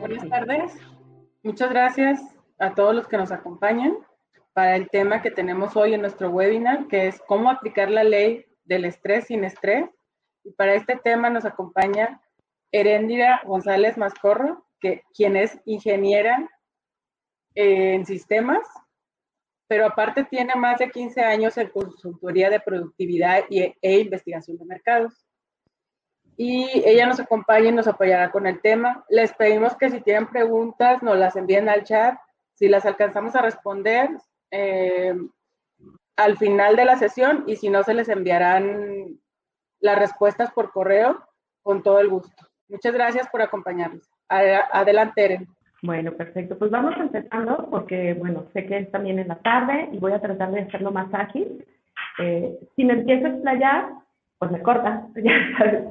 Buenas 0.00 0.28
tardes. 0.28 0.72
Muchas 1.42 1.70
gracias 1.70 2.20
a 2.58 2.74
todos 2.74 2.94
los 2.94 3.06
que 3.06 3.16
nos 3.16 3.30
acompañan 3.30 3.96
para 4.52 4.74
el 4.74 4.88
tema 4.90 5.22
que 5.22 5.30
tenemos 5.30 5.76
hoy 5.76 5.94
en 5.94 6.00
nuestro 6.00 6.30
webinar, 6.30 6.88
que 6.88 7.06
es 7.06 7.20
cómo 7.26 7.50
aplicar 7.50 7.90
la 7.90 8.02
ley 8.02 8.44
del 8.64 8.84
estrés 8.84 9.26
sin 9.26 9.44
estrés. 9.44 9.88
Y 10.42 10.52
para 10.52 10.74
este 10.74 10.96
tema 10.96 11.30
nos 11.30 11.44
acompaña 11.44 12.20
Heréndira 12.72 13.42
González 13.44 13.96
Mascorro, 13.96 14.66
que, 14.80 15.02
quien 15.14 15.36
es 15.36 15.60
ingeniera 15.64 16.48
en 17.54 18.04
sistemas, 18.04 18.66
pero 19.68 19.86
aparte 19.86 20.24
tiene 20.24 20.54
más 20.56 20.78
de 20.78 20.90
15 20.90 21.20
años 21.20 21.56
en 21.58 21.68
consultoría 21.68 22.48
de 22.48 22.58
productividad 22.58 23.44
y, 23.50 23.74
e 23.80 24.00
investigación 24.00 24.56
de 24.56 24.64
mercados. 24.64 25.26
Y 26.36 26.82
ella 26.84 27.06
nos 27.06 27.20
acompaña 27.20 27.68
y 27.68 27.72
nos 27.72 27.86
apoyará 27.86 28.30
con 28.30 28.46
el 28.46 28.60
tema. 28.60 29.04
Les 29.10 29.32
pedimos 29.34 29.76
que 29.76 29.90
si 29.90 30.00
tienen 30.00 30.28
preguntas 30.28 31.02
nos 31.02 31.18
las 31.18 31.36
envíen 31.36 31.68
al 31.68 31.84
chat. 31.84 32.18
Si 32.54 32.68
las 32.68 32.86
alcanzamos 32.86 33.34
a 33.36 33.42
responder, 33.42 34.08
eh, 34.50 35.14
al 36.16 36.36
final 36.38 36.74
de 36.74 36.84
la 36.84 36.96
sesión 36.96 37.44
y 37.46 37.56
si 37.56 37.68
no, 37.68 37.82
se 37.82 37.94
les 37.94 38.08
enviarán 38.08 39.20
las 39.80 39.98
respuestas 39.98 40.50
por 40.52 40.72
correo 40.72 41.24
con 41.62 41.82
todo 41.82 42.00
el 42.00 42.08
gusto. 42.08 42.48
Muchas 42.68 42.92
gracias 42.92 43.28
por 43.28 43.42
acompañarnos. 43.42 44.08
Adelante, 44.28 45.24
Eren. 45.24 45.57
Bueno, 45.82 46.12
perfecto. 46.12 46.58
Pues 46.58 46.70
vamos 46.70 46.94
empezando 46.98 47.68
porque, 47.70 48.14
bueno, 48.14 48.46
sé 48.52 48.66
que 48.66 48.78
es 48.78 48.90
también 48.90 49.18
en 49.18 49.28
la 49.28 49.36
tarde 49.36 49.88
y 49.92 49.98
voy 49.98 50.12
a 50.12 50.20
tratar 50.20 50.50
de 50.50 50.60
hacerlo 50.60 50.90
más 50.90 51.12
ágil. 51.14 51.64
Eh, 52.18 52.58
si 52.74 52.84
me 52.84 52.94
empiezo 52.94 53.26
a 53.26 53.30
explayar, 53.30 53.88
pues 54.38 54.50
me 54.50 54.62
corta, 54.62 55.06
ya 55.16 55.32
sabes, 55.56 55.84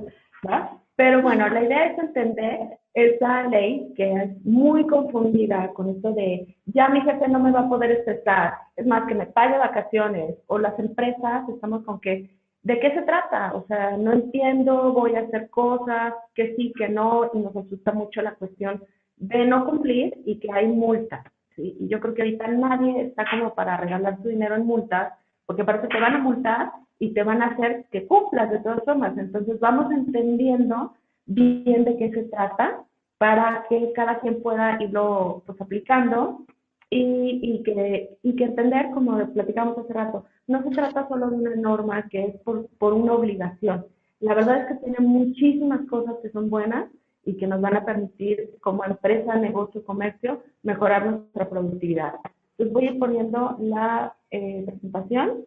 Pero 0.95 1.21
bueno, 1.21 1.47
la 1.47 1.63
idea 1.63 1.85
es 1.87 1.99
entender 1.99 2.79
esa 2.93 3.43
ley 3.43 3.93
que 3.95 4.11
es 4.11 4.45
muy 4.45 4.85
confundida 4.87 5.71
con 5.73 5.89
esto 5.89 6.13
de 6.13 6.55
ya 6.65 6.89
mi 6.89 6.99
jefe 7.01 7.27
no 7.27 7.39
me 7.39 7.51
va 7.51 7.61
a 7.61 7.69
poder 7.69 7.91
estresar, 7.91 8.55
es 8.75 8.87
más 8.87 9.07
que 9.07 9.13
me 9.13 9.27
pague 9.27 9.57
vacaciones 9.57 10.35
o 10.47 10.57
las 10.57 10.77
empresas 10.79 11.47
estamos 11.47 11.83
con 11.85 11.99
que 11.99 12.31
¿de 12.63 12.79
qué 12.79 12.91
se 12.93 13.03
trata? 13.03 13.53
O 13.53 13.65
sea, 13.67 13.95
no 13.97 14.13
entiendo, 14.13 14.91
voy 14.93 15.15
a 15.15 15.21
hacer 15.21 15.49
cosas 15.49 16.13
que 16.33 16.55
sí, 16.55 16.73
que 16.75 16.89
no, 16.89 17.29
y 17.33 17.39
nos 17.39 17.55
asusta 17.55 17.93
mucho 17.93 18.21
la 18.21 18.33
cuestión 18.33 18.83
de 19.17 19.45
no 19.45 19.65
cumplir 19.65 20.13
y 20.25 20.39
que 20.39 20.51
hay 20.51 20.67
multas. 20.67 21.25
¿sí? 21.55 21.75
Y 21.79 21.87
yo 21.87 21.99
creo 21.99 22.13
que 22.13 22.21
ahorita 22.21 22.47
nadie 22.47 23.01
está 23.01 23.25
como 23.29 23.53
para 23.55 23.77
regalar 23.77 24.17
su 24.21 24.29
dinero 24.29 24.55
en 24.55 24.65
multas, 24.65 25.13
porque 25.45 25.63
parece 25.63 25.87
que 25.87 25.95
te 25.95 26.01
van 26.01 26.15
a 26.15 26.19
multar 26.19 26.71
y 26.99 27.13
te 27.13 27.23
van 27.23 27.41
a 27.41 27.47
hacer 27.47 27.85
que 27.91 28.07
cumplas 28.07 28.51
de 28.51 28.59
todas 28.59 28.83
formas. 28.83 29.17
Entonces 29.17 29.59
vamos 29.59 29.91
entendiendo 29.91 30.93
bien 31.25 31.83
de 31.83 31.97
qué 31.97 32.11
se 32.11 32.23
trata 32.23 32.83
para 33.17 33.65
que 33.69 33.91
cada 33.93 34.19
quien 34.19 34.41
pueda 34.41 34.81
irlo 34.81 35.43
pues 35.45 35.59
aplicando 35.59 36.45
y, 36.89 37.39
y, 37.41 37.63
que, 37.63 38.17
y 38.23 38.35
que 38.35 38.45
entender, 38.45 38.91
como 38.91 39.17
platicamos 39.33 39.77
hace 39.77 39.93
rato, 39.93 40.25
no 40.47 40.63
se 40.63 40.69
trata 40.69 41.07
solo 41.07 41.29
de 41.29 41.35
una 41.35 41.55
norma 41.55 42.07
que 42.09 42.25
es 42.25 42.35
por, 42.41 42.67
por 42.77 42.93
una 42.93 43.13
obligación. 43.13 43.85
La 44.19 44.33
verdad 44.33 44.61
es 44.61 44.67
que 44.67 44.85
tiene 44.85 44.99
muchísimas 44.99 45.81
cosas 45.87 46.15
que 46.21 46.29
son 46.29 46.49
buenas 46.49 46.89
y 47.27 47.35
que 47.35 47.45
nos 47.45 47.59
van 47.59 47.75
a 47.75 47.83
permitir 47.83 48.51
como 48.61 48.85
empresa, 48.85 49.35
negocio, 49.35 49.83
comercio, 49.83 50.41
mejorar 50.63 51.05
nuestra 51.05 51.49
productividad. 51.49 52.13
Les 52.57 52.71
voy 52.71 52.87
a 52.87 52.91
ir 52.91 52.99
poniendo 52.99 53.57
la 53.59 54.15
eh, 54.31 54.63
presentación. 54.65 55.45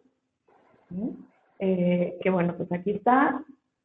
Eh, 1.57 2.19
que 2.21 2.29
bueno, 2.29 2.53
pues 2.55 2.71
aquí 2.71 2.91
está. 2.91 3.43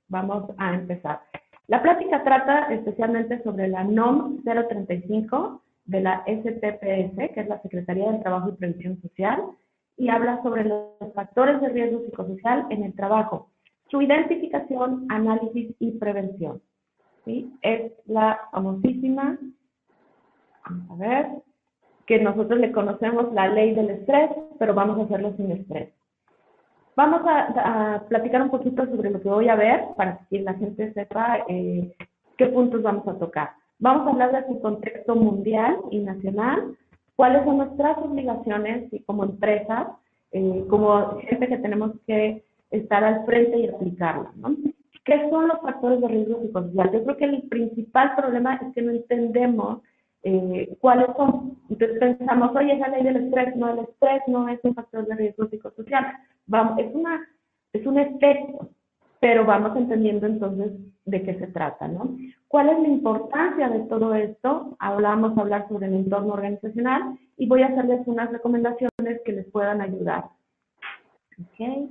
Vamos 0.09 0.45
a 0.59 0.75
empezar. 0.75 1.23
La 1.69 1.83
plática 1.83 2.23
trata 2.23 2.73
especialmente 2.73 3.43
sobre 3.43 3.67
la 3.69 3.83
NOM 3.83 4.43
035 4.45 5.63
de 5.87 6.01
la 6.03 6.23
STPS, 6.27 7.33
que 7.33 7.41
es 7.41 7.49
la 7.49 7.63
Secretaría 7.63 8.13
del 8.13 8.23
Trabajo 8.23 8.51
y 8.51 8.57
Previsión 8.57 9.01
Social, 9.01 9.43
y 9.97 10.11
habla 10.11 10.43
sobre 10.43 10.65
los 10.65 11.15
factores 11.15 11.63
de 11.63 11.71
riesgo 11.71 12.03
psicosocial 12.05 12.67
en 12.69 12.85
el 12.85 12.95
trabajo, 12.95 13.49
su 13.91 14.03
identificación, 14.03 15.07
análisis 15.09 15.75
y 15.79 15.93
prevención. 15.93 16.61
¿Sí? 17.27 17.53
Es 17.61 17.93
la 18.07 18.41
famosísima, 18.53 19.39
vamos 20.65 20.91
a 20.91 20.95
ver, 20.95 21.27
que 22.07 22.21
nosotros 22.21 22.59
le 22.59 22.73
conocemos 22.73 23.35
la 23.35 23.49
ley 23.49 23.75
del 23.75 23.91
estrés, 23.91 24.31
pero 24.59 24.73
vamos 24.73 24.99
a 24.99 25.03
hacerlo 25.03 25.35
sin 25.37 25.51
estrés. 25.51 25.93
Vamos 26.97 27.21
a, 27.27 28.05
platicar 28.09 28.41
un 28.41 28.51
poquito 28.51 28.87
sobre 28.87 29.11
lo 29.11 29.21
que 29.21 29.29
voy 29.29 29.51
a 29.51 29.57
ver 29.57 29.85
para 29.97 30.21
que 30.31 30.41
la 30.41 30.55
gente 30.55 30.95
sepa 30.95 31.45
eh, 31.47 31.95
qué 32.39 32.47
puntos 32.47 32.83
vamos 32.83 33.07
a 33.07 33.19
tocar. 33.19 33.51
Vamos 33.79 34.07
a 34.07 34.11
hablar 34.11 34.33
de 34.33 34.47
su 34.47 34.59
contexto 34.61 35.15
mundial 35.15 35.77
y 35.91 35.99
nacional, 35.99 36.75
cuáles 37.15 37.45
son 37.45 37.59
nuestras 37.59 37.99
obligaciones 37.99 38.91
y 38.93 39.01
como 39.01 39.25
empresas, 39.25 39.89
eh, 40.33 40.65
como 40.71 41.19
gente 41.19 41.49
que 41.49 41.59
tenemos 41.59 41.93
que 42.07 42.45
estar 42.71 43.05
al 43.05 43.27
frente 43.27 43.59
y 43.59 43.69
aplicarla. 43.69 44.33
¿no? 44.37 44.57
¿Qué 45.07 45.31
son 45.31 45.47
los 45.47 45.61
factores 45.61 46.01
de 46.01 46.09
riesgo 46.09 46.43
psicosocial? 46.43 46.91
Yo 46.93 47.05
creo 47.05 47.17
que 47.17 47.25
el 47.25 47.43
principal 47.43 48.17
problema 48.17 48.57
es 48.57 48.75
que 48.75 48.83
no 48.83 48.91
entendemos 48.91 49.81
eh, 50.25 50.77
cuáles 50.81 51.07
son. 51.17 51.57
Entonces 51.71 51.99
pensamos, 52.01 52.51
oye, 52.57 52.73
esa 52.73 52.89
ley 52.89 53.05
del 53.05 53.19
estrés, 53.19 53.55
no, 53.55 53.71
el 53.71 53.79
estrés 53.79 54.23
no 54.27 54.49
es 54.49 54.59
un 54.65 54.75
factor 54.75 55.07
de 55.07 55.15
riesgo 55.15 55.47
psicosocial. 55.47 56.13
Vamos, 56.47 56.81
es, 56.81 56.93
una, 56.93 57.25
es 57.73 57.87
un 57.87 57.99
efecto, 58.01 58.69
pero 59.21 59.47
vamos 59.47 59.77
entendiendo 59.77 60.27
entonces 60.27 60.73
de 61.05 61.23
qué 61.23 61.39
se 61.39 61.47
trata, 61.47 61.87
¿no? 61.87 62.17
¿Cuál 62.49 62.71
es 62.71 62.81
la 62.81 62.89
importancia 62.89 63.69
de 63.69 63.81
todo 63.85 64.13
esto? 64.13 64.77
Hablamos 64.81 65.39
hablar 65.39 65.69
sobre 65.69 65.87
el 65.87 65.95
entorno 65.95 66.33
organizacional 66.33 67.17
y 67.37 67.47
voy 67.47 67.63
a 67.63 67.69
hacerles 67.69 68.01
unas 68.07 68.33
recomendaciones 68.33 69.21
que 69.25 69.33
les 69.33 69.47
puedan 69.53 69.81
ayudar. 69.81 70.25
Ok, 71.41 71.91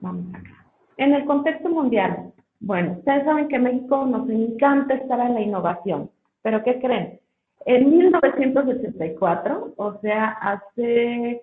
vamos 0.00 0.34
acá. 0.34 0.66
En 0.96 1.14
el 1.14 1.24
contexto 1.24 1.68
mundial, 1.68 2.32
bueno, 2.60 2.92
ustedes 2.98 3.24
saben 3.24 3.48
que 3.48 3.56
en 3.56 3.62
México 3.64 4.06
nos 4.06 4.28
encanta 4.28 4.94
estar 4.94 5.18
en 5.20 5.34
la 5.34 5.40
innovación, 5.40 6.10
pero 6.42 6.62
¿qué 6.62 6.78
creen? 6.78 7.20
En 7.66 7.90
1984, 7.90 9.74
o 9.76 10.00
sea, 10.00 10.28
hace 10.40 11.42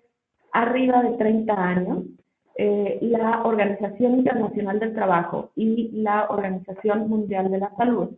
arriba 0.52 1.04
de 1.04 1.18
30 1.18 1.54
años, 1.54 2.04
eh, 2.56 2.98
la 3.02 3.44
Organización 3.44 4.16
Internacional 4.16 4.80
del 4.80 4.94
Trabajo 4.94 5.52
y 5.56 5.92
la 6.02 6.28
Organización 6.30 7.08
Mundial 7.08 7.52
de 7.52 7.60
la 7.60 7.76
Salud 7.76 8.10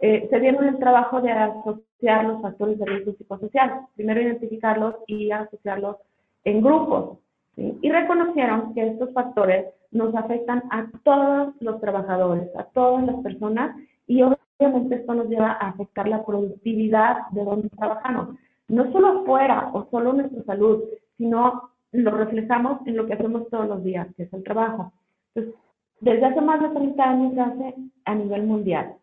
eh, 0.00 0.26
se 0.28 0.40
dieron 0.40 0.66
el 0.66 0.78
trabajo 0.78 1.20
de 1.20 1.30
asociar 1.30 2.24
los 2.24 2.42
factores 2.42 2.78
de 2.78 2.84
riesgo 2.84 3.12
psicosocial, 3.14 3.86
primero 3.94 4.20
identificarlos 4.20 4.96
y 5.06 5.30
asociarlos 5.30 5.96
en 6.44 6.62
grupos, 6.62 7.18
y 7.56 7.90
reconocieron 7.90 8.74
que 8.74 8.86
estos 8.86 9.12
factores 9.12 9.66
nos 9.90 10.14
afectan 10.14 10.62
a 10.70 10.86
todos 11.04 11.54
los 11.60 11.80
trabajadores, 11.80 12.48
a 12.56 12.64
todas 12.64 13.04
las 13.06 13.16
personas, 13.22 13.76
y 14.06 14.22
obviamente 14.22 14.96
esto 14.96 15.14
nos 15.14 15.28
lleva 15.28 15.52
a 15.52 15.68
afectar 15.68 16.06
la 16.06 16.24
productividad 16.24 17.28
de 17.30 17.44
donde 17.44 17.70
trabajamos, 17.70 18.36
no 18.68 18.92
solo 18.92 19.20
afuera 19.20 19.70
o 19.72 19.86
solo 19.90 20.12
nuestra 20.12 20.42
salud, 20.44 20.82
sino 21.16 21.70
lo 21.92 22.10
reflejamos 22.10 22.86
en 22.86 22.96
lo 22.96 23.06
que 23.06 23.14
hacemos 23.14 23.48
todos 23.48 23.68
los 23.68 23.82
días, 23.82 24.08
que 24.16 24.24
es 24.24 24.32
el 24.32 24.42
trabajo. 24.42 24.92
Entonces, 25.34 25.60
desde 26.00 26.26
hace 26.26 26.40
más 26.40 26.60
de 26.60 26.68
30 26.68 27.02
años 27.02 27.34
se 27.34 27.40
hace 27.40 27.74
a 28.04 28.14
nivel 28.14 28.42
mundial. 28.42 28.94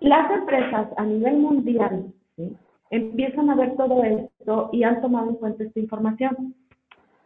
Las 0.00 0.30
empresas 0.30 0.88
a 0.96 1.04
nivel 1.04 1.38
mundial 1.38 2.12
empiezan 2.90 3.50
a 3.50 3.54
ver 3.56 3.76
todo 3.76 4.02
esto 4.04 4.70
y 4.72 4.84
han 4.84 5.00
tomado 5.00 5.30
en 5.30 5.36
cuenta 5.36 5.64
esta 5.64 5.80
información. 5.80 6.54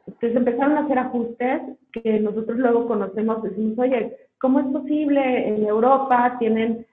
Entonces 0.06 0.36
empezaron 0.36 0.76
a 0.76 0.84
hacer 0.84 0.98
ajustes 0.98 1.62
que 1.92 2.20
nosotros 2.20 2.58
luego 2.58 2.86
conocemos, 2.86 3.42
decimos, 3.42 3.78
oye, 3.78 4.16
¿cómo 4.40 4.60
es 4.60 4.66
posible? 4.66 5.48
En 5.48 5.66
Europa 5.66 6.36
tienen 6.38 6.86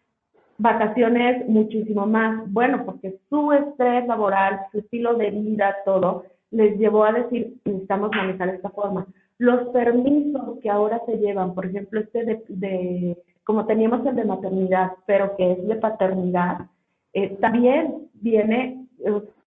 vacaciones 0.58 1.48
muchísimo 1.48 2.06
más. 2.06 2.52
Bueno, 2.52 2.84
porque 2.86 3.20
su 3.30 3.52
estrés 3.52 4.08
laboral, 4.08 4.62
su 4.72 4.80
estilo 4.80 5.16
de 5.16 5.32
vida, 5.32 5.76
todo, 5.86 6.26
les 6.52 6.78
llevó 6.78 7.04
a 7.04 7.14
decir, 7.14 7.56
necesitamos 7.66 8.12
manejar 8.16 8.50
esta 8.50 8.70
forma. 8.70 9.06
Los 9.38 9.70
permisos 9.70 10.60
que 10.62 10.70
ahora 10.70 11.02
se 11.06 11.18
llevan, 11.18 11.54
por 11.54 11.66
ejemplo, 11.66 12.00
este 12.00 12.42
de, 12.48 13.18
como 13.44 13.66
teníamos 13.66 14.06
el 14.06 14.16
de 14.16 14.26
maternidad, 14.26 14.92
pero 15.06 15.36
que 15.36 15.54
es 15.54 15.68
de 15.68 15.76
paternidad, 15.76 16.68
eh, 17.14 17.36
también 17.42 18.10
viene, 18.14 18.86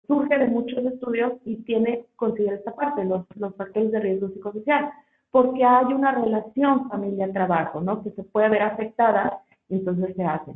surge 0.06 0.38
de 0.38 0.46
muchos 0.46 0.84
estudios 0.84 1.34
y 1.44 1.56
tiene, 1.62 2.06
considera 2.16 2.56
esta 2.56 2.74
parte, 2.74 3.04
los, 3.04 3.24
los 3.36 3.54
factores 3.56 3.92
de 3.92 4.00
riesgo 4.00 4.28
psicosocial, 4.28 4.90
porque 5.30 5.64
hay 5.64 5.86
una 5.86 6.12
relación 6.12 6.88
familia-trabajo, 6.88 7.80
¿no? 7.80 8.02
Que 8.02 8.10
se 8.10 8.22
puede 8.22 8.48
ver 8.50 8.62
afectada, 8.62 9.42
entonces 9.68 10.14
se 10.14 10.24
hace. 10.24 10.52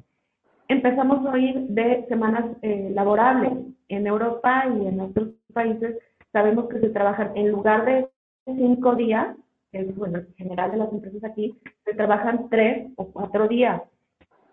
Empezamos 0.69 1.25
a 1.25 1.31
oír 1.31 1.55
de 1.69 2.05
semanas 2.09 2.45
eh, 2.63 2.91
laborables 2.93 3.53
en 3.89 4.07
Europa 4.07 4.65
y 4.67 4.87
en 4.87 5.01
otros 5.01 5.29
países 5.53 5.97
sabemos 6.33 6.69
que 6.69 6.81
se 6.81 6.91
trabajan 6.91 7.33
en 7.37 7.51
lugar 7.51 7.85
de 7.85 8.09
cinco 8.45 8.95
días, 8.95 9.37
que 9.71 9.81
es 9.81 9.97
bueno, 9.97 10.19
en 10.19 10.35
general 10.35 10.73
de 10.73 10.77
las 10.79 10.93
empresas 10.93 11.25
aquí, 11.25 11.57
se 11.85 11.95
trabajan 11.95 12.49
tres 12.51 12.89
o 12.97 13.07
cuatro 13.07 13.49
días, 13.49 13.81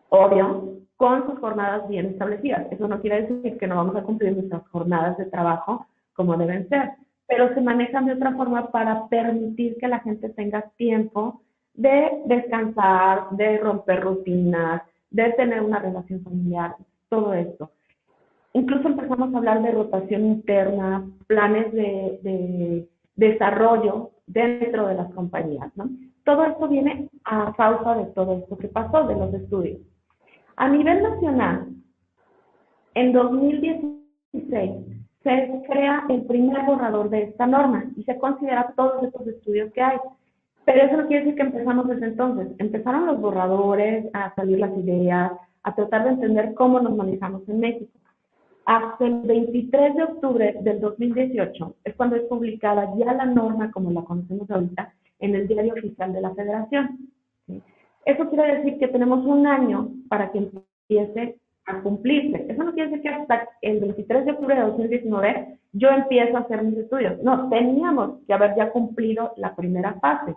obvio, 0.09 0.79
con 0.95 1.25
sus 1.29 1.39
jornadas 1.39 1.87
bien 1.89 2.07
establecidas. 2.07 2.71
Eso 2.71 2.87
no 2.87 3.01
quiere 3.01 3.23
decir 3.23 3.57
que 3.57 3.67
no 3.67 3.75
vamos 3.75 3.95
a 3.95 4.03
cumplir 4.03 4.33
nuestras 4.33 4.67
jornadas 4.69 5.17
de 5.17 5.25
trabajo 5.25 5.85
como 6.13 6.37
deben 6.37 6.69
ser, 6.69 6.91
pero 7.27 7.53
se 7.53 7.61
manejan 7.61 8.05
de 8.05 8.13
otra 8.13 8.33
forma 8.33 8.71
para 8.71 9.07
permitir 9.07 9.77
que 9.77 9.87
la 9.87 9.99
gente 9.99 10.29
tenga 10.29 10.61
tiempo 10.77 11.41
de 11.73 12.21
descansar, 12.25 13.31
de 13.31 13.57
romper 13.57 14.01
rutinas, 14.01 14.83
de 15.09 15.31
tener 15.33 15.61
una 15.61 15.79
relación 15.79 16.21
familiar, 16.23 16.75
todo 17.09 17.33
esto. 17.33 17.71
Incluso 18.53 18.87
empezamos 18.87 19.33
a 19.33 19.37
hablar 19.37 19.61
de 19.63 19.71
rotación 19.71 20.25
interna, 20.25 21.03
planes 21.27 21.73
de, 21.73 22.87
desarrollo 23.15 24.11
dentro 24.25 24.87
de 24.87 24.95
las 24.95 25.11
compañías. 25.13 25.71
¿no? 25.75 25.89
Todo 26.23 26.45
esto 26.45 26.67
viene 26.67 27.09
a 27.25 27.53
causa 27.55 27.95
de 27.95 28.05
todo 28.05 28.37
esto 28.37 28.57
que 28.57 28.67
pasó, 28.67 29.05
de 29.07 29.15
los 29.15 29.33
estudios. 29.33 29.79
A 30.55 30.69
nivel 30.69 31.01
nacional, 31.01 31.67
en 32.93 33.11
2016 33.11 34.71
se 35.23 35.63
crea 35.67 36.05
el 36.09 36.25
primer 36.25 36.63
borrador 36.65 37.09
de 37.09 37.23
esta 37.23 37.47
norma 37.47 37.85
y 37.95 38.03
se 38.03 38.17
considera 38.17 38.73
todos 38.75 39.03
estos 39.03 39.25
estudios 39.27 39.71
que 39.73 39.81
hay. 39.81 39.97
Pero 40.65 40.83
eso 40.83 40.97
no 40.97 41.07
quiere 41.07 41.25
decir 41.25 41.35
que 41.35 41.47
empezamos 41.47 41.87
desde 41.87 42.07
entonces. 42.07 42.47
Empezaron 42.59 43.07
los 43.07 43.19
borradores, 43.19 44.05
a 44.13 44.33
salir 44.35 44.59
las 44.59 44.77
ideas, 44.77 45.31
a 45.63 45.75
tratar 45.75 46.03
de 46.03 46.11
entender 46.11 46.53
cómo 46.53 46.79
nos 46.79 46.95
manejamos 46.95 47.47
en 47.47 47.59
México. 47.59 47.91
Hasta 48.65 49.05
el 49.05 49.21
23 49.23 49.95
de 49.95 50.03
octubre 50.03 50.57
del 50.61 50.79
2018 50.79 51.75
es 51.83 51.95
cuando 51.95 52.15
es 52.15 52.23
publicada 52.23 52.93
ya 52.97 53.13
la 53.13 53.25
norma 53.25 53.71
como 53.71 53.91
la 53.91 54.03
conocemos 54.03 54.49
ahorita 54.49 54.93
en 55.19 55.35
el 55.35 55.47
diario 55.47 55.73
oficial 55.73 56.13
de 56.13 56.21
la 56.21 56.33
Federación. 56.33 57.09
Eso 58.05 58.29
quiere 58.29 58.57
decir 58.57 58.79
que 58.79 58.87
tenemos 58.87 59.25
un 59.25 59.47
año 59.47 59.89
para 60.09 60.31
que 60.31 60.39
empiece 60.39 61.39
a 61.65 61.81
cumplirse. 61.81 62.45
Eso 62.49 62.63
no 62.63 62.73
quiere 62.73 62.89
decir 62.89 63.03
que 63.03 63.09
hasta 63.09 63.49
el 63.61 63.79
23 63.79 64.25
de 64.25 64.31
octubre 64.31 64.55
de 64.55 64.61
2019 64.61 65.59
yo 65.73 65.89
empiezo 65.89 66.37
a 66.37 66.41
hacer 66.41 66.63
mis 66.63 66.77
estudios. 66.77 67.21
No, 67.23 67.49
teníamos 67.49 68.19
que 68.27 68.33
haber 68.33 68.55
ya 68.55 68.71
cumplido 68.71 69.33
la 69.37 69.55
primera 69.55 69.93
fase. 69.95 70.35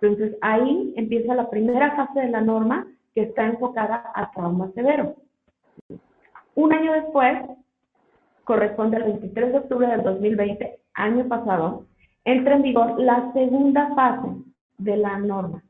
Entonces 0.00 0.36
ahí 0.42 0.92
empieza 0.96 1.34
la 1.34 1.48
primera 1.48 1.96
fase 1.96 2.20
de 2.20 2.28
la 2.28 2.40
norma 2.40 2.86
que 3.14 3.22
está 3.22 3.46
enfocada 3.46 4.12
a 4.14 4.30
trauma 4.32 4.70
severo. 4.74 5.14
Un 6.54 6.72
año 6.72 6.92
después, 6.92 7.38
corresponde 8.44 8.96
al 8.96 9.04
23 9.04 9.52
de 9.52 9.58
octubre 9.58 9.86
del 9.86 10.02
2020, 10.02 10.78
año 10.94 11.28
pasado, 11.28 11.86
entra 12.24 12.56
en 12.56 12.62
vigor 12.62 13.00
la 13.00 13.32
segunda 13.32 13.94
fase 13.94 14.28
de 14.78 14.96
la 14.96 15.18
norma. 15.18 15.62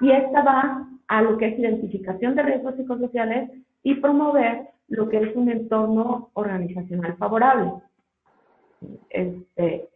Y 0.00 0.10
esta 0.10 0.42
va 0.42 0.88
a 1.08 1.22
lo 1.22 1.38
que 1.38 1.48
es 1.48 1.58
identificación 1.58 2.34
de 2.34 2.42
riesgos 2.42 2.76
psicosociales 2.76 3.50
y 3.82 3.94
promover 3.96 4.68
lo 4.88 5.08
que 5.08 5.18
es 5.18 5.36
un 5.36 5.50
entorno 5.50 6.30
organizacional 6.34 7.16
favorable. 7.16 7.72
Este, 9.10 9.88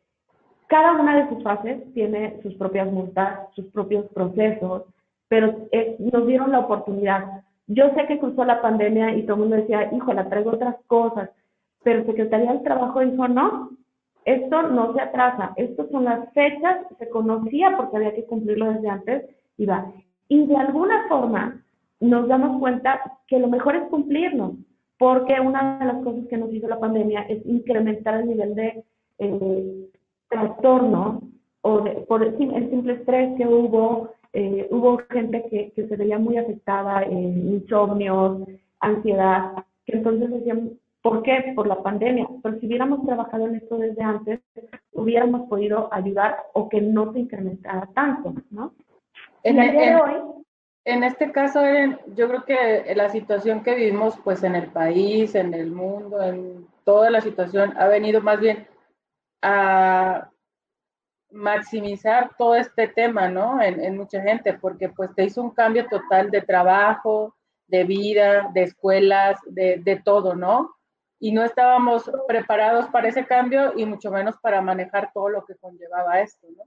cada 0.66 0.92
una 0.92 1.16
de 1.16 1.28
sus 1.28 1.42
fases 1.42 1.92
tiene 1.94 2.40
sus 2.42 2.54
propias 2.54 2.90
multas, 2.90 3.48
sus 3.54 3.66
propios 3.66 4.06
procesos, 4.12 4.84
pero 5.28 5.68
eh, 5.70 5.96
nos 5.98 6.26
dieron 6.26 6.52
la 6.52 6.60
oportunidad 6.60 7.42
yo 7.66 7.90
sé 7.94 8.06
que 8.06 8.18
cruzó 8.18 8.44
la 8.44 8.60
pandemia 8.60 9.14
y 9.14 9.22
todo 9.22 9.36
el 9.36 9.40
mundo 9.42 9.56
decía, 9.56 9.90
híjole, 9.92 10.24
traigo 10.24 10.50
otras 10.50 10.76
cosas, 10.86 11.30
pero 11.82 12.04
Secretaría 12.04 12.52
del 12.52 12.62
Trabajo 12.62 13.00
dijo, 13.00 13.28
no, 13.28 13.70
esto 14.24 14.62
no 14.62 14.92
se 14.94 15.00
atrasa, 15.00 15.52
estas 15.56 15.88
son 15.90 16.04
las 16.04 16.32
fechas, 16.32 16.86
se 16.98 17.08
conocía 17.08 17.76
porque 17.76 17.96
había 17.96 18.14
que 18.14 18.26
cumplirlo 18.26 18.72
desde 18.72 18.88
antes 18.88 19.24
y 19.56 19.66
va. 19.66 19.92
Y 20.28 20.46
de 20.46 20.56
alguna 20.56 21.08
forma 21.08 21.62
nos 22.00 22.26
damos 22.28 22.58
cuenta 22.58 23.00
que 23.26 23.38
lo 23.38 23.48
mejor 23.48 23.76
es 23.76 23.88
cumplirnos, 23.88 24.54
porque 24.98 25.40
una 25.40 25.78
de 25.78 25.84
las 25.84 26.02
cosas 26.02 26.26
que 26.28 26.36
nos 26.36 26.52
hizo 26.52 26.68
la 26.68 26.80
pandemia 26.80 27.22
es 27.22 27.44
incrementar 27.46 28.20
el 28.20 28.28
nivel 28.28 28.54
de 28.54 28.84
eh, 29.18 29.88
trastorno 30.28 31.22
o 31.60 31.80
de, 31.80 31.92
por 32.08 32.22
el 32.22 32.36
simple 32.38 32.94
estrés 32.94 33.36
que 33.36 33.46
hubo, 33.46 34.10
eh, 34.32 34.66
hubo 34.70 34.98
gente 35.10 35.44
que, 35.48 35.72
que, 35.72 35.86
se 35.86 35.96
veía 35.96 36.18
muy 36.18 36.36
afectada, 36.36 37.02
en 37.02 37.12
eh, 37.12 37.52
insomnios, 37.54 38.42
ansiedad, 38.80 39.64
que 39.86 39.96
entonces 39.96 40.30
decían, 40.30 40.70
¿por 41.02 41.22
qué? 41.22 41.52
Por 41.54 41.66
la 41.66 41.82
pandemia. 41.82 42.26
Pero 42.42 42.58
si 42.58 42.66
hubiéramos 42.66 43.04
trabajado 43.04 43.46
en 43.46 43.56
esto 43.56 43.78
desde 43.78 44.02
antes, 44.02 44.40
hubiéramos 44.92 45.48
podido 45.48 45.92
ayudar 45.92 46.36
o 46.54 46.68
que 46.68 46.80
no 46.80 47.12
se 47.12 47.20
incrementara 47.20 47.88
tanto, 47.94 48.34
¿no? 48.50 48.72
En, 49.42 49.58
el 49.58 49.72
día 49.72 49.96
de 49.96 49.96
hoy, 49.96 50.44
en 50.84 51.04
este 51.04 51.30
caso, 51.30 51.60
yo 52.14 52.28
creo 52.28 52.44
que 52.44 52.94
la 52.94 53.08
situación 53.08 53.62
que 53.62 53.74
vivimos 53.74 54.18
pues 54.24 54.42
en 54.42 54.54
el 54.54 54.70
país, 54.70 55.34
en 55.34 55.54
el 55.54 55.70
mundo, 55.70 56.22
en 56.22 56.66
toda 56.84 57.10
la 57.10 57.20
situación, 57.20 57.74
ha 57.78 57.86
venido 57.86 58.20
más 58.20 58.40
bien 58.40 58.66
a 59.42 60.28
maximizar 61.30 62.30
todo 62.36 62.56
este 62.56 62.88
tema, 62.88 63.28
¿no? 63.28 63.60
En, 63.62 63.96
mucha 63.96 64.20
gente, 64.20 64.54
porque 64.54 64.88
pues 64.88 65.14
te 65.14 65.24
hizo 65.24 65.42
un 65.42 65.50
cambio 65.50 65.86
total 65.88 66.30
de 66.30 66.42
trabajo, 66.42 67.34
de 67.68 67.84
vida, 67.84 68.50
de 68.52 68.64
escuelas, 68.64 69.40
de, 69.46 69.78
de 69.78 69.96
todo, 69.96 70.34
¿no? 70.34 70.74
Y 71.18 71.32
no 71.32 71.44
estábamos 71.44 72.10
preparados 72.26 72.86
para 72.88 73.08
ese 73.08 73.24
cambio 73.24 73.72
y 73.76 73.86
mucho 73.86 74.10
menos 74.10 74.36
para 74.38 74.60
manejar 74.60 75.10
todo 75.14 75.28
lo 75.28 75.44
que 75.44 75.54
conllevaba 75.56 76.20
esto, 76.20 76.48
¿no? 76.56 76.64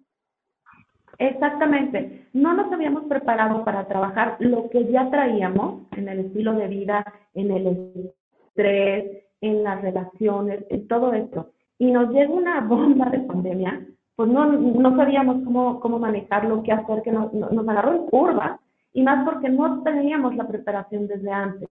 Exactamente. 1.17 2.27
No 2.33 2.53
nos 2.53 2.71
habíamos 2.71 3.03
preparado 3.05 3.63
para 3.63 3.87
trabajar 3.87 4.37
lo 4.39 4.69
que 4.69 4.85
ya 4.91 5.09
traíamos 5.09 5.83
en 5.95 6.09
el 6.09 6.19
estilo 6.19 6.53
de 6.53 6.67
vida, 6.67 7.05
en 7.33 7.51
el 7.51 8.13
estrés, 8.47 9.23
en 9.41 9.63
las 9.63 9.81
relaciones, 9.81 10.65
en 10.69 10.87
todo 10.87 11.13
esto. 11.13 11.51
Y 11.77 11.91
nos 11.91 12.11
llega 12.11 12.31
una 12.31 12.61
bomba 12.61 13.09
de 13.09 13.19
pandemia 13.19 13.85
pues 14.15 14.29
no, 14.29 14.45
no 14.45 14.95
sabíamos 14.95 15.43
cómo, 15.43 15.79
cómo 15.79 15.99
manejarlo, 15.99 16.63
qué 16.63 16.71
hacer, 16.71 17.01
que 17.03 17.11
nos, 17.11 17.33
nos 17.33 17.67
agarró 17.67 17.93
en 17.93 18.05
curva, 18.05 18.59
y 18.93 19.03
más 19.03 19.25
porque 19.25 19.49
no 19.49 19.83
teníamos 19.83 20.35
la 20.35 20.47
preparación 20.47 21.07
desde 21.07 21.31
antes. 21.31 21.69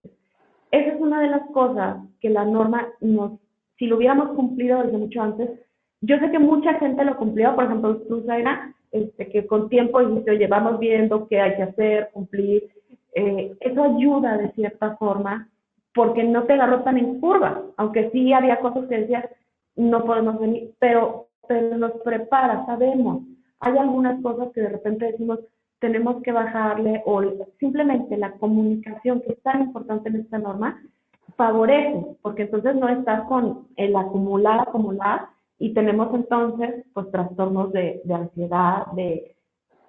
Esa 0.69 0.93
es 0.93 1.01
una 1.01 1.21
de 1.21 1.27
las 1.27 1.41
cosas 1.51 1.97
que 2.21 2.29
la 2.29 2.45
norma 2.45 2.87
nos, 3.01 3.39
si 3.77 3.87
lo 3.87 3.97
hubiéramos 3.97 4.29
cumplido 4.35 4.83
desde 4.83 4.97
mucho 4.97 5.21
antes, 5.21 5.49
yo 6.01 6.19
sé 6.19 6.29
que 6.29 6.37
mucha 6.37 6.75
gente 6.75 7.03
lo 7.03 7.17
cumplió, 7.17 7.55
por 7.55 7.63
ejemplo, 7.63 7.97
tú, 8.07 8.23
Zaira, 8.27 8.74
este, 8.95 9.29
que 9.29 9.45
con 9.45 9.69
tiempo 9.69 9.99
dijiste, 9.99 10.31
oye, 10.31 10.47
vamos 10.47 10.79
viendo 10.79 11.27
qué 11.27 11.41
hay 11.41 11.55
que 11.55 11.63
hacer, 11.63 12.09
cumplir. 12.13 12.67
Eh, 13.13 13.55
eso 13.59 13.83
ayuda 13.83 14.37
de 14.37 14.51
cierta 14.51 14.95
forma, 14.97 15.49
porque 15.93 16.23
no 16.23 16.43
te 16.43 16.53
agarró 16.53 16.83
tan 16.83 16.97
en 16.97 17.19
curva, 17.19 17.61
aunque 17.77 18.09
sí 18.11 18.33
había 18.33 18.59
cosas 18.59 18.87
que 18.87 18.99
decías, 18.99 19.25
no 19.75 20.05
podemos 20.05 20.39
venir, 20.39 20.73
pero 20.79 21.25
pero 21.47 21.77
nos 21.77 21.91
prepara, 22.03 22.65
sabemos. 22.65 23.23
Hay 23.59 23.77
algunas 23.77 24.21
cosas 24.21 24.51
que 24.53 24.61
de 24.61 24.69
repente 24.69 25.05
decimos, 25.05 25.39
tenemos 25.79 26.21
que 26.23 26.31
bajarle 26.31 27.01
o 27.05 27.21
simplemente 27.59 28.17
la 28.17 28.31
comunicación 28.33 29.21
que 29.21 29.33
es 29.33 29.41
tan 29.41 29.61
importante 29.61 30.09
en 30.09 30.17
esta 30.17 30.39
norma 30.39 30.81
favorece, 31.35 32.17
porque 32.21 32.43
entonces 32.43 32.75
no 32.75 32.87
estás 32.87 33.27
con 33.27 33.67
el 33.75 33.95
acumular, 33.95 34.61
acumular 34.61 35.27
y 35.57 35.73
tenemos 35.73 36.13
entonces 36.13 36.85
pues 36.93 37.09
trastornos 37.11 37.71
de, 37.71 38.01
de 38.03 38.13
ansiedad, 38.13 38.87
de 38.93 39.35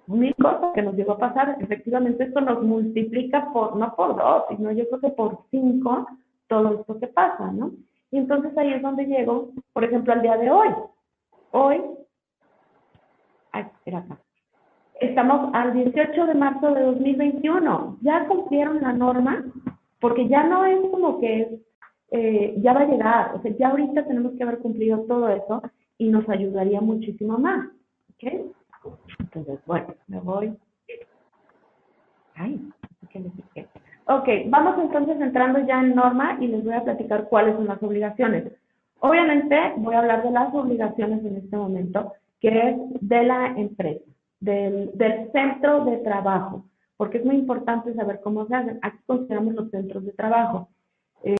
mil 0.07 0.33
cosas 0.35 0.73
que 0.73 0.81
nos 0.81 0.95
llegó 0.95 1.13
a 1.13 1.19
pasar. 1.19 1.57
Efectivamente 1.59 2.23
esto 2.23 2.41
nos 2.41 2.63
multiplica 2.63 3.51
por, 3.51 3.75
no 3.75 3.95
por 3.95 4.15
dos, 4.15 4.43
sino 4.49 4.71
yo 4.71 4.87
creo 4.87 5.01
que 5.01 5.09
por 5.09 5.39
cinco 5.51 6.07
todo 6.47 6.79
esto 6.79 6.99
que 6.99 7.07
pasa, 7.07 7.51
¿no? 7.51 7.71
Y 8.11 8.17
entonces 8.17 8.57
ahí 8.57 8.73
es 8.73 8.81
donde 8.81 9.05
llego, 9.05 9.49
por 9.73 9.83
ejemplo, 9.83 10.13
al 10.13 10.21
día 10.21 10.37
de 10.37 10.49
hoy. 10.49 10.69
Hoy, 11.51 11.81
estamos 15.01 15.49
al 15.53 15.73
18 15.73 16.25
de 16.25 16.33
marzo 16.35 16.73
de 16.73 16.83
2021. 16.83 17.97
Ya 18.01 18.27
cumplieron 18.27 18.81
la 18.81 18.93
norma, 18.93 19.43
porque 19.99 20.27
ya 20.27 20.43
no 20.43 20.65
es 20.65 20.79
como 20.91 21.19
que 21.19 21.59
eh, 22.11 22.55
ya 22.57 22.73
va 22.73 22.81
a 22.81 22.87
llegar. 22.87 23.35
O 23.35 23.41
sea, 23.41 23.51
ya 23.57 23.69
ahorita 23.69 24.05
tenemos 24.05 24.33
que 24.33 24.43
haber 24.43 24.59
cumplido 24.59 24.99
todo 25.01 25.29
eso 25.29 25.61
y 25.97 26.09
nos 26.09 26.27
ayudaría 26.29 26.81
muchísimo 26.81 27.37
más. 27.37 27.67
¿Ok? 28.13 28.51
Entonces, 29.19 29.59
bueno, 29.65 29.93
me 30.07 30.19
voy. 30.19 30.57
Ay, 32.35 32.61
¿qué 33.09 33.19
les 33.19 33.35
dije? 33.35 33.67
Ok, 34.05 34.29
vamos 34.47 34.75
entonces 34.79 35.19
entrando 35.19 35.59
ya 35.65 35.81
en 35.81 35.93
norma 35.93 36.37
y 36.39 36.47
les 36.47 36.63
voy 36.63 36.73
a 36.73 36.83
platicar 36.83 37.27
cuáles 37.27 37.55
son 37.55 37.67
las 37.67 37.81
obligaciones. 37.83 38.53
Obviamente 38.99 39.73
voy 39.77 39.95
a 39.95 39.99
hablar 39.99 40.23
de 40.23 40.31
las 40.31 40.53
obligaciones 40.53 41.25
en 41.25 41.37
este 41.37 41.57
momento, 41.57 42.13
que 42.39 42.69
es 42.69 42.77
de 43.01 43.23
la 43.23 43.47
empresa, 43.57 44.05
del, 44.39 44.91
centro 45.33 45.85
de 45.85 45.97
trabajo, 45.97 46.65
porque 46.95 47.17
es 47.17 47.25
muy 47.25 47.35
importante 47.35 47.93
saber 47.93 48.21
cómo 48.23 48.47
se 48.47 48.55
hacen. 48.55 48.79
Aquí 48.81 48.97
consideramos 49.05 49.55
los 49.55 49.69
centros 49.71 50.05
de 50.05 50.13
trabajo. 50.13 50.69
Eh, 51.23 51.35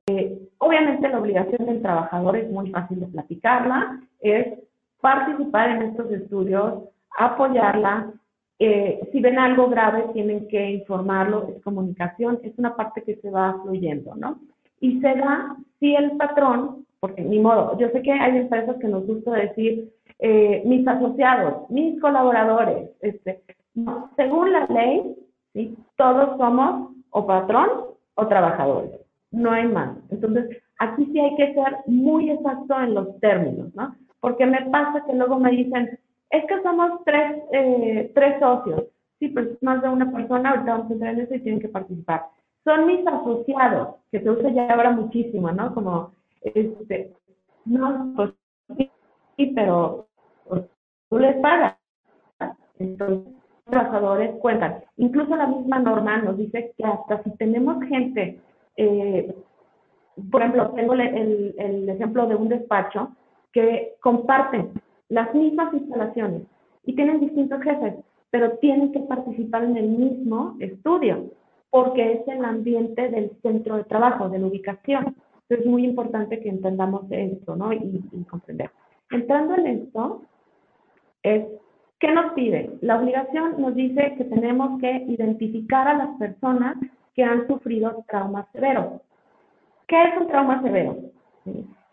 obviamente 0.60 1.10
la 1.10 1.20
obligación 1.20 1.66
del 1.66 1.82
trabajador 1.82 2.38
es 2.38 2.50
muy 2.50 2.70
fácil 2.72 3.00
de 3.00 3.08
platicarla, 3.08 4.02
es 4.20 4.60
participar 5.02 5.70
en 5.72 5.82
estos 5.84 6.12
estudios, 6.12 6.84
apoyarla, 7.18 8.14
Eh, 8.60 9.08
si 9.12 9.22
ven 9.22 9.38
algo 9.38 9.70
grave, 9.70 10.10
tienen 10.14 10.48
que 10.48 10.72
informarlo, 10.72 11.48
es 11.48 11.62
comunicación, 11.62 12.40
es 12.42 12.58
una 12.58 12.76
parte 12.76 13.04
que 13.04 13.16
se 13.22 13.30
va 13.30 13.62
fluyendo, 13.62 14.16
¿no? 14.16 14.40
Y 14.80 15.00
se 15.00 15.14
da 15.14 15.56
si 15.80 15.94
el 15.94 16.18
patrón, 16.18 16.84
porque 17.00 17.22
ni 17.22 17.40
modo, 17.40 17.78
yo 17.78 17.90
sé 17.92 18.02
que 18.02 18.12
hay 18.12 18.36
empresas 18.36 18.78
que 18.82 18.88
nos 18.88 19.06
gusta 19.06 19.32
decir 19.34 19.94
eh, 20.18 20.64
mis 20.66 20.88
asociados, 20.88 21.70
mis 21.70 22.02
colaboradores, 22.02 22.90
este, 23.02 23.44
no, 23.76 24.10
según 24.16 24.52
la 24.52 24.66
ley, 24.66 25.16
¿sí? 25.54 25.78
todos 25.96 26.36
somos 26.38 26.94
o 27.12 27.28
patrón 27.28 27.70
o 28.16 28.26
trabajadores, 28.26 29.00
no 29.32 29.52
hay 29.52 29.68
más. 29.68 29.98
Entonces, 30.10 30.58
aquí 30.80 31.06
sí 31.12 31.20
hay 31.20 31.36
que 31.36 31.54
ser 31.54 31.78
muy 31.88 32.32
exacto 32.32 32.80
en 32.80 32.94
los 32.94 33.20
términos, 33.20 33.74
¿no? 33.76 33.96
Porque 34.20 34.46
me 34.46 34.66
pasa 34.70 35.04
que 35.06 35.14
luego 35.14 35.40
me 35.40 35.52
dicen, 35.52 36.00
es 36.30 36.46
que 36.46 36.62
somos 36.62 37.04
tres, 37.06 37.44
eh, 37.52 38.12
tres 38.14 38.40
socios. 38.40 38.86
Sí, 39.20 39.30
pues 39.30 39.62
más 39.62 39.82
de 39.82 39.90
una 39.90 40.12
persona, 40.12 40.52
ahorita 40.52 40.72
vamos 40.72 40.92
a 40.92 40.94
entrar 40.94 41.14
en 41.14 41.22
eso 41.22 41.36
y 41.36 41.40
tienen 41.40 41.62
que 41.62 41.70
participar. 41.70 42.26
Son 42.64 42.86
mis 42.86 43.06
asociados, 43.08 43.96
que 44.12 44.22
se 44.22 44.30
usa 44.30 44.50
ya 44.52 44.70
ahora 44.70 44.92
muchísimo, 44.92 45.52
¿no? 45.52 45.74
Como, 45.74 46.12
este, 46.42 47.14
no, 47.66 48.14
pues 48.16 48.32
sí, 48.78 49.52
pero 49.56 50.08
pues, 50.48 50.64
tú 51.10 51.20
les 51.20 51.36
pagas. 51.38 51.78
Entonces, 52.80 53.34
trabajadores 53.70 54.36
cuentan. 54.40 54.84
Incluso 54.98 55.36
la 55.36 55.48
misma 55.48 55.80
norma 55.80 56.18
nos 56.18 56.38
dice 56.38 56.74
que 56.78 56.86
hasta 56.86 57.24
si 57.24 57.32
tenemos 57.38 57.84
gente, 57.86 58.40
eh, 58.78 59.36
por 60.32 60.42
ejemplo, 60.42 60.72
tengo 60.72 60.94
el, 60.94 61.56
el 61.58 61.90
ejemplo 61.90 62.28
de 62.28 62.36
un 62.36 62.50
despacho 62.50 63.12
que 63.52 63.96
comparten 64.02 64.72
las 65.10 65.34
mismas 65.34 65.74
instalaciones 65.74 66.44
y 66.86 66.96
tienen 66.96 67.20
distintos 67.20 67.62
jefes, 67.62 67.96
pero 68.30 68.58
tienen 68.58 68.92
que 68.92 69.00
participar 69.02 69.64
en 69.64 69.78
el 69.78 69.88
mismo 69.88 70.56
estudio 70.60 71.32
porque 71.70 72.14
es 72.14 72.28
el 72.28 72.44
ambiente 72.44 73.10
del 73.10 73.32
centro 73.42 73.78
de 73.78 73.84
trabajo, 73.84 74.30
de 74.30 74.40
la 74.40 74.48
ubicación. 74.48 75.16
Entonces 75.44 75.66
es 75.66 75.66
muy 75.66 75.86
importante 75.86 76.40
que 76.40 76.50
entendamos 76.50 77.04
esto, 77.10 77.56
¿no? 77.56 77.74
Y, 77.74 78.04
y 78.12 78.24
comprender. 78.24 78.72
Entrando 79.12 79.56
en 79.56 79.68
esto, 79.68 80.22
es, 81.24 81.46
¿qué 82.00 82.12
nos 82.12 82.34
pide? 82.34 82.72
La 82.82 83.00
obligación 83.00 83.62
nos 83.62 83.76
dice 83.76 84.16
que 84.18 84.24
tenemos 84.26 84.80
que 84.80 85.06
identificar 85.08 85.88
a 85.88 85.98
las 85.98 86.18
personas 86.18 86.78
que 87.18 87.24
han 87.24 87.48
sufrido 87.48 88.06
trauma 88.08 88.48
severo. 88.54 89.02
¿Qué 89.88 90.00
es 90.04 90.22
un 90.22 90.28
trauma 90.28 90.62
severo? 90.62 90.98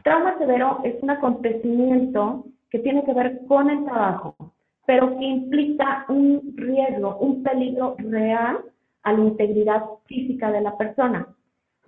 Trauma 0.02 0.37
severo 0.37 0.81
es 0.85 1.02
un 1.02 1.11
acontecimiento 1.11 2.45
que 2.69 2.81
tiene 2.81 3.04
que 3.04 3.14
ver 3.14 3.40
con 3.49 3.71
el 3.71 3.85
trabajo, 3.87 4.37
pero 4.85 5.16
que 5.19 5.25
implica 5.25 6.04
un 6.11 6.52
riesgo, 6.57 7.16
un 7.16 7.43
peligro 7.43 7.97
real 7.99 8.59
a 9.02 9.12
la 9.14 9.21
integridad 9.21 9.85
física 10.04 10.52
de 10.52 10.61
la 10.61 10.76
persona. 10.76 11.26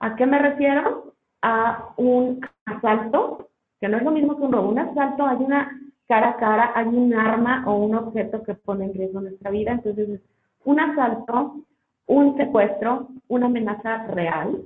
¿A 0.01 0.17
qué 0.17 0.25
me 0.25 0.39
refiero? 0.39 1.13
A 1.43 1.91
un 1.99 2.41
asalto, 2.65 3.51
que 3.79 3.89
no 3.89 3.99
es 3.99 4.03
lo 4.03 4.13
mismo 4.13 4.37
que 4.37 4.45
un 4.45 4.53
robo. 4.53 4.71
Un 4.71 4.79
asalto 4.79 5.27
hay 5.27 5.37
una 5.41 5.79
cara 6.09 6.31
a 6.31 6.37
cara, 6.37 6.73
hay 6.75 6.87
un 6.87 7.13
arma 7.13 7.65
o 7.67 7.77
un 7.77 7.97
objeto 7.97 8.43
que 8.43 8.55
pone 8.55 8.87
en 8.87 8.95
riesgo 8.95 9.21
nuestra 9.21 9.51
vida. 9.51 9.73
Entonces, 9.73 10.23
un 10.65 10.81
asalto, 10.81 11.57
un 12.07 12.37
secuestro, 12.37 13.09
una 13.29 13.47
amenaza 13.47 14.07
real 14.09 14.63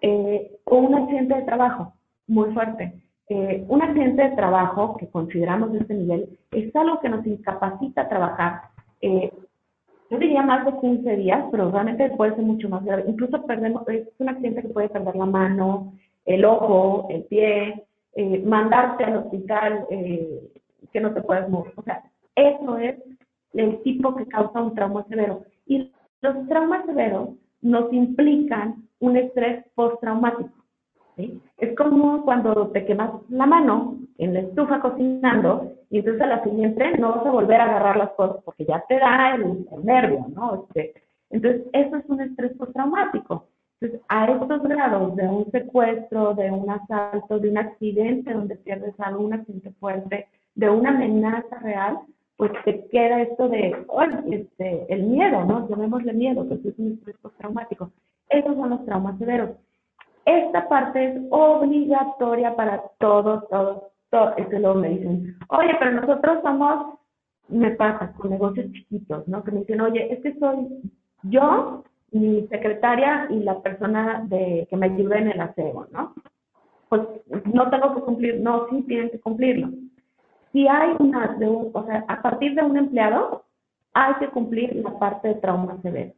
eh, 0.00 0.58
o 0.64 0.76
un 0.76 0.94
accidente 0.94 1.34
de 1.34 1.42
trabajo 1.42 1.92
muy 2.26 2.52
fuerte. 2.52 2.94
Eh, 3.30 3.64
un 3.68 3.82
accidente 3.82 4.22
de 4.22 4.36
trabajo 4.36 4.96
que 4.96 5.08
consideramos 5.08 5.72
de 5.72 5.80
este 5.80 5.92
nivel 5.92 6.38
es 6.50 6.74
algo 6.74 6.98
que 7.00 7.10
nos 7.10 7.26
incapacita 7.26 8.02
a 8.02 8.08
trabajar. 8.08 8.62
Eh, 9.02 9.30
yo 10.10 10.18
diría 10.18 10.42
más 10.42 10.64
de 10.64 10.80
15 10.80 11.16
días, 11.16 11.44
pero 11.50 11.70
realmente 11.70 12.08
puede 12.10 12.34
ser 12.34 12.44
mucho 12.44 12.70
más 12.70 12.82
grave. 12.84 13.04
Incluso 13.06 13.44
perdemos, 13.44 13.86
es 13.88 14.08
un 14.18 14.30
accidente 14.30 14.62
que 14.62 14.68
puede 14.68 14.88
perder 14.88 15.14
la 15.14 15.26
mano, 15.26 15.92
el 16.24 16.44
ojo, 16.46 17.06
el 17.10 17.24
pie, 17.24 17.84
eh, 18.14 18.42
mandarte 18.46 19.04
al 19.04 19.18
hospital 19.18 19.86
que 19.88 21.00
no 21.00 21.12
te 21.12 21.20
puedes 21.20 21.48
mover. 21.50 21.72
O 21.76 21.82
sea, 21.82 22.02
eso 22.34 22.78
es 22.78 22.96
el 23.52 23.82
tipo 23.82 24.16
que 24.16 24.26
causa 24.26 24.62
un 24.62 24.74
trauma 24.74 25.04
severo. 25.08 25.42
Los 26.20 26.46
traumas 26.48 26.84
severos 26.86 27.30
nos 27.60 27.92
implican 27.92 28.88
un 29.00 29.16
estrés 29.16 29.64
postraumático. 29.74 30.50
Es 31.16 31.76
como 31.76 32.24
cuando 32.24 32.68
te 32.68 32.84
quemas 32.84 33.10
la 33.28 33.46
mano 33.46 33.96
en 34.18 34.34
la 34.34 34.40
estufa 34.40 34.80
cocinando 34.80 35.72
y 35.90 35.98
entonces 35.98 36.22
a 36.22 36.26
la 36.26 36.44
siguiente 36.44 36.96
no 36.98 37.12
vas 37.12 37.26
a 37.26 37.30
volver 37.30 37.60
a 37.60 37.64
agarrar 37.64 37.96
las 37.96 38.10
cosas 38.10 38.42
porque 38.44 38.64
ya 38.64 38.84
te 38.88 38.98
da 38.98 39.34
el, 39.34 39.66
nervio, 39.82 40.26
¿no? 40.34 40.66
Este, 40.74 40.94
entonces, 41.30 41.62
eso 41.72 41.96
es 41.96 42.04
un 42.08 42.20
estrés 42.20 42.52
postraumático. 42.56 43.46
Entonces, 43.80 44.06
a 44.08 44.26
estos 44.26 44.62
grados 44.62 45.16
de 45.16 45.28
un 45.28 45.50
secuestro, 45.50 46.34
de 46.34 46.50
un 46.50 46.70
asalto, 46.70 47.38
de 47.38 47.50
un 47.50 47.58
accidente 47.58 48.32
donde 48.32 48.56
pierdes 48.56 48.94
algo, 48.98 49.24
un 49.24 49.34
accidente 49.34 49.70
fuerte, 49.78 50.28
de 50.54 50.70
una 50.70 50.90
amenaza 50.90 51.58
real, 51.60 51.98
pues 52.38 52.52
te 52.64 52.86
queda 52.86 53.20
esto 53.20 53.48
de, 53.48 53.84
este, 54.30 54.86
el 54.88 55.02
miedo, 55.02 55.44
¿no? 55.44 55.68
Llamémosle 55.68 56.12
miedo, 56.12 56.48
que 56.48 56.54
es 56.54 56.78
un 56.78 56.92
estrés 56.92 57.16
postraumático. 57.20 57.90
Esos 58.28 58.54
son 58.54 58.70
los 58.70 58.84
traumas 58.86 59.18
severos. 59.18 59.50
Esta 60.24 60.68
parte 60.68 61.04
es 61.04 61.22
obligatoria 61.30 62.54
para 62.54 62.84
todos, 63.00 63.48
todos, 63.48 63.82
todos. 64.10 64.34
Es 64.36 64.46
que 64.46 64.60
luego 64.60 64.76
me 64.76 64.90
dicen, 64.90 65.36
oye, 65.48 65.74
pero 65.80 66.00
nosotros 66.00 66.38
somos, 66.44 66.98
me 67.48 67.72
pasa 67.72 68.12
con 68.12 68.30
negocios 68.30 68.70
chiquitos, 68.70 69.26
¿no? 69.26 69.42
Que 69.42 69.50
me 69.50 69.60
dicen, 69.60 69.80
oye, 69.80 70.12
es 70.12 70.20
que 70.20 70.38
soy 70.38 70.68
yo, 71.24 71.82
mi 72.12 72.46
secretaria 72.46 73.26
y 73.30 73.40
la 73.40 73.60
persona 73.62 74.24
de, 74.28 74.68
que 74.70 74.76
me 74.76 74.86
ayuda 74.86 75.18
en 75.18 75.32
el 75.32 75.40
aseo, 75.40 75.88
¿no? 75.90 76.14
Pues 76.88 77.02
no 77.52 77.68
tengo 77.68 77.96
que 77.96 78.00
cumplir, 78.02 78.40
no, 78.40 78.68
sí 78.70 78.82
tienen 78.82 79.10
que 79.10 79.18
cumplirlo. 79.18 79.70
Si 80.58 80.66
hay 80.66 80.90
una, 80.98 81.36
de 81.38 81.48
un, 81.48 81.70
o 81.72 81.86
sea, 81.86 82.04
a 82.08 82.20
partir 82.20 82.56
de 82.56 82.64
un 82.64 82.76
empleado, 82.76 83.44
hay 83.94 84.14
que 84.14 84.26
cumplir 84.26 84.74
la 84.74 84.98
parte 84.98 85.28
de 85.28 85.34
trauma 85.36 85.80
severo. 85.82 86.12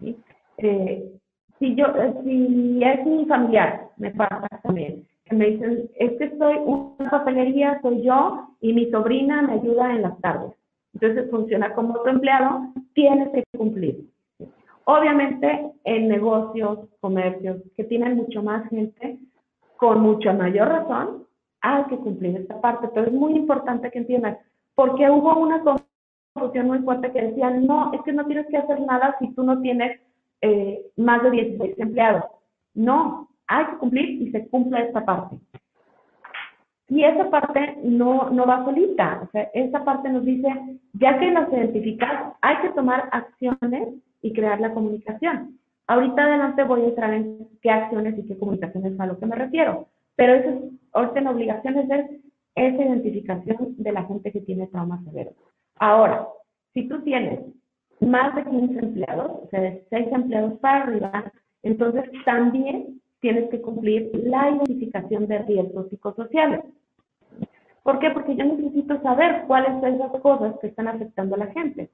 ¿sí? 0.00 0.18
Eh, 0.58 1.12
si 1.60 1.76
yo, 1.76 1.86
eh, 1.86 2.12
si 2.24 2.82
es 2.82 3.06
mi 3.06 3.24
familiar, 3.26 3.90
me 3.96 4.10
pasa 4.10 4.48
también, 4.64 5.06
que 5.26 5.36
me 5.36 5.46
dicen, 5.46 5.88
es 5.94 6.10
que 6.18 6.36
soy 6.36 6.56
una 6.56 7.08
papelería, 7.08 7.78
soy 7.82 8.02
yo, 8.02 8.48
y 8.60 8.72
mi 8.72 8.90
sobrina 8.90 9.42
me 9.42 9.52
ayuda 9.52 9.94
en 9.94 10.02
las 10.02 10.20
tardes. 10.20 10.50
Entonces 10.92 11.30
funciona 11.30 11.72
como 11.74 11.94
otro 11.94 12.10
empleado, 12.10 12.62
tienes 12.94 13.28
que 13.30 13.44
cumplir. 13.56 14.10
Obviamente 14.86 15.70
en 15.84 16.08
negocios, 16.08 16.80
comercios, 16.98 17.58
que 17.76 17.84
tienen 17.84 18.16
mucho 18.16 18.42
más 18.42 18.68
gente, 18.70 19.20
con 19.76 20.00
mucha 20.00 20.32
mayor 20.32 20.66
razón, 20.66 21.23
hay 21.64 21.84
que 21.84 21.96
cumplir 21.96 22.36
esta 22.36 22.60
parte. 22.60 22.88
Pero 22.94 23.06
es 23.06 23.12
muy 23.12 23.34
importante 23.34 23.90
que 23.90 23.98
entiendan, 23.98 24.38
porque 24.74 25.10
hubo 25.10 25.36
una 25.38 25.62
confusión 26.34 26.66
muy 26.66 26.78
fuerte 26.80 27.10
que 27.10 27.22
decían, 27.22 27.66
no, 27.66 27.92
es 27.94 28.02
que 28.02 28.12
no 28.12 28.26
tienes 28.26 28.46
que 28.48 28.58
hacer 28.58 28.80
nada 28.82 29.16
si 29.18 29.32
tú 29.34 29.42
no 29.42 29.60
tienes 29.60 29.98
eh, 30.42 30.84
más 30.96 31.22
de 31.22 31.30
16 31.30 31.78
empleados. 31.78 32.24
No, 32.74 33.28
hay 33.46 33.64
que 33.66 33.78
cumplir 33.78 34.22
y 34.22 34.30
se 34.30 34.46
cumple 34.48 34.82
esta 34.82 35.04
parte. 35.04 35.38
Y 36.88 37.02
esa 37.02 37.30
parte 37.30 37.78
no, 37.82 38.28
no 38.30 38.46
va 38.46 38.64
solita, 38.64 39.22
o 39.24 39.30
sea, 39.30 39.48
esa 39.54 39.82
parte 39.84 40.10
nos 40.10 40.22
dice, 40.24 40.48
ya 40.92 41.18
que 41.18 41.30
nos 41.30 41.50
identificamos, 41.50 42.34
hay 42.42 42.58
que 42.58 42.68
tomar 42.70 43.08
acciones 43.10 43.94
y 44.20 44.32
crear 44.34 44.60
la 44.60 44.74
comunicación. 44.74 45.58
Ahorita 45.86 46.24
adelante 46.24 46.62
voy 46.64 46.82
a 46.82 46.88
entrar 46.88 47.14
en 47.14 47.48
qué 47.62 47.70
acciones 47.70 48.18
y 48.18 48.26
qué 48.26 48.38
comunicaciones 48.38 49.00
a 49.00 49.06
lo 49.06 49.18
que 49.18 49.26
me 49.26 49.34
refiero, 49.34 49.88
pero 50.16 50.34
eso 50.34 50.48
es, 50.50 50.56
orden 50.92 51.26
obligación 51.26 51.78
es 51.78 51.90
esa 52.54 52.82
identificación 52.82 53.74
de 53.78 53.92
la 53.92 54.04
gente 54.04 54.30
que 54.30 54.40
tiene 54.40 54.68
trauma 54.68 55.02
severo. 55.04 55.32
Ahora, 55.76 56.28
si 56.72 56.88
tú 56.88 57.02
tienes 57.02 57.40
más 58.00 58.34
de 58.34 58.44
15 58.44 58.78
empleados, 58.78 59.30
o 59.44 59.48
sea, 59.50 59.60
de 59.60 59.84
6 59.90 60.08
empleados 60.12 60.58
para 60.60 60.84
arriba, 60.84 61.32
entonces 61.62 62.04
también 62.24 63.00
tienes 63.20 63.48
que 63.50 63.60
cumplir 63.60 64.10
la 64.24 64.50
identificación 64.50 65.26
de 65.26 65.38
riesgos 65.38 65.88
psicosociales. 65.88 66.60
¿Por 67.82 67.98
qué? 67.98 68.10
Porque 68.10 68.36
yo 68.36 68.44
necesito 68.44 69.00
saber 69.02 69.44
cuáles 69.46 69.80
son 69.80 69.94
esas 69.94 70.12
cosas 70.20 70.58
que 70.60 70.68
están 70.68 70.88
afectando 70.88 71.34
a 71.34 71.38
la 71.38 71.46
gente. 71.48 71.90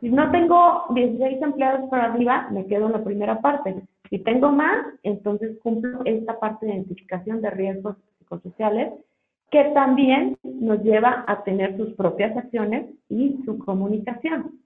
Si 0.00 0.08
no 0.08 0.30
tengo 0.30 0.86
16 0.94 1.42
empleados 1.42 1.88
para 1.90 2.06
arriba, 2.06 2.48
me 2.50 2.66
quedo 2.66 2.86
en 2.86 2.92
la 2.92 3.04
primera 3.04 3.40
parte. 3.40 3.82
Si 4.10 4.18
tengo 4.18 4.50
más, 4.50 4.86
entonces 5.04 5.56
cumplo 5.62 6.00
esta 6.04 6.38
parte 6.40 6.66
de 6.66 6.74
identificación 6.74 7.40
de 7.40 7.50
riesgos 7.50 7.96
psicosociales, 8.18 8.92
que 9.50 9.64
también 9.74 10.36
nos 10.42 10.82
lleva 10.82 11.24
a 11.26 11.42
tener 11.44 11.76
sus 11.76 11.94
propias 11.94 12.36
acciones 12.36 12.90
y 13.08 13.40
su 13.44 13.58
comunicación. 13.58 14.60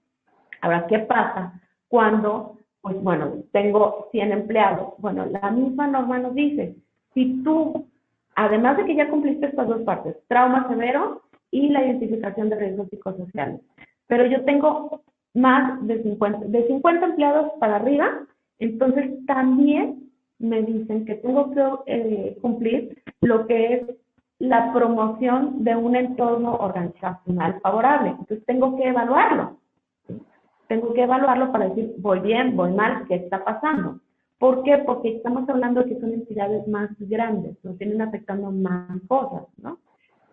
Ahora, 0.61 0.87
¿qué 0.87 0.99
pasa 0.99 1.61
cuando, 1.87 2.57
pues 2.81 3.01
bueno, 3.01 3.43
tengo 3.51 4.09
100 4.11 4.31
empleados? 4.31 4.93
Bueno, 4.97 5.25
la 5.25 5.51
misma 5.51 5.87
norma 5.87 6.19
nos 6.19 6.33
dice, 6.33 6.75
si 7.13 7.43
tú, 7.43 7.87
además 8.35 8.77
de 8.77 8.85
que 8.85 8.95
ya 8.95 9.09
cumpliste 9.09 9.45
estas 9.47 9.67
dos 9.67 9.81
partes, 9.81 10.17
trauma 10.27 10.67
severo 10.67 11.21
y 11.51 11.69
la 11.69 11.83
identificación 11.83 12.49
de 12.49 12.55
riesgos 12.57 12.89
psicosociales, 12.89 13.61
pero 14.07 14.25
yo 14.25 14.43
tengo 14.43 15.01
más 15.33 15.85
de 15.85 16.01
50, 16.01 16.45
de 16.47 16.67
50 16.67 17.05
empleados 17.05 17.51
para 17.59 17.77
arriba, 17.77 18.25
entonces 18.59 19.25
también 19.25 20.11
me 20.39 20.61
dicen 20.61 21.05
que 21.05 21.15
tengo 21.15 21.51
que 21.51 21.63
eh, 21.87 22.37
cumplir 22.41 23.01
lo 23.21 23.47
que 23.47 23.73
es 23.75 23.83
la 24.39 24.73
promoción 24.73 25.63
de 25.63 25.75
un 25.75 25.95
entorno 25.95 26.55
organizacional 26.55 27.59
favorable. 27.61 28.09
Entonces 28.09 28.45
tengo 28.45 28.75
que 28.75 28.89
evaluarlo. 28.89 29.57
Tengo 30.67 30.93
que 30.93 31.03
evaluarlo 31.03 31.51
para 31.51 31.69
decir, 31.69 31.93
voy 31.99 32.19
bien, 32.19 32.55
voy 32.55 32.71
mal, 32.73 33.05
qué 33.07 33.15
está 33.15 33.43
pasando. 33.43 33.99
¿Por 34.39 34.63
qué? 34.63 34.79
Porque 34.79 35.15
estamos 35.15 35.47
hablando 35.47 35.81
de 35.81 35.89
que 35.89 35.99
son 36.01 36.13
entidades 36.13 36.67
más 36.67 36.89
grandes, 36.99 37.55
nos 37.63 37.77
tienen 37.77 38.01
afectando 38.01 38.51
más 38.51 38.99
cosas, 39.07 39.43
¿no? 39.57 39.77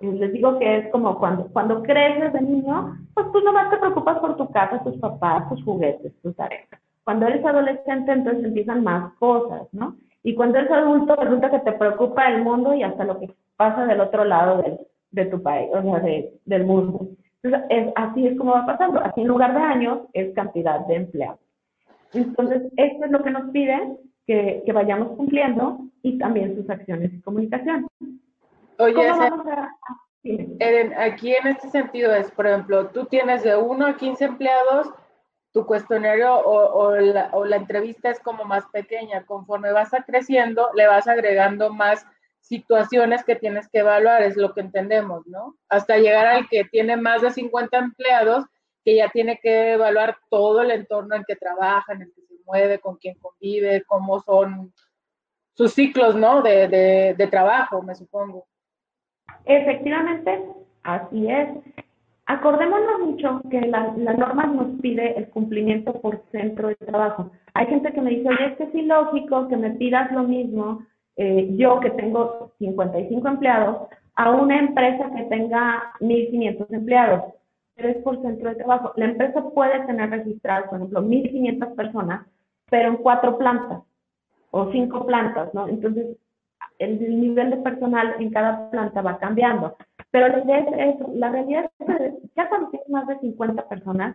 Eh, 0.00 0.12
les 0.12 0.32
digo 0.32 0.58
que 0.58 0.78
es 0.78 0.90
como 0.90 1.18
cuando, 1.18 1.46
cuando 1.52 1.82
creces 1.82 2.32
de 2.32 2.40
niño, 2.40 2.98
pues 3.14 3.30
tú 3.30 3.40
nomás 3.40 3.70
te 3.70 3.76
preocupas 3.76 4.18
por 4.18 4.36
tu 4.36 4.50
casa, 4.50 4.82
tus 4.82 4.96
papás, 4.96 5.48
tus 5.48 5.62
juguetes, 5.62 6.12
tus 6.22 6.34
tareas. 6.34 6.68
Cuando 7.04 7.26
eres 7.26 7.44
adolescente, 7.44 8.12
entonces 8.12 8.44
empiezan 8.44 8.84
más 8.84 9.12
cosas, 9.14 9.62
¿no? 9.72 9.96
Y 10.22 10.34
cuando 10.34 10.58
eres 10.58 10.70
adulto, 10.70 11.16
resulta 11.16 11.50
que 11.50 11.58
te 11.60 11.72
preocupa 11.72 12.28
el 12.28 12.42
mundo 12.42 12.74
y 12.74 12.82
hasta 12.82 13.04
lo 13.04 13.18
que 13.18 13.34
pasa 13.56 13.86
del 13.86 14.00
otro 14.00 14.24
lado 14.24 14.62
de 15.10 15.26
tu 15.26 15.42
país, 15.42 15.68
o 15.72 15.82
sea, 15.82 16.02
del 16.44 16.64
mundo. 16.64 17.08
Entonces, 17.42 17.68
es, 17.70 17.92
así 17.96 18.26
es 18.26 18.38
como 18.38 18.52
va 18.52 18.66
pasando. 18.66 19.00
Así 19.00 19.22
en 19.22 19.28
lugar 19.28 19.52
de 19.52 19.60
años, 19.60 20.00
es 20.12 20.32
cantidad 20.34 20.86
de 20.86 20.94
empleados. 20.94 21.40
Entonces, 22.12 22.62
esto 22.76 23.04
es 23.04 23.10
lo 23.10 23.22
que 23.22 23.30
nos 23.30 23.50
piden 23.50 23.98
que, 24.26 24.62
que 24.64 24.72
vayamos 24.72 25.16
cumpliendo 25.16 25.80
y 26.02 26.18
también 26.18 26.54
sus 26.54 26.68
acciones 26.70 27.12
y 27.12 27.20
comunicación. 27.20 27.86
Oye, 28.78 29.02
Eren, 30.60 30.94
aquí 30.96 31.34
en 31.34 31.48
este 31.48 31.68
sentido 31.70 32.14
es, 32.14 32.30
por 32.30 32.46
ejemplo, 32.46 32.86
tú 32.88 33.06
tienes 33.06 33.42
de 33.42 33.56
1 33.56 33.86
a 33.86 33.96
15 33.96 34.24
empleados, 34.24 34.88
tu 35.52 35.66
cuestionario 35.66 36.34
o, 36.34 36.96
la, 36.96 37.56
entrevista 37.56 38.10
es 38.10 38.20
como 38.20 38.44
más 38.44 38.64
pequeña. 38.72 39.24
Conforme 39.24 39.72
vas 39.72 39.92
a 39.92 40.02
creciendo, 40.02 40.70
le 40.74 40.86
vas 40.86 41.06
agregando 41.06 41.72
más 41.72 42.06
situaciones 42.40 43.22
que 43.24 43.36
tienes 43.36 43.68
que 43.68 43.78
evaluar, 43.78 44.22
es 44.22 44.36
lo 44.36 44.52
que 44.52 44.60
entendemos, 44.60 45.26
¿no? 45.26 45.56
Hasta 45.68 45.98
llegar 45.98 46.26
al 46.26 46.48
que 46.48 46.64
tiene 46.64 46.96
más 46.96 47.22
de 47.22 47.30
50 47.30 47.78
empleados, 47.78 48.44
que 48.84 48.96
ya 48.96 49.08
tiene 49.10 49.38
que 49.40 49.74
evaluar 49.74 50.16
todo 50.28 50.62
el 50.62 50.72
entorno 50.72 51.14
en 51.14 51.24
que 51.24 51.36
trabaja, 51.36 51.92
en 51.92 52.02
el 52.02 52.12
que 52.12 52.22
se 52.22 52.34
mueve, 52.44 52.80
con 52.80 52.96
quién 52.96 53.14
convive, 53.20 53.84
cómo 53.86 54.20
son 54.20 54.72
sus 55.54 55.72
ciclos, 55.72 56.16
¿no? 56.16 56.42
De, 56.42 56.66
de, 56.66 57.14
de 57.16 57.26
trabajo, 57.28 57.82
me 57.82 57.94
supongo. 57.94 58.46
Efectivamente, 59.44 60.42
así 60.82 61.30
es. 61.30 61.48
Acordémonos 62.32 63.00
mucho 63.00 63.42
que 63.50 63.60
la, 63.60 63.92
la, 63.94 64.14
norma 64.14 64.46
nos 64.46 64.80
pide 64.80 65.18
el 65.18 65.28
cumplimiento 65.28 66.00
por 66.00 66.22
centro 66.32 66.68
de 66.68 66.76
trabajo. 66.76 67.30
Hay 67.52 67.66
gente 67.66 67.92
que 67.92 68.00
me 68.00 68.08
dice, 68.08 68.30
oye, 68.30 68.46
es 68.46 68.56
que 68.56 68.64
es 68.64 68.74
ilógico 68.74 69.48
que 69.48 69.56
me 69.58 69.70
pidas 69.72 70.10
lo 70.12 70.22
mismo 70.22 70.82
eh, 71.16 71.54
yo 71.58 71.78
que 71.80 71.90
tengo 71.90 72.52
55 72.58 73.28
empleados 73.28 73.88
a 74.14 74.30
una 74.30 74.58
empresa 74.58 75.10
que 75.14 75.24
tenga 75.24 75.92
1.500 76.00 76.66
empleados. 76.70 77.34
Pero 77.74 77.88
es 77.90 77.96
por 77.98 78.22
centro 78.22 78.48
de 78.48 78.56
trabajo. 78.56 78.94
La 78.96 79.04
empresa 79.04 79.42
puede 79.50 79.84
tener 79.84 80.08
registradas, 80.08 80.70
por 80.70 80.78
ejemplo, 80.78 81.02
1.500 81.02 81.74
personas, 81.74 82.26
pero 82.70 82.88
en 82.88 82.96
cuatro 82.96 83.36
plantas 83.36 83.82
o 84.52 84.72
cinco 84.72 85.04
plantas, 85.04 85.52
¿no? 85.52 85.68
Entonces, 85.68 86.16
el 86.78 87.20
nivel 87.20 87.50
de 87.50 87.56
personal 87.58 88.14
en 88.18 88.30
cada 88.30 88.70
planta 88.70 89.02
va 89.02 89.18
cambiando. 89.18 89.76
Pero 90.12 90.28
la 90.28 90.44
idea 90.44 90.58
es 90.58 90.94
eso, 90.94 91.10
la 91.14 91.30
realidad 91.30 91.70
es 91.80 91.86
que 91.86 92.12
ya 92.36 92.48
cuando 92.48 92.68
tienes 92.68 92.88
más 92.90 93.06
de 93.08 93.18
50 93.18 93.68
personas, 93.68 94.14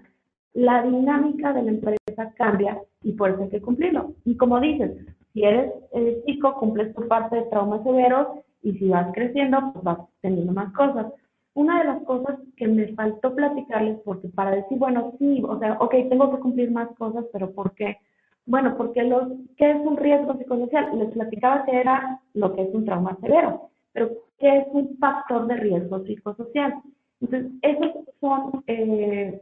la 0.54 0.84
dinámica 0.84 1.54
de 1.54 1.64
la 1.64 1.72
empresa 1.72 2.34
cambia 2.36 2.80
y 3.04 3.14
por 3.14 3.32
eso 3.32 3.44
hay 3.44 3.50
que 3.50 3.62
cumplirlo. 3.62 4.14
Y 4.24 4.38
como 4.38 4.60
dices, 4.60 4.92
si 5.34 5.44
eres 5.44 5.74
eh, 5.94 6.22
chico, 6.26 6.56
cumples 6.56 6.94
tu 6.96 7.08
parte 7.08 7.36
de 7.36 7.42
traumas 7.44 7.84
severos 7.84 8.28
y 8.62 8.74
si 8.74 8.90
vas 8.90 9.12
creciendo, 9.14 9.72
pues 9.74 9.84
vas 9.84 10.00
teniendo 10.22 10.54
más 10.54 10.72
cosas. 10.74 11.08
Una 11.56 11.80
de 11.80 11.86
las 11.86 12.04
cosas 12.04 12.38
que 12.56 12.68
me 12.68 12.88
faltó 12.94 13.34
platicarles, 13.34 13.98
porque 14.06 14.28
para 14.30 14.52
decir, 14.52 14.78
bueno, 14.78 15.14
sí, 15.18 15.44
o 15.48 15.58
sea, 15.58 15.78
ok, 15.80 15.96
tengo 16.10 16.32
que 16.32 16.42
cumplir 16.42 16.72
más 16.72 16.90
cosas, 16.98 17.26
pero 17.34 17.52
¿por 17.52 17.74
qué? 17.74 17.98
Bueno, 18.46 18.78
porque 18.78 19.04
los, 19.04 19.30
¿qué 19.58 19.72
es 19.72 19.78
un 19.78 19.98
riesgo 19.98 20.38
psicosocial? 20.38 20.98
Les 20.98 21.10
platicaba 21.10 21.66
que 21.66 21.76
era 21.76 22.22
lo 22.34 22.54
que 22.54 22.62
es 22.62 22.74
un 22.74 22.86
trauma 22.86 23.18
severo, 23.20 23.72
pero 23.98 24.12
¿qué 24.38 24.60
es 24.60 24.68
un 24.74 24.96
factor 25.00 25.48
de 25.48 25.56
riesgo 25.56 26.04
psicosocial? 26.06 26.76
Entonces, 27.20 27.52
esos 27.64 28.06
son 28.22 28.64
eh, 28.68 29.42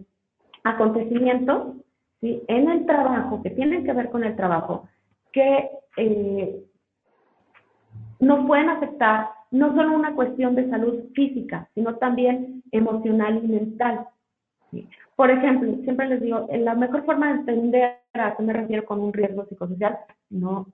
acontecimientos 0.63 1.75
¿sí? 2.21 2.41
en 2.47 2.69
el 2.69 2.85
trabajo, 2.85 3.43
que 3.43 3.49
tienen 3.49 3.83
que 3.83 3.91
ver 3.91 4.09
con 4.09 4.23
el 4.23 4.33
trabajo, 4.37 4.87
que 5.33 5.71
eh, 5.97 6.63
nos 8.21 8.47
pueden 8.47 8.69
afectar 8.69 9.27
no 9.51 9.75
solo 9.75 9.93
una 9.93 10.15
cuestión 10.15 10.55
de 10.55 10.69
salud 10.69 11.03
física, 11.13 11.69
sino 11.75 11.95
también 11.95 12.63
emocional 12.71 13.41
y 13.43 13.47
mental. 13.49 14.07
Por 15.17 15.31
ejemplo, 15.31 15.83
siempre 15.83 16.07
les 16.07 16.21
digo, 16.21 16.47
la 16.49 16.75
mejor 16.75 17.03
forma 17.03 17.27
de 17.27 17.39
entender 17.39 17.97
a 18.13 18.37
qué 18.37 18.43
me 18.43 18.53
refiero 18.53 18.85
con 18.85 19.01
un 19.01 19.11
riesgo 19.11 19.45
psicosocial, 19.47 19.97
no. 20.29 20.67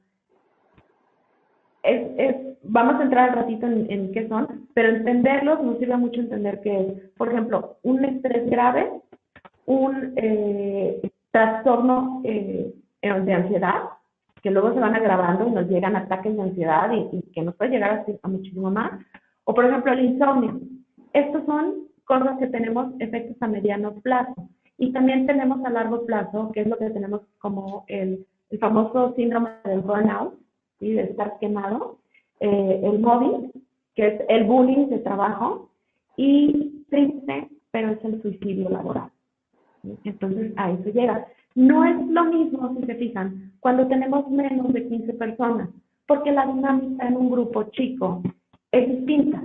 Es, 1.83 2.07
es, 2.17 2.35
vamos 2.63 2.95
a 2.95 3.03
entrar 3.03 3.29
al 3.29 3.35
ratito 3.35 3.65
en, 3.65 3.89
en, 3.89 4.11
qué 4.11 4.27
son, 4.27 4.67
pero 4.73 4.89
entenderlos 4.89 5.63
nos 5.63 5.79
sirve 5.79 5.97
mucho 5.97 6.21
entender 6.21 6.61
que 6.61 6.79
es, 6.79 7.09
por 7.17 7.29
ejemplo, 7.29 7.77
un 7.83 8.05
estrés 8.05 8.49
grave, 8.49 8.91
un 9.65 10.13
eh, 10.15 11.01
trastorno 11.31 12.21
eh, 12.23 12.73
de 13.01 13.33
ansiedad, 13.33 13.83
que 14.43 14.51
luego 14.51 14.73
se 14.73 14.79
van 14.79 14.95
agravando 14.95 15.47
y 15.47 15.51
nos 15.51 15.67
llegan 15.67 15.95
ataques 15.95 16.35
de 16.35 16.41
ansiedad 16.41 16.91
y, 16.91 17.17
y 17.17 17.21
que 17.31 17.41
nos 17.41 17.55
puede 17.55 17.71
llegar 17.71 17.91
a, 17.91 18.05
a 18.21 18.27
muchísimo 18.27 18.69
más. 18.71 18.91
O, 19.43 19.53
por 19.53 19.65
ejemplo, 19.65 19.91
el 19.93 20.05
insomnio. 20.05 20.59
Estos 21.13 21.45
son 21.45 21.87
cosas 22.05 22.37
que 22.39 22.47
tenemos 22.47 22.93
efectos 22.99 23.37
a 23.41 23.47
mediano 23.47 23.93
plazo. 24.01 24.49
Y 24.77 24.91
también 24.91 25.27
tenemos 25.27 25.63
a 25.63 25.69
largo 25.69 26.05
plazo, 26.05 26.51
que 26.51 26.61
es 26.61 26.67
lo 26.67 26.77
que 26.77 26.89
tenemos 26.89 27.21
como 27.37 27.85
el, 27.87 28.25
el 28.49 28.59
famoso 28.59 29.13
síndrome 29.15 29.51
del 29.63 29.81
burnout, 29.81 30.33
de 30.89 31.03
estar 31.03 31.37
quemado, 31.39 31.97
eh, 32.39 32.81
el 32.83 32.99
móvil, 32.99 33.51
que 33.95 34.07
es 34.07 34.21
el 34.29 34.45
bullying 34.45 34.87
de 34.87 34.99
trabajo, 34.99 35.69
y 36.17 36.83
triste, 36.89 37.49
pero 37.71 37.91
es 37.91 38.03
el 38.03 38.21
suicidio 38.21 38.69
laboral. 38.69 39.09
Entonces, 40.03 40.53
a 40.57 40.71
eso 40.71 40.89
llega. 40.89 41.25
No 41.55 41.85
es 41.85 42.07
lo 42.07 42.25
mismo, 42.25 42.75
si 42.75 42.85
se 42.85 42.95
fijan, 42.95 43.53
cuando 43.59 43.87
tenemos 43.87 44.29
menos 44.29 44.71
de 44.73 44.87
15 44.87 45.13
personas, 45.13 45.69
porque 46.07 46.31
la 46.31 46.45
dinámica 46.45 47.07
en 47.07 47.15
un 47.15 47.31
grupo 47.31 47.63
chico 47.71 48.21
es 48.71 48.87
distinta. 48.87 49.43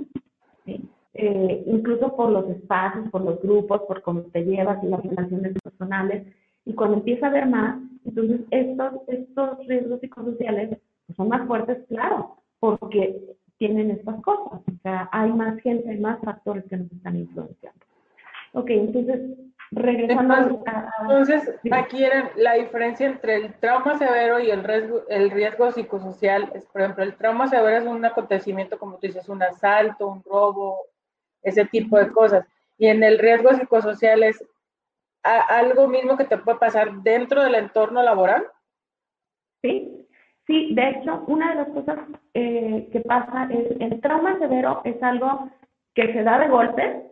¿sí? 0.65 0.89
eh, 1.19 1.65
incluso 1.67 2.15
por 2.15 2.31
los 2.31 2.49
espacios, 2.51 3.09
por 3.11 3.23
los 3.23 3.41
grupos, 3.41 3.83
por 3.89 4.03
cómo 4.03 4.23
te 4.23 4.45
llevas 4.45 4.83
y 4.85 4.89
las 4.89 5.03
relaciones 5.03 5.55
personales. 5.63 6.27
Y 6.67 6.75
cuando 6.75 6.99
empieza 6.99 7.27
a 7.27 7.31
haber 7.31 7.47
más, 7.47 7.81
entonces 8.05 8.41
estos, 8.51 8.93
estos 9.09 9.67
riesgos 9.67 10.01
psicosociales 10.01 10.79
pues, 11.07 11.17
son 11.17 11.29
más 11.29 11.47
fuertes, 11.47 11.85
claro, 11.89 12.43
porque 12.59 13.21
tienen 13.59 13.91
estas 13.91 14.21
cosas. 14.23 14.61
O 14.67 14.79
sea, 14.83 15.09
hay 15.13 15.33
más 15.33 15.59
gente, 15.61 15.91
hay 15.91 15.99
más 15.99 16.21
factores 16.21 16.65
que 16.69 16.77
nos 16.77 16.93
están 16.93 17.17
influenciando. 17.17 17.87
Ok, 18.53 18.71
entonces, 18.71 19.21
regresando 19.71 20.35
entonces, 20.35 20.67
a... 20.67 20.91
Entonces, 21.03 21.61
aquí 21.73 22.05
la 22.37 22.55
diferencia 22.55 23.07
entre 23.07 23.37
el 23.37 23.55
trauma 23.55 23.99
severo 23.99 24.41
y 24.41 24.51
el 24.51 24.65
riesgo, 24.65 25.03
el 25.09 25.31
riesgo 25.31 25.73
psicosocial 25.73 26.51
es, 26.55 26.65
por 26.67 26.83
ejemplo, 26.83 27.05
el 27.05 27.17
trauma 27.17 27.49
severo 27.49 27.77
es 27.77 27.87
un 27.87 28.05
acontecimiento, 28.05 28.79
como 28.79 28.99
tú 28.99 29.07
dices, 29.07 29.29
un 29.29 29.43
asalto, 29.43 30.09
un 30.09 30.23
robo, 30.25 30.79
ese 31.43 31.65
tipo 31.67 31.99
de 31.99 32.11
cosas. 32.11 32.47
Y 32.79 32.87
en 32.87 33.03
el 33.03 33.19
riesgo 33.19 33.53
psicosocial 33.55 34.23
es 34.23 34.43
algo 35.23 35.89
mismo 35.89 36.17
que 36.17 36.25
te 36.25 36.39
puede 36.39 36.59
pasar 36.59 36.93
dentro 37.03 37.43
del 37.43 37.57
entorno 37.57 38.03
laboral. 38.03 38.47
Sí, 39.63 40.06
sí, 40.47 40.75
de 40.75 40.91
hecho, 40.91 41.25
una 41.27 41.51
de 41.51 41.55
las 41.57 41.69
cosas 41.69 41.99
eh, 42.35 42.89
que 42.93 43.01
pasa 43.01 43.49
es 43.51 43.81
el 43.81 44.01
trauma 44.01 44.39
severo 44.39 44.81
es 44.85 45.03
algo 45.03 45.51
que 45.95 46.13
se 46.13 46.23
da 46.23 46.39
de 46.39 46.49
golpe, 46.49 47.03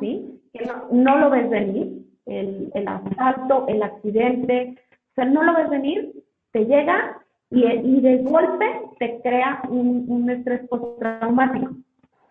¿sí? 0.00 0.40
Que 0.52 0.66
no, 0.90 1.18
lo 1.18 1.30
ves 1.30 1.50
venir, 1.50 2.04
el, 2.26 2.70
el 2.74 2.88
asalto, 2.88 3.66
el 3.68 3.82
accidente, 3.82 4.76
o 5.10 5.14
sea, 5.14 5.24
no 5.24 5.42
lo 5.42 5.54
ves 5.54 5.68
venir, 5.68 6.12
te 6.52 6.64
llega 6.64 7.18
y, 7.50 7.64
y 7.64 8.00
de 8.00 8.18
golpe 8.22 8.66
te 8.98 9.20
crea 9.22 9.62
un, 9.68 10.06
un 10.08 10.30
estrés 10.30 10.66
postraumático 10.68 11.70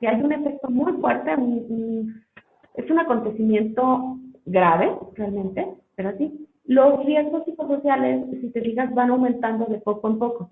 que 0.03 0.09
hay 0.09 0.21
un 0.21 0.33
efecto 0.33 0.69
muy 0.69 0.91
fuerte, 0.99 1.31
es 1.31 2.91
un 2.91 2.99
acontecimiento 2.99 4.17
grave 4.45 4.91
realmente, 5.13 5.65
pero 5.95 6.11
sí. 6.17 6.42
Los 6.65 7.05
riesgos 7.05 7.43
psicosociales, 7.45 8.25
si 8.41 8.49
te 8.51 8.61
fijas, 8.61 8.93
van 8.93 9.09
aumentando 9.09 9.65
de 9.65 9.79
poco 9.79 10.07
en 10.07 10.19
poco. 10.19 10.49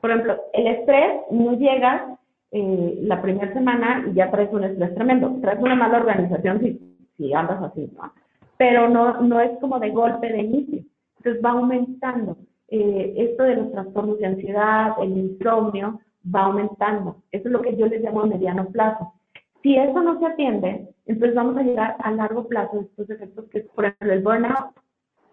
Por 0.00 0.10
ejemplo, 0.10 0.36
el 0.52 0.66
estrés 0.66 1.22
no 1.30 1.52
llega 1.54 2.18
eh, 2.52 2.98
la 3.02 3.20
primera 3.20 3.52
semana 3.52 4.04
y 4.08 4.14
ya 4.14 4.30
traes 4.30 4.52
un 4.52 4.64
estrés 4.64 4.94
tremendo. 4.94 5.36
Traes 5.40 5.60
una 5.60 5.74
mala 5.74 5.98
organización 5.98 6.60
si, 6.60 6.96
si 7.16 7.32
andas 7.32 7.62
así, 7.62 7.90
¿no? 7.96 8.12
pero 8.58 8.88
no, 8.88 9.22
no 9.22 9.40
es 9.40 9.52
como 9.60 9.78
de 9.78 9.90
golpe 9.90 10.30
de 10.30 10.42
inicio. 10.42 10.82
Entonces 11.18 11.42
va 11.42 11.52
aumentando. 11.52 12.36
Eh, 12.68 13.14
esto 13.16 13.44
de 13.44 13.56
los 13.56 13.72
trastornos 13.72 14.18
de 14.18 14.26
ansiedad, 14.26 14.92
el 15.00 15.16
insomnio, 15.16 16.00
va 16.34 16.42
aumentando. 16.42 17.22
Eso 17.32 17.48
es 17.48 17.52
lo 17.52 17.62
que 17.62 17.76
yo 17.76 17.86
les 17.86 18.02
llamo 18.02 18.22
a 18.22 18.26
mediano 18.26 18.68
plazo. 18.68 19.14
Si 19.62 19.76
eso 19.76 20.02
no 20.02 20.18
se 20.18 20.26
atiende, 20.26 20.88
entonces 21.06 21.34
vamos 21.34 21.56
a 21.56 21.62
llegar 21.62 21.96
a 22.00 22.10
largo 22.10 22.46
plazo 22.46 22.80
estos 22.80 23.08
efectos 23.08 23.46
que 23.50 23.60
es, 23.60 23.66
por 23.68 23.86
ejemplo, 23.86 24.12
el 24.12 24.22
burnout, 24.22 24.74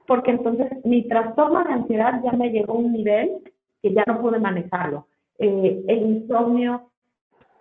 porque 0.07 0.31
entonces 0.31 0.67
mi 0.85 1.07
trastorno 1.07 1.63
de 1.63 1.73
ansiedad 1.73 2.21
ya 2.23 2.31
me 2.33 2.49
llegó 2.49 2.73
a 2.73 2.77
un 2.77 2.93
nivel 2.93 3.31
que 3.81 3.93
ya 3.93 4.03
no 4.07 4.21
pude 4.21 4.39
manejarlo. 4.39 5.07
Eh, 5.39 5.83
el 5.87 6.01
insomnio, 6.01 6.91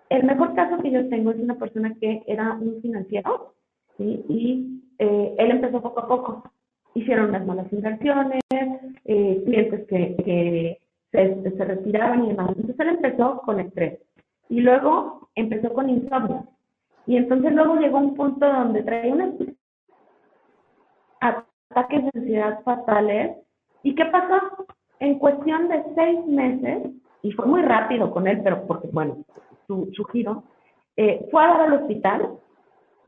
el 0.09 0.25
mejor 0.25 0.55
caso 0.55 0.81
que 0.83 0.91
yo 0.91 1.09
tengo 1.09 1.31
es 1.31 1.39
una 1.39 1.57
persona 1.57 1.95
que 2.01 2.23
era 2.27 2.53
un 2.53 2.81
financiero 2.81 3.55
y 3.99 4.81
eh, 4.99 5.35
él 5.39 5.51
empezó 5.51 5.81
poco 5.81 6.01
a 6.01 6.09
poco. 6.09 6.51
Hicieron 6.95 7.31
unas 7.31 7.47
malas 7.47 7.73
inversiones, 7.73 8.41
eh, 8.51 9.43
clientes 9.45 9.87
que, 9.89 10.17
que 10.25 10.81
se, 11.11 11.51
se, 11.51 11.65
retiraban 11.65 12.25
y 12.25 12.29
demás. 12.29 12.51
Entonces 12.51 12.79
él 12.79 12.89
empezó 12.89 13.41
con 13.43 13.61
estrés 13.61 13.99
y 14.49 14.61
luego 14.61 15.29
empezó 15.35 15.73
con 15.73 15.91
insomnio. 15.91 16.47
Y 17.07 17.17
entonces 17.17 17.53
luego 17.53 17.77
llegó 17.77 17.99
un 17.99 18.15
punto 18.15 18.47
donde 18.47 18.83
traía 18.83 19.13
unos 19.13 19.35
ataques 21.71 22.03
de 22.05 22.11
ansiedad 22.15 22.63
fatales. 22.63 23.37
¿Y 23.83 23.95
qué 23.95 24.05
pasó? 24.07 24.67
En 25.01 25.19
cuestión 25.19 25.69
de 25.69 25.83
seis 25.95 26.27
meses, 26.27 26.91
y 27.23 27.33
fue 27.33 27.47
muy 27.47 27.63
rápido 27.63 28.11
con 28.11 28.27
él, 28.27 28.41
pero 28.43 28.67
porque, 28.67 28.89
bueno, 28.93 29.19
su, 29.67 29.91
su 29.93 30.05
giro, 30.05 30.45
eh, 30.97 31.27
fue 31.31 31.43
a 31.43 31.49
dar 31.49 31.61
al 31.63 31.83
hospital, 31.83 32.39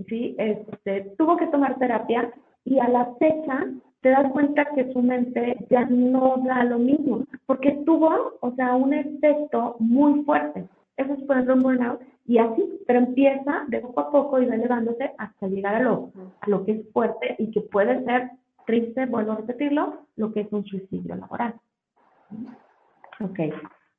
¿sí? 0.09 0.35
Este, 0.38 1.12
tuvo 1.16 1.37
que 1.37 1.47
tomar 1.47 1.79
terapia 1.79 2.33
y 2.64 2.79
a 2.79 2.88
la 2.88 3.14
fecha 3.19 3.66
te 4.01 4.11
das 4.11 4.31
cuenta 4.33 4.64
que 4.75 4.92
su 4.92 5.03
mente 5.03 5.57
ya 5.71 5.85
no 5.87 6.37
da 6.45 6.64
lo 6.64 6.79
mismo, 6.79 7.25
porque 7.47 7.73
tuvo, 7.85 8.35
o 8.40 8.53
sea, 8.53 8.75
un 8.75 8.92
efecto 8.92 9.77
muy 9.79 10.23
fuerte. 10.25 10.64
Eso 10.97 11.12
es, 11.12 11.23
por 11.25 11.37
un 11.38 11.62
burnout, 11.62 12.01
y 12.27 12.38
así, 12.38 12.81
pero 12.87 13.01
empieza 13.01 13.64
de 13.69 13.81
poco 13.81 14.01
a 14.01 14.11
poco 14.11 14.40
y 14.40 14.47
va 14.47 14.55
elevándose 14.55 15.12
hasta 15.19 15.47
llegar 15.47 15.77
a 15.77 15.81
lo, 15.81 16.11
a 16.40 16.49
lo 16.49 16.64
que 16.64 16.73
es 16.73 16.92
fuerte 16.92 17.37
y 17.38 17.51
que 17.51 17.61
puede 17.61 18.05
ser 18.05 18.31
triste, 18.66 19.07
vuelvo 19.07 19.33
a 19.33 19.37
repetirlo, 19.37 20.07
lo 20.16 20.33
que 20.33 20.40
es 20.40 20.52
un 20.52 20.64
suicidio 20.64 21.14
laboral. 21.14 21.55
Ok. 23.20 23.38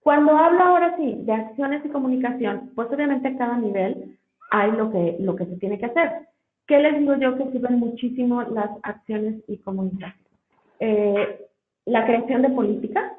Cuando 0.02 0.38
hablo 0.38 0.64
ahora 0.64 0.96
sí 0.96 1.16
de 1.24 1.34
acciones 1.34 1.84
y 1.86 1.90
comunicación, 1.90 2.72
pues 2.76 2.88
obviamente 2.92 3.28
a 3.28 3.38
cada 3.38 3.58
nivel 3.58 4.18
hay 4.52 4.72
lo 4.72 4.92
que, 4.92 5.18
lo 5.20 5.36
que 5.36 5.46
se 5.46 5.58
tiene 5.58 5.78
que 5.78 5.88
hacer. 5.88 6.28
¿Qué 6.68 6.80
les 6.80 7.00
digo 7.00 7.16
yo 7.16 7.38
que 7.38 7.52
sirven 7.52 7.80
muchísimo 7.80 8.42
las 8.44 8.70
acciones 8.84 9.42
y 9.48 9.58
comunicación? 9.58 10.28
Eh, 10.80 11.46
la 11.86 12.06
creación 12.06 12.42
de 12.42 12.50
políticas. 12.50 13.14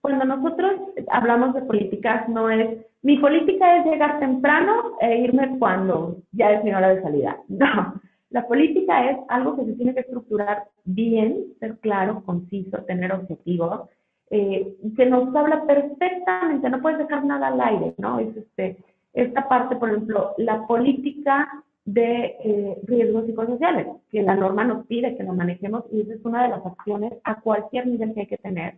Cuando 0.00 0.24
nosotros 0.24 0.72
hablamos 1.10 1.54
de 1.54 1.62
políticas, 1.62 2.28
no 2.28 2.48
es, 2.48 2.86
mi 3.02 3.18
política 3.18 3.78
es 3.78 3.86
llegar 3.86 4.20
temprano 4.20 4.96
e 5.00 5.18
irme 5.18 5.58
cuando 5.58 6.16
ya 6.32 6.52
es 6.52 6.64
mi 6.64 6.72
hora 6.72 6.88
de 6.88 7.02
salida. 7.02 7.36
No, 7.48 8.00
la 8.36 8.46
política 8.46 9.10
es 9.10 9.16
algo 9.28 9.56
que 9.56 9.64
se 9.64 9.72
tiene 9.72 9.94
que 9.94 10.00
estructurar 10.00 10.64
bien, 10.84 11.54
ser 11.58 11.78
claro, 11.78 12.22
conciso, 12.22 12.84
tener 12.84 13.10
objetivos. 13.10 13.88
Eh, 14.28 14.76
se 14.94 15.06
nos 15.06 15.34
habla 15.34 15.64
perfectamente, 15.64 16.68
no 16.68 16.82
puedes 16.82 16.98
dejar 16.98 17.24
nada 17.24 17.46
al 17.46 17.58
aire, 17.62 17.94
¿no? 17.96 18.18
Es 18.18 18.36
este, 18.36 18.76
esta 19.14 19.48
parte, 19.48 19.76
por 19.76 19.88
ejemplo, 19.88 20.34
la 20.36 20.66
política 20.66 21.48
de 21.86 22.36
eh, 22.44 22.78
riesgos 22.82 23.24
psicosociales, 23.24 23.86
que 24.10 24.20
la 24.20 24.34
norma 24.34 24.64
nos 24.64 24.86
pide 24.86 25.16
que 25.16 25.24
lo 25.24 25.32
manejemos 25.32 25.84
y 25.90 26.02
esa 26.02 26.12
es 26.12 26.24
una 26.26 26.42
de 26.42 26.50
las 26.50 26.66
acciones 26.66 27.14
a 27.24 27.40
cualquier 27.40 27.86
nivel 27.86 28.12
que 28.12 28.20
hay 28.20 28.26
que 28.26 28.36
tener, 28.36 28.74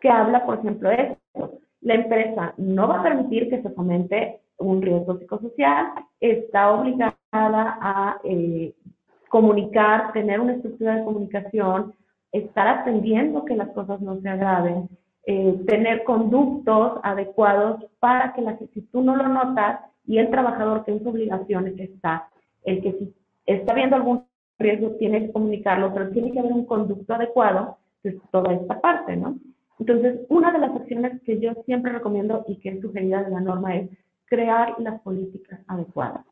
que 0.00 0.08
habla, 0.08 0.46
por 0.46 0.60
ejemplo, 0.60 0.88
de 0.88 1.18
esto. 1.34 1.58
La 1.82 1.94
empresa 1.96 2.54
no 2.56 2.88
va 2.88 3.00
a 3.00 3.02
permitir 3.02 3.50
que 3.50 3.60
se 3.60 3.68
fomente 3.68 4.40
un 4.56 4.80
riesgo 4.80 5.18
psicosocial, 5.18 5.88
está 6.20 6.72
obligada 6.72 7.18
a 7.32 8.18
eh, 8.24 8.72
comunicar, 9.34 10.12
tener 10.12 10.38
una 10.38 10.52
estructura 10.52 10.94
de 10.94 11.04
comunicación, 11.04 11.92
estar 12.30 12.68
atendiendo 12.68 13.44
que 13.44 13.56
las 13.56 13.68
cosas 13.70 14.00
no 14.00 14.20
se 14.20 14.28
agraven, 14.28 14.88
eh, 15.26 15.60
tener 15.66 16.04
conductos 16.04 17.00
adecuados 17.02 17.84
para 17.98 18.32
que 18.32 18.42
la, 18.42 18.56
si 18.72 18.82
tú 18.92 19.02
no 19.02 19.16
lo 19.16 19.26
notas 19.26 19.80
y 20.06 20.18
el 20.18 20.30
trabajador 20.30 20.84
que 20.84 20.92
en 20.92 21.02
su 21.02 21.08
obligación 21.08 21.66
está, 21.80 22.28
el 22.62 22.80
que 22.80 22.92
si 22.92 23.14
está 23.44 23.74
viendo 23.74 23.96
algún 23.96 24.24
riesgo 24.56 24.90
tiene 25.00 25.26
que 25.26 25.32
comunicarlo, 25.32 25.92
pero 25.92 26.10
tiene 26.10 26.30
que 26.30 26.38
haber 26.38 26.52
un 26.52 26.66
conducto 26.66 27.14
adecuado, 27.14 27.78
pues 28.02 28.14
toda 28.30 28.54
esta 28.54 28.80
parte, 28.80 29.16
¿no? 29.16 29.36
Entonces, 29.80 30.20
una 30.28 30.52
de 30.52 30.60
las 30.60 30.76
acciones 30.76 31.20
que 31.22 31.40
yo 31.40 31.54
siempre 31.66 31.90
recomiendo 31.90 32.44
y 32.46 32.60
que 32.60 32.68
es 32.68 32.80
sugerida 32.80 33.24
de 33.24 33.30
la 33.30 33.40
norma 33.40 33.74
es 33.74 33.90
crear 34.26 34.76
las 34.78 35.00
políticas 35.00 35.58
adecuadas, 35.66 36.24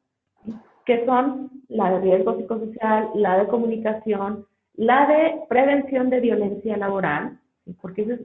que 0.84 1.04
son 1.06 1.50
la 1.68 1.90
de 1.92 2.00
riesgo 2.00 2.36
psicosocial, 2.36 3.10
la 3.14 3.38
de 3.38 3.48
comunicación, 3.48 4.46
la 4.74 5.06
de 5.06 5.42
prevención 5.48 6.10
de 6.10 6.20
violencia 6.20 6.76
laboral, 6.76 7.38
porque 7.80 8.02
eso 8.02 8.14
es, 8.14 8.20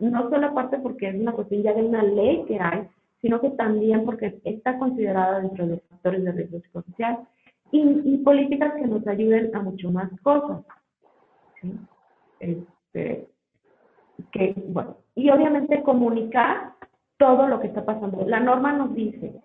no 0.00 0.30
solo 0.30 0.48
aparte 0.48 0.78
porque 0.78 1.08
es 1.08 1.14
una 1.14 1.32
cuestión 1.32 1.62
ya 1.62 1.74
de 1.74 1.82
una 1.82 2.02
ley 2.02 2.44
que 2.46 2.58
hay, 2.58 2.88
sino 3.20 3.40
que 3.40 3.50
también 3.50 4.04
porque 4.04 4.40
está 4.44 4.78
considerada 4.78 5.40
dentro 5.40 5.66
de 5.66 5.72
los 5.72 5.82
factores 5.82 6.24
de 6.24 6.32
riesgo 6.32 6.60
psicosocial 6.60 7.18
y, 7.70 8.18
políticas 8.18 8.74
que 8.74 8.86
nos 8.86 9.06
ayuden 9.06 9.54
a 9.54 9.60
mucho 9.60 9.90
más 9.90 10.10
cosas. 10.22 10.64
Este, 12.40 13.28
que, 14.32 14.54
bueno, 14.68 14.96
y 15.14 15.30
obviamente 15.30 15.82
comunicar 15.82 16.72
todo 17.18 17.46
lo 17.46 17.60
que 17.60 17.68
está 17.68 17.84
pasando. 17.84 18.24
La 18.26 18.40
norma 18.40 18.72
nos 18.72 18.94
dice, 18.94 19.40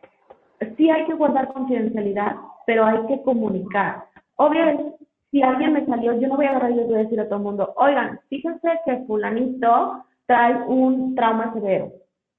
sí 0.77 0.89
hay 0.89 1.05
que 1.05 1.13
guardar 1.13 1.53
confidencialidad, 1.53 2.35
pero 2.65 2.85
hay 2.85 3.05
que 3.07 3.21
comunicar. 3.23 4.05
Obviamente, 4.35 4.95
si 5.31 5.41
alguien 5.41 5.73
me 5.73 5.85
salió, 5.85 6.13
yo 6.19 6.27
no 6.27 6.35
voy 6.35 6.45
a 6.45 6.51
agarrar 6.51 6.71
y 6.71 6.83
voy 6.83 6.95
a 6.95 7.03
decir 7.03 7.19
a 7.19 7.25
todo 7.25 7.37
el 7.37 7.43
mundo, 7.43 7.73
oigan, 7.77 8.19
fíjense 8.29 8.67
que 8.85 9.03
fulanito 9.05 10.03
trae 10.25 10.55
un 10.67 11.15
trauma 11.15 11.53
severo. 11.53 11.91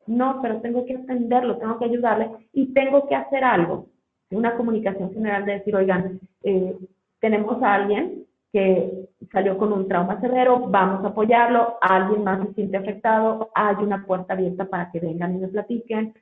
No, 0.06 0.40
pero 0.40 0.60
tengo 0.60 0.84
que 0.86 0.94
atenderlo, 0.96 1.58
tengo 1.58 1.78
que 1.78 1.86
ayudarle 1.86 2.30
y 2.52 2.72
tengo 2.72 3.08
que 3.08 3.16
hacer 3.16 3.42
algo 3.42 3.86
una 4.30 4.56
comunicación 4.56 5.12
general 5.12 5.44
de 5.44 5.52
decir, 5.52 5.76
oigan, 5.76 6.20
eh, 6.42 6.76
tenemos 7.20 7.62
a 7.62 7.74
alguien 7.74 8.24
que 8.52 9.08
salió 9.32 9.58
con 9.58 9.72
un 9.72 9.88
trauma 9.88 10.20
severo, 10.20 10.66
vamos 10.68 11.04
a 11.04 11.08
apoyarlo, 11.08 11.76
alguien 11.80 12.24
más 12.24 12.46
se 12.46 12.54
siente 12.54 12.76
afectado, 12.76 13.50
hay 13.54 13.76
una 13.76 14.04
puerta 14.04 14.34
abierta 14.34 14.64
para 14.64 14.90
que 14.90 15.00
vengan 15.00 15.36
y 15.36 15.38
me 15.38 15.48
platiquen, 15.48 16.14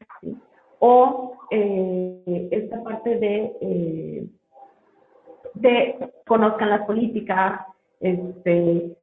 o 0.87 1.39
eh, 1.51 2.49
esta 2.51 2.83
parte 2.83 3.17
de, 3.19 3.57
eh, 3.59 4.27
de 5.55 6.13
conozcan 6.27 6.69
las 6.69 6.85
políticas, 6.85 7.63
este, 8.01 8.95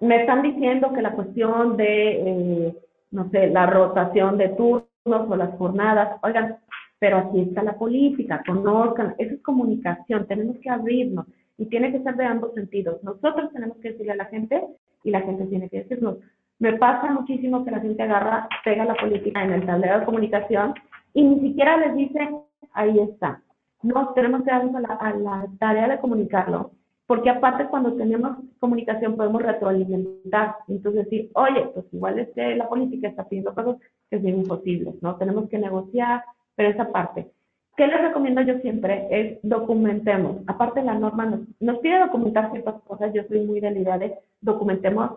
me 0.00 0.20
están 0.20 0.40
diciendo 0.40 0.90
que 0.94 1.02
la 1.02 1.12
cuestión 1.12 1.76
de, 1.76 2.74
no 3.10 3.28
sé, 3.28 3.48
la 3.48 3.66
rotación 3.66 4.38
de 4.38 4.48
turnos 4.48 4.90
o 5.04 5.36
las 5.36 5.54
jornadas, 5.58 6.18
oigan, 6.22 6.56
pero 6.98 7.18
aquí 7.18 7.42
está 7.42 7.62
la 7.62 7.76
política, 7.76 8.42
conozcan, 8.46 9.14
eso 9.18 9.34
es 9.34 9.42
comunicación, 9.42 10.26
tenemos 10.26 10.56
que 10.60 10.70
abrirnos 10.70 11.26
y 11.58 11.66
tiene 11.66 11.92
que 11.92 12.02
ser 12.02 12.16
de 12.16 12.24
ambos 12.24 12.54
sentidos. 12.54 13.04
Nosotros 13.04 13.52
tenemos 13.52 13.76
que 13.78 13.90
decirle 13.90 14.12
a 14.12 14.16
la 14.16 14.24
gente 14.26 14.64
y 15.04 15.10
la 15.10 15.20
gente 15.20 15.44
tiene 15.44 15.68
que 15.68 15.82
decirnos. 15.82 16.16
Me 16.60 16.74
pasa 16.74 17.10
muchísimo 17.10 17.64
que 17.64 17.70
la 17.70 17.80
gente 17.80 18.02
agarra, 18.02 18.46
pega 18.62 18.84
la 18.84 18.94
política 18.94 19.42
en 19.42 19.52
el 19.52 19.64
tablero 19.64 20.00
de 20.00 20.04
comunicación 20.04 20.74
y 21.14 21.24
ni 21.24 21.40
siquiera 21.40 21.78
les 21.78 21.96
dice, 21.96 22.28
ahí 22.74 22.98
está. 23.00 23.42
No, 23.82 24.10
tenemos 24.10 24.42
que 24.42 24.50
darnos 24.50 24.74
a 24.74 24.80
la, 24.80 24.94
a 24.94 25.14
la 25.14 25.46
tarea 25.58 25.88
de 25.88 25.98
comunicarlo, 26.00 26.72
porque 27.06 27.30
aparte 27.30 27.66
cuando 27.68 27.94
tenemos 27.94 28.36
comunicación 28.58 29.16
podemos 29.16 29.40
retroalimentar, 29.40 30.56
entonces 30.68 31.04
decir, 31.04 31.30
oye, 31.32 31.62
pues 31.72 31.86
igual 31.92 32.18
es 32.18 32.28
que 32.34 32.54
la 32.54 32.68
política 32.68 33.08
está 33.08 33.26
pidiendo 33.26 33.54
cosas 33.54 33.76
que 34.10 34.20
son 34.20 34.28
imposibles, 34.28 34.94
¿no? 35.00 35.16
Tenemos 35.16 35.48
que 35.48 35.58
negociar, 35.58 36.24
pero 36.56 36.68
esa 36.68 36.92
parte. 36.92 37.30
¿Qué 37.74 37.86
les 37.86 38.02
recomiendo 38.02 38.42
yo 38.42 38.58
siempre? 38.58 39.08
Es 39.10 39.38
documentemos. 39.42 40.42
Aparte 40.46 40.82
la 40.82 40.92
norma 40.92 41.24
nos, 41.24 41.40
nos 41.58 41.78
pide 41.78 42.00
documentar 42.00 42.50
ciertas 42.50 42.82
cosas, 42.82 43.14
yo 43.14 43.22
soy 43.28 43.46
muy 43.46 43.60
de 43.60 43.70
la 43.70 43.78
idea 43.78 43.98
de 43.98 44.18
documentemos 44.42 45.12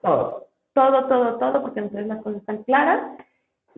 todo, 0.00 0.46
todo, 0.74 1.06
todo, 1.06 1.38
todo, 1.38 1.62
porque 1.62 1.80
entonces 1.80 2.06
las 2.06 2.22
cosas 2.22 2.40
están 2.40 2.62
claras 2.64 3.16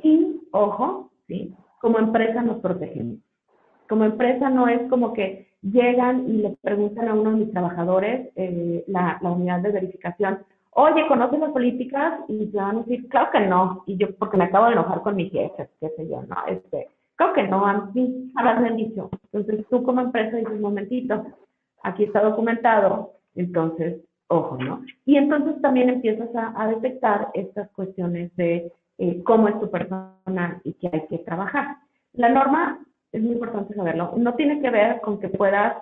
y, 0.02 0.40
ojo, 0.52 1.10
¿sí? 1.28 1.54
como 1.80 1.98
empresa 1.98 2.42
nos 2.42 2.58
protegemos. 2.58 3.18
Como 3.88 4.04
empresa 4.04 4.50
no 4.50 4.66
es 4.66 4.88
como 4.88 5.12
que 5.12 5.48
llegan 5.62 6.28
y 6.28 6.38
le 6.38 6.56
preguntan 6.60 7.08
a 7.08 7.14
uno 7.14 7.30
de 7.30 7.36
mis 7.36 7.52
trabajadores, 7.52 8.30
eh, 8.34 8.84
la, 8.88 9.18
la 9.22 9.30
unidad 9.30 9.60
de 9.60 9.70
verificación, 9.70 10.40
oye, 10.70 11.06
¿conoces 11.06 11.38
las 11.38 11.52
políticas? 11.52 12.20
Y 12.28 12.46
te 12.46 12.56
van 12.56 12.76
a 12.76 12.80
decir, 12.80 13.08
claro 13.08 13.30
que 13.30 13.40
no. 13.40 13.84
Y 13.86 13.96
yo, 13.96 14.14
porque 14.16 14.36
me 14.36 14.44
acabo 14.44 14.66
de 14.66 14.72
enojar 14.72 15.02
con 15.02 15.14
mi 15.14 15.30
jefe, 15.30 15.68
qué 15.80 15.90
sé 15.90 16.08
yo, 16.08 16.22
no, 16.22 16.36
este, 16.48 16.88
Creo 17.16 17.32
que 17.32 17.42
no, 17.44 17.66
a 17.66 17.90
mí 17.94 18.30
me 18.34 18.72
dicho. 18.72 19.10
Entonces 19.32 19.66
tú 19.70 19.82
como 19.82 20.02
empresa 20.02 20.36
dices, 20.36 20.60
momentito, 20.60 21.24
aquí 21.82 22.04
está 22.04 22.20
documentado, 22.20 23.14
entonces, 23.34 24.02
ojo, 24.28 24.56
¿no? 24.58 24.82
Y 25.04 25.16
entonces 25.16 25.60
también 25.60 25.88
empiezas 25.88 26.28
a, 26.34 26.68
detectar 26.68 27.28
estas 27.34 27.70
cuestiones 27.70 28.34
de 28.36 28.72
eh, 28.98 29.22
cómo 29.22 29.48
es 29.48 29.58
tu 29.60 29.70
persona 29.70 30.60
y 30.64 30.72
qué 30.74 30.90
hay 30.92 31.06
que 31.08 31.18
trabajar. 31.18 31.76
La 32.12 32.28
norma, 32.28 32.84
es 33.12 33.22
muy 33.22 33.34
importante 33.34 33.74
saberlo, 33.74 34.12
no 34.16 34.34
tiene 34.34 34.60
que 34.60 34.70
ver 34.70 35.00
con 35.00 35.20
que 35.20 35.28
puedas, 35.28 35.76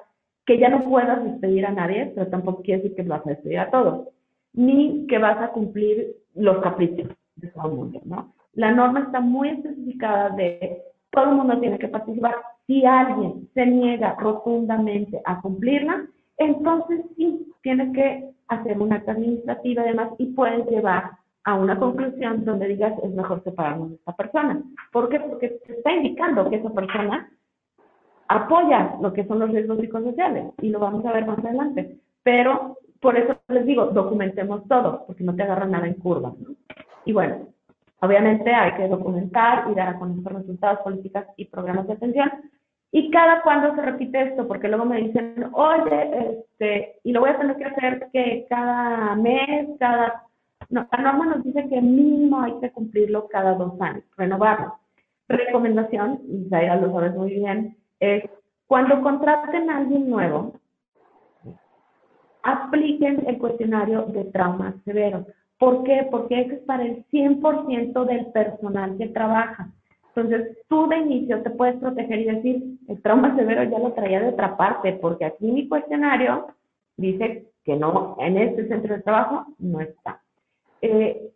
que 0.44 0.59
ya 0.59 0.68
no 0.68 0.83
puedas 0.83 1.24
despedir 1.24 1.66
a 1.66 1.72
nadie, 1.72 2.12
pero 2.14 2.28
tampoco 2.28 2.62
quiere 2.62 2.83
decir 2.83 2.96
que 2.96 3.02
vas 3.02 3.26
a 3.26 3.30
despedir 3.30 3.61
a 3.61 3.70
todos, 3.70 4.09
ni 4.52 5.07
que 5.07 5.18
vas 5.18 5.40
a 5.40 5.48
cumplir 5.48 6.16
los 6.35 6.59
caprichos 6.59 7.09
de 7.37 7.48
todo 7.48 7.68
el 7.68 7.76
mundo, 7.76 8.00
¿no? 8.04 8.35
La 8.52 8.72
norma 8.72 9.00
está 9.00 9.20
muy 9.20 9.48
especificada 9.48 10.30
de 10.30 10.83
todo 11.11 11.30
el 11.30 11.37
mundo 11.37 11.59
tiene 11.61 11.78
que 11.78 11.88
participar. 11.88 12.35
Si 12.66 12.85
alguien 12.85 13.48
se 13.54 13.66
niega 13.66 14.16
rotundamente 14.18 15.20
a 15.24 15.40
cumplirla, 15.40 16.07
entonces 16.36 17.04
sí, 17.16 17.52
tiene 17.62 17.92
que 17.92 18.30
hacer 18.48 18.78
una 18.78 18.96
acta 18.96 19.12
administrativa 19.12 19.82
y 19.82 19.88
demás 19.88 20.08
y 20.18 20.26
puedes 20.26 20.66
llevar 20.66 21.12
a 21.44 21.54
una 21.54 21.78
conclusión 21.78 22.44
donde 22.44 22.68
digas 22.68 22.94
es 23.02 23.12
mejor 23.12 23.42
separarnos 23.44 23.90
de 23.90 23.96
esta 23.96 24.16
persona. 24.16 24.62
¿Por 24.92 25.08
qué? 25.08 25.20
Porque 25.20 25.48
te 25.66 25.74
está 25.74 25.92
indicando 25.92 26.48
que 26.48 26.56
esa 26.56 26.70
persona 26.70 27.30
apoya 28.28 28.96
lo 29.00 29.12
que 29.12 29.26
son 29.26 29.38
los 29.38 29.50
riesgos 29.50 29.78
psicosociales 29.78 30.52
y 30.62 30.70
lo 30.70 30.78
vamos 30.78 31.04
a 31.04 31.12
ver 31.12 31.26
más 31.26 31.38
adelante. 31.38 31.98
Pero 32.22 32.78
por 33.00 33.16
eso 33.18 33.38
les 33.48 33.66
digo, 33.66 33.86
documentemos 33.86 34.66
todo, 34.66 35.04
porque 35.06 35.24
no 35.24 35.34
te 35.34 35.42
agarra 35.42 35.66
nada 35.66 35.86
en 35.86 35.94
curva. 35.94 36.32
Y 37.04 37.12
bueno, 37.12 37.48
obviamente 38.00 38.50
hay 38.50 38.72
que 38.74 38.88
documentar 38.88 39.70
y 39.70 39.74
dar 39.74 39.88
a 39.88 39.98
conocer 39.98 40.32
resultados, 40.32 40.80
políticas 40.80 41.26
y 41.36 41.44
programas 41.44 41.86
de 41.86 41.92
atención. 41.92 42.30
¿Y 42.96 43.11
cada 43.11 43.42
cuándo 43.42 43.74
se 43.74 43.83
repite 43.83 44.22
esto? 44.22 44.46
Porque 44.46 44.68
luego 44.68 44.85
me 44.85 45.00
dicen, 45.00 45.50
oye, 45.52 46.38
este, 46.38 47.00
y 47.02 47.11
lo 47.11 47.22
voy 47.22 47.30
a 47.30 47.38
tener 47.38 47.57
que 47.57 47.64
hacer 47.64 48.09
que 48.12 48.46
cada 48.48 49.16
mes, 49.16 49.68
cada... 49.80 50.22
No, 50.68 50.87
la 50.92 50.98
norma 51.02 51.26
nos 51.26 51.42
dice 51.42 51.68
que 51.68 51.80
mínimo 51.80 52.40
hay 52.40 52.52
que 52.61 52.70
cumplirlo 52.70 53.26
cada 53.26 53.54
dos 53.54 53.72
años, 53.80 54.04
renovarlo. 54.16 54.78
Recomendación, 55.26 56.20
y 56.28 56.48
ya 56.48 56.76
lo 56.76 56.92
sabes 56.92 57.16
muy 57.16 57.35
bien, 57.35 57.76
es 57.98 58.30
cuando 58.68 59.02
contraten 59.02 59.70
a 59.70 59.78
alguien 59.78 60.09
nuevo, 60.09 60.52
apliquen 62.44 63.24
el 63.26 63.38
cuestionario 63.38 64.02
de 64.02 64.22
traumas 64.26 64.76
severos. 64.85 65.26
¿Por 65.59 65.83
qué? 65.83 66.07
Porque 66.12 66.42
es 66.42 66.61
para 66.61 66.85
el 66.85 67.04
100% 67.07 68.04
del 68.04 68.26
personal 68.26 68.96
que 68.98 69.09
trabaja. 69.09 69.72
Entonces, 70.14 70.59
tú 70.68 70.87
de 70.87 70.98
inicio 70.98 71.42
te 71.42 71.50
puedes 71.50 71.77
proteger 71.77 72.20
y 72.20 72.24
decir, 72.24 72.62
el 72.88 73.03
trauma 73.03 73.35
severo 73.35 73.64
ya 73.64 73.81
lo 73.81 73.92
traía 73.92 74.20
de 74.20 74.29
otra 74.29 74.57
parte, 74.57 74.92
porque 74.92 75.24
aquí 75.24 75.50
mi 75.50 75.68
cuestionario 75.68 76.46
dice 76.96 77.48
que 77.64 77.77
no, 77.77 78.16
en 78.20 78.38
este 78.38 78.68
centro 78.68 78.94
de 78.94 79.03
trabajo 79.03 79.46
no 79.59 79.81
está. 79.81 80.20
Eh, 80.83 81.33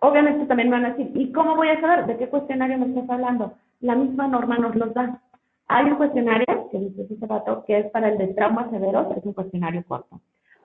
obviamente 0.00 0.46
también 0.46 0.70
me 0.70 0.76
van 0.76 0.86
a 0.86 0.94
decir, 0.94 1.10
¿y 1.14 1.30
cómo 1.32 1.56
voy 1.56 1.68
a 1.68 1.80
saber 1.80 2.06
de 2.06 2.16
qué 2.16 2.28
cuestionario 2.28 2.78
me 2.78 2.86
estás 2.86 3.10
hablando? 3.10 3.52
La 3.80 3.94
misma 3.94 4.28
norma 4.28 4.56
nos 4.56 4.74
los 4.74 4.94
da. 4.94 5.20
Hay 5.66 5.90
un 5.90 5.96
cuestionario, 5.96 6.70
que 6.70 6.78
dice 6.78 7.06
ese 7.10 7.26
rato, 7.26 7.64
que 7.66 7.80
es 7.80 7.90
para 7.90 8.08
el 8.08 8.16
de 8.16 8.28
traumas 8.28 8.70
severos, 8.70 9.14
es 9.14 9.24
un 9.24 9.34
cuestionario 9.34 9.84
corto. 9.86 10.20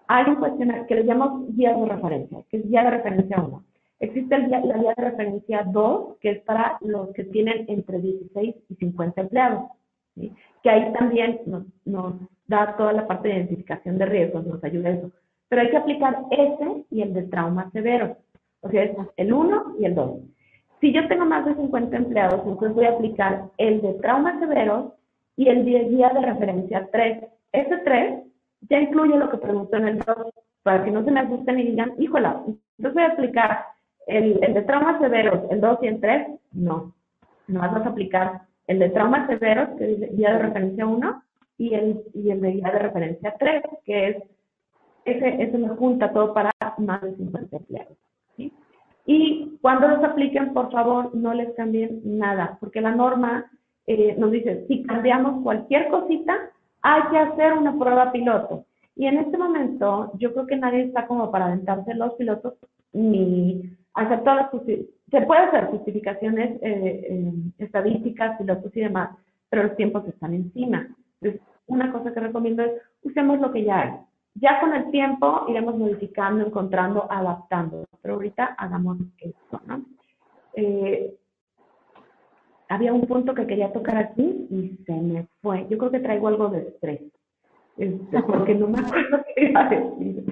Hay 0.08 0.30
un 0.30 0.36
cuestionario 0.36 0.86
que 0.88 0.96
le 0.96 1.04
llamamos 1.04 1.54
guía 1.54 1.76
de 1.76 1.86
referencia, 1.86 2.38
que 2.50 2.58
es 2.58 2.70
guía 2.70 2.84
de 2.84 2.92
referencia 2.92 3.42
1. 3.42 3.64
Existe 4.04 4.38
la 4.38 4.60
guía 4.60 4.94
de 4.98 5.02
referencia 5.02 5.64
2, 5.64 6.18
que 6.20 6.32
es 6.32 6.42
para 6.42 6.78
los 6.82 7.14
que 7.14 7.24
tienen 7.24 7.64
entre 7.70 8.00
16 8.00 8.54
y 8.68 8.76
50 8.76 9.22
empleados, 9.22 9.72
que 10.62 10.70
ahí 10.70 10.92
también 10.92 11.40
nos, 11.46 11.64
nos, 11.86 12.16
da 12.46 12.76
toda 12.76 12.92
la 12.92 13.08
parte 13.08 13.30
de 13.30 13.36
identificación 13.36 13.98
de 13.98 14.06
riesgos, 14.06 14.46
nos 14.46 14.62
ayuda 14.62 14.90
eso. 14.90 15.10
Pero 15.48 15.62
hay 15.62 15.70
que 15.70 15.78
aplicar 15.78 16.18
ese 16.32 16.86
y 16.92 17.02
el 17.02 17.14
de 17.14 17.24
traumas 17.24 17.72
severos, 17.72 18.18
o 18.60 18.70
sea, 18.70 18.84
es 18.84 18.98
el 19.16 19.32
1 19.32 19.76
y 19.80 19.86
el 19.86 19.96
2. 19.96 20.20
Si 20.82 20.92
yo 20.92 21.08
tengo 21.08 21.26
más 21.26 21.46
de 21.46 21.56
50 21.56 21.96
empleados, 21.96 22.42
entonces 22.46 22.76
voy 22.76 22.86
a 22.86 22.92
aplicar 22.92 23.46
el 23.58 23.82
de 23.82 23.94
traumas 23.94 24.38
severos 24.42 24.92
y 25.38 25.48
el 25.48 25.64
de 25.64 25.80
guía 25.86 26.10
de 26.10 26.26
referencia 26.26 26.90
3. 26.92 27.24
Ese 27.54 27.78
3 27.78 28.24
ya 28.70 28.82
incluye 28.82 29.16
lo 29.16 29.30
que 29.30 29.38
preguntó 29.38 29.78
en 29.78 29.88
el 29.88 30.00
2, 30.00 30.18
para 30.62 30.84
que 30.84 30.92
no 30.92 31.06
se 31.06 31.12
me 31.12 31.22
asusten 31.22 31.60
y 31.60 31.68
digan, 31.68 31.94
híjola, 31.98 32.44
entonces 32.78 32.94
voy 32.94 33.04
a 33.04 33.14
aplicar 33.14 33.73
el, 34.08 34.40
de 34.40 34.62
traumas 34.64 35.00
severos, 35.00 35.40
el 35.50 35.62
2 35.62 35.80
y 35.82 35.88
el 35.88 36.00
3, 36.00 36.28
no. 36.54 36.94
No 37.48 37.60
vas 37.60 37.86
a 37.86 37.90
aplicar 37.90 38.42
el 38.68 38.80
de 38.80 38.90
traumas 38.90 39.28
severos, 39.28 39.70
que 39.78 39.94
es 39.94 40.16
guía 40.16 40.34
de 40.34 40.40
referencia 40.40 40.86
1, 40.86 41.24
y 41.58 41.74
el, 41.74 42.04
y 42.14 42.32
el 42.32 42.42
de 42.42 42.52
guía 42.52 42.72
de 42.72 42.80
referencia 42.80 43.36
3, 43.38 43.64
que 43.86 44.08
es, 44.10 44.18
ese, 45.06 45.44
ese 45.44 45.58
me 45.58 45.70
junta 45.70 46.12
todo 46.12 46.34
para 46.34 46.52
más 46.78 47.02
de 47.02 47.16
50 47.16 47.58
empleados. 47.58 47.98
Y 49.06 49.58
cuando 49.62 49.90
los 49.90 50.04
apliquen, 50.04 50.54
por 50.54 50.72
favor, 50.72 51.14
no 51.14 51.34
les 51.34 51.54
cambien 51.56 52.02
nada, 52.06 52.58
porque 52.62 52.80
la 52.80 52.92
norma 52.92 53.52
eh, 53.86 54.16
nos 54.18 54.32
dice, 54.32 54.66
si 54.68 54.84
cambiamos 54.84 55.44
cualquier 55.44 55.90
cosita, 55.90 56.52
hay 56.82 57.02
que 57.12 57.18
hacer 57.18 57.54
una 57.54 57.78
prueba 57.78 58.12
piloto. 58.12 58.66
Y 58.96 59.08
en 59.08 59.18
este 59.18 59.38
momento, 59.38 60.12
yo 60.20 60.34
creo 60.34 60.48
que 60.48 60.56
nadie 60.56 60.84
está 60.84 61.08
como 61.08 61.32
para 61.32 61.48
aventarse 61.48 61.94
los 61.96 62.14
pilotos 62.14 62.54
ni 62.94 63.76
todas 64.24 64.52
las 64.54 64.66
Se 65.12 65.22
puede 65.22 65.42
hacer 65.42 65.66
justificaciones 65.68 66.62
eh, 66.62 67.08
eh, 67.10 67.34
estadísticas, 67.60 68.40
y 68.42 68.80
demás, 68.80 69.16
pero 69.50 69.64
los 69.64 69.76
tiempos 69.76 70.08
están 70.08 70.34
encima. 70.34 70.88
Entonces, 71.22 71.42
una 71.68 71.92
cosa 71.92 72.14
que 72.14 72.20
recomiendo 72.20 72.64
es 72.64 72.72
usemos 73.04 73.40
lo 73.40 73.52
que 73.52 73.64
ya 73.64 73.82
hay. 73.82 73.92
Ya 74.36 74.60
con 74.60 74.74
el 74.74 74.90
tiempo 74.90 75.46
iremos 75.48 75.78
modificando, 75.78 76.46
encontrando, 76.46 77.08
adaptando, 77.10 77.86
pero 78.02 78.16
ahorita 78.16 78.56
hagamos 78.58 78.98
esto, 79.20 79.62
¿no? 79.68 79.86
Eh, 80.56 81.14
había 82.70 82.94
un 82.94 83.06
punto 83.06 83.36
que 83.36 83.46
quería 83.46 83.72
tocar 83.72 83.98
aquí 83.98 84.48
y 84.50 84.80
se 84.86 84.94
me 84.94 85.28
fue. 85.42 85.68
Yo 85.70 85.78
creo 85.78 85.92
que 85.92 86.00
traigo 86.00 86.28
algo 86.28 86.50
de 86.50 86.62
estrés, 86.62 87.02
este, 87.78 88.24
porque 88.24 88.56
no 88.56 88.68
me 88.68 88.80
acuerdo 88.80 89.24
qué 89.36 89.50
iba 89.50 89.68
a 89.68 89.70
decir. 89.70 90.26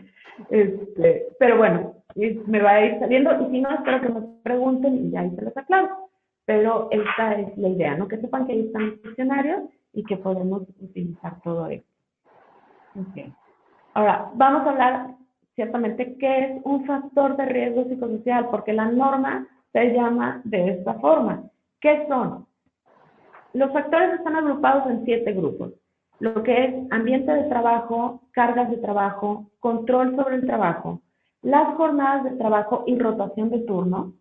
Este, 0.50 1.28
pero 1.38 1.58
bueno, 1.58 2.01
me 2.16 2.62
va 2.62 2.72
a 2.72 2.86
ir 2.86 3.00
saliendo 3.00 3.32
y 3.42 3.52
si 3.52 3.62
no, 3.62 3.70
espero 3.72 4.02
que 4.02 4.10
me 4.10 4.22
pregunten 4.44 5.12
y 5.12 5.18
ahí 5.18 5.32
se 5.36 5.42
los 5.42 5.56
aclaro. 5.56 6.10
Pero 6.46 6.90
esta 6.92 7.36
es 7.36 7.58
la 7.58 7.70
idea, 7.70 7.96
¿no? 7.96 8.08
Que 8.08 8.18
sepan 8.18 8.46
que 8.46 8.54
ahí 8.54 8.66
están 8.66 8.90
los 8.90 9.00
cuestionarios 9.00 9.62
y 9.94 10.04
que 10.04 10.18
podemos 10.18 10.64
utilizar 10.80 11.40
todo 11.42 11.68
esto. 11.68 11.88
Okay. 13.10 13.34
Ahora, 13.94 14.32
vamos 14.36 14.66
a 14.66 14.72
hablar 14.72 15.16
ciertamente 15.56 16.18
qué 16.18 16.46
es 16.46 16.62
un 16.64 16.86
factor 16.86 17.38
de 17.38 17.46
riesgo 17.46 17.86
psicosocial, 17.86 18.50
porque 18.50 18.74
la 18.74 18.86
norma 18.86 19.48
se 19.72 19.94
llama 19.94 20.42
de 20.44 20.72
esta 20.72 20.96
forma. 20.96 21.44
¿Qué 21.80 22.06
son? 22.08 22.46
Los 23.54 23.72
factores 23.72 24.14
están 24.14 24.36
agrupados 24.36 24.88
en 24.88 25.06
siete 25.06 25.34
grupos. 25.34 25.74
Lo 26.20 26.44
que 26.44 26.66
es 26.66 26.76
ambiente 26.92 27.32
de 27.32 27.44
trabajo, 27.44 28.22
cargas 28.32 28.70
de 28.70 28.78
trabajo, 28.78 29.50
control 29.60 30.16
sobre 30.16 30.36
el 30.36 30.46
trabajo, 30.46 31.02
las 31.42 31.76
jornadas 31.76 32.24
de 32.24 32.38
trabajo 32.38 32.84
y 32.86 32.98
rotación 32.98 33.50
de 33.50 33.60
turno, 33.60 34.14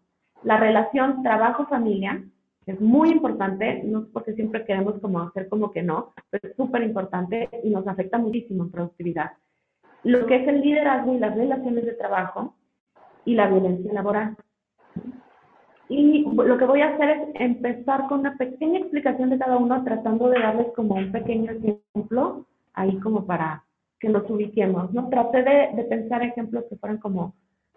la 0.43 0.59
relación 0.59 1.23
trabajo-familia, 1.23 2.25
que 2.65 2.73
es 2.73 2.81
muy 2.81 3.11
importante, 3.11 3.83
no 3.85 4.07
porque 4.13 4.35
siempre 4.35 4.65
queremos 4.65 5.01
como 5.01 5.21
hacer 5.21 5.49
como 5.49 5.71
que 5.71 5.83
no, 5.83 6.13
pero 6.31 6.49
es 6.49 6.57
súper 6.57 6.83
importante 6.83 7.49
y 7.63 7.71
nos 7.71 7.87
afecta 7.87 8.19
muchísimo 8.19 8.65
en 8.65 8.71
productividad 8.71 9.33
lo 10.03 10.27
que 10.27 10.37
es 10.37 10.49
el 10.49 10.61
liderazgo 10.61 11.15
y 11.15 11.19
las 11.19 11.35
relaciones 11.35 11.85
de 11.85 11.93
trabajo 11.93 12.55
y 13.25 13.35
la 13.35 13.49
violencia 13.49 13.93
laboral. 13.93 14.37
Y 15.89 16.25
lo 16.25 16.57
que 16.57 16.65
voy 16.65 16.83
a 16.83 16.95
hacer 16.95 17.11
es 17.11 17.29
empezar 17.35 18.07
con 18.09 18.21
una 18.21 18.37
pequeña 18.37 18.79
explicación 18.79 19.31
de 19.31 19.39
cada 19.39 19.57
uno, 19.57 19.83
tratando 19.83 20.29
de 20.29 20.39
darles 20.39 20.69
como 20.77 20.95
un 20.95 21.11
pequeño 21.11 21.53
ejemplo, 21.53 22.47
ahí 22.75 22.97
como 23.01 23.27
para 23.27 23.65
que 24.01 24.09
nos 24.09 24.29
ubiquemos, 24.29 24.93
¿no? 24.93 25.09
Traté 25.09 25.43
de, 25.43 25.85
pensar 25.85 26.23
ejemplos 26.23 26.65
que 26.69 26.77
fueran 26.77 26.99
como 26.99 27.35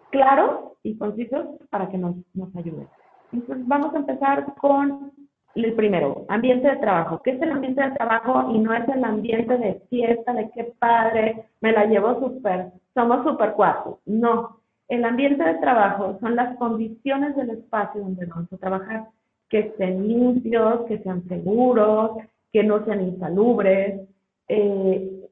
claros 0.10 0.72
y 0.82 0.98
concisos 0.98 1.46
para 1.70 1.90
que 1.90 1.98
nos, 1.98 2.16
nos 2.34 2.56
ayuden. 2.56 2.88
Entonces 3.32 3.68
vamos 3.68 3.94
a 3.94 3.98
empezar 3.98 4.56
con 4.56 5.12
el 5.56 5.74
primero, 5.74 6.26
ambiente 6.30 6.68
de 6.68 6.78
trabajo. 6.78 7.22
¿Qué 7.24 7.32
es 7.32 7.42
el 7.42 7.52
ambiente 7.52 7.84
de 7.84 7.92
trabajo? 7.92 8.52
Y 8.54 8.60
no 8.60 8.74
es 8.74 8.88
el 8.90 9.04
ambiente 9.04 9.58
de 9.58 9.82
fiesta, 9.90 10.34
de 10.34 10.50
qué 10.52 10.74
padre, 10.80 11.46
me 11.62 11.72
la 11.72 11.86
llevo 11.86 12.20
súper, 12.20 12.72
somos 12.94 13.24
súper 13.24 13.54
cuatro. 13.54 14.00
No, 14.06 14.60
el 14.88 15.06
ambiente 15.06 15.44
de 15.44 15.56
trabajo 15.56 16.18
son 16.20 16.36
las 16.36 16.58
condiciones 16.58 17.36
del 17.36 17.52
espacio 17.52 18.02
donde 18.02 18.26
vamos 18.26 18.52
a 18.52 18.58
trabajar. 18.58 19.08
Que 19.50 19.60
estén 19.60 20.08
limpios, 20.08 20.86
que 20.88 21.00
sean 21.00 21.24
seguros, 21.28 22.12
que 22.52 22.64
no 22.64 22.84
sean 22.86 23.02
insalubres, 23.02 24.02
eh, 24.48 25.23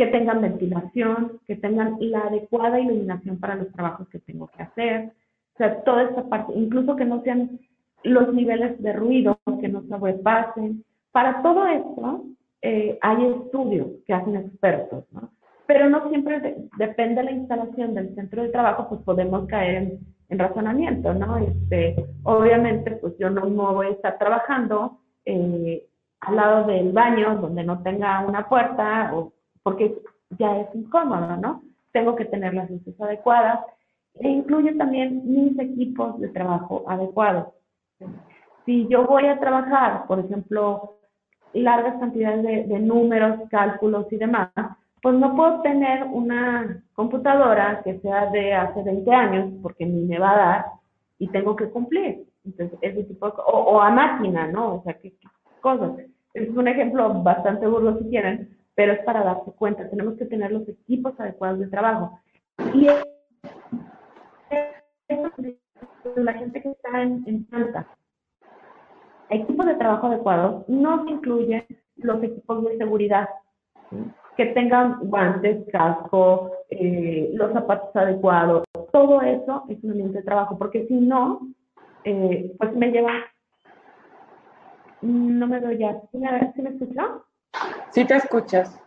que 0.00 0.06
tengan 0.06 0.40
ventilación, 0.40 1.40
que 1.46 1.56
tengan 1.56 1.98
la 2.00 2.20
adecuada 2.20 2.80
iluminación 2.80 3.38
para 3.38 3.56
los 3.56 3.70
trabajos 3.70 4.08
que 4.08 4.18
tengo 4.18 4.48
que 4.48 4.62
hacer. 4.62 5.12
O 5.52 5.58
sea, 5.58 5.84
toda 5.84 6.04
esta 6.04 6.22
parte, 6.24 6.54
incluso 6.56 6.96
que 6.96 7.04
no 7.04 7.20
sean 7.20 7.60
los 8.02 8.32
niveles 8.32 8.80
de 8.82 8.94
ruido 8.94 9.38
que 9.60 9.68
no 9.68 9.82
se 9.82 9.88
sobrepasen. 9.88 10.86
Para 11.12 11.42
todo 11.42 11.66
esto, 11.66 12.24
eh, 12.62 12.98
hay 13.02 13.26
estudios 13.26 13.88
que 14.06 14.14
hacen 14.14 14.36
expertos, 14.36 15.04
¿no? 15.12 15.32
Pero 15.66 15.90
no 15.90 16.08
siempre 16.08 16.56
depende 16.78 17.16
de 17.16 17.24
la 17.24 17.32
instalación 17.32 17.92
del 17.92 18.14
centro 18.14 18.42
de 18.42 18.48
trabajo, 18.48 18.88
pues 18.88 19.02
podemos 19.02 19.46
caer 19.48 19.74
en, 19.82 19.98
en 20.30 20.38
razonamiento, 20.38 21.12
¿no? 21.12 21.36
Este, 21.36 22.06
obviamente, 22.22 22.92
pues 22.92 23.18
yo 23.18 23.28
no, 23.28 23.42
voy 23.74 23.88
a 23.88 23.90
estar 23.90 24.16
trabajando 24.16 25.00
eh, 25.26 25.84
al 26.20 26.36
lado 26.36 26.66
del 26.68 26.90
baño 26.90 27.36
donde 27.36 27.64
no 27.64 27.82
tenga 27.82 28.24
una 28.26 28.48
puerta, 28.48 29.10
o 29.14 29.34
porque 29.62 29.96
ya 30.38 30.60
es 30.60 30.74
incómodo, 30.74 31.36
¿no? 31.36 31.62
Tengo 31.92 32.16
que 32.16 32.24
tener 32.24 32.54
las 32.54 32.70
luces 32.70 32.98
adecuadas 33.00 33.60
e 34.14 34.28
incluye 34.28 34.74
también 34.74 35.22
mis 35.24 35.58
equipos 35.58 36.20
de 36.20 36.28
trabajo 36.28 36.84
adecuados. 36.88 37.48
Si 38.64 38.86
yo 38.88 39.06
voy 39.06 39.26
a 39.26 39.38
trabajar, 39.38 40.06
por 40.06 40.20
ejemplo, 40.20 40.98
largas 41.52 41.98
cantidades 41.98 42.42
de, 42.42 42.64
de 42.64 42.78
números, 42.78 43.40
cálculos 43.50 44.06
y 44.12 44.16
demás, 44.16 44.50
pues 45.02 45.14
no 45.14 45.34
puedo 45.34 45.62
tener 45.62 46.04
una 46.04 46.82
computadora 46.94 47.80
que 47.82 47.98
sea 48.00 48.26
de 48.26 48.52
hace 48.54 48.82
20 48.82 49.10
años 49.12 49.52
porque 49.62 49.86
ni 49.86 50.02
me 50.02 50.18
va 50.18 50.32
a 50.32 50.36
dar 50.36 50.66
y 51.18 51.28
tengo 51.28 51.56
que 51.56 51.70
cumplir. 51.70 52.24
Entonces, 52.44 52.78
ese 52.82 53.04
tipo 53.04 53.26
de, 53.26 53.32
o, 53.46 53.58
o 53.58 53.80
a 53.80 53.90
máquina, 53.90 54.46
¿no? 54.48 54.76
O 54.76 54.82
sea, 54.82 54.94
qué, 54.94 55.12
cosas. 55.60 55.92
Es 56.34 56.48
un 56.50 56.68
ejemplo 56.68 57.22
bastante 57.22 57.66
burdo 57.66 57.98
si 57.98 58.08
quieren, 58.08 58.56
pero 58.80 58.94
es 58.94 59.00
para 59.00 59.22
darse 59.22 59.52
cuenta. 59.52 59.90
Tenemos 59.90 60.14
que 60.14 60.24
tener 60.24 60.50
los 60.52 60.66
equipos 60.66 61.12
adecuados 61.20 61.58
de 61.58 61.66
trabajo. 61.66 62.18
Y 62.72 62.86
la 66.16 66.32
gente 66.32 66.62
que 66.62 66.70
está 66.70 67.02
en, 67.02 67.22
en 67.26 67.44
planta, 67.44 67.86
equipos 69.28 69.66
de 69.66 69.74
trabajo 69.74 70.06
adecuados 70.06 70.66
no 70.66 71.04
se 71.04 71.10
incluyen 71.10 71.66
los 71.96 72.22
equipos 72.22 72.64
de 72.64 72.78
seguridad 72.78 73.28
que 74.38 74.46
tengan 74.46 74.98
guantes, 75.00 75.68
casco, 75.70 76.50
eh, 76.70 77.32
los 77.34 77.52
zapatos 77.52 77.94
adecuados, 77.94 78.64
todo 78.92 79.20
eso 79.20 79.64
es 79.68 79.84
un 79.84 79.90
ambiente 79.90 80.20
de 80.20 80.24
trabajo, 80.24 80.56
porque 80.56 80.86
si 80.86 80.94
no, 80.94 81.48
eh, 82.04 82.50
pues 82.56 82.74
me 82.74 82.90
lleva, 82.90 83.12
no 85.02 85.46
me 85.46 85.60
doy 85.60 85.76
ya, 85.76 86.00
¿sí 86.10 86.16
me, 86.16 86.50
¿sí 86.54 86.62
me 86.62 86.70
escucha? 86.70 87.20
Sí 87.92 88.04
te 88.04 88.16
escuchas. 88.16 88.80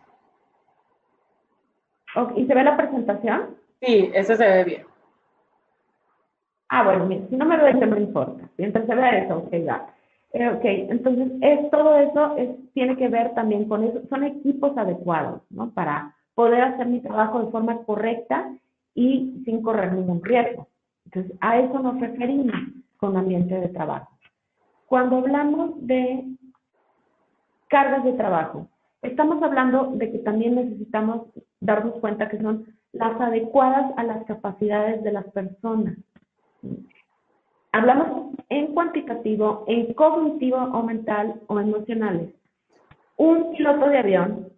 ¿Y 2.36 2.46
se 2.46 2.54
ve 2.54 2.62
la 2.62 2.76
presentación? 2.76 3.56
Sí, 3.80 4.10
eso 4.14 4.36
se 4.36 4.46
ve 4.46 4.64
bien. 4.64 4.86
Ah, 6.68 6.84
bueno, 6.84 7.08
si 7.28 7.36
no 7.36 7.44
me 7.44 7.58
doy, 7.58 7.74
no 7.74 7.96
importa. 7.96 8.48
Mientras 8.56 8.86
se 8.86 8.94
vea 8.94 9.24
eso, 9.24 9.38
ok, 9.38 9.52
ya. 9.64 9.86
Eh, 10.32 10.48
ok, 10.48 10.64
entonces 10.64 11.30
es, 11.40 11.70
todo 11.70 11.96
eso 11.96 12.36
es, 12.36 12.50
tiene 12.72 12.96
que 12.96 13.08
ver 13.08 13.34
también 13.34 13.68
con 13.68 13.84
eso, 13.84 14.00
son 14.08 14.24
equipos 14.24 14.76
adecuados, 14.76 15.42
¿no? 15.50 15.70
Para 15.70 16.16
poder 16.34 16.62
hacer 16.62 16.86
mi 16.86 17.00
trabajo 17.00 17.44
de 17.44 17.52
forma 17.52 17.78
correcta 17.84 18.52
y 18.94 19.42
sin 19.44 19.62
correr 19.62 19.92
ningún 19.92 20.24
riesgo. 20.24 20.68
Entonces, 21.04 21.36
a 21.40 21.58
eso 21.58 21.78
nos 21.78 22.00
referimos 22.00 22.56
con 22.96 23.16
ambiente 23.16 23.54
de 23.54 23.68
trabajo. 23.68 24.10
Cuando 24.86 25.18
hablamos 25.18 25.86
de 25.86 26.24
cargas 27.68 28.04
de 28.04 28.14
trabajo, 28.14 28.68
estamos 29.04 29.42
hablando 29.42 29.92
de 29.94 30.10
que 30.10 30.18
también 30.18 30.56
necesitamos 30.56 31.28
darnos 31.60 31.94
cuenta 32.00 32.28
que 32.28 32.40
son 32.40 32.66
las 32.92 33.20
adecuadas 33.20 33.92
a 33.96 34.04
las 34.04 34.24
capacidades 34.24 35.02
de 35.02 35.12
las 35.12 35.24
personas. 35.32 35.96
Hablamos 37.72 38.34
en 38.48 38.72
cuantitativo, 38.72 39.64
en 39.66 39.92
cognitivo 39.94 40.58
o 40.58 40.82
mental 40.82 41.40
o 41.48 41.58
emocionales. 41.58 42.30
Un 43.16 43.52
piloto 43.52 43.88
de 43.88 43.98
avión 43.98 44.48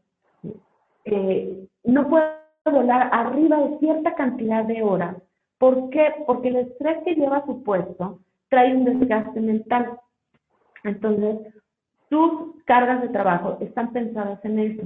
eh, 1.05 1.67
no 1.85 2.09
puede 2.09 2.27
volar 2.65 3.09
arriba 3.13 3.59
de 3.59 3.79
cierta 3.79 4.15
cantidad 4.15 4.65
de 4.65 4.83
horas. 4.83 5.17
¿Por 5.59 5.89
qué? 5.91 6.13
Porque 6.27 6.49
el 6.49 6.57
estrés 6.57 6.99
que 7.05 7.15
lleva 7.15 7.45
su 7.47 7.63
puesto 7.63 8.19
trae 8.49 8.77
un 8.77 8.85
desgaste 8.85 9.41
mental. 9.41 9.99
Entonces, 10.85 11.55
sus 12.09 12.63
cargas 12.65 13.03
de 13.03 13.09
trabajo 13.09 13.59
están 13.61 13.93
pensadas 13.93 14.45
en 14.45 14.59
eso. 14.59 14.83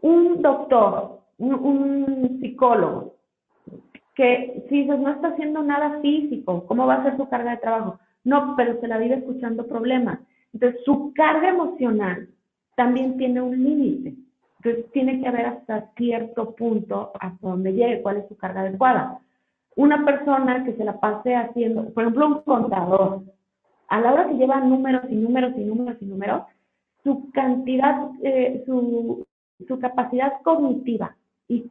Un 0.00 0.42
doctor, 0.42 1.20
un 1.38 2.38
psicólogo, 2.40 3.14
que 4.14 4.64
si 4.68 4.84
no 4.84 5.10
está 5.10 5.28
haciendo 5.28 5.62
nada 5.62 6.00
físico, 6.00 6.66
¿cómo 6.66 6.86
va 6.86 6.94
a 6.94 7.02
ser 7.02 7.16
su 7.16 7.28
carga 7.28 7.52
de 7.52 7.56
trabajo? 7.58 7.98
No, 8.22 8.54
pero 8.56 8.80
se 8.80 8.88
la 8.88 8.98
vive 8.98 9.16
escuchando 9.16 9.66
problemas. 9.66 10.20
Entonces, 10.52 10.80
su 10.84 11.12
carga 11.14 11.48
emocional 11.48 12.28
también 12.76 13.16
tiene 13.18 13.42
un 13.42 13.62
límite. 13.62 14.14
Entonces, 14.58 14.90
tiene 14.92 15.20
que 15.20 15.28
haber 15.28 15.46
hasta 15.46 15.90
cierto 15.96 16.54
punto 16.54 17.12
hasta 17.20 17.48
donde 17.48 17.72
llegue, 17.72 18.02
cuál 18.02 18.18
es 18.18 18.28
su 18.28 18.36
carga 18.36 18.60
adecuada. 18.60 19.20
Una 19.76 20.04
persona 20.04 20.64
que 20.64 20.74
se 20.74 20.84
la 20.84 21.00
pase 21.00 21.34
haciendo, 21.34 21.92
por 21.92 22.04
ejemplo, 22.04 22.26
un 22.28 22.42
contador, 22.42 23.22
a 23.88 24.00
la 24.00 24.12
hora 24.12 24.28
que 24.28 24.34
lleva 24.34 24.60
números 24.60 25.04
y 25.10 25.14
números 25.14 25.52
y 25.56 25.64
números 25.64 25.96
y 26.00 26.06
números, 26.06 26.42
su 27.02 27.30
cantidad, 27.32 28.10
eh, 28.22 28.62
su, 28.66 29.26
su 29.66 29.78
capacidad 29.78 30.40
cognitiva 30.42 31.16
y 31.48 31.70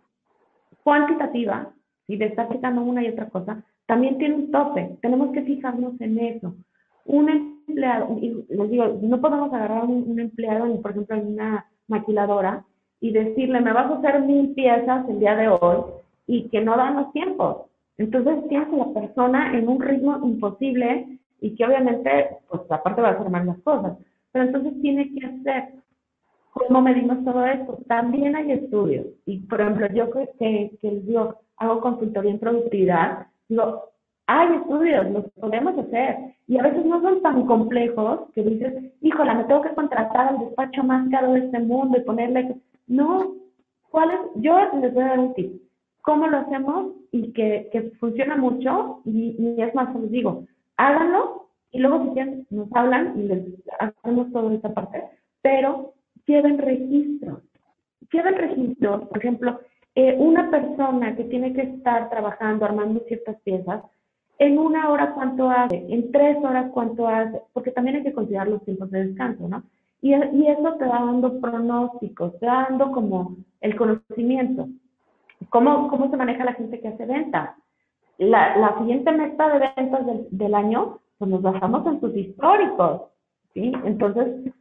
cuantitativa 0.83 1.73
y 2.07 2.17
de 2.17 2.25
estar 2.25 2.49
checando 2.51 2.81
una 2.81 3.03
y 3.03 3.09
otra 3.09 3.29
cosa, 3.29 3.63
también 3.85 4.17
tiene 4.17 4.35
un 4.35 4.51
tope. 4.51 4.97
Tenemos 5.01 5.31
que 5.31 5.41
fijarnos 5.41 5.99
en 5.99 6.19
eso. 6.19 6.55
Un 7.05 7.29
empleado, 7.29 8.17
y 8.21 8.45
les 8.49 8.69
digo, 8.69 8.99
no 9.01 9.19
podemos 9.19 9.53
agarrar 9.53 9.81
a 9.81 9.85
un, 9.85 10.19
empleado, 10.19 10.81
por 10.81 10.91
ejemplo, 10.91 11.15
en 11.15 11.27
una 11.33 11.65
maquiladora 11.87 12.63
y 12.99 13.11
decirle, 13.11 13.59
me 13.61 13.73
vas 13.73 13.91
a 13.91 13.95
hacer 13.95 14.21
mil 14.21 14.53
piezas 14.53 15.07
el 15.09 15.19
día 15.19 15.35
de 15.35 15.49
hoy 15.49 15.83
y 16.27 16.47
que 16.49 16.61
no 16.61 16.77
dan 16.77 16.95
los 16.95 17.11
tiempos. 17.11 17.63
Entonces 17.97 18.47
tienes 18.47 18.69
a 18.69 18.77
la 18.77 18.93
persona 18.93 19.57
en 19.57 19.67
un 19.67 19.81
ritmo 19.81 20.19
imposible 20.23 21.19
y 21.43 21.55
que 21.55 21.65
obviamente, 21.65 22.37
pues 22.47 22.61
aparte 22.71 23.01
va 23.01 23.09
a 23.09 23.11
hacer 23.11 23.29
mal 23.29 23.45
las 23.45 23.59
cosas. 23.59 23.97
Pero 24.31 24.45
entonces 24.45 24.81
tiene 24.81 25.13
que 25.13 25.25
hacer. 25.25 25.73
¿Cómo 26.53 26.81
medimos 26.81 27.21
todo 27.25 27.45
esto? 27.45 27.79
También 27.87 28.33
hay 28.37 28.53
estudios. 28.53 29.07
Y 29.25 29.39
por 29.39 29.59
ejemplo, 29.59 29.87
yo 29.93 30.09
que, 30.09 30.29
que 30.79 30.91
les 30.91 31.05
digo, 31.05 31.35
hago 31.57 31.81
consultoría 31.81 32.31
en 32.31 32.39
productividad, 32.39 33.27
digo, 33.49 33.89
hay 34.25 34.55
estudios, 34.55 35.11
los 35.11 35.25
podemos 35.31 35.77
hacer. 35.77 36.15
Y 36.47 36.57
a 36.57 36.63
veces 36.63 36.85
no 36.85 37.01
son 37.01 37.21
tan 37.21 37.45
complejos 37.45 38.21
que 38.33 38.41
dices, 38.41 38.93
híjola, 39.01 39.33
me 39.33 39.43
tengo 39.43 39.63
que 39.63 39.73
contratar 39.75 40.29
al 40.29 40.39
despacho 40.39 40.81
más 40.85 41.09
caro 41.09 41.33
de 41.33 41.39
este 41.39 41.59
mundo 41.59 41.97
y 41.97 42.05
ponerle... 42.05 42.55
No, 42.87 43.33
¿cuál 43.89 44.11
es? 44.11 44.19
Yo 44.35 44.57
les 44.79 44.93
voy 44.93 45.03
a 45.03 45.07
dar 45.07 45.19
un 45.19 45.33
tip. 45.33 45.61
¿Cómo 46.03 46.25
lo 46.27 46.37
hacemos? 46.37 46.93
Y 47.11 47.33
que, 47.33 47.67
que 47.73 47.91
funciona 47.99 48.37
mucho. 48.37 49.01
Y, 49.03 49.35
y, 49.37 49.61
es 49.61 49.75
más, 49.75 49.93
les 49.95 50.09
digo, 50.09 50.45
háganlo 50.77 51.47
y 51.71 51.79
luego 51.79 52.03
si 52.03 52.09
quieren 52.11 52.47
nos 52.49 52.67
hablan 52.73 53.19
y 53.19 53.23
les 53.23 53.45
hacemos 53.79 54.31
toda 54.31 54.53
esta 54.53 54.73
parte. 54.73 55.03
Pero 55.41 55.93
lleven 56.25 56.57
registro. 56.57 57.41
Lleven 58.11 58.35
registro, 58.35 59.07
por 59.09 59.17
ejemplo, 59.17 59.59
eh, 59.95 60.15
una 60.17 60.49
persona 60.49 61.15
que 61.15 61.23
tiene 61.25 61.53
que 61.53 61.61
estar 61.61 62.09
trabajando, 62.09 62.65
armando 62.65 63.03
ciertas 63.07 63.39
piezas, 63.41 63.83
en 64.39 64.57
una 64.57 64.89
hora 64.89 65.13
cuánto 65.13 65.49
hace, 65.49 65.85
en 65.89 66.11
tres 66.11 66.37
horas 66.43 66.71
cuánto 66.73 67.07
hace, 67.07 67.41
porque 67.53 67.71
también 67.71 67.97
hay 67.97 68.03
que 68.03 68.13
considerar 68.13 68.47
los 68.47 68.63
tiempos 68.65 68.89
de 68.91 69.05
descanso, 69.05 69.47
¿no? 69.47 69.63
Y, 70.01 70.13
y 70.13 70.47
eso 70.47 70.73
te 70.73 70.85
va 70.85 71.05
dando 71.05 71.39
pronósticos, 71.39 72.37
te 72.39 72.45
va 72.45 72.67
dando 72.69 72.91
como 72.91 73.37
el 73.61 73.75
conocimiento. 73.75 74.67
¿Cómo, 75.49 75.87
cómo 75.87 76.09
se 76.09 76.17
maneja 76.17 76.43
la 76.43 76.53
gente 76.53 76.79
que 76.79 76.87
hace 76.87 77.05
ventas? 77.05 77.51
La, 78.29 78.57
la 78.57 78.77
siguiente 78.77 79.11
meta 79.11 79.49
de 79.49 79.71
ventas 79.75 80.05
del, 80.05 80.27
del 80.31 80.55
año, 80.55 80.99
pues 81.17 81.29
nos 81.29 81.41
basamos 81.41 81.85
en 81.87 81.99
sus 81.99 82.15
históricos, 82.15 83.03
¿sí? 83.53 83.71
Entonces, 83.83 84.53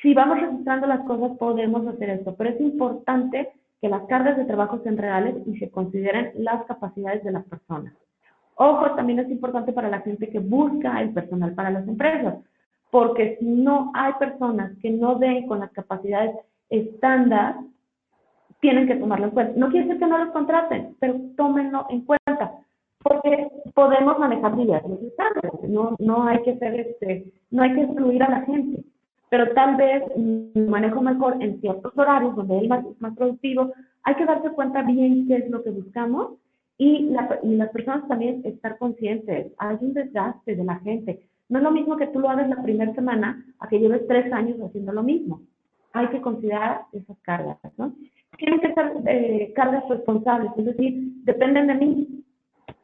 si 0.00 0.14
vamos 0.14 0.40
registrando 0.40 0.86
las 0.86 1.00
cosas, 1.06 1.36
podemos 1.38 1.86
hacer 1.86 2.10
eso, 2.10 2.34
pero 2.36 2.50
es 2.50 2.60
importante 2.60 3.52
que 3.80 3.88
las 3.88 4.02
cargas 4.06 4.36
de 4.36 4.44
trabajo 4.44 4.80
sean 4.82 4.96
reales 4.96 5.36
y 5.46 5.58
se 5.58 5.70
consideren 5.70 6.32
las 6.36 6.64
capacidades 6.66 7.24
de 7.24 7.32
las 7.32 7.44
personas. 7.44 7.92
Ojo, 8.54 8.92
también 8.92 9.18
es 9.18 9.30
importante 9.30 9.72
para 9.72 9.88
la 9.88 10.00
gente 10.00 10.28
que 10.28 10.38
busca 10.38 11.00
el 11.00 11.12
personal 11.12 11.54
para 11.54 11.70
las 11.70 11.86
empresas, 11.88 12.36
porque 12.90 13.36
si 13.40 13.46
no 13.46 13.90
hay 13.94 14.12
personas 14.20 14.72
que 14.80 14.90
no 14.90 15.16
den 15.16 15.46
con 15.46 15.60
las 15.60 15.72
capacidades 15.72 16.36
estándar, 16.68 17.56
tienen 18.60 18.86
que 18.86 18.94
tomarlo 18.94 19.26
en 19.26 19.30
cuenta. 19.32 19.52
No 19.56 19.70
quiere 19.70 19.86
decir 19.86 20.00
que 20.00 20.06
no 20.06 20.18
los 20.18 20.32
contraten, 20.32 20.96
pero 21.00 21.20
tómenlo 21.36 21.86
en 21.90 22.02
cuenta, 22.02 22.52
porque 23.02 23.48
podemos 23.74 24.18
manejar 24.18 24.52
estándares, 24.52 25.68
no, 25.68 25.96
no 25.98 26.24
hay 26.24 26.42
que 26.42 26.52
hacer 26.52 26.80
este, 26.80 27.32
no 27.50 27.62
hay 27.62 27.74
que 27.74 27.82
excluir 27.82 28.22
a 28.22 28.30
la 28.30 28.40
gente 28.42 28.84
pero 29.32 29.50
tal 29.54 29.76
vez 29.76 30.02
manejo 30.54 31.00
mejor 31.00 31.42
en 31.42 31.58
ciertos 31.62 31.96
horarios 31.96 32.36
donde 32.36 32.58
es 32.58 32.68
más 32.68 33.16
productivo. 33.16 33.72
Hay 34.02 34.14
que 34.16 34.26
darse 34.26 34.50
cuenta 34.50 34.82
bien 34.82 35.26
qué 35.26 35.36
es 35.36 35.48
lo 35.48 35.64
que 35.64 35.70
buscamos 35.70 36.34
y, 36.76 37.08
y 37.42 37.54
las 37.56 37.70
personas 37.70 38.06
también 38.08 38.42
estar 38.44 38.76
conscientes. 38.76 39.50
Hay 39.56 39.78
un 39.80 39.94
desgaste 39.94 40.54
de 40.54 40.62
la 40.62 40.78
gente. 40.80 41.22
No 41.48 41.60
es 41.60 41.64
lo 41.64 41.70
mismo 41.70 41.96
que 41.96 42.08
tú 42.08 42.20
lo 42.20 42.28
hagas 42.28 42.46
la 42.50 42.62
primera 42.62 42.92
semana 42.92 43.42
a 43.58 43.68
que 43.68 43.78
lleves 43.78 44.06
tres 44.06 44.30
años 44.34 44.60
haciendo 44.60 44.92
lo 44.92 45.02
mismo. 45.02 45.40
hay 45.94 46.08
que 46.08 46.20
considerar 46.20 46.82
esas 46.92 47.16
cargas, 47.22 47.56
¿no? 47.78 47.94
Tienen 48.36 48.60
que 48.60 48.74
ser 48.74 48.92
eh, 49.06 49.52
cargas 49.56 49.88
responsables, 49.88 50.52
es 50.58 50.64
decir, 50.66 50.94
dependen 51.24 51.68
de 51.68 51.74
mí. 51.74 52.21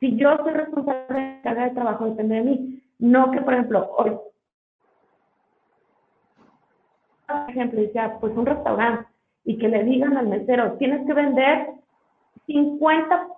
Si 0.00 0.16
yo 0.16 0.36
soy 0.38 0.52
responsable 0.52 1.20
de 1.20 1.26
la 1.26 1.42
carga 1.42 1.64
de 1.64 1.70
trabajo, 1.70 2.04
depende 2.06 2.36
de 2.36 2.42
mí. 2.42 2.82
No 2.98 3.30
que, 3.30 3.40
por 3.40 3.54
ejemplo, 3.54 3.90
hoy, 3.96 4.16
por 7.26 7.50
ejemplo, 7.50 7.80
decía, 7.80 8.16
pues 8.20 8.36
un 8.36 8.46
restaurante, 8.46 9.06
y 9.44 9.58
que 9.58 9.68
le 9.68 9.84
digan 9.84 10.16
al 10.16 10.28
mesero, 10.28 10.74
tienes 10.74 11.06
que 11.06 11.14
vender 11.14 11.68
50 12.46 13.28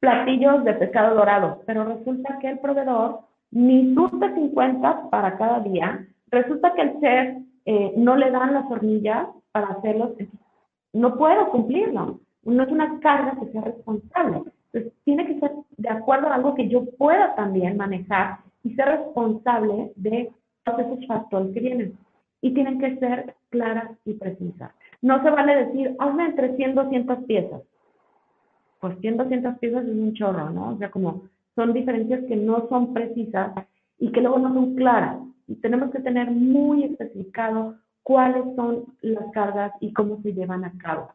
platillos 0.00 0.64
de 0.64 0.74
pescado 0.74 1.16
dorado, 1.16 1.62
pero 1.66 1.84
resulta 1.84 2.38
que 2.38 2.50
el 2.50 2.58
proveedor 2.58 3.20
ni 3.50 3.94
surte 3.94 4.34
50 4.34 5.10
para 5.10 5.36
cada 5.36 5.60
día, 5.60 6.06
resulta 6.28 6.74
que 6.74 6.82
el 6.82 7.00
chef 7.00 7.38
eh, 7.64 7.94
no 7.96 8.16
le 8.16 8.30
dan 8.30 8.54
las 8.54 8.70
hornillas 8.70 9.28
para 9.52 9.68
hacerlos, 9.68 10.12
no 10.92 11.16
puedo 11.16 11.48
cumplirlo, 11.50 12.20
no 12.44 12.62
es 12.62 12.70
una 12.70 13.00
carga 13.00 13.36
que 13.40 13.50
sea 13.50 13.62
responsable. 13.62 14.42
Entonces, 14.76 14.92
tiene 15.04 15.26
que 15.26 15.40
ser 15.40 15.52
de 15.78 15.88
acuerdo 15.88 16.28
a 16.28 16.34
algo 16.34 16.54
que 16.54 16.68
yo 16.68 16.84
pueda 16.98 17.34
también 17.34 17.78
manejar 17.78 18.40
y 18.62 18.74
ser 18.74 18.88
responsable 18.88 19.92
de 19.96 20.30
todos 20.64 20.80
esos 20.80 21.06
factores 21.06 21.54
que 21.54 21.60
vienen. 21.60 21.98
Y 22.42 22.52
tienen 22.52 22.78
que 22.78 22.96
ser 22.98 23.34
claras 23.48 23.90
y 24.04 24.12
precisas. 24.14 24.72
No 25.00 25.22
se 25.22 25.30
vale 25.30 25.64
decir, 25.64 25.96
hazme 25.98 26.26
entre 26.26 26.56
100, 26.56 26.74
200 26.74 27.24
piezas. 27.24 27.62
Pues 28.80 28.98
100, 29.00 29.16
200 29.16 29.58
piezas 29.58 29.84
es 29.84 29.90
un 29.90 30.12
chorro, 30.12 30.50
¿no? 30.50 30.74
O 30.74 30.76
sea, 30.76 30.90
como 30.90 31.22
son 31.54 31.72
diferencias 31.72 32.24
que 32.24 32.36
no 32.36 32.68
son 32.68 32.92
precisas 32.92 33.52
y 33.98 34.12
que 34.12 34.20
luego 34.20 34.38
no 34.38 34.52
son 34.52 34.74
claras. 34.74 35.16
Y 35.48 35.54
tenemos 35.56 35.90
que 35.90 36.00
tener 36.00 36.30
muy 36.30 36.84
especificado 36.84 37.76
cuáles 38.02 38.44
son 38.56 38.84
las 39.00 39.32
cargas 39.32 39.72
y 39.80 39.94
cómo 39.94 40.20
se 40.22 40.34
llevan 40.34 40.64
a 40.64 40.72
cabo 40.76 41.08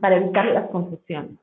para 0.00 0.16
evitar 0.16 0.44
las 0.46 0.68
confusiones. 0.68 1.38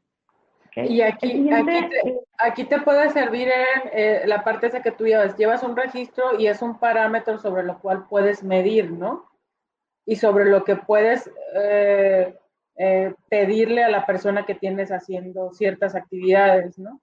Y 0.75 1.01
aquí, 1.01 1.49
aquí, 1.51 1.65
te, 1.65 2.19
aquí 2.37 2.63
te 2.65 2.81
puede 2.81 3.09
servir 3.11 3.47
en, 3.47 3.89
eh, 3.93 4.21
la 4.25 4.43
parte 4.43 4.67
esa 4.67 4.81
que 4.81 4.91
tú 4.91 5.05
llevas. 5.05 5.37
Llevas 5.37 5.63
un 5.63 5.75
registro 5.75 6.37
y 6.37 6.47
es 6.47 6.61
un 6.61 6.77
parámetro 6.79 7.37
sobre 7.37 7.63
lo 7.63 7.79
cual 7.79 8.07
puedes 8.09 8.43
medir, 8.43 8.91
¿no? 8.91 9.29
Y 10.05 10.17
sobre 10.17 10.45
lo 10.45 10.63
que 10.65 10.75
puedes 10.75 11.31
eh, 11.55 12.35
eh, 12.77 13.13
pedirle 13.29 13.83
a 13.83 13.89
la 13.89 14.05
persona 14.05 14.45
que 14.45 14.55
tienes 14.55 14.91
haciendo 14.91 15.53
ciertas 15.53 15.95
actividades, 15.95 16.77
¿no? 16.77 16.99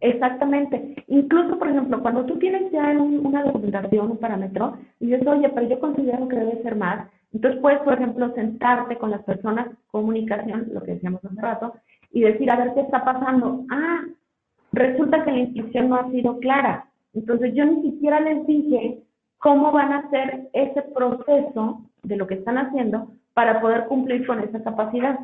Exactamente. 0.00 1.04
Incluso, 1.08 1.58
por 1.58 1.68
ejemplo, 1.68 2.00
cuando 2.00 2.24
tú 2.24 2.38
tienes 2.38 2.72
ya 2.72 2.90
una 2.90 3.44
documentación, 3.44 4.10
un 4.10 4.18
parámetro, 4.18 4.78
y 4.98 5.06
dices, 5.06 5.26
oye, 5.26 5.48
pero 5.50 5.68
yo 5.68 5.78
considero 5.78 6.26
que 6.28 6.36
debe 6.36 6.62
ser 6.62 6.76
más, 6.76 7.08
entonces 7.32 7.60
puedes, 7.60 7.80
por 7.80 7.94
ejemplo, 7.94 8.34
sentarte 8.34 8.98
con 8.98 9.10
las 9.10 9.22
personas, 9.22 9.68
comunicación, 9.86 10.70
lo 10.72 10.82
que 10.82 10.94
decíamos 10.94 11.24
hace 11.24 11.40
rato, 11.40 11.74
y 12.12 12.22
decir, 12.22 12.50
a 12.50 12.56
ver 12.56 12.74
qué 12.74 12.80
está 12.80 13.04
pasando. 13.04 13.64
Ah, 13.70 14.04
resulta 14.72 15.24
que 15.24 15.32
la 15.32 15.38
instrucción 15.38 15.88
no 15.88 15.96
ha 15.96 16.10
sido 16.10 16.38
clara. 16.38 16.86
Entonces 17.14 17.54
yo 17.54 17.64
ni 17.64 17.82
siquiera 17.82 18.20
les 18.20 18.46
dije 18.46 19.02
cómo 19.38 19.72
van 19.72 19.92
a 19.92 19.98
hacer 19.98 20.48
ese 20.52 20.82
proceso 20.82 21.82
de 22.02 22.16
lo 22.16 22.26
que 22.26 22.34
están 22.34 22.58
haciendo 22.58 23.08
para 23.34 23.60
poder 23.60 23.86
cumplir 23.86 24.26
con 24.26 24.40
esa 24.40 24.62
capacidad. 24.62 25.18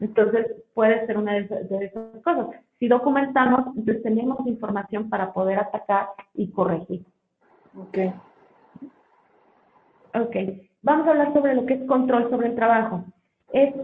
Entonces 0.00 0.46
puede 0.74 1.06
ser 1.06 1.18
una 1.18 1.34
de 1.34 1.40
esas 1.40 2.22
cosas. 2.22 2.48
Si 2.78 2.86
documentamos, 2.86 3.76
entonces 3.76 4.02
tenemos 4.02 4.46
información 4.46 5.08
para 5.08 5.32
poder 5.32 5.58
atacar 5.58 6.10
y 6.34 6.50
corregir. 6.50 7.04
Ok. 7.76 7.98
Ok. 10.14 10.36
Vamos 10.82 11.06
a 11.06 11.10
hablar 11.10 11.32
sobre 11.32 11.54
lo 11.54 11.66
que 11.66 11.74
es 11.74 11.84
control 11.84 12.30
sobre 12.30 12.48
el 12.48 12.54
trabajo. 12.54 13.04
Es, 13.52 13.74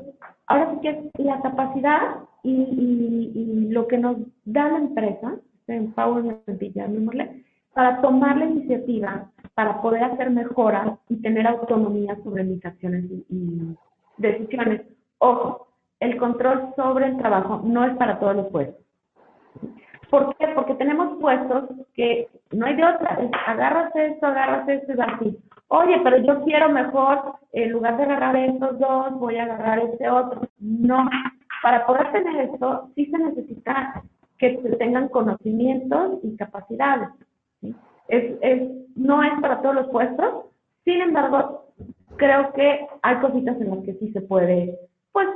ahora 0.46 0.72
sí 0.72 0.80
que 0.82 0.88
es 0.90 1.24
la 1.24 1.40
capacidad 1.40 2.16
y, 2.42 3.68
lo 3.70 3.88
que 3.88 3.98
nos 3.98 4.16
da 4.44 4.68
la 4.68 4.78
empresa, 4.78 5.36
Empowerment, 5.66 6.62
llamémosle, 6.74 7.44
para 7.72 8.00
tomar 8.00 8.36
la 8.36 8.44
iniciativa, 8.44 9.30
para 9.54 9.80
poder 9.82 10.04
hacer 10.04 10.30
mejoras 10.30 10.98
y 11.08 11.16
tener 11.22 11.46
autonomía 11.46 12.16
sobre 12.22 12.44
mis 12.44 12.64
acciones 12.64 13.04
y 13.28 13.74
decisiones. 14.18 14.82
Ojo, 15.18 15.68
el 16.00 16.16
control 16.18 16.72
sobre 16.76 17.06
el 17.06 17.16
trabajo 17.16 17.62
no 17.64 17.84
es 17.84 17.96
para 17.96 18.18
todos 18.20 18.36
los 18.36 18.46
puestos. 18.48 18.84
¿Por 20.10 20.36
qué? 20.36 20.48
Porque 20.54 20.74
tenemos 20.74 21.18
puestos 21.20 21.64
que 21.94 22.28
no 22.52 22.66
hay 22.66 22.76
de 22.76 22.84
otra, 22.84 23.18
es 23.20 23.30
agarras 23.46 23.94
esto, 23.96 24.26
agarras 24.26 24.68
esto 24.68 24.92
y 24.92 25.00
así. 25.00 25.38
Oye, 25.68 26.00
pero 26.02 26.18
yo 26.18 26.44
quiero 26.44 26.68
mejor, 26.68 27.36
en 27.52 27.70
lugar 27.70 27.96
de 27.96 28.04
agarrar 28.04 28.36
estos 28.36 28.78
dos, 28.78 29.18
voy 29.18 29.36
a 29.36 29.44
agarrar 29.44 29.78
este 29.80 30.08
otro. 30.08 30.42
No, 30.58 31.08
para 31.62 31.86
poder 31.86 32.12
tener 32.12 32.50
esto, 32.50 32.90
sí 32.94 33.06
se 33.06 33.18
necesita 33.18 34.02
que 34.38 34.60
se 34.60 34.76
tengan 34.76 35.08
conocimientos 35.08 36.20
y 36.22 36.36
capacidades. 36.36 37.08
Es, 38.08 38.36
es, 38.42 38.68
no 38.94 39.22
es 39.22 39.32
para 39.40 39.62
todos 39.62 39.74
los 39.74 39.88
puestos, 39.88 40.46
sin 40.84 41.00
embargo, 41.00 41.64
creo 42.16 42.52
que 42.52 42.86
hay 43.02 43.16
cositas 43.16 43.58
en 43.60 43.70
las 43.70 43.84
que 43.84 43.94
sí 43.94 44.12
se 44.12 44.20
puede, 44.20 44.78
pues, 45.12 45.28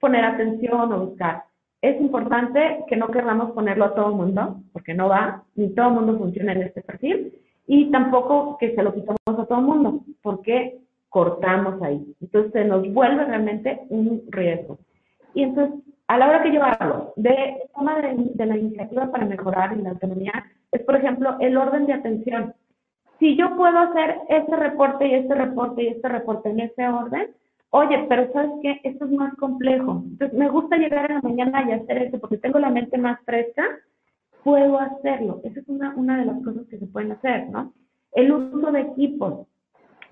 poner 0.00 0.24
atención 0.24 0.92
o 0.92 1.06
buscar. 1.06 1.44
Es 1.80 2.00
importante 2.00 2.84
que 2.88 2.96
no 2.96 3.08
queramos 3.08 3.52
ponerlo 3.52 3.84
a 3.84 3.94
todo 3.94 4.08
el 4.08 4.16
mundo, 4.16 4.56
porque 4.72 4.94
no 4.94 5.08
va, 5.08 5.44
ni 5.54 5.72
todo 5.74 5.88
el 5.88 5.94
mundo 5.94 6.18
funciona 6.18 6.52
en 6.52 6.62
este 6.62 6.82
perfil, 6.82 7.32
y 7.66 7.90
tampoco 7.90 8.56
que 8.58 8.74
se 8.74 8.82
lo 8.82 8.94
quitamos 8.94 9.18
a 9.26 9.46
todo 9.46 9.58
el 9.58 9.64
mundo, 9.64 10.00
porque 10.22 10.78
cortamos 11.08 11.82
ahí. 11.82 12.14
Entonces 12.20 12.52
se 12.52 12.64
nos 12.64 12.92
vuelve 12.92 13.24
realmente 13.24 13.82
un 13.88 14.22
riesgo. 14.28 14.78
Y 15.34 15.42
entonces, 15.42 15.80
a 16.08 16.18
la 16.18 16.28
hora 16.28 16.42
que 16.42 16.52
yo 16.52 16.62
hablo 16.62 17.12
de 17.16 17.62
toma 17.74 18.00
de, 18.00 18.14
de 18.34 18.46
la 18.46 18.56
iniciativa 18.56 19.10
para 19.10 19.26
mejorar 19.26 19.76
la 19.76 19.90
autonomía, 19.90 20.32
es 20.72 20.82
por 20.82 20.96
ejemplo 20.96 21.36
el 21.40 21.56
orden 21.56 21.86
de 21.86 21.94
atención. 21.94 22.54
Si 23.18 23.36
yo 23.36 23.56
puedo 23.56 23.78
hacer 23.78 24.18
este 24.28 24.56
reporte 24.56 25.06
y 25.06 25.14
este 25.14 25.34
reporte 25.34 25.82
y 25.82 25.88
este 25.88 26.08
reporte 26.08 26.50
en 26.50 26.60
ese 26.60 26.86
orden, 26.86 27.30
Oye, 27.70 28.06
pero 28.08 28.32
¿sabes 28.32 28.52
qué? 28.62 28.80
Esto 28.84 29.04
es 29.04 29.10
más 29.10 29.34
complejo. 29.36 30.02
Entonces, 30.04 30.38
me 30.38 30.48
gusta 30.48 30.76
llegar 30.76 31.10
en 31.10 31.16
la 31.16 31.22
mañana 31.22 31.64
y 31.68 31.72
hacer 31.72 31.98
eso 31.98 32.18
porque 32.18 32.38
tengo 32.38 32.58
la 32.58 32.70
mente 32.70 32.96
más 32.96 33.20
fresca. 33.24 33.64
Puedo 34.46 34.78
hacerlo. 34.78 35.40
Esa 35.42 35.58
es 35.58 35.68
una, 35.68 35.92
una 35.96 36.18
de 36.18 36.26
las 36.26 36.40
cosas 36.44 36.68
que 36.70 36.78
se 36.78 36.86
pueden 36.86 37.10
hacer, 37.10 37.48
¿no? 37.48 37.72
El 38.12 38.30
uso 38.30 38.70
de 38.70 38.82
equipos. 38.82 39.48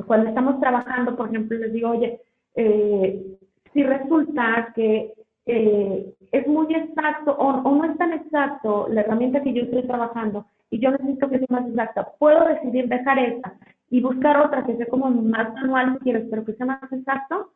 Cuando 0.08 0.28
estamos 0.28 0.58
trabajando, 0.58 1.16
por 1.16 1.28
ejemplo, 1.28 1.56
les 1.56 1.72
digo, 1.72 1.90
oye, 1.90 2.20
eh, 2.56 3.38
si 3.72 3.84
resulta 3.84 4.72
que 4.74 5.14
eh, 5.46 6.12
es 6.32 6.46
muy 6.48 6.66
exacto 6.74 7.30
o, 7.30 7.46
o, 7.46 7.76
no 7.76 7.84
es 7.84 7.96
tan 7.96 8.12
exacto 8.12 8.88
la 8.90 9.02
herramienta 9.02 9.40
que 9.40 9.52
yo 9.52 9.62
estoy 9.62 9.84
trabajando 9.84 10.46
y 10.68 10.80
yo 10.80 10.90
necesito 10.90 11.30
que 11.30 11.38
sea 11.38 11.46
más 11.50 11.68
exacta, 11.68 12.08
puedo 12.18 12.44
decidir 12.48 12.88
dejar 12.88 13.20
esa 13.20 13.54
y 13.88 14.00
buscar 14.00 14.40
otra 14.40 14.66
que 14.66 14.76
sea 14.76 14.86
como 14.86 15.12
más 15.12 15.54
manual 15.54 15.92
si 15.92 16.04
quieres, 16.06 16.26
pero 16.28 16.44
que 16.44 16.54
sea 16.54 16.66
más 16.66 16.92
exacto, 16.92 17.52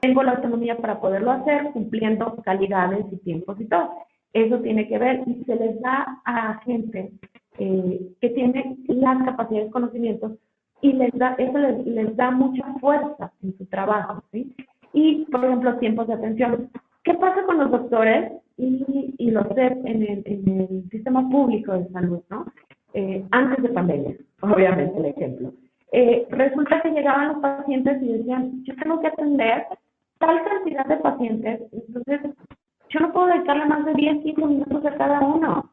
tengo 0.00 0.22
la 0.22 0.32
autonomía 0.32 0.76
para 0.76 1.00
poderlo 1.00 1.30
hacer 1.30 1.70
cumpliendo 1.72 2.36
calidades 2.44 3.06
y 3.10 3.16
tiempos 3.20 3.58
y 3.58 3.64
todo. 3.64 4.04
Eso 4.34 4.58
tiene 4.58 4.86
que 4.88 4.98
ver 4.98 5.22
y 5.26 5.44
se 5.44 5.54
les 5.54 5.80
da 5.80 6.20
a 6.24 6.60
gente 6.64 7.12
eh, 7.58 8.00
que 8.20 8.30
tiene 8.30 8.76
las 8.88 9.24
capacidades, 9.24 9.70
conocimientos 9.70 10.32
y 10.80 10.92
les 10.92 11.12
da, 11.12 11.34
eso 11.38 11.56
les, 11.56 12.16
da 12.16 12.32
mucha 12.32 12.64
fuerza 12.80 13.32
en 13.42 13.56
su 13.56 13.64
trabajo, 13.66 14.22
¿sí? 14.32 14.54
Y, 14.92 15.24
por 15.26 15.44
ejemplo, 15.44 15.78
tiempos 15.78 16.08
de 16.08 16.14
atención. 16.14 16.68
¿Qué 17.04 17.14
pasa 17.14 17.44
con 17.46 17.58
los 17.58 17.70
doctores 17.70 18.32
y, 18.58 19.14
y 19.16 19.30
los 19.30 19.46
CEP 19.54 19.86
en 19.86 20.02
el, 20.02 20.84
sistema 20.90 21.28
público 21.30 21.72
de 21.72 21.88
salud, 21.90 22.20
no? 22.28 22.44
Eh, 22.92 23.24
antes 23.30 23.62
de 23.62 23.68
pandemia, 23.70 24.16
obviamente 24.40 24.98
el 24.98 25.06
ejemplo. 25.06 25.52
Eh, 25.92 26.26
resulta 26.30 26.82
que 26.82 26.90
llegaban 26.90 27.28
los 27.28 27.38
pacientes 27.38 28.02
y 28.02 28.18
decían, 28.18 28.64
yo 28.64 28.74
tengo 28.76 29.00
que 29.00 29.06
atender 29.06 29.66
tal 30.18 30.42
cantidad 30.44 30.86
de 30.86 30.96
pacientes, 30.96 31.60
entonces 31.72 32.20
yo 32.94 33.00
no 33.00 33.12
puedo 33.12 33.26
dedicarle 33.26 33.66
más 33.66 33.84
de 33.84 33.94
10, 33.94 34.22
15 34.22 34.46
minutos 34.46 34.86
a 34.86 34.96
cada 34.96 35.20
uno. 35.20 35.70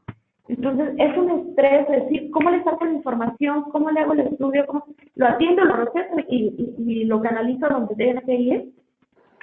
Entonces 0.47 0.95
es 0.97 1.17
un 1.17 1.29
estrés 1.29 1.87
decir, 1.87 2.31
¿cómo 2.31 2.49
le 2.49 2.63
saco 2.63 2.83
la 2.83 2.93
información? 2.93 3.63
¿Cómo 3.71 3.91
le 3.91 3.99
hago 4.01 4.13
el 4.13 4.21
estudio? 4.21 4.65
¿Cómo? 4.65 4.85
Lo 5.15 5.27
atiendo, 5.27 5.63
lo 5.63 5.75
receto 5.75 6.15
y, 6.27 6.73
y, 6.77 7.05
lo 7.05 7.21
canalizo 7.21 7.69
donde 7.69 7.95
tiene 7.95 8.21
que 8.23 8.35
ir. 8.35 8.73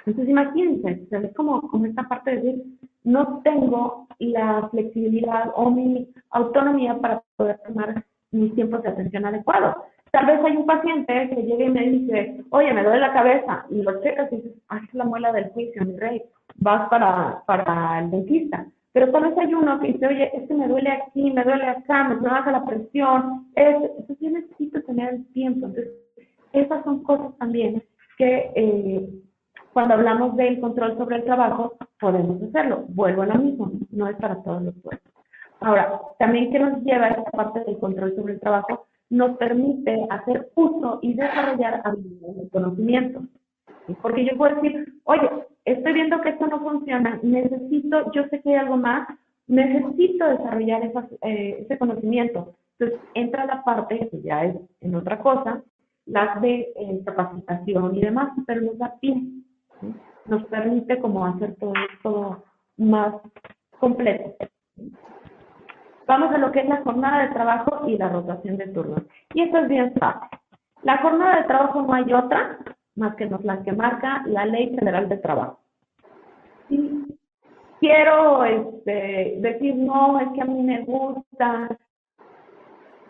Entonces 0.05 0.29
imagínense, 0.29 1.07
es 1.11 1.35
como, 1.35 1.63
como 1.69 1.87
esta 1.87 2.03
parte 2.03 2.31
de 2.31 2.37
decir, 2.37 2.65
no 3.05 3.41
tengo 3.45 4.09
la 4.19 4.69
flexibilidad 4.71 5.53
o 5.55 5.71
mi 5.71 6.09
autonomía 6.31 6.99
para 6.99 7.23
poder 7.37 7.59
tomar 7.67 8.05
mis 8.33 8.55
tiempos 8.55 8.83
de 8.83 8.89
atención 8.89 9.25
adecuados. 9.25 9.77
Tal 10.11 10.27
vez 10.27 10.41
hay 10.45 10.57
un 10.57 10.67
paciente 10.67 11.31
que 11.31 11.43
llega 11.43 11.65
y 11.65 11.71
me 11.71 11.89
dice, 11.89 12.45
oye, 12.51 12.73
me 12.73 12.83
duele 12.83 13.01
la 13.01 13.13
cabeza, 13.13 13.67
y 13.71 13.83
lo 13.83 14.01
checas 14.03 14.33
y 14.33 14.37
dices, 14.37 14.53
ah, 14.69 14.81
es 14.87 14.95
la 14.95 15.05
muela 15.05 15.33
del 15.33 15.51
juicio, 15.51 15.85
mi 15.85 15.97
rey, 15.97 16.23
vas 16.57 16.89
para, 16.89 17.43
para 17.47 18.01
el 18.01 18.11
dentista. 18.11 18.67
Pero 18.93 19.13
tal 19.13 19.25
vez 19.25 19.39
hay 19.39 19.55
uno 19.55 19.79
que 19.79 19.93
dice, 19.93 20.07
oye, 20.07 20.31
este 20.35 20.55
me 20.55 20.67
duele 20.67 20.91
aquí, 20.91 21.31
me 21.31 21.45
duele 21.45 21.67
acá, 21.67 22.09
me 22.09 22.17
baja 22.17 22.51
la 22.51 22.65
presión. 22.65 23.47
Es, 23.55 23.77
entonces 23.77 24.17
yo 24.19 24.31
necesito 24.31 24.83
tener 24.83 25.15
el 25.15 25.33
tiempo. 25.33 25.67
Entonces, 25.67 25.93
esas 26.53 26.83
son 26.85 27.05
cosas 27.05 27.37
también 27.39 27.83
que 28.17 28.51
eh, 28.57 29.09
cuando 29.73 29.95
hablamos 29.95 30.37
del 30.37 30.61
control 30.61 30.97
sobre 30.97 31.17
el 31.17 31.25
trabajo, 31.25 31.75
podemos 32.01 32.43
hacerlo. 32.43 32.87
Vuelvo 32.89 33.23
a 33.23 33.27
lo 33.27 33.35
mismo, 33.37 33.71
no 33.93 34.09
es 34.09 34.17
para 34.17 34.43
todos 34.43 34.63
los 34.63 34.75
puestos. 34.83 35.13
Ahora, 35.61 36.01
también 36.19 36.51
que 36.51 36.59
nos 36.59 36.83
lleva 36.83 37.07
a 37.07 37.11
esta 37.11 37.31
parte 37.31 37.61
del 37.61 37.79
control 37.79 38.17
sobre 38.17 38.35
el 38.35 38.41
trabajo, 38.41 38.88
nos 39.11 39.37
permite 39.39 40.07
hacer 40.11 40.51
uso 40.55 40.99
y 41.03 41.15
desarrollar 41.15 41.81
habilidades 41.85 42.47
y 42.47 42.49
conocimientos. 42.51 43.23
Porque 44.03 44.25
yo 44.25 44.37
puedo 44.37 44.55
decir, 44.57 44.95
oye, 45.05 45.31
estoy 45.65 45.93
viendo 45.95 46.21
que 46.21 46.31
esto 46.31 46.47
no 46.47 46.61
funciona, 46.61 47.19
necesito, 47.23 48.13
yo 48.13 48.25
sé 48.29 48.41
que 48.43 48.51
hay 48.51 48.57
algo 48.57 48.77
más, 48.77 49.09
necesito 49.47 50.29
desarrollar 50.29 50.93
eh, 51.23 51.59
ese 51.61 51.79
conocimiento. 51.79 52.55
Entonces, 52.79 53.01
entra 53.15 53.47
la 53.47 53.65
parte, 53.65 54.09
que 54.11 54.21
ya 54.23 54.45
es 54.45 54.57
en 54.81 54.95
otra 54.95 55.21
cosa, 55.21 55.63
las 56.07 56.41
de 56.41 56.73
eh, 56.77 57.03
capacitación 57.05 57.97
y 57.97 58.01
demás, 58.01 58.31
pero 58.47 58.61
nos 58.61 58.79
da 58.79 58.95
pie, 59.01 59.23
nos 60.27 60.45
permite 60.45 60.99
como 60.99 61.27
hacer 61.27 61.57
todo 61.57 61.73
esto 61.93 62.45
más 62.77 63.15
completo. 63.79 64.37
Vamos 66.09 66.35
a 66.35 66.39
lo 66.39 66.51
que 66.51 66.61
es 66.61 66.69
la 66.69 66.83
jornada 66.83 67.23
de 67.23 67.35
trabajo 67.35 67.87
y 67.87 67.99
la 67.99 68.09
rotación 68.09 68.57
de 68.57 68.69
turnos. 68.69 69.03
Y 69.35 69.43
esto 69.43 69.59
es 69.59 69.69
bien 69.69 69.93
fácil. 69.93 70.39
La 70.83 70.97
jornada 70.99 71.37
de 71.37 71.45
trabajo 71.45 71.83
no 71.83 71.93
hay 71.93 72.11
otra 72.15 72.59
más 72.97 73.15
que 73.17 73.27
nos 73.27 73.45
la 73.45 73.63
que 73.63 73.73
marca 73.73 74.23
la 74.25 74.47
Ley 74.47 74.75
Federal 74.75 75.09
de 75.11 75.19
Trabajo. 75.19 75.61
Quiero 77.79 78.45
este, 78.45 79.37
decir, 79.41 79.77
no, 79.77 80.19
es 80.19 80.29
que 80.35 80.41
a 80.41 80.47
mí 80.47 80.63
me 80.63 80.83
gusta 80.85 81.77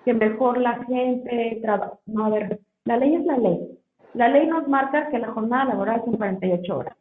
que 0.05 0.13
mejor 0.13 0.59
la 0.59 0.85
gente 0.85 1.61
trabaja. 1.63 1.99
No, 2.07 2.27
a 2.27 2.31
ver, 2.31 2.59
la 2.85 2.97
ley 2.97 3.15
es 3.15 3.25
la 3.25 3.39
ley. 3.39 3.79
La 4.15 4.29
ley 4.29 4.49
nos 4.49 4.67
marca 4.67 5.09
que 5.09 5.21
la 5.21 5.29
jornada 5.29 5.67
laboral 5.67 6.03
son 6.05 6.17
48 6.17 6.77
horas. 6.77 6.97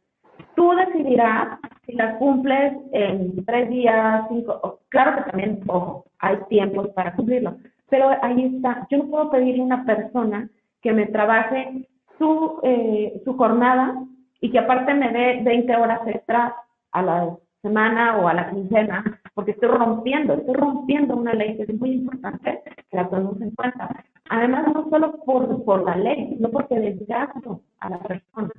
Tú 0.55 0.71
decidirás 0.75 1.59
si 1.87 1.93
las 1.93 2.17
cumples 2.17 2.73
en 2.91 3.43
tres 3.45 3.69
días, 3.69 4.25
cinco, 4.29 4.81
claro 4.89 5.15
que 5.15 5.31
también, 5.31 5.61
ojo, 5.67 6.05
hay 6.19 6.37
tiempos 6.49 6.89
para 6.89 7.15
cumplirlo, 7.15 7.57
pero 7.89 8.09
ahí 8.21 8.55
está, 8.55 8.85
yo 8.91 8.97
no 8.99 9.09
puedo 9.09 9.31
pedirle 9.31 9.61
a 9.61 9.65
una 9.65 9.85
persona 9.85 10.49
que 10.81 10.91
me 10.91 11.05
trabaje 11.07 11.87
su, 12.17 12.59
eh, 12.63 13.21
su 13.23 13.37
jornada 13.37 13.95
y 14.41 14.51
que 14.51 14.59
aparte 14.59 14.93
me 14.93 15.11
dé 15.11 15.41
20 15.43 15.75
horas 15.75 16.01
extra 16.07 16.55
a 16.91 17.01
la 17.01 17.37
semana 17.67 18.17
o 18.17 18.27
a 18.27 18.33
la 18.33 18.49
quincena, 18.49 19.19
porque 19.33 19.51
estoy 19.51 19.69
rompiendo, 19.69 20.33
estoy 20.33 20.55
rompiendo 20.55 21.15
una 21.15 21.33
ley 21.33 21.57
que 21.57 21.63
es 21.63 21.79
muy 21.79 21.91
importante 21.91 22.61
que 22.89 22.97
la 22.97 23.09
tomemos 23.09 23.39
en 23.41 23.51
cuenta. 23.51 24.03
Además, 24.29 24.67
no 24.73 24.89
solo 24.89 25.19
por, 25.25 25.63
por 25.63 25.83
la 25.83 25.95
ley, 25.95 26.35
sino 26.35 26.49
porque 26.49 26.79
desgasto 26.79 27.61
a 27.79 27.89
la 27.89 27.99
persona. 27.99 28.51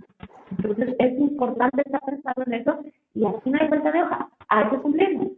Entonces, 0.50 0.96
es 0.98 1.18
importante 1.18 1.82
estar 1.84 2.00
pensando 2.06 2.42
en 2.46 2.52
eso 2.54 2.78
y 3.14 3.26
aquí 3.26 3.50
no 3.50 3.58
hay 3.60 3.68
vuelta 3.68 3.92
de 3.92 4.02
hoja, 4.02 4.28
hay 4.48 4.68
que 4.70 4.76
cumplirlo. 4.78 5.30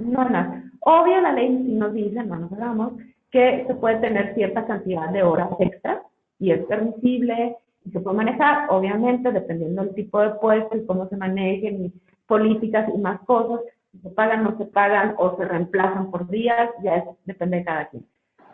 No 0.00 0.28
más. 0.28 0.64
Obvio, 0.80 1.20
la 1.20 1.32
ley 1.32 1.64
sí 1.64 1.72
nos 1.74 1.92
dice, 1.92 2.22
no 2.24 2.36
nos 2.36 2.52
hagamos, 2.52 2.94
que 3.30 3.64
se 3.66 3.74
puede 3.74 3.96
tener 3.96 4.34
cierta 4.34 4.66
cantidad 4.66 5.10
de 5.10 5.22
horas 5.22 5.50
extras 5.58 5.98
y 6.38 6.50
es 6.50 6.64
permisible 6.66 7.56
y 7.84 7.90
se 7.90 8.00
puede 8.00 8.16
manejar, 8.16 8.66
obviamente, 8.70 9.32
dependiendo 9.32 9.82
del 9.82 9.94
tipo 9.94 10.20
de 10.20 10.30
puesto 10.30 10.76
y 10.76 10.86
cómo 10.86 11.08
se 11.08 11.16
manejen 11.16 11.86
y 11.86 11.92
políticas 12.26 12.88
y 12.94 12.98
más 12.98 13.20
cosas, 13.20 13.60
si 13.92 13.98
se 13.98 14.10
pagan, 14.10 14.44
no 14.44 14.56
se 14.56 14.64
pagan 14.64 15.14
o 15.18 15.36
se 15.36 15.44
reemplazan 15.44 16.10
por 16.10 16.28
días, 16.28 16.70
ya 16.82 16.96
es, 16.96 17.04
depende 17.24 17.58
de 17.58 17.64
cada 17.64 17.88
quien. 17.88 18.06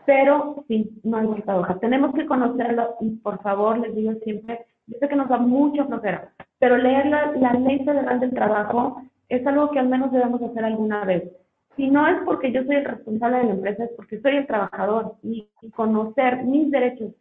Pero 0.05 0.65
sí, 0.67 0.91
no 1.05 1.19
hay 1.19 1.27
vuelta 1.27 1.57
hoja. 1.57 1.79
Tenemos 1.79 2.15
que 2.15 2.27
conocerlo 2.27 2.97
y 3.01 3.11
por 3.17 3.41
favor, 3.43 3.79
les 3.79 3.95
digo 3.95 4.13
siempre, 4.25 4.67
yo 4.87 4.99
sé 4.99 5.09
que 5.09 5.17
nos 5.17 5.29
da 5.29 5.37
mucho 5.37 5.87
flojera, 5.87 6.33
pero 6.59 6.77
leer 6.77 7.07
la, 7.07 7.53
ley 7.53 7.85
federal 7.85 8.19
del 8.19 8.31
trabajo 8.31 9.03
es 9.29 9.47
algo 9.47 9.71
que 9.71 9.79
al 9.79 9.89
menos 9.89 10.11
debemos 10.11 10.43
hacer 10.43 10.65
alguna 10.65 11.05
vez. 11.05 11.31
Si 11.77 11.89
no 11.89 12.07
es 12.09 12.17
porque 12.25 12.51
yo 12.51 12.65
soy 12.65 12.77
el 12.77 12.87
responsable 12.87 13.39
de 13.39 13.45
la 13.45 13.51
empresa, 13.53 13.85
es 13.85 13.91
porque 13.97 14.21
soy 14.21 14.37
el 14.37 14.47
trabajador 14.47 15.15
y, 15.23 15.49
conocer 15.77 16.43
mis 16.45 16.71
derechos, 16.71 17.13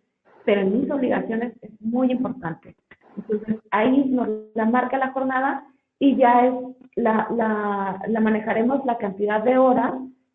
pero 0.45 0.65
mis 0.65 0.89
obligaciones 0.89 1.53
es 1.61 1.69
muy 1.81 2.11
importante. 2.11 2.75
Entonces, 3.17 3.57
ahí 3.71 4.05
nos 4.05 4.29
la 4.55 4.65
marca 4.65 4.97
la 4.97 5.11
jornada 5.11 5.65
y 5.99 6.15
ya 6.15 6.45
es 6.45 6.53
la, 6.95 7.27
la, 7.35 8.01
la 8.07 8.19
manejaremos 8.19 8.85
la 8.85 8.97
cantidad 8.97 9.43
de 9.43 9.57
horas 9.57 9.93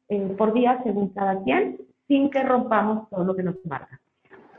eh, 0.08 0.34
por 0.36 0.52
día 0.52 0.80
según 0.82 1.10
cada 1.10 1.42
quien, 1.42 1.78
sin 2.08 2.30
que 2.30 2.42
rompamos 2.42 3.08
todo 3.08 3.24
lo 3.24 3.34
que 3.34 3.42
nos 3.42 3.56
marca. 3.64 4.00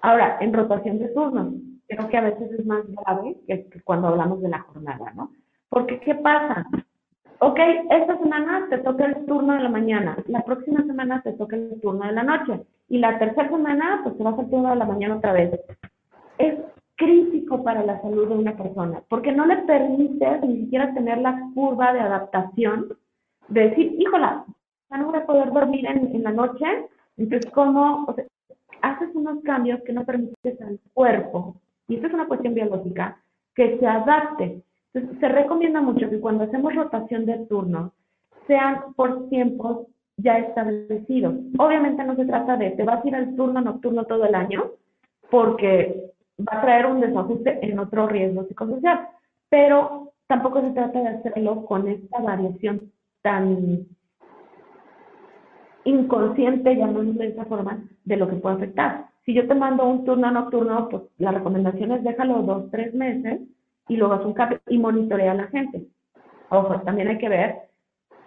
Ahora, 0.01 0.37
en 0.41 0.53
rotación 0.53 0.99
de 0.99 1.09
turnos, 1.09 1.53
creo 1.87 2.09
que 2.09 2.17
a 2.17 2.21
veces 2.21 2.51
es 2.51 2.65
más 2.65 2.83
grave 2.87 3.37
que, 3.47 3.67
cuando 3.83 4.07
hablamos 4.07 4.41
de 4.41 4.49
la 4.49 4.59
jornada, 4.59 5.13
¿no? 5.15 5.31
Porque, 5.69 5.99
¿qué 5.99 6.15
pasa? 6.15 6.65
Ok, 7.39 7.59
esta 7.89 8.17
semana 8.17 8.67
te 8.69 8.77
toca 8.79 9.05
el 9.05 9.25
turno 9.25 9.53
de 9.53 9.61
la 9.61 9.69
mañana, 9.69 10.17
la 10.27 10.41
próxima 10.41 10.81
semana 10.83 11.21
te 11.21 11.33
toca 11.33 11.55
el 11.55 11.79
turno 11.81 12.05
de 12.05 12.13
la 12.13 12.23
noche, 12.23 12.65
y 12.87 12.97
la 12.99 13.17
tercera 13.19 13.49
semana, 13.49 14.01
pues 14.03 14.17
te 14.17 14.23
vas 14.23 14.37
al 14.39 14.49
turno 14.49 14.69
de 14.69 14.75
la 14.75 14.85
mañana 14.85 15.15
otra 15.15 15.33
vez. 15.33 15.59
Es 16.37 16.55
crítico 16.95 17.63
para 17.63 17.83
la 17.83 18.01
salud 18.01 18.27
de 18.27 18.35
una 18.35 18.55
persona, 18.55 19.01
porque 19.09 19.31
no 19.31 19.45
le 19.45 19.57
permite 19.57 20.39
ni 20.47 20.61
siquiera 20.61 20.93
tener 20.93 21.17
la 21.19 21.49
curva 21.53 21.93
de 21.93 21.99
adaptación 21.99 22.97
de 23.47 23.69
decir, 23.69 23.95
híjola, 23.99 24.45
ya 24.89 24.97
no 24.97 25.07
voy 25.07 25.17
a 25.17 25.25
poder 25.25 25.51
dormir 25.51 25.85
en, 25.85 26.15
en 26.15 26.23
la 26.23 26.31
noche, 26.31 26.65
entonces, 27.17 27.49
¿cómo? 27.51 28.05
O 28.07 28.13
sea, 28.13 28.25
haces 28.81 29.09
unos 29.15 29.41
cambios 29.43 29.81
que 29.83 29.93
no 29.93 30.05
permites 30.05 30.61
al 30.61 30.79
cuerpo 30.93 31.55
y 31.87 31.95
esto 31.95 32.07
es 32.07 32.13
una 32.13 32.27
cuestión 32.27 32.53
biológica, 32.53 33.17
que 33.55 33.77
se 33.77 33.87
adapte. 33.87 34.63
Entonces, 34.93 35.19
se 35.19 35.27
recomienda 35.27 35.81
mucho 35.81 36.09
que 36.09 36.19
cuando 36.19 36.45
hacemos 36.45 36.73
rotación 36.75 37.25
de 37.25 37.45
turnos, 37.45 37.91
sean 38.47 38.93
por 38.95 39.29
tiempos 39.29 39.87
ya 40.17 40.37
establecidos. 40.37 41.35
Obviamente 41.57 42.03
no 42.03 42.15
se 42.15 42.25
trata 42.25 42.57
de 42.57 42.71
te 42.71 42.83
vas 42.83 43.03
a 43.03 43.07
ir 43.07 43.15
al 43.15 43.35
turno 43.35 43.61
nocturno 43.61 44.05
todo 44.05 44.25
el 44.25 44.35
año, 44.35 44.71
porque 45.29 46.12
va 46.39 46.59
a 46.59 46.61
traer 46.61 46.86
un 46.86 47.01
desajuste 47.01 47.59
en 47.65 47.79
otro 47.79 48.07
riesgo 48.07 48.45
psicosocial, 48.45 49.07
pero 49.49 50.13
tampoco 50.27 50.61
se 50.61 50.71
trata 50.71 51.01
de 51.01 51.07
hacerlo 51.09 51.65
con 51.65 51.88
esta 51.88 52.19
variación 52.19 52.91
tan 53.21 53.86
inconsciente, 55.86 56.75
llamémoslo 56.75 57.13
de 57.13 57.27
esa 57.27 57.45
forma, 57.45 57.84
de 58.05 58.17
lo 58.17 58.29
que 58.29 58.36
puede 58.36 58.55
afectar. 58.55 59.07
Si 59.25 59.34
yo 59.34 59.47
te 59.47 59.55
mando 59.55 59.88
un 59.88 60.05
turno 60.05 60.31
nocturno, 60.31 60.89
pues 60.89 61.03
la 61.17 61.31
recomendación 61.31 61.91
es 61.91 62.03
déjalo 62.03 62.41
dos, 62.43 62.71
tres 62.71 62.93
meses 62.93 63.41
y 63.88 63.95
luego 63.97 64.13
haz 64.15 64.25
un 64.25 64.34
cambio 64.34 64.59
y 64.67 64.77
monitorea 64.77 65.31
a 65.31 65.36
la 65.36 65.47
gente. 65.47 65.88
Ojo, 66.49 66.81
también 66.81 67.07
hay 67.07 67.17
que 67.17 67.29
ver, 67.29 67.55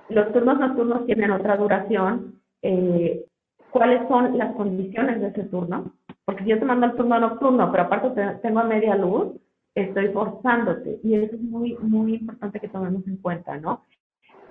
los 0.08 0.32
turnos 0.32 0.58
nocturnos 0.58 1.06
tienen 1.06 1.30
otra 1.30 1.56
duración, 1.56 2.40
eh, 2.62 3.24
cuáles 3.70 4.06
son 4.08 4.38
las 4.38 4.54
condiciones 4.54 5.20
de 5.20 5.28
ese 5.28 5.44
turno, 5.44 5.92
porque 6.26 6.42
si 6.42 6.50
yo 6.50 6.58
te 6.58 6.64
mando 6.64 6.86
el 6.86 6.96
turno 6.96 7.18
nocturno, 7.20 7.70
pero 7.70 7.84
aparte 7.84 8.38
tengo 8.42 8.58
a 8.58 8.64
media 8.64 8.96
luz, 8.96 9.28
estoy 9.74 10.08
forzándote 10.08 10.98
y 11.04 11.14
eso 11.14 11.36
es 11.36 11.40
muy, 11.40 11.76
muy 11.80 12.16
importante 12.16 12.58
que 12.58 12.68
tomemos 12.68 13.06
en 13.06 13.16
cuenta, 13.18 13.56
¿no? 13.58 13.82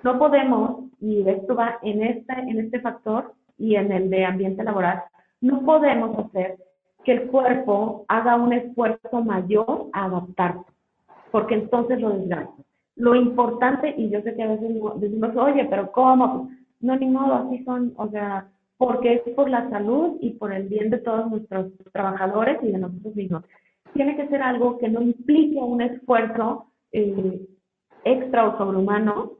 No 0.02 0.18
podemos, 0.18 0.90
y 1.00 1.28
esto 1.28 1.54
va 1.54 1.78
en 1.82 2.02
este, 2.02 2.32
en 2.32 2.60
este 2.60 2.80
factor 2.80 3.34
y 3.58 3.76
en 3.76 3.92
el 3.92 4.08
de 4.08 4.24
ambiente 4.24 4.64
laboral, 4.64 5.02
no 5.42 5.66
podemos 5.66 6.18
hacer 6.18 6.56
que 7.04 7.12
el 7.12 7.26
cuerpo 7.28 8.06
haga 8.08 8.36
un 8.36 8.54
esfuerzo 8.54 9.22
mayor 9.22 9.90
a 9.92 10.06
adaptarse, 10.06 10.72
porque 11.30 11.56
entonces 11.56 12.00
lo 12.00 12.10
desgasta. 12.10 12.62
Lo 12.94 13.14
importante, 13.14 13.94
y 13.98 14.08
yo 14.08 14.22
sé 14.22 14.34
que 14.34 14.42
a 14.42 14.48
veces 14.48 14.74
decimos, 14.96 15.36
oye, 15.36 15.66
pero 15.68 15.92
¿cómo? 15.92 16.50
No, 16.80 16.96
ni 16.96 17.06
modo, 17.06 17.34
así 17.34 17.62
son, 17.64 17.92
o 17.98 18.08
sea, 18.08 18.48
porque 18.78 19.14
es 19.14 19.34
por 19.34 19.48
la 19.48 19.68
salud 19.70 20.18
y 20.20 20.30
por 20.34 20.52
el 20.52 20.68
bien 20.68 20.90
de 20.90 20.98
todos 20.98 21.30
nuestros 21.30 21.72
trabajadores 21.92 22.58
y 22.62 22.72
de 22.72 22.78
nosotros 22.78 23.16
mismos. 23.16 23.44
Tiene 23.94 24.16
que 24.16 24.28
ser 24.28 24.42
algo 24.42 24.78
que 24.78 24.88
no 24.88 25.00
implique 25.00 25.58
un 25.58 25.80
esfuerzo 25.80 26.72
eh, 26.92 27.46
extra 28.04 28.48
o 28.48 28.58
sobrehumano, 28.58 29.32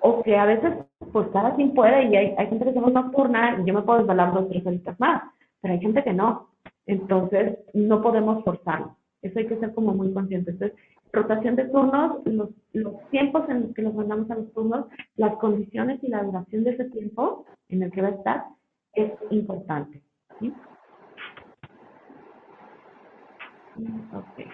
o 0.00 0.22
que 0.22 0.36
a 0.36 0.44
veces 0.44 0.72
pues 1.12 1.28
cada 1.32 1.54
quien 1.54 1.74
puede 1.74 2.04
y 2.04 2.16
hay, 2.16 2.34
hay 2.36 2.46
gente 2.48 2.64
que 2.64 2.74
somos 2.74 2.92
nocturna 2.92 3.58
y 3.60 3.66
yo 3.66 3.74
me 3.74 3.82
puedo 3.82 4.00
desvelar 4.00 4.32
dos, 4.34 4.48
tres 4.48 4.66
horitas 4.66 4.98
más, 5.00 5.22
pero 5.60 5.74
hay 5.74 5.80
gente 5.80 6.04
que 6.04 6.12
no. 6.12 6.50
Entonces, 6.86 7.58
no 7.74 8.02
podemos 8.02 8.44
forzarlo. 8.44 8.96
Eso 9.22 9.38
hay 9.38 9.46
que 9.46 9.58
ser 9.58 9.74
como 9.74 9.94
muy 9.94 10.12
consciente. 10.12 10.52
Entonces, 10.52 10.78
rotación 11.12 11.56
de 11.56 11.64
turnos, 11.64 12.24
los, 12.26 12.50
los 12.72 13.10
tiempos 13.10 13.48
en 13.48 13.62
los 13.62 13.74
que 13.74 13.82
nos 13.82 13.94
mandamos 13.94 14.30
a 14.30 14.36
los 14.36 14.52
turnos, 14.52 14.86
las 15.16 15.34
condiciones 15.36 16.02
y 16.04 16.08
la 16.08 16.22
duración 16.22 16.64
de 16.64 16.70
ese 16.70 16.84
tiempo 16.84 17.44
en 17.68 17.82
el 17.82 17.90
que 17.90 18.02
va 18.02 18.08
a 18.08 18.12
estar 18.12 18.44
es 18.96 19.12
importante. 19.30 20.02
¿sí? 20.40 20.52
Ok. 24.12 24.46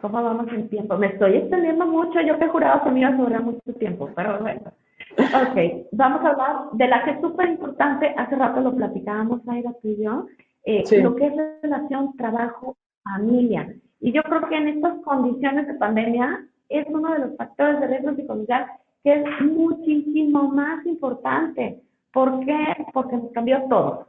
¿Cómo 0.00 0.22
vamos 0.22 0.48
en 0.48 0.68
tiempo? 0.68 0.96
Me 0.96 1.08
estoy 1.08 1.36
extendiendo 1.36 1.86
mucho, 1.86 2.20
yo 2.20 2.38
que 2.38 2.48
juraba 2.48 2.82
que 2.82 2.90
me 2.90 3.00
iba 3.00 3.10
a 3.10 3.16
sobrar 3.16 3.42
mucho 3.42 3.72
tiempo, 3.78 4.10
pero 4.16 4.40
bueno. 4.40 4.72
Ok, 5.18 5.86
vamos 5.92 6.24
a 6.24 6.28
hablar 6.30 6.56
de 6.72 6.88
la 6.88 7.04
que 7.04 7.10
es 7.10 7.20
súper 7.20 7.50
importante, 7.50 8.14
hace 8.16 8.34
rato 8.34 8.60
lo 8.60 8.74
platicábamos, 8.74 9.46
Aida, 9.46 9.72
tú 9.82 9.88
y 9.88 10.02
yo, 10.02 10.26
eh, 10.64 10.82
lo 11.02 11.14
que 11.14 11.26
es 11.26 11.36
la 11.36 11.58
relación 11.62 12.16
trabajo-familia. 12.16 13.74
Y 14.00 14.12
yo 14.12 14.22
creo 14.22 14.48
que 14.48 14.56
en 14.56 14.68
estas 14.68 14.98
condiciones 15.04 15.66
de 15.66 15.74
pandemia 15.74 16.46
es 16.68 16.86
uno 16.88 17.12
de 17.12 17.18
los 17.20 17.36
factores 17.36 17.78
de 17.80 17.86
riesgo 17.86 18.14
psicosocial 18.14 18.66
que 19.04 19.12
es 19.12 19.40
muchísimo 19.40 20.48
más 20.48 20.84
importante. 20.86 21.80
¿Por 22.12 22.44
qué? 22.44 22.86
Porque 22.92 23.16
nos 23.16 23.32
cambió 23.32 23.62
todo. 23.68 24.08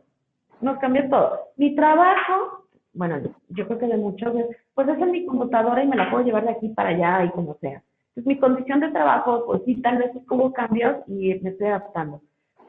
Nos 0.62 0.78
cambió 0.80 1.10
todo. 1.10 1.40
Mi 1.58 1.76
trabajo, 1.76 2.66
bueno, 2.94 3.18
yo 3.50 3.66
creo 3.66 3.80
que 3.80 3.88
de 3.88 3.98
muchos, 3.98 4.34
pues 4.74 4.88
es 4.88 4.98
en 5.00 5.12
mi 5.12 5.26
computadora 5.26 5.84
y 5.84 5.88
me 5.88 5.96
la 5.96 6.10
puedo 6.10 6.24
llevar 6.24 6.46
de 6.46 6.52
aquí 6.52 6.70
para 6.70 6.90
allá 6.90 7.26
y 7.26 7.30
como 7.32 7.56
sea. 7.56 7.82
Entonces, 8.10 8.26
mi 8.28 8.38
condición 8.38 8.80
de 8.80 8.92
trabajo, 8.92 9.46
pues 9.46 9.62
sí, 9.66 9.82
tal 9.82 9.98
vez 9.98 10.12
hubo 10.30 10.54
cambios 10.54 10.98
y 11.08 11.34
me 11.42 11.50
estoy 11.50 11.68
adaptando. 11.68 12.22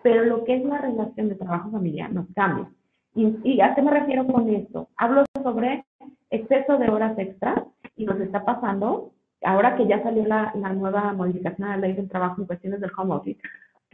Pero 0.03 0.25
lo 0.25 0.45
que 0.45 0.57
es 0.57 0.65
la 0.65 0.79
relación 0.79 1.29
de 1.29 1.35
trabajo 1.35 1.71
familiar 1.71 2.13
nos 2.13 2.27
cambia. 2.35 2.69
¿Y, 3.15 3.37
y 3.45 3.61
a 3.61 3.75
qué 3.75 3.83
me 3.83 3.91
refiero 3.91 4.27
con 4.27 4.49
esto? 4.49 4.89
Hablo 4.97 5.25
sobre 5.43 5.85
exceso 6.31 6.79
de 6.79 6.91
horas 6.91 7.19
extras 7.19 7.63
y 7.97 8.07
nos 8.07 8.19
está 8.21 8.45
pasando 8.45 9.13
ahora 9.45 9.77
que 9.77 9.87
ya 9.87 10.03
salió 10.03 10.25
la, 10.27 10.53
la 10.55 10.73
nueva 10.73 11.13
modificación 11.13 11.69
a 11.69 11.77
la 11.77 11.87
ley 11.87 11.93
del 11.93 12.09
trabajo 12.09 12.41
en 12.41 12.47
cuestiones 12.47 12.81
del 12.81 12.91
home 12.97 13.15
office. 13.15 13.41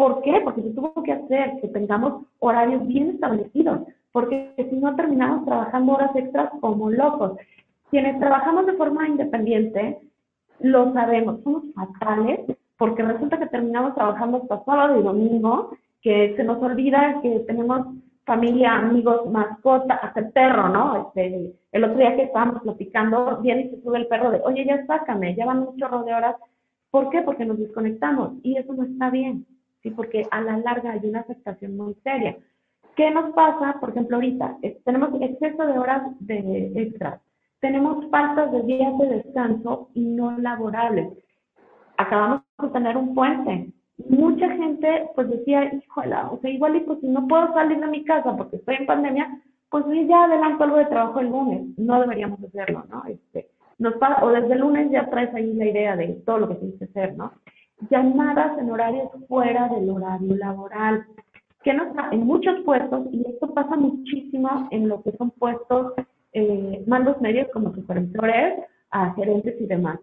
¿Por 0.01 0.23
qué? 0.23 0.41
Porque 0.43 0.63
se 0.63 0.71
tuvo 0.71 0.95
que 1.03 1.13
hacer 1.13 1.61
que 1.61 1.69
tengamos 1.69 2.25
horarios 2.39 2.87
bien 2.87 3.11
establecidos, 3.11 3.81
porque 4.13 4.51
si 4.57 4.77
no 4.77 4.97
terminamos 4.97 5.45
trabajando 5.45 5.93
horas 5.93 6.17
extras 6.17 6.49
como 6.63 6.89
locos. 6.89 7.33
Quienes 7.91 8.19
trabajamos 8.19 8.65
de 8.65 8.79
forma 8.79 9.07
independiente, 9.07 9.99
lo 10.61 10.95
sabemos, 10.95 11.43
somos 11.43 11.65
fatales, 11.75 12.41
porque 12.79 13.03
resulta 13.03 13.39
que 13.39 13.49
terminamos 13.49 13.95
trabajando 13.95 14.39
hasta 14.39 14.65
sábado 14.65 14.99
y 14.99 15.03
domingo, 15.03 15.77
que 16.01 16.35
se 16.35 16.45
nos 16.45 16.63
olvida 16.63 17.21
que 17.21 17.41
tenemos 17.41 17.89
familia, 18.25 18.77
amigos, 18.77 19.31
mascota, 19.31 19.97
hasta 19.97 20.21
el 20.21 20.33
perro, 20.33 20.71
¿no? 20.71 21.13
Este, 21.15 21.53
el 21.73 21.85
otro 21.85 21.99
día 21.99 22.17
que 22.17 22.23
estábamos 22.23 22.63
platicando, 22.63 23.37
viene 23.43 23.65
y 23.65 23.69
se 23.69 23.83
sube 23.83 23.99
el 23.99 24.07
perro 24.07 24.31
de, 24.31 24.41
oye, 24.47 24.65
ya 24.65 24.83
sácame, 24.87 25.35
ya 25.35 25.45
van 25.45 25.59
un 25.59 25.77
chorro 25.77 26.05
de 26.05 26.15
horas. 26.15 26.37
¿Por 26.91 27.11
qué? 27.11 27.21
Porque 27.21 27.45
nos 27.45 27.59
desconectamos 27.59 28.33
y 28.43 28.57
eso 28.57 28.73
no 28.73 28.85
está 28.85 29.11
bien, 29.11 29.45
¿sí? 29.83 29.91
Porque 29.91 30.27
a 30.31 30.41
la 30.41 30.59
larga 30.59 30.93
hay 30.93 31.09
una 31.09 31.21
afectación 31.21 31.77
muy 31.77 31.95
seria. 32.03 32.37
¿Qué 32.97 33.11
nos 33.11 33.33
pasa? 33.35 33.79
Por 33.81 33.91
ejemplo, 33.91 34.17
ahorita 34.17 34.59
tenemos 34.85 35.11
exceso 35.21 35.67
de 35.67 35.79
horas 35.79 36.03
de 36.21 36.73
extras, 36.75 37.21
tenemos 37.61 38.11
faltas 38.11 38.53
de 38.53 38.63
días 38.63 38.99
de 38.99 39.07
descanso 39.09 39.91
y 39.95 40.05
no 40.05 40.37
laborables. 40.39 41.09
Acabamos 41.97 42.43
de 42.61 42.69
tener 42.69 42.97
un 42.97 43.15
puente, 43.15 43.73
mucha 44.09 44.49
gente 44.51 45.09
pues 45.15 45.29
decía, 45.29 45.73
híjole, 45.73 46.17
o 46.31 46.39
sea, 46.41 46.51
igual 46.51 46.77
y 46.77 46.81
pues 46.81 47.01
si 47.01 47.09
no 47.09 47.27
puedo 47.27 47.53
salir 47.53 47.79
de 47.79 47.87
mi 47.87 48.05
casa 48.05 48.37
porque 48.37 48.57
estoy 48.57 48.77
en 48.77 48.87
pandemia, 48.87 49.41
pues 49.71 49.85
ya 50.09 50.25
adelanto 50.25 50.65
algo 50.65 50.77
de 50.77 50.87
trabajo 50.87 51.21
el 51.21 51.29
lunes. 51.29 51.79
No 51.79 52.01
deberíamos 52.01 52.43
hacerlo, 52.43 52.85
¿no? 52.91 53.05
Este, 53.07 53.51
nos 53.79 53.95
o 54.23 54.29
desde 54.31 54.55
el 54.55 54.61
lunes 54.61 54.91
ya 54.91 55.09
traes 55.09 55.35
ahí 55.35 55.53
la 55.55 55.67
idea 55.67 55.97
de 55.97 56.09
todo 56.27 56.39
lo 56.39 56.49
que 56.49 56.55
tienes 56.57 56.79
que 56.79 56.85
hacer, 56.85 57.17
¿no? 57.17 57.33
Llamadas 57.89 58.59
en 58.59 58.71
horarios 58.71 59.09
fuera 59.29 59.69
del 59.69 59.89
horario 59.91 60.37
laboral. 60.37 61.07
Que 61.63 61.73
no 61.73 61.85
está 61.85 62.09
en 62.11 62.27
muchos 62.27 62.61
puestos, 62.65 63.07
y 63.13 63.25
esto 63.29 63.53
pasa 63.55 63.77
muchísimo 63.77 64.69
en 64.71 64.89
lo 64.89 65.03
que 65.03 65.13
son 65.13 65.31
puestos, 65.31 65.93
eh, 66.33 66.83
mandos 66.87 67.21
medios 67.21 67.49
como 67.53 67.75
supervisores, 67.75 68.65
a 68.91 69.13
gerentes 69.15 69.61
y 69.61 69.67
demás 69.67 70.01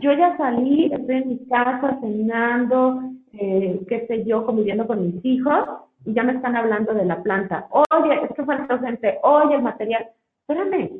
yo 0.00 0.12
ya 0.12 0.36
salí, 0.36 0.92
estoy 0.92 1.16
en 1.16 1.28
mi 1.28 1.38
casa 1.46 1.98
cenando, 2.00 3.00
eh, 3.32 3.80
qué 3.88 4.06
sé 4.06 4.24
yo, 4.24 4.44
conviviendo 4.44 4.86
con 4.86 5.06
mis 5.06 5.24
hijos, 5.24 5.68
y 6.04 6.12
ya 6.12 6.22
me 6.22 6.34
están 6.34 6.56
hablando 6.56 6.94
de 6.94 7.04
la 7.04 7.22
planta. 7.22 7.68
Oye, 7.70 8.24
es 8.24 8.34
que 8.34 8.44
falta 8.44 8.78
gente, 8.78 9.18
oye, 9.22 9.54
el 9.54 9.62
material. 9.62 10.08
Espérame, 10.40 10.90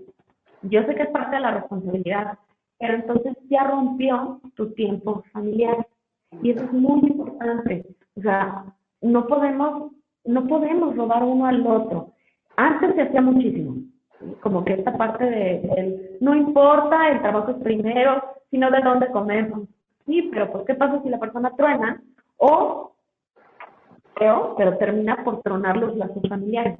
yo 0.62 0.82
sé 0.84 0.94
que 0.94 1.02
es 1.02 1.10
parte 1.10 1.36
de 1.36 1.42
la 1.42 1.50
responsabilidad, 1.50 2.38
pero 2.78 2.94
entonces 2.94 3.36
ya 3.50 3.64
rompió 3.64 4.40
tu 4.54 4.72
tiempo 4.72 5.24
familiar. 5.32 5.86
Y 6.42 6.50
eso 6.50 6.64
es 6.64 6.72
muy 6.72 7.00
importante. 7.00 7.84
O 8.16 8.20
sea, 8.20 8.64
no 9.00 9.26
podemos, 9.26 9.92
no 10.24 10.46
podemos 10.46 10.96
robar 10.96 11.22
uno 11.22 11.46
al 11.46 11.66
otro. 11.66 12.12
Antes 12.56 12.94
se 12.94 13.02
hacía 13.02 13.20
muchísimo. 13.20 13.76
Como 14.40 14.64
que 14.64 14.74
esta 14.74 14.96
parte 14.96 15.24
de, 15.24 16.18
no 16.20 16.34
importa, 16.34 17.10
el 17.10 17.20
trabajo 17.20 17.50
es 17.50 17.58
primero, 17.58 18.22
sino 18.50 18.70
de 18.70 18.80
dónde 18.80 19.10
comemos. 19.10 19.68
Sí, 20.06 20.28
pero 20.32 20.50
pues, 20.52 20.64
¿qué 20.66 20.74
pasa 20.74 21.02
si 21.02 21.08
la 21.08 21.18
persona 21.18 21.50
truena? 21.56 22.02
O, 22.36 22.94
creo, 24.14 24.54
pero 24.56 24.76
termina 24.78 25.22
por 25.24 25.42
tronar 25.42 25.76
los 25.76 25.96
lazos 25.96 26.22
familiares. 26.28 26.78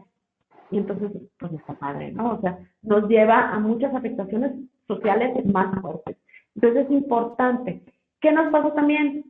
Y 0.71 0.79
entonces, 0.79 1.11
pues 1.39 1.53
está 1.53 1.75
padre, 1.75 2.13
¿no? 2.13 2.33
O 2.33 2.41
sea, 2.41 2.59
nos 2.83 3.09
lleva 3.09 3.53
a 3.53 3.59
muchas 3.59 3.95
afectaciones 3.95 4.53
sociales 4.87 5.45
más 5.47 5.79
fuertes. 5.81 6.17
Entonces 6.55 6.87
es 6.87 6.91
importante. 6.93 7.83
¿Qué 8.21 8.33
nos 8.33 8.51
pasa 8.51 8.75
también? 8.75 9.25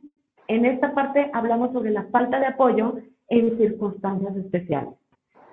En 0.47 0.65
esta 0.65 0.93
parte 0.93 1.29
hablamos 1.33 1.71
sobre 1.73 1.91
la 1.91 2.03
falta 2.05 2.39
de 2.39 2.47
apoyo 2.47 2.95
en 3.29 3.57
circunstancias 3.57 4.35
especiales. 4.35 4.93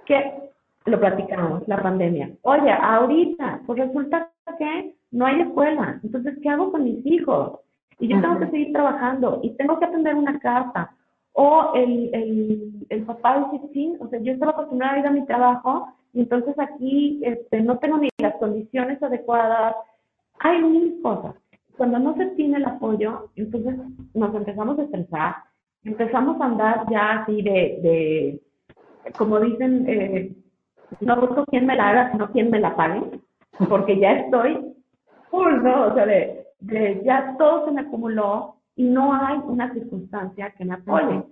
Que 0.06 0.50
lo 0.84 0.98
platicamos, 0.98 1.66
la 1.68 1.80
pandemia. 1.80 2.30
Oye, 2.42 2.70
ahorita, 2.70 3.60
pues 3.66 3.78
resulta 3.78 4.30
que 4.58 4.94
no 5.12 5.26
hay 5.26 5.40
escuela. 5.40 6.00
Entonces, 6.02 6.36
¿qué 6.42 6.48
hago 6.48 6.72
con 6.72 6.84
mis 6.84 7.04
hijos? 7.06 7.60
Y 7.98 8.08
yo 8.08 8.20
tengo 8.20 8.38
que 8.40 8.50
seguir 8.50 8.72
trabajando 8.72 9.40
y 9.42 9.50
tengo 9.50 9.78
que 9.78 9.84
atender 9.84 10.14
una 10.14 10.38
casa. 10.40 10.90
O 11.34 11.72
el, 11.74 12.10
el, 12.12 12.72
el 12.88 13.02
papá 13.04 13.48
dice, 13.52 13.68
sí, 13.72 13.96
o 14.00 14.08
sea, 14.08 14.18
yo 14.20 14.32
estaba 14.32 14.52
acostumbrada 14.52 14.94
a 14.94 14.98
ir 14.98 15.06
a 15.06 15.10
mi 15.12 15.24
trabajo 15.24 15.88
y 16.12 16.20
entonces 16.20 16.58
aquí 16.58 17.20
este, 17.22 17.62
no 17.62 17.78
tengo 17.78 17.98
ni 17.98 18.08
las 18.18 18.34
condiciones 18.34 19.02
adecuadas. 19.02 19.76
Hay 20.40 20.62
mil 20.62 21.00
cosas. 21.00 21.34
Cuando 21.76 21.98
no 21.98 22.14
se 22.16 22.26
tiene 22.36 22.58
el 22.58 22.64
apoyo, 22.64 23.30
entonces 23.36 23.76
nos 24.14 24.34
empezamos 24.34 24.78
a 24.78 24.82
estresar, 24.82 25.36
empezamos 25.84 26.40
a 26.40 26.44
andar 26.44 26.86
ya 26.90 27.22
así 27.22 27.42
de, 27.42 27.50
de 27.82 28.42
como 29.16 29.40
dicen, 29.40 29.84
eh, 29.88 30.32
no 31.00 31.20
busco 31.20 31.44
quién 31.46 31.66
me 31.66 31.76
la 31.76 31.88
haga, 31.88 32.12
sino 32.12 32.30
quién 32.30 32.50
me 32.50 32.60
la 32.60 32.76
pague, 32.76 33.02
porque 33.68 33.98
ya 33.98 34.12
estoy 34.12 34.72
¿no? 35.32 35.86
O 35.86 35.94
sea, 35.94 36.06
de, 36.06 37.02
ya 37.04 37.34
todo 37.38 37.64
se 37.64 37.72
me 37.72 37.82
acumuló 37.82 38.56
y 38.76 38.84
no 38.84 39.14
hay 39.14 39.38
una 39.44 39.72
circunstancia 39.72 40.50
que 40.56 40.64
me 40.64 40.74
apoye. 40.74 41.24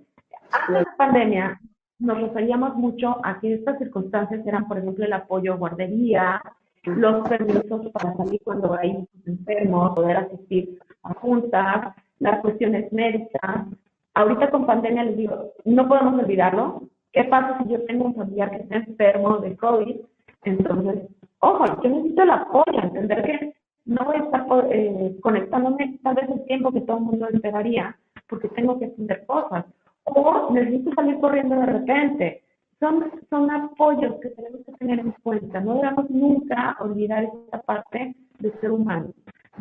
Antes 0.51 0.67
de 0.67 0.73
la 0.73 0.95
pandemia, 0.97 1.61
nos 1.99 2.19
referíamos 2.19 2.75
mucho 2.75 3.17
a 3.23 3.39
que 3.39 3.53
estas 3.53 3.77
circunstancias 3.77 4.45
eran, 4.45 4.67
por 4.67 4.77
ejemplo, 4.77 5.05
el 5.05 5.13
apoyo 5.13 5.57
guardería, 5.57 6.41
los 6.83 7.27
permisos 7.27 7.91
para 7.91 8.15
salir 8.15 8.41
cuando 8.43 8.73
hay 8.73 9.07
enfermos, 9.25 9.95
poder 9.95 10.17
asistir 10.17 10.79
a 11.03 11.13
juntas, 11.15 11.95
las 12.19 12.39
cuestiones 12.41 12.91
médicas. 12.91 13.67
Ahorita 14.13 14.49
con 14.49 14.65
pandemia 14.65 15.03
les 15.03 15.17
digo, 15.17 15.53
no 15.65 15.87
podemos 15.87 16.21
olvidarlo. 16.23 16.83
¿Qué 17.13 17.23
pasa 17.25 17.59
si 17.61 17.69
yo 17.69 17.83
tengo 17.85 18.05
un 18.05 18.15
familiar 18.15 18.51
que 18.51 18.57
está 18.57 18.77
enfermo 18.77 19.37
de 19.37 19.55
COVID? 19.57 19.95
Entonces, 20.43 21.09
ojo, 21.39 21.65
yo 21.83 21.89
necesito 21.89 22.23
el 22.23 22.29
apoyo, 22.31 22.81
entender 22.81 23.23
que 23.23 23.53
no 23.85 24.05
voy 24.05 24.15
a 24.15 24.23
estar 24.23 24.45
eh, 24.71 25.15
conectándome 25.21 25.99
tal 26.03 26.15
vez 26.15 26.29
el 26.29 26.45
tiempo 26.45 26.71
que 26.71 26.81
todo 26.81 26.97
el 26.97 27.03
mundo 27.03 27.27
esperaría, 27.29 27.97
porque 28.27 28.47
tengo 28.49 28.79
que 28.79 28.85
hacer 28.85 29.25
cosas. 29.25 29.65
O 30.03 30.49
necesito 30.51 30.93
salir 30.93 31.19
corriendo 31.19 31.55
de 31.55 31.65
repente. 31.65 32.43
Son, 32.81 33.11
son 33.29 33.49
apoyos 33.51 34.15
que 34.21 34.29
tenemos 34.29 34.65
que 34.65 34.73
tener 34.73 34.99
en 34.99 35.11
cuenta. 35.23 35.61
No 35.61 35.75
debemos 35.75 36.09
nunca 36.09 36.75
olvidar 36.81 37.23
esta 37.23 37.61
parte 37.61 38.15
del 38.39 38.59
ser 38.59 38.71
humano. 38.71 39.13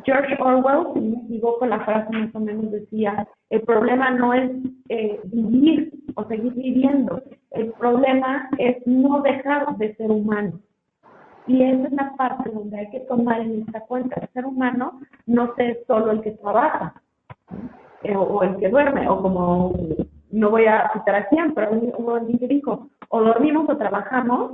George 0.05 0.37
Orwell, 0.41 0.95
si 0.95 1.01
me 1.01 1.19
equivoco, 1.25 1.67
la 1.67 1.81
frase 1.81 2.11
más 2.17 2.35
o 2.35 2.41
menos 2.41 2.71
decía, 2.71 3.29
el 3.51 3.61
problema 3.63 4.11
no 4.11 4.33
es 4.33 4.51
eh, 4.89 5.21
vivir 5.25 5.93
o 6.15 6.25
seguir 6.25 6.55
viviendo, 6.55 7.23
el 7.51 7.73
problema 7.73 8.49
es 8.59 8.79
no 8.87 9.21
dejar 9.21 9.77
de 9.77 9.95
ser 9.97 10.11
humano. 10.11 10.59
Y 11.47 11.63
esa 11.63 11.89
es 11.89 11.93
la 11.93 12.15
parte 12.17 12.51
donde 12.51 12.79
hay 12.79 12.91
que 12.91 13.01
tomar 13.01 13.41
en 13.41 13.63
esta 13.63 13.81
cuenta. 13.81 14.21
El 14.21 14.29
ser 14.29 14.47
humano 14.47 15.01
no 15.27 15.53
es 15.59 15.79
solo 15.87 16.13
el 16.13 16.23
que 16.23 16.31
trabaja 16.33 16.95
eh, 18.03 18.17
o 18.17 18.43
el 18.43 18.57
que 18.57 18.69
duerme, 18.69 19.09
o 19.09 19.21
como 19.21 19.75
no 20.33 20.51
voy 20.51 20.67
a 20.67 20.91
citar 20.93 21.15
a 21.15 21.29
quién, 21.29 21.55
pero 21.55 21.71
alguien 21.71 22.39
que 22.39 22.49
dijo, 22.49 22.89
o 23.09 23.23
dormimos 23.23 23.69
o 23.69 23.77
trabajamos 23.77 24.53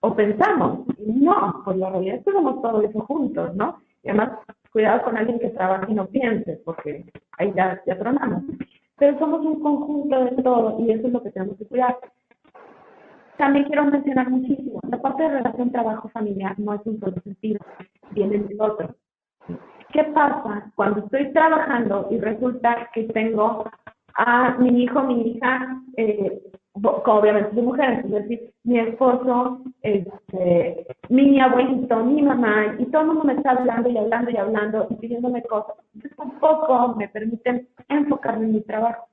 o 0.00 0.14
pensamos. 0.14 0.86
No, 0.98 1.62
pues 1.64 1.76
la 1.76 1.90
realidad 1.90 2.16
es 2.16 2.24
que 2.24 2.32
somos 2.32 2.62
todo 2.62 2.82
eso 2.82 3.00
juntos, 3.00 3.54
¿no? 3.56 3.78
Y 4.02 4.08
además, 4.08 4.38
cuidado 4.72 5.02
con 5.02 5.16
alguien 5.16 5.38
que 5.38 5.50
trabaja 5.50 5.86
y 5.88 5.94
no 5.94 6.06
piense, 6.06 6.60
porque 6.64 7.04
ahí 7.38 7.52
ya, 7.56 7.80
ya 7.86 7.98
tronamos. 7.98 8.44
Pero 8.98 9.18
somos 9.18 9.44
un 9.44 9.60
conjunto 9.60 10.24
de 10.24 10.42
todo 10.42 10.78
y 10.80 10.90
eso 10.90 11.06
es 11.06 11.12
lo 11.12 11.22
que 11.22 11.30
tenemos 11.30 11.56
que 11.58 11.66
cuidar. 11.66 11.98
También 13.36 13.66
quiero 13.66 13.84
mencionar 13.84 14.30
muchísimo, 14.30 14.80
la 14.88 15.00
parte 15.00 15.22
de 15.22 15.28
relación 15.28 15.70
trabajo-familiar 15.70 16.58
no 16.58 16.72
es 16.72 16.80
un 16.86 16.98
solo 17.00 17.20
sentido, 17.22 17.60
viene 18.12 18.38
del 18.38 18.60
otro. 18.60 18.94
¿Qué 19.92 20.04
pasa 20.04 20.72
cuando 20.74 21.00
estoy 21.00 21.32
trabajando 21.32 22.08
y 22.10 22.18
resulta 22.18 22.88
que 22.94 23.04
tengo 23.04 23.64
a 24.16 24.56
mi 24.58 24.82
hijo, 24.82 25.02
mi 25.02 25.22
hija, 25.22 25.80
eh, 25.96 26.42
obviamente 26.74 27.54
de 27.54 27.62
mujeres, 27.62 28.04
es 28.04 28.10
decir, 28.10 28.52
mi 28.64 28.78
esposo, 28.78 29.62
este, 29.82 30.86
mi 31.08 31.40
abuelito, 31.40 32.04
mi 32.04 32.22
mamá, 32.22 32.74
y 32.78 32.86
todo 32.86 33.02
el 33.02 33.08
mundo 33.08 33.24
me 33.24 33.34
está 33.34 33.52
hablando 33.52 33.88
y 33.88 33.96
hablando 33.96 34.30
y 34.30 34.36
hablando 34.36 34.86
y 34.90 34.94
pidiéndome 34.96 35.42
cosas. 35.42 35.76
Entonces 35.94 36.16
tampoco 36.16 36.94
me 36.96 37.08
permiten 37.08 37.68
enfocarme 37.88 38.46
en 38.46 38.52
mi 38.52 38.60
trabajo. 38.62 39.06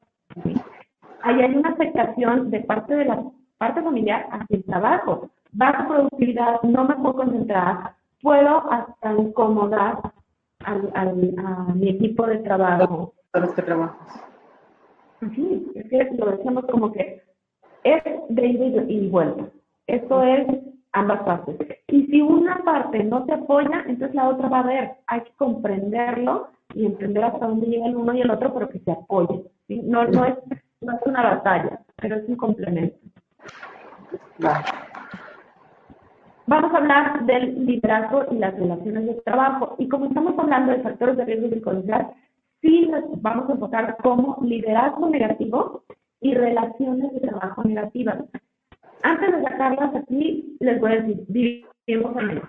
Ahí 1.22 1.42
hay 1.42 1.56
una 1.56 1.70
afectación 1.70 2.50
de 2.50 2.62
parte 2.62 2.96
de 2.96 3.06
la 3.06 3.24
parte 3.58 3.82
familiar 3.82 4.28
hacia 4.32 4.58
el 4.58 4.66
trabajo. 4.66 5.30
Baja 5.52 5.88
productividad, 5.88 6.62
no 6.64 6.86
me 6.86 6.96
puedo 6.96 7.16
concentrar, 7.16 7.94
puedo 8.22 8.72
hasta 8.72 9.14
incomodar 9.14 10.00
al, 10.66 10.92
a 10.96 11.74
mi 11.74 11.90
equipo 11.90 12.26
de 12.26 12.38
trabajo. 12.40 13.14
A 13.34 13.40
los 13.40 13.54
que 13.54 13.62
trabajas. 13.62 14.33
Sí, 15.36 15.72
es 15.76 15.90
que 15.90 16.10
lo 16.18 16.32
decimos 16.32 16.66
como 16.66 16.92
que 16.92 17.22
es 17.84 18.04
de 18.30 18.46
ida 18.46 18.84
y 18.88 19.08
vuelta. 19.10 19.46
Esto 19.88 20.24
es 20.24 20.48
ambas 20.94 21.22
partes. 21.24 21.56
Y 21.88 22.06
si 22.08 22.22
una 22.22 22.64
parte 22.64 23.04
no 23.04 23.26
se 23.26 23.34
apoya, 23.34 23.84
entonces 23.88 24.16
la 24.16 24.30
otra 24.30 24.48
va 24.50 24.60
a 24.60 24.68
ver. 24.68 24.92
Hay 25.08 25.22
que 25.22 25.32
comprenderlo 25.36 26.50
y 26.74 26.86
entender 26.86 27.24
hasta 27.24 27.48
dónde 27.48 27.68
llega 27.68 27.88
el 27.88 27.96
uno 27.96 28.14
y 28.14 28.22
el 28.22 28.32
otro, 28.32 28.54
pero 28.54 28.70
que 28.70 28.80
se 28.80 28.92
apoye. 28.92 29.44
No, 29.68 30.06
no, 30.06 30.26
es, 30.26 30.36
no 30.82 30.94
es 30.94 31.02
una 31.06 31.24
batalla, 31.24 31.80
pero 31.98 32.16
es 32.16 32.28
un 32.28 32.36
complemento. 32.36 32.98
Vamos 36.46 36.74
a 36.74 36.78
hablar 36.78 37.26
del 37.26 37.66
liderazgo 37.66 38.26
y 38.32 38.36
las 38.36 38.54
relaciones 38.56 39.06
de 39.06 39.14
trabajo. 39.22 39.76
Y 39.80 39.88
como 39.88 40.06
estamos 40.06 40.38
hablando 40.38 40.72
de 40.72 40.82
factores 40.82 41.18
de 41.18 41.26
riesgo 41.26 41.50
psicosocial, 41.50 42.12
sí 42.64 42.90
vamos 43.18 43.50
a 43.50 43.54
enfocar 43.54 43.98
como 44.02 44.38
liderazgo 44.42 45.10
negativo 45.10 45.84
y 46.22 46.34
relaciones 46.34 47.14
de 47.14 47.20
trabajo 47.20 47.64
negativas. 47.64 48.24
Antes 49.04 49.36
de 49.36 49.44
sacarlas 49.44 49.94
aquí, 49.96 50.56
les 50.62 50.80
voy 50.80 50.94
a 50.94 51.02
decir, 51.02 51.26
vivimos 51.28 52.16
en 52.18 52.30
el 52.30 52.42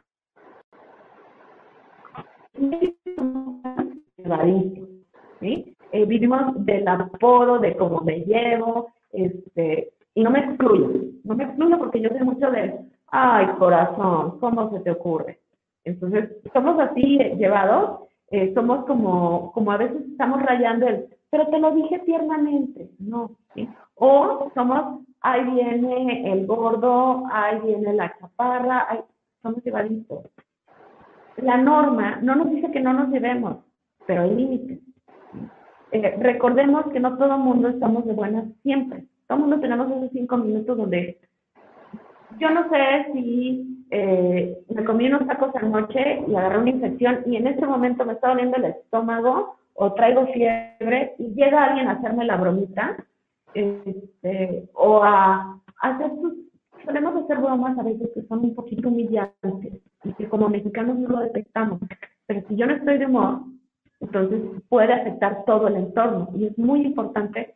¿sí? 5.41 5.77
Eh, 5.93 6.05
vivimos 6.07 6.65
del 6.65 6.87
apodo, 6.87 7.59
de 7.59 7.77
cómo 7.77 8.01
me 8.01 8.21
llevo, 8.21 8.93
este, 9.13 9.93
y 10.15 10.23
no 10.23 10.31
me 10.31 10.41
excluyo, 10.41 10.91
no 11.25 11.35
me 11.35 11.45
excluyo 11.45 11.79
porque 11.79 12.01
yo 12.01 12.09
sé 12.11 12.23
mucho 12.23 12.51
de, 12.51 12.79
ay 13.09 13.47
corazón, 13.59 14.39
¿cómo 14.39 14.71
se 14.71 14.81
te 14.81 14.93
ocurre? 14.93 15.41
Entonces, 15.85 16.31
somos 16.53 16.79
así 16.81 17.19
llevados, 17.37 18.09
eh, 18.35 18.53
somos 18.53 18.85
como, 18.85 19.53
como 19.53 19.71
a 19.71 19.77
veces 19.77 20.03
estamos 20.11 20.43
rayando 20.43 20.89
el, 20.89 21.07
pero 21.31 21.47
te 21.47 21.61
lo 21.61 21.71
dije 21.71 22.01
tiernamente, 22.01 22.91
no, 22.99 23.31
¿sí? 23.55 23.69
O 23.95 24.51
somos, 24.57 25.05
ahí 25.21 25.45
viene 25.45 26.33
el 26.33 26.45
gordo, 26.45 27.23
ahí 27.31 27.61
viene 27.61 27.93
la 27.93 28.13
chaparra, 28.19 28.87
ahí, 28.89 28.99
somos 29.41 29.63
llevaditos. 29.63 30.25
La 31.37 31.59
norma 31.59 32.19
no 32.23 32.35
nos 32.35 32.51
dice 32.51 32.73
que 32.73 32.81
no 32.81 32.93
nos 32.93 33.09
llevemos, 33.11 33.59
pero 34.05 34.23
hay 34.23 34.35
límites. 34.35 34.81
Eh, 35.93 36.17
recordemos 36.19 36.87
que 36.93 36.99
no 36.99 37.17
todo 37.17 37.37
el 37.37 37.41
mundo 37.41 37.69
estamos 37.69 38.05
de 38.05 38.15
buenas 38.15 38.47
siempre. 38.65 39.07
Todo 39.29 39.39
el 39.39 39.43
mundo 39.43 39.61
tenemos 39.61 39.89
esos 39.93 40.11
cinco 40.11 40.39
minutos 40.39 40.77
donde 40.77 41.21
yo 42.41 42.51
no 42.51 42.69
sé 42.69 43.13
si 43.13 43.74
eh, 43.97 44.59
me 44.75 44.85
comí 44.85 45.07
unos 45.07 45.25
tacos 45.29 45.55
anoche 45.55 46.25
y 46.27 46.35
agarré 46.35 46.59
una 46.59 46.71
infección 46.71 47.21
y 47.27 47.37
en 47.37 47.47
este 47.47 47.65
momento 47.65 48.05
me 48.05 48.15
está 48.15 48.31
doliendo 48.31 48.57
el 48.57 48.65
estómago 48.65 49.55
o 49.75 49.93
traigo 49.93 50.27
fiebre 50.33 51.15
y 51.17 51.33
llega 51.35 51.63
alguien 51.63 51.87
a 51.87 51.93
hacerme 51.93 52.25
la 52.25 52.37
bromita, 52.37 52.97
este, 53.55 54.69
o 54.75 55.01
a, 55.05 55.61
hacer 55.81 56.11
sus, 56.21 56.35
solemos 56.85 57.23
hacer 57.23 57.39
bromas 57.39 57.79
a 57.79 57.85
veces 57.85 58.11
que 58.13 58.23
son 58.23 58.41
un 58.41 58.57
poquito 58.57 58.89
humillantes 58.89 59.81
y 60.03 60.13
que 60.15 60.29
como 60.29 60.49
mexicanos 60.49 60.99
no 60.99 61.11
lo 61.11 61.21
detectamos. 61.21 61.79
Pero 62.27 62.43
si 62.49 62.57
yo 62.57 62.67
no 62.67 62.75
estoy 62.75 62.99
de 62.99 63.07
humor, 63.07 63.43
entonces 64.01 64.41
puede 64.69 64.93
afectar 64.93 65.45
todo 65.45 65.69
el 65.69 65.77
entorno 65.77 66.31
y 66.35 66.47
es 66.47 66.59
muy 66.59 66.85
importante 66.85 67.55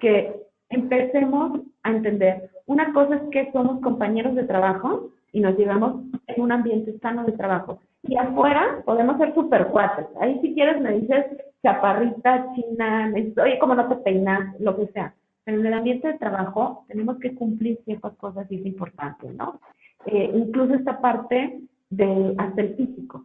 que 0.00 0.36
empecemos 0.68 1.60
a 1.82 1.92
entender. 1.92 2.50
Una 2.66 2.92
cosa 2.92 3.16
es 3.16 3.22
que 3.30 3.50
somos 3.52 3.80
compañeros 3.80 4.34
de 4.34 4.44
trabajo 4.44 5.12
y 5.32 5.40
nos 5.40 5.56
llevamos 5.56 6.02
en 6.26 6.42
un 6.42 6.52
ambiente 6.52 6.98
sano 6.98 7.24
de 7.24 7.32
trabajo. 7.32 7.80
Y 8.02 8.16
afuera 8.16 8.82
podemos 8.84 9.18
ser 9.18 9.34
super 9.34 9.68
cuates. 9.68 10.06
Ahí 10.20 10.38
si 10.40 10.54
quieres 10.54 10.80
me 10.80 10.92
dices 10.92 11.26
chaparrita, 11.62 12.46
china, 12.54 13.12
oye, 13.42 13.58
como 13.58 13.74
no 13.74 13.88
te 13.88 13.96
peinas, 13.96 14.58
lo 14.60 14.76
que 14.76 14.86
sea. 14.88 15.14
Pero 15.44 15.60
en 15.60 15.66
el 15.66 15.74
ambiente 15.74 16.08
de 16.08 16.18
trabajo 16.18 16.84
tenemos 16.88 17.18
que 17.18 17.34
cumplir 17.34 17.78
ciertas 17.84 18.14
cosas 18.16 18.46
y 18.50 18.60
es 18.60 18.66
importante, 18.66 19.28
¿no? 19.30 19.60
Eh, 20.06 20.30
incluso 20.34 20.74
esta 20.74 21.00
parte 21.00 21.60
de 21.90 22.34
hasta 22.38 22.60
el 22.60 22.74
físico. 22.74 23.24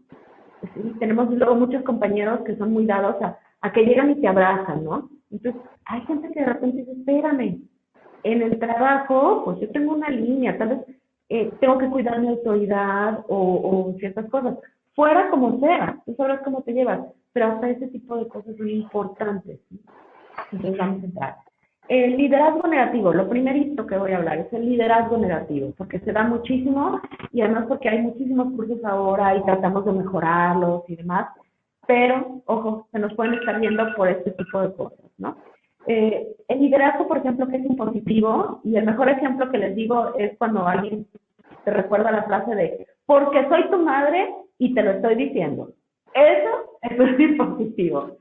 Tenemos 0.99 1.30
luego 1.32 1.56
muchos 1.56 1.84
compañeros 1.84 2.41
que 2.45 2.56
son 2.56 2.72
muy 2.72 2.86
dados 2.86 3.22
a, 3.22 3.38
a 3.62 3.72
que 3.72 3.84
llegan 3.84 4.12
y 4.12 4.16
te 4.16 4.28
abrazan, 4.28 4.84
¿no? 4.84 5.10
Entonces, 5.30 5.62
hay 5.86 6.01
gente 6.01 6.32
que 6.32 6.39
de 6.39 6.45
repente 6.45 6.78
dice, 6.78 6.91
espérame, 6.91 7.62
en 8.24 8.41
el 8.41 8.58
trabajo, 8.58 9.43
pues 9.45 9.60
yo 9.60 9.70
tengo 9.72 9.93
una 9.93 10.10
línea, 10.10 10.58
tal 10.58 10.70
vez 10.70 10.80
eh, 11.30 11.52
tengo 11.60 11.78
que 11.78 11.90
cuidar 11.90 12.20
mi 12.20 12.28
autoridad 12.28 13.26
o, 13.28 13.38
o, 13.38 14.00
ciertas 14.00 14.30
cosas. 14.30 14.58
Fuera 14.96 15.30
como 15.30 15.60
sea, 15.60 15.98
tú 16.06 16.14
sabrás 16.16 16.42
cómo 16.44 16.62
te 16.62 16.74
llevas, 16.74 17.00
pero 17.32 17.48
hasta 17.48 17.70
ese 17.70 17.88
tipo 17.88 18.18
de 18.18 18.28
cosas 18.28 18.56
son 18.58 18.70
importantes. 18.70 19.60
Entonces 20.52 20.78
vamos 20.78 21.02
a 21.02 21.06
entrar. 21.06 21.36
El 21.90 22.16
liderazgo 22.16 22.68
negativo, 22.68 23.12
lo 23.12 23.28
primerito 23.28 23.86
que 23.86 23.98
voy 23.98 24.14
a 24.14 24.18
hablar 24.18 24.38
es 24.38 24.54
el 24.54 24.70
liderazgo 24.70 25.18
negativo, 25.18 25.74
porque 25.78 26.00
se 26.00 26.14
da 26.14 26.24
muchísimo 26.24 27.02
y 27.34 27.42
además 27.42 27.66
porque 27.68 27.90
hay 27.90 28.02
muchísimos 28.02 28.54
cursos 28.56 28.84
ahora 28.86 29.36
y 29.36 29.44
tratamos 29.44 29.84
de 29.86 29.92
mejorarlos 29.92 30.84
y 30.88 30.96
demás, 30.96 31.28
pero, 31.86 32.42
ojo, 32.46 32.88
se 32.92 33.00
nos 33.00 33.14
pueden 33.16 33.34
estar 33.34 33.60
viendo 33.60 33.84
por 33.96 34.08
este 34.08 34.32
tipo 34.32 34.62
de 34.62 34.74
cosas, 34.74 35.12
¿no? 35.18 35.36
Eh, 35.88 36.36
el 36.48 36.60
liderazgo, 36.60 37.08
por 37.08 37.18
ejemplo, 37.18 37.48
que 37.48 37.58
es 37.58 37.66
impositivo, 37.66 38.62
y 38.64 38.76
el 38.76 38.86
mejor 38.86 39.10
ejemplo 39.10 39.50
que 39.52 39.58
les 39.58 39.76
digo 39.76 40.16
es 40.18 40.38
cuando 40.38 40.68
alguien 40.68 41.06
te 41.66 41.72
recuerda 41.72 42.12
la 42.12 42.24
frase 42.24 42.56
de, 42.56 42.88
porque 43.06 43.48
soy 43.50 43.70
tu 43.70 43.78
madre 43.78 44.34
y 44.58 44.74
te 44.74 44.84
lo 44.84 44.92
estoy 44.92 45.16
diciendo. 45.16 45.74
Eso, 46.14 46.78
es 46.82 47.20
impositivo. 47.20 48.18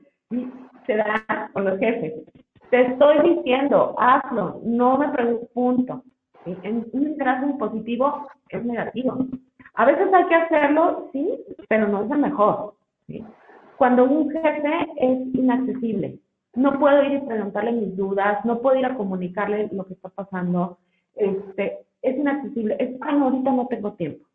Se 0.85 0.95
da 0.95 1.49
con 1.53 1.65
los 1.65 1.79
jefes. 1.79 2.13
Te 2.69 2.81
estoy 2.81 3.35
diciendo, 3.35 3.95
hazlo, 3.97 4.59
no 4.63 4.97
me 4.97 5.09
preguntes, 5.09 5.95
un 6.45 6.85
liderazgo 6.93 7.51
impositivo 7.51 8.27
es 8.49 8.65
negativo. 8.65 9.17
A 9.75 9.85
veces 9.85 10.13
hay 10.13 10.25
que 10.25 10.35
hacerlo, 10.35 11.09
sí, 11.13 11.39
pero 11.69 11.87
no 11.87 12.03
es 12.03 12.11
el 12.11 12.17
mejor. 12.17 12.73
Cuando 13.77 14.05
un 14.05 14.29
jefe 14.31 14.87
es 14.97 15.19
inaccesible, 15.33 16.19
no 16.55 16.79
puedo 16.79 17.03
ir 17.03 17.13
y 17.13 17.21
preguntarle 17.21 17.71
mis 17.71 17.97
dudas, 17.97 18.43
no 18.45 18.59
puedo 18.59 18.77
ir 18.77 18.85
a 18.85 18.95
comunicarle 18.95 19.69
lo 19.71 19.85
que 19.85 19.93
está 19.93 20.09
pasando, 20.09 20.77
este, 21.15 21.79
es 22.01 22.17
inaccesible, 22.17 22.75
es, 22.79 22.95
ay, 23.01 23.19
ahorita 23.19 23.51
no 23.51 23.67
tengo 23.67 23.93
tiempo, 23.93 24.25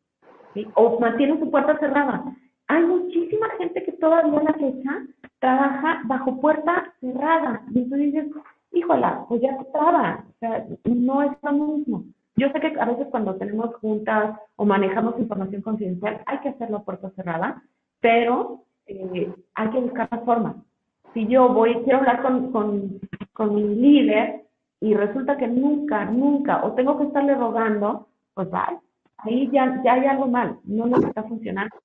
o 0.74 0.98
mantiene 0.98 1.38
su 1.38 1.50
puerta 1.50 1.78
cerrada. 1.78 2.24
Hay 2.66 2.84
muchísima 2.84 3.48
gente 3.58 3.82
que 3.84 3.92
todavía 3.92 4.40
a 4.40 4.42
la 4.42 4.52
fecha 4.54 5.02
trabaja 5.38 6.02
bajo 6.04 6.40
puerta 6.40 6.92
cerrada, 7.00 7.62
y 7.72 7.88
tú 7.88 7.96
dices, 7.96 8.26
híjola, 8.72 9.24
pues 9.28 9.40
ya 9.40 9.50
estaba, 9.52 10.24
o 10.28 10.38
sea, 10.40 10.66
no 10.84 11.22
es 11.22 11.32
lo 11.42 11.52
mismo. 11.52 12.04
Yo 12.36 12.50
sé 12.50 12.60
que 12.60 12.78
a 12.78 12.84
veces 12.84 13.08
cuando 13.10 13.34
tenemos 13.34 13.74
juntas 13.76 14.38
o 14.56 14.64
manejamos 14.64 15.18
información 15.18 15.60
confidencial 15.62 16.22
hay 16.26 16.38
que 16.38 16.50
hacerlo 16.50 16.78
a 16.78 16.84
puerta 16.84 17.10
cerrada, 17.10 17.62
pero 18.00 18.62
eh, 18.86 19.32
hay 19.54 19.70
que 19.70 19.80
buscar 19.80 20.08
la 20.10 20.18
forma 20.18 20.64
si 21.14 21.26
yo 21.26 21.48
voy, 21.48 21.74
quiero 21.84 21.98
hablar 21.98 22.22
con, 22.22 22.52
con, 22.52 23.00
con 23.32 23.54
mi 23.54 23.74
líder 23.74 24.44
y 24.80 24.94
resulta 24.94 25.36
que 25.36 25.48
nunca, 25.48 26.04
nunca, 26.04 26.64
o 26.64 26.72
tengo 26.72 26.98
que 26.98 27.04
estarle 27.04 27.34
rogando, 27.34 28.08
pues 28.34 28.52
va, 28.52 28.80
ahí 29.18 29.50
ya, 29.52 29.80
ya 29.84 29.94
hay 29.94 30.06
algo 30.06 30.28
mal, 30.28 30.58
no 30.64 30.86
nos 30.86 31.04
está 31.04 31.22
funcionando. 31.24 31.76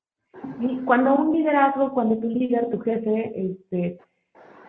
Y 0.60 0.78
cuando 0.80 1.16
un 1.16 1.36
liderazgo, 1.36 1.94
cuando 1.94 2.18
tu 2.18 2.28
líder, 2.28 2.70
tu 2.70 2.80
jefe, 2.82 3.32
este, 3.36 4.00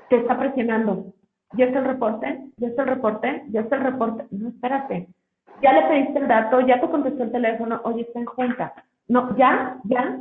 te 0.09 0.16
está 0.16 0.38
presionando, 0.38 1.12
¿ya 1.55 1.66
está 1.66 1.80
el 1.80 1.86
reporte? 1.86 2.50
¿Ya 2.57 2.68
está 2.68 2.82
el 2.82 2.88
reporte? 2.88 3.44
¿Ya 3.50 3.61
está 3.61 3.76
el 3.76 3.82
reporte? 3.82 4.26
No, 4.30 4.48
espérate. 4.48 5.09
Ya 5.62 5.72
le 5.72 5.88
pediste 5.88 6.18
el 6.18 6.28
dato, 6.28 6.61
ya 6.61 6.80
te 6.80 6.88
contestó 6.88 7.24
el 7.24 7.32
teléfono, 7.32 7.80
oye, 7.84 8.02
está 8.02 8.20
en 8.20 8.26
junta. 8.26 8.74
No, 9.09 9.36
ya, 9.36 9.78
ya, 9.84 10.18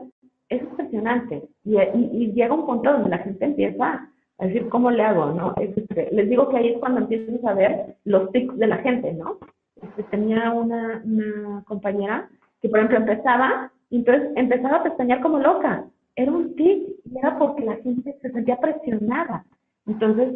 es 0.49 0.61
impresionante. 0.61 1.43
Y, 1.63 1.77
y, 1.77 2.09
y 2.11 2.33
llega 2.33 2.53
un 2.53 2.65
punto 2.65 2.91
donde 2.91 3.09
la 3.09 3.19
gente 3.19 3.45
empieza 3.45 4.09
es 4.39 4.47
decir, 4.53 4.69
¿cómo 4.69 4.91
le 4.91 5.03
hago? 5.03 5.27
no 5.27 5.53
este, 5.57 6.09
Les 6.11 6.29
digo 6.29 6.49
que 6.49 6.57
ahí 6.57 6.67
es 6.69 6.79
cuando 6.79 7.01
empiezas 7.01 7.43
a 7.45 7.53
ver 7.53 7.95
los 8.03 8.31
tics 8.31 8.57
de 8.57 8.67
la 8.67 8.77
gente, 8.77 9.13
¿no? 9.13 9.37
Este, 9.81 10.03
tenía 10.03 10.51
una, 10.51 11.01
una 11.05 11.63
compañera 11.65 12.29
que, 12.61 12.69
por 12.69 12.79
ejemplo, 12.79 12.97
empezaba, 12.97 13.71
entonces 13.91 14.31
empezaba 14.35 14.77
a 14.77 14.83
pestañear 14.83 15.21
como 15.21 15.39
loca. 15.39 15.85
Era 16.15 16.31
un 16.31 16.55
tic, 16.55 16.89
y 17.05 17.17
era 17.17 17.37
porque 17.37 17.65
la 17.65 17.75
gente 17.77 18.17
se 18.21 18.31
sentía 18.31 18.57
presionada. 18.57 19.45
Entonces, 19.85 20.35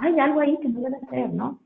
hay 0.00 0.18
algo 0.18 0.40
ahí 0.40 0.58
que 0.60 0.68
no 0.68 0.80
debe 0.80 0.98
ser, 1.10 1.30
¿no? 1.32 1.58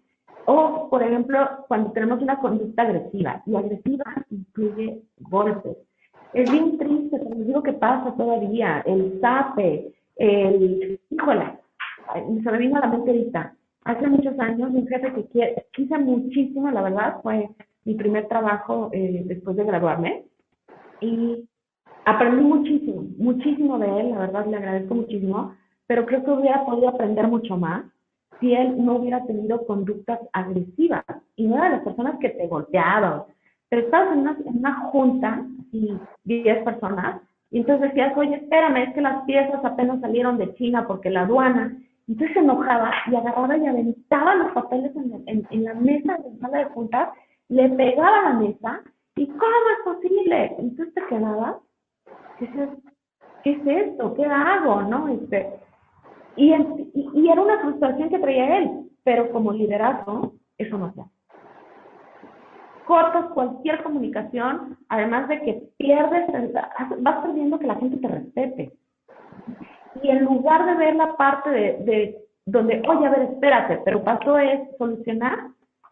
O, 0.46 0.88
por 0.88 1.02
ejemplo, 1.02 1.38
cuando 1.68 1.92
tenemos 1.92 2.22
una 2.22 2.38
conducta 2.38 2.82
agresiva, 2.82 3.42
y 3.44 3.54
agresiva 3.54 4.04
incluye 4.30 5.02
golpes. 5.18 5.76
Es 6.32 6.50
bien 6.50 6.78
triste, 6.78 7.18
les 7.18 7.46
digo 7.46 7.62
que 7.62 7.72
pasa 7.72 8.14
todavía, 8.16 8.82
el 8.86 9.18
zape, 9.20 9.92
el, 10.18 11.00
híjole, 11.10 11.58
se 12.14 12.50
me 12.50 12.58
vino 12.58 12.76
a 12.76 12.80
la 12.80 12.88
mente 12.88 13.10
ahorita, 13.10 13.54
hace 13.84 14.06
muchos 14.08 14.38
años 14.38 14.70
un 14.72 14.86
jefe 14.86 15.12
que 15.12 15.64
quise 15.72 15.98
muchísimo, 15.98 16.70
la 16.70 16.82
verdad, 16.82 17.20
fue 17.22 17.48
mi 17.84 17.94
primer 17.94 18.28
trabajo 18.28 18.90
eh, 18.92 19.22
después 19.24 19.56
de 19.56 19.64
graduarme, 19.64 20.24
y 21.00 21.48
aprendí 22.04 22.42
muchísimo, 22.42 23.04
muchísimo 23.16 23.78
de 23.78 24.00
él, 24.00 24.10
la 24.10 24.18
verdad 24.18 24.46
le 24.46 24.56
agradezco 24.56 24.94
muchísimo, 24.94 25.54
pero 25.86 26.04
creo 26.04 26.22
que 26.24 26.30
hubiera 26.30 26.64
podido 26.64 26.88
aprender 26.90 27.26
mucho 27.28 27.56
más 27.56 27.84
si 28.40 28.54
él 28.54 28.84
no 28.84 28.96
hubiera 28.96 29.24
tenido 29.24 29.66
conductas 29.66 30.20
agresivas. 30.32 31.04
Y 31.36 31.46
no 31.46 31.56
era 31.56 31.64
de 31.64 31.76
las 31.76 31.84
personas 31.84 32.18
que 32.20 32.30
te 32.30 32.46
golpeaban. 32.46 33.24
Pero 33.68 33.82
estabas 33.82 34.12
en 34.12 34.20
una, 34.20 34.36
en 34.44 34.58
una 34.58 34.74
junta, 34.90 35.46
y 35.72 35.92
10 36.24 36.64
personas, 36.64 37.20
y 37.50 37.60
entonces 37.60 37.88
decías, 37.88 38.16
oye, 38.16 38.34
espérame, 38.34 38.88
es 38.88 38.94
que 38.94 39.00
las 39.00 39.24
piezas 39.24 39.64
apenas 39.64 40.00
salieron 40.00 40.36
de 40.36 40.54
China 40.54 40.86
porque 40.86 41.10
la 41.10 41.22
aduana. 41.22 41.78
Entonces 42.06 42.34
se 42.34 42.40
enojaba 42.40 42.90
y 43.10 43.14
agarraba 43.14 43.56
y 43.56 43.66
aventaba 43.66 44.34
los 44.34 44.52
papeles 44.52 44.92
en, 44.96 45.46
en, 45.50 45.64
la 45.64 45.74
mesa 45.74 46.16
de 46.16 46.30
la 46.30 46.38
sala 46.40 46.58
de 46.58 46.64
juntas, 46.66 47.08
le 47.48 47.68
pegaba 47.70 48.18
a 48.18 48.32
la 48.32 48.38
mesa, 48.40 48.82
y 49.16 49.26
¿cómo 49.26 49.42
es 49.42 49.94
posible? 49.94 50.56
Entonces 50.58 50.94
te 50.94 51.06
quedabas, 51.06 51.56
¿qué 52.38 52.44
es, 53.44 53.66
esto? 53.66 54.14
¿Qué 54.14 54.24
hago? 54.24 54.82
¿No? 54.82 55.08
Este, 55.08 55.50
y, 56.36 56.54
y, 56.54 57.28
era 57.28 57.40
una 57.40 57.58
frustración 57.60 58.10
que 58.10 58.18
traía 58.18 58.58
él, 58.58 58.90
pero 59.02 59.30
como 59.32 59.52
liderazgo, 59.52 60.34
eso 60.56 60.78
no 60.78 60.92
se 60.92 61.00
hace. 61.00 61.17
Cortas 62.88 63.26
cualquier 63.34 63.82
comunicación, 63.82 64.78
además 64.88 65.28
de 65.28 65.42
que 65.42 65.62
pierdes, 65.76 66.26
vas 67.00 67.16
perdiendo 67.22 67.58
que 67.58 67.66
la 67.66 67.74
gente 67.74 67.98
te 67.98 68.08
respete. 68.08 68.72
Y 70.02 70.08
en 70.08 70.24
lugar 70.24 70.64
de 70.64 70.74
ver 70.74 70.96
la 70.96 71.14
parte 71.18 71.50
de, 71.50 71.76
de 71.84 72.18
donde, 72.46 72.82
oye, 72.88 73.06
a 73.06 73.10
ver, 73.10 73.22
espérate, 73.32 73.82
pero 73.84 74.02
pasó 74.02 74.38
es 74.38 74.60
solucionar, 74.78 75.48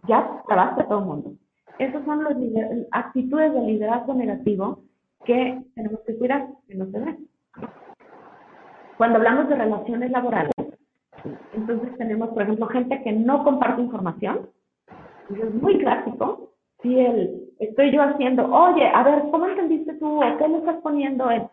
ya 0.09 0.42
trabaste 0.49 0.82
a 0.82 0.88
todo 0.88 1.01
el 1.01 1.05
mundo. 1.05 1.32
Esas 1.78 2.03
son 2.07 2.24
las 2.24 2.34
actitudes 2.92 3.53
de 3.53 3.61
liderazgo 3.61 4.14
negativo 4.14 4.78
que 5.26 5.62
tenemos 5.74 6.01
que 6.07 6.16
cuidar, 6.16 6.47
que 6.66 6.76
no 6.76 6.86
se 6.86 6.99
ven. 6.99 7.28
Cuando 8.97 9.18
hablamos 9.18 9.51
de 9.51 9.57
relaciones 9.57 10.11
laborales, 10.11 10.55
entonces 11.53 11.94
tenemos, 11.99 12.30
por 12.30 12.42
ejemplo, 12.42 12.66
gente 12.68 13.03
que 13.03 13.12
no 13.12 13.44
comparte 13.44 13.82
información. 13.82 14.49
es 15.28 15.55
muy 15.55 15.78
clásico. 15.78 16.53
Si 16.82 16.98
el, 16.98 17.50
estoy 17.58 17.92
yo 17.92 18.02
haciendo, 18.02 18.44
oye, 18.52 18.86
a 18.86 19.02
ver, 19.02 19.22
¿cómo 19.30 19.46
entendiste 19.46 19.94
tú? 19.94 20.22
¿O 20.22 20.36
qué 20.38 20.48
le 20.48 20.58
estás 20.58 20.76
poniendo 20.82 21.30
en? 21.30 21.48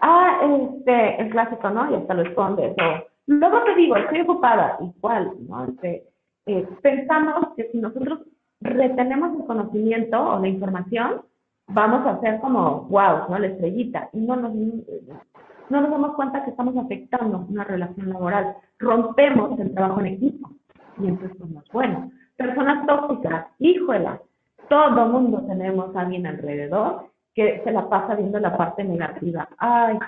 Ah, 0.00 0.40
este, 0.42 1.22
el 1.22 1.30
clásico, 1.30 1.70
¿no? 1.70 1.90
Y 1.90 1.94
hasta 1.94 2.14
lo 2.14 2.22
escondes. 2.22 2.76
O, 2.78 3.04
luego 3.26 3.62
te 3.64 3.74
digo, 3.76 3.96
estoy 3.96 4.20
ocupada. 4.22 4.76
Igual, 4.80 5.32
¿no? 5.48 5.64
Este, 5.64 6.04
eh, 6.46 6.68
pensamos 6.82 7.54
que 7.56 7.70
si 7.70 7.78
nosotros 7.78 8.20
retenemos 8.60 9.38
el 9.38 9.46
conocimiento 9.46 10.20
o 10.20 10.40
la 10.40 10.48
información, 10.48 11.22
vamos 11.68 12.06
a 12.06 12.12
hacer 12.12 12.40
como, 12.40 12.82
wow, 12.90 13.28
¿no? 13.28 13.38
La 13.38 13.46
estrellita. 13.46 14.10
Y 14.12 14.20
no 14.20 14.36
nos, 14.36 14.54
no 14.54 15.80
nos 15.80 15.90
damos 15.90 16.14
cuenta 16.16 16.44
que 16.44 16.50
estamos 16.50 16.76
afectando 16.76 17.46
una 17.48 17.64
relación 17.64 18.10
laboral. 18.10 18.56
Rompemos 18.78 19.58
el 19.58 19.72
trabajo 19.74 20.00
en 20.00 20.06
equipo 20.06 20.50
y 20.98 21.08
entonces 21.08 21.36
pues, 21.38 21.50
no 21.50 21.60
es 21.60 21.72
bueno. 21.72 22.10
Personas 22.36 22.86
tóxicas, 22.86 23.46
híjola, 23.58 24.20
todo 24.68 25.06
mundo 25.06 25.42
tenemos 25.46 25.94
a 25.94 26.00
alguien 26.00 26.26
alrededor 26.26 27.10
que 27.34 27.60
se 27.64 27.72
la 27.72 27.88
pasa 27.88 28.14
viendo 28.14 28.38
la 28.38 28.56
parte 28.56 28.84
negativa. 28.84 29.48
Ay, 29.58 29.98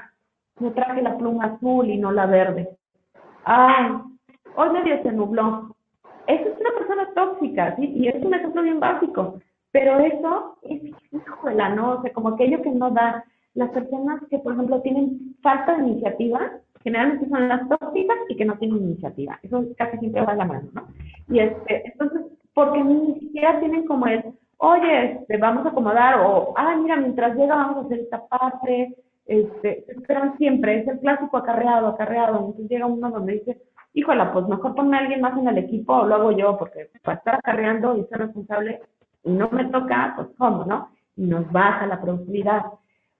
me 0.60 0.70
traje 0.70 1.02
la 1.02 1.16
pluma 1.18 1.46
azul 1.46 1.88
y 1.88 1.98
no 1.98 2.12
la 2.12 2.26
verde. 2.26 2.76
Ay, 3.44 3.92
hoy 4.56 4.70
medio 4.70 5.02
se 5.02 5.12
nubló. 5.12 5.74
Esa 6.26 6.48
es 6.48 6.60
una 6.60 6.70
persona 6.78 7.08
tóxica, 7.14 7.76
¿sí? 7.76 7.92
Y 7.94 8.08
es 8.08 8.24
un 8.24 8.34
ejemplo 8.34 8.62
bien 8.62 8.80
básico. 8.80 9.40
Pero 9.72 9.98
eso 9.98 10.58
es, 10.62 10.82
híjola, 11.12 11.68
¿no? 11.70 11.98
O 11.98 12.02
sea, 12.02 12.12
como 12.12 12.30
aquello 12.30 12.62
que 12.62 12.70
no 12.70 12.90
da 12.90 13.24
las 13.54 13.70
personas 13.70 14.22
que, 14.30 14.38
por 14.38 14.52
ejemplo, 14.52 14.80
tienen 14.82 15.36
falta 15.42 15.76
de 15.76 15.88
iniciativa, 15.88 16.40
generalmente 16.82 17.28
son 17.28 17.48
las 17.48 17.68
tóxicas 17.68 18.16
y 18.28 18.36
que 18.36 18.44
no 18.44 18.56
tienen 18.58 18.78
iniciativa. 18.78 19.38
Eso 19.42 19.64
casi 19.76 19.98
siempre 19.98 20.22
va 20.22 20.32
a 20.32 20.36
la 20.36 20.44
mano, 20.44 20.68
¿no? 20.72 20.86
Y 21.28 21.40
este, 21.40 21.88
entonces, 21.88 22.22
porque 22.56 22.82
ni 22.82 23.20
siquiera 23.20 23.60
tienen 23.60 23.84
como 23.84 24.06
el, 24.06 24.24
oye, 24.56 25.12
este, 25.12 25.36
vamos 25.36 25.66
a 25.66 25.68
acomodar, 25.68 26.20
o, 26.20 26.54
ah, 26.56 26.74
mira, 26.74 26.96
mientras 26.96 27.36
llega 27.36 27.54
vamos 27.54 27.76
a 27.76 27.80
hacer 27.80 27.98
esta 28.00 28.26
parte, 28.26 28.96
este, 29.26 29.84
esperan 29.92 30.38
siempre, 30.38 30.80
es 30.80 30.88
el 30.88 30.98
clásico 31.00 31.36
acarreado, 31.36 31.88
acarreado, 31.88 32.38
entonces 32.38 32.70
llega 32.70 32.86
uno 32.86 33.10
donde 33.10 33.34
dice, 33.34 33.60
híjola, 33.92 34.32
pues 34.32 34.48
mejor 34.48 34.74
ponme 34.74 34.96
a 34.96 35.00
alguien 35.00 35.20
más 35.20 35.36
en 35.36 35.48
el 35.48 35.58
equipo 35.58 35.96
o 35.96 36.06
lo 36.06 36.14
hago 36.14 36.32
yo, 36.32 36.56
porque 36.56 36.88
para 37.02 37.18
estar 37.18 37.34
acarreando 37.34 37.94
y 37.98 38.04
ser 38.04 38.20
responsable 38.20 38.80
y 39.22 39.32
no 39.32 39.50
me 39.50 39.66
toca, 39.66 40.14
pues 40.16 40.28
cómo, 40.38 40.64
¿no? 40.64 40.88
Y 41.14 41.26
nos 41.26 41.52
baja 41.52 41.86
la 41.86 42.00
productividad 42.00 42.62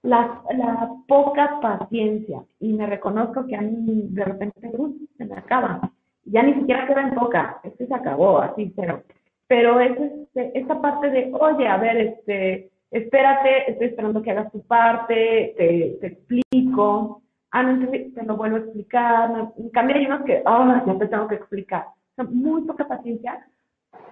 la, 0.01 0.41
la 0.55 0.89
poca 1.07 1.59
paciencia. 1.61 2.43
Y 2.59 2.73
me 2.73 2.87
reconozco 2.87 3.45
que 3.45 3.55
a 3.55 3.61
mí 3.61 4.07
de 4.09 4.25
repente 4.25 4.71
se 5.17 5.25
me 5.25 5.35
acaba. 5.35 5.91
Ya 6.25 6.41
ni 6.43 6.55
siquiera 6.55 6.87
queda 6.87 7.01
en 7.03 7.15
poca, 7.15 7.59
este 7.63 7.87
se 7.87 7.93
acabó, 7.93 8.39
así, 8.39 8.73
pero, 8.75 9.03
pero 9.47 9.79
es 9.79 9.97
este, 9.99 10.59
esta 10.59 10.81
parte 10.81 11.09
de, 11.09 11.31
oye, 11.39 11.67
a 11.67 11.77
ver, 11.77 11.97
este, 11.97 12.69
espérate, 12.91 13.71
estoy 13.71 13.87
esperando 13.87 14.21
que 14.21 14.31
hagas 14.31 14.51
tu 14.51 14.61
parte, 14.63 15.53
te, 15.57 16.07
explico, 16.07 17.21
ah, 17.51 17.63
no, 17.63 17.89
te 17.89 18.23
lo 18.23 18.35
vuelvo 18.35 18.57
a 18.57 18.59
explicar, 18.59 19.51
en 19.57 19.69
cambio 19.69 19.95
hay 19.95 20.05
unos 20.05 20.23
que, 20.23 20.43
oh, 20.45 20.85
ya 20.85 20.97
te 20.97 21.07
tengo 21.07 21.27
que 21.27 21.35
explicar. 21.35 21.85
muy 22.29 22.61
poca 22.63 22.87
paciencia 22.87 23.45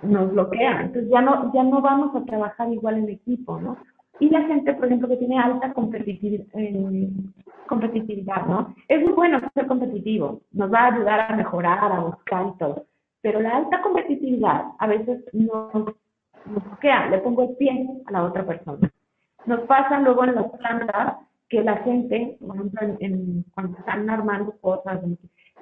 nos 0.02 0.32
bloquea, 0.32 0.82
entonces 0.82 1.10
ya 1.10 1.22
no, 1.22 1.52
ya 1.54 1.64
no 1.64 1.82
vamos 1.82 2.16
a 2.16 2.26
trabajar 2.26 2.72
igual 2.72 2.98
en 2.98 3.10
equipo, 3.10 3.60
¿no? 3.60 3.78
Y 4.20 4.30
la 4.30 4.44
gente, 4.44 4.74
por 4.74 4.86
ejemplo, 4.86 5.10
que 5.10 5.18
tiene 5.18 5.38
alta 5.38 5.74
competitividad, 5.74 8.46
¿no? 8.46 8.74
Es 8.88 9.04
muy 9.04 9.12
bueno 9.12 9.42
ser 9.54 9.68
competitivo, 9.68 10.42
nos 10.54 10.72
va 10.72 10.80
a 10.80 10.94
ayudar 10.94 11.32
a 11.32 11.36
mejorar, 11.36 11.92
a 11.92 12.00
buscar 12.00 12.46
y 12.48 12.58
todo. 12.58 12.86
Pero 13.26 13.42
la 13.42 13.58
alta 13.58 13.82
competitividad 13.82 14.66
a 14.78 14.86
veces 14.86 15.26
nos, 15.34 15.74
nos 15.74 16.64
bloquea, 16.64 17.10
le 17.10 17.18
pongo 17.18 17.42
el 17.42 17.56
pie 17.56 17.90
a 18.06 18.12
la 18.12 18.24
otra 18.24 18.46
persona. 18.46 18.92
Nos 19.48 19.62
pasa 19.62 20.00
luego 20.00 20.26
en 20.26 20.36
las 20.36 20.46
plantas 20.52 21.16
que 21.50 21.64
la 21.64 21.78
gente, 21.78 22.38
por 22.40 22.56
ejemplo, 22.56 22.82
en, 23.00 23.44
cuando 23.56 23.80
están 23.80 24.08
armando 24.12 24.54
cosas, 24.62 25.02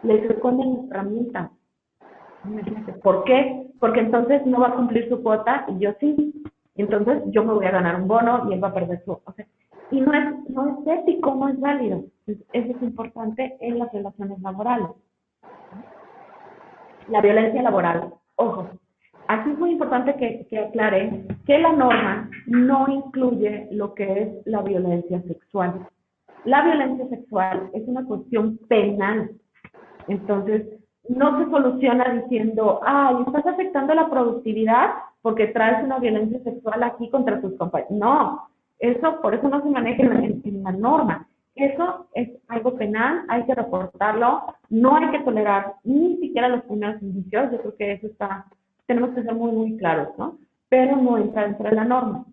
les 0.01 0.29
esconden 0.29 0.89
herramientas. 0.91 1.51
¿Por 3.01 3.23
qué? 3.23 3.67
Porque 3.79 4.01
entonces 4.01 4.45
no 4.45 4.59
va 4.59 4.67
a 4.67 4.75
cumplir 4.75 5.07
su 5.07 5.23
cuota 5.23 5.65
y 5.69 5.79
yo 5.79 5.93
sí. 6.01 6.43
Entonces 6.75 7.23
yo 7.27 7.45
me 7.45 7.53
voy 7.53 7.65
a 7.65 7.71
ganar 7.71 7.95
un 7.95 8.09
bono 8.09 8.45
y 8.49 8.55
él 8.55 8.61
va 8.61 8.67
a 8.67 8.73
perder 8.73 9.01
su... 9.05 9.13
O 9.13 9.33
sea, 9.37 9.47
y 9.89 10.01
no 10.01 10.13
es, 10.13 10.49
no 10.49 10.67
es 10.67 10.99
ético, 10.99 11.33
no 11.33 11.47
es 11.47 11.57
válido. 11.61 12.03
eso 12.27 12.43
es 12.51 12.81
importante 12.81 13.55
en 13.61 13.79
las 13.79 13.89
relaciones 13.93 14.41
laborales. 14.41 14.89
La 17.09 17.21
violencia 17.21 17.61
laboral, 17.61 18.13
ojo, 18.35 18.69
aquí 19.27 19.51
es 19.51 19.57
muy 19.57 19.71
importante 19.71 20.15
que, 20.15 20.59
aclare 20.59 21.25
que 21.45 21.59
la 21.59 21.73
norma 21.73 22.29
no 22.47 22.87
incluye 22.87 23.67
lo 23.71 23.93
que 23.93 24.21
es 24.21 24.29
la 24.45 24.61
violencia 24.61 25.21
sexual. 25.23 25.87
La 26.45 26.63
violencia 26.63 27.07
sexual 27.09 27.69
es 27.73 27.87
una 27.87 28.05
cuestión 28.05 28.57
penal. 28.67 29.31
Entonces, 30.07 30.67
no 31.09 31.43
se 31.43 31.49
soluciona 31.49 32.13
diciendo, 32.13 32.79
ay, 32.85 33.15
estás 33.25 33.45
afectando 33.45 33.93
la 33.93 34.09
productividad 34.09 34.91
porque 35.21 35.47
traes 35.47 35.83
una 35.83 35.99
violencia 35.99 36.39
sexual 36.43 36.83
aquí 36.83 37.09
contra 37.09 37.41
tus 37.41 37.57
compañeros. 37.57 37.91
No, 37.91 38.47
eso, 38.79 39.21
por 39.21 39.33
eso 39.33 39.47
no 39.47 39.61
se 39.61 39.69
maneja 39.69 40.03
en, 40.03 40.63
la 40.63 40.71
norma. 40.71 41.27
Eso 41.55 42.07
es 42.15 42.29
algo 42.47 42.75
penal, 42.75 43.25
hay 43.27 43.43
que 43.45 43.53
reportarlo, 43.53 44.55
no 44.69 44.95
hay 44.95 45.11
que 45.11 45.19
tolerar 45.19 45.75
ni 45.83 46.17
siquiera 46.17 46.49
los 46.49 46.63
primeros 46.63 47.01
indicios, 47.01 47.51
yo 47.51 47.61
creo 47.61 47.75
que 47.75 47.91
eso 47.93 48.07
está, 48.07 48.45
tenemos 48.87 49.11
que 49.11 49.23
ser 49.23 49.35
muy, 49.35 49.51
muy 49.51 49.77
claros, 49.77 50.09
¿no? 50.17 50.39
Pero 50.69 50.95
no 50.95 51.17
entra 51.17 51.43
dentro 51.43 51.69
de 51.69 51.75
la 51.75 51.85
norma. 51.85 52.25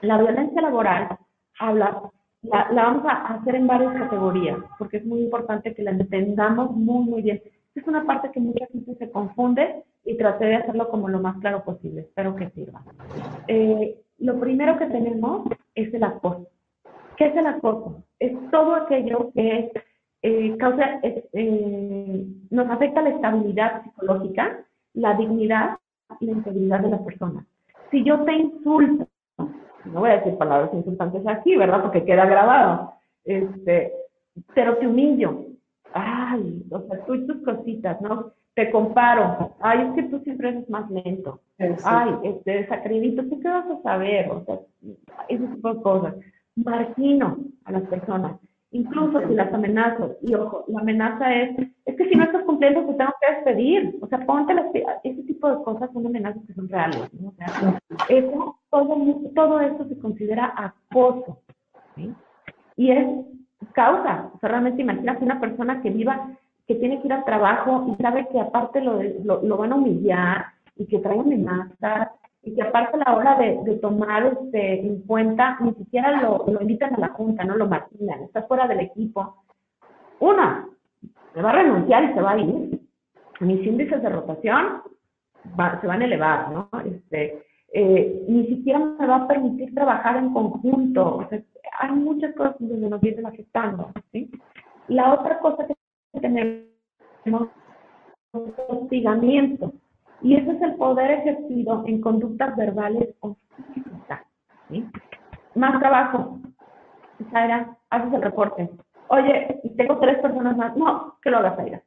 La 0.00 0.16
violencia 0.16 0.62
laboral 0.62 1.18
habla, 1.58 2.02
la, 2.42 2.72
la 2.72 2.82
vamos 2.84 3.04
a 3.06 3.34
hacer 3.34 3.56
en 3.56 3.66
varias 3.66 3.92
categorías, 3.94 4.58
porque 4.78 4.98
es 4.98 5.04
muy 5.04 5.20
importante 5.20 5.74
que 5.74 5.82
la 5.82 5.90
entendamos 5.90 6.70
muy, 6.70 7.04
muy 7.04 7.22
bien 7.22 7.42
es 7.76 7.86
una 7.86 8.04
parte 8.04 8.30
que 8.32 8.40
mucha 8.40 8.66
gente 8.66 8.94
se 8.94 9.10
confunde 9.10 9.84
y 10.04 10.16
traté 10.16 10.46
de 10.46 10.56
hacerlo 10.56 10.88
como 10.88 11.08
lo 11.08 11.20
más 11.20 11.38
claro 11.40 11.62
posible. 11.62 12.02
Espero 12.02 12.34
que 12.34 12.50
sirva. 12.50 12.82
Eh, 13.48 14.00
lo 14.18 14.40
primero 14.40 14.78
que 14.78 14.86
tenemos 14.86 15.46
es 15.74 15.92
el 15.92 16.02
acoso. 16.02 16.48
¿Qué 17.16 17.26
es 17.26 17.36
el 17.36 17.46
acoso? 17.46 18.02
Es 18.18 18.32
todo 18.50 18.74
aquello 18.74 19.30
que 19.34 19.70
eh, 20.22 20.56
causa, 20.58 21.00
eh, 21.02 22.26
nos 22.50 22.70
afecta 22.70 23.02
la 23.02 23.10
estabilidad 23.10 23.82
psicológica, 23.82 24.64
la 24.94 25.14
dignidad 25.14 25.78
la 26.20 26.32
integridad 26.32 26.80
de 26.80 26.90
la 26.90 27.04
persona. 27.04 27.46
Si 27.90 28.04
yo 28.04 28.24
te 28.24 28.32
insulto, 28.32 29.08
no 29.38 30.00
voy 30.00 30.10
a 30.10 30.16
decir 30.18 30.36
palabras 30.36 30.72
insultantes 30.72 31.26
aquí, 31.26 31.56
¿verdad? 31.56 31.82
Porque 31.82 32.04
queda 32.04 32.26
grabado. 32.26 32.92
Este, 33.24 33.92
pero 34.54 34.76
te 34.78 34.86
humillo. 34.86 35.44
Ay, 35.92 36.62
o 36.70 36.80
sea, 36.80 37.04
tú 37.06 37.14
y 37.14 37.26
tus 37.26 37.42
cositas, 37.44 38.00
¿no? 38.00 38.32
Te 38.54 38.70
comparo. 38.70 39.54
Ay, 39.60 39.86
es 39.88 39.94
que 39.94 40.02
tú 40.04 40.18
siempre 40.20 40.48
eres 40.48 40.68
más 40.68 40.90
lento. 40.90 41.40
Ay, 41.84 42.14
este, 42.24 42.52
desacredito. 42.52 43.22
¿Tú 43.24 43.40
qué 43.40 43.48
vas 43.48 43.66
a 43.66 43.82
saber? 43.82 44.30
O 44.30 44.44
sea, 44.44 44.58
ese 45.28 45.46
tipo 45.46 45.74
de 45.74 45.82
cosas. 45.82 46.14
Margino 46.56 47.36
a 47.64 47.72
las 47.72 47.82
personas. 47.84 48.38
Incluso 48.72 49.26
si 49.26 49.34
las 49.34 49.52
amenazo. 49.52 50.16
Y 50.22 50.34
ojo, 50.34 50.64
la 50.68 50.80
amenaza 50.80 51.32
es, 51.32 51.56
es 51.84 51.96
que 51.96 52.08
si 52.08 52.14
no 52.16 52.24
estás 52.24 52.44
cumpliendo, 52.44 52.84
te 52.86 52.94
tengo 52.94 53.12
que 53.20 53.34
despedir. 53.34 53.98
O 54.00 54.06
sea, 54.08 54.26
ponte 54.26 54.54
las... 54.54 54.66
Ese 55.04 55.22
tipo 55.22 55.48
de 55.48 55.62
cosas 55.62 55.90
son 55.92 56.06
amenazas 56.06 56.42
que 56.46 56.54
son 56.54 56.68
reales. 56.68 57.08
¿no? 57.14 57.28
O 57.28 57.34
sea, 57.34 57.80
eso, 58.08 58.58
todo, 58.70 58.96
todo 59.34 59.60
eso 59.60 59.88
se 59.88 59.98
considera 59.98 60.52
acoso. 60.56 61.40
¿sí? 61.94 62.12
Y 62.76 62.90
es 62.90 63.06
causa. 63.72 64.30
O 64.34 64.38
sea, 64.38 64.48
realmente 64.48 64.82
imagínate 64.82 65.24
una 65.24 65.40
persona 65.40 65.80
que 65.82 65.90
viva, 65.90 66.30
que 66.66 66.74
tiene 66.74 67.00
que 67.00 67.06
ir 67.06 67.12
al 67.12 67.24
trabajo 67.24 67.86
y 67.88 68.02
sabe 68.02 68.26
que 68.28 68.40
aparte 68.40 68.80
lo, 68.80 69.00
lo, 69.02 69.56
van 69.56 69.72
a 69.72 69.76
humillar 69.76 70.46
y 70.76 70.86
que 70.86 70.98
trae 70.98 71.18
amenazas 71.18 72.05
y 72.46 72.54
que 72.54 72.62
aparte 72.62 72.96
a 72.96 73.10
la 73.10 73.16
hora 73.16 73.36
de, 73.36 73.74
tomar 73.82 74.24
este, 74.24 74.86
en 74.86 75.02
cuenta, 75.02 75.58
ni 75.60 75.74
siquiera 75.74 76.22
lo, 76.22 76.46
invitan 76.60 76.94
a 76.94 76.98
la 76.98 77.08
junta, 77.08 77.42
no 77.42 77.56
lo 77.56 77.66
marginan, 77.66 78.22
está 78.22 78.44
fuera 78.44 78.68
del 78.68 78.80
equipo. 78.80 79.42
Una, 80.20 80.68
se 81.34 81.42
va 81.42 81.50
a 81.50 81.54
renunciar 81.54 82.04
y 82.04 82.14
se 82.14 82.22
va 82.22 82.30
a 82.30 82.38
ir. 82.38 82.80
Mis 83.40 83.66
índices 83.66 84.00
de 84.00 84.08
rotación 84.08 84.80
se 85.80 85.86
van 85.88 86.02
a 86.02 86.04
elevar, 86.04 86.52
¿no? 86.52 86.68
Este, 86.84 87.42
eh, 87.72 88.24
ni 88.28 88.46
siquiera 88.46 88.78
me 88.78 89.06
va 89.08 89.16
a 89.16 89.26
permitir 89.26 89.74
trabajar 89.74 90.16
en 90.16 90.32
conjunto. 90.32 91.16
O 91.16 91.28
sea, 91.28 91.42
hay 91.80 91.90
muchas 91.90 92.32
cosas 92.36 92.54
donde 92.60 92.88
nos 92.88 93.00
vienen 93.00 93.26
afectando. 93.26 93.90
La 94.86 95.14
otra 95.14 95.40
cosa 95.40 95.66
que 95.66 96.20
tenemos 96.20 97.48
es 98.34 98.52
hostigamiento. 98.68 99.72
Y 100.26 100.34
ese 100.34 100.50
es 100.50 100.60
el 100.60 100.74
poder 100.74 101.08
ejercido 101.12 101.84
en 101.86 102.00
conductas 102.00 102.56
verbales 102.56 103.14
o 103.20 103.36
físicas. 103.72 104.22
¿sí? 104.68 104.84
Más 105.54 105.78
trabajo. 105.78 106.40
Zaira, 107.30 107.76
haces 107.90 108.12
el 108.12 108.22
reporte. 108.22 108.68
Oye, 109.06 109.60
tengo 109.76 110.00
tres 110.00 110.18
personas 110.18 110.56
más. 110.56 110.76
No, 110.76 111.14
que 111.22 111.30
lo 111.30 111.38
hagas, 111.38 111.54
Zaira. 111.54 111.80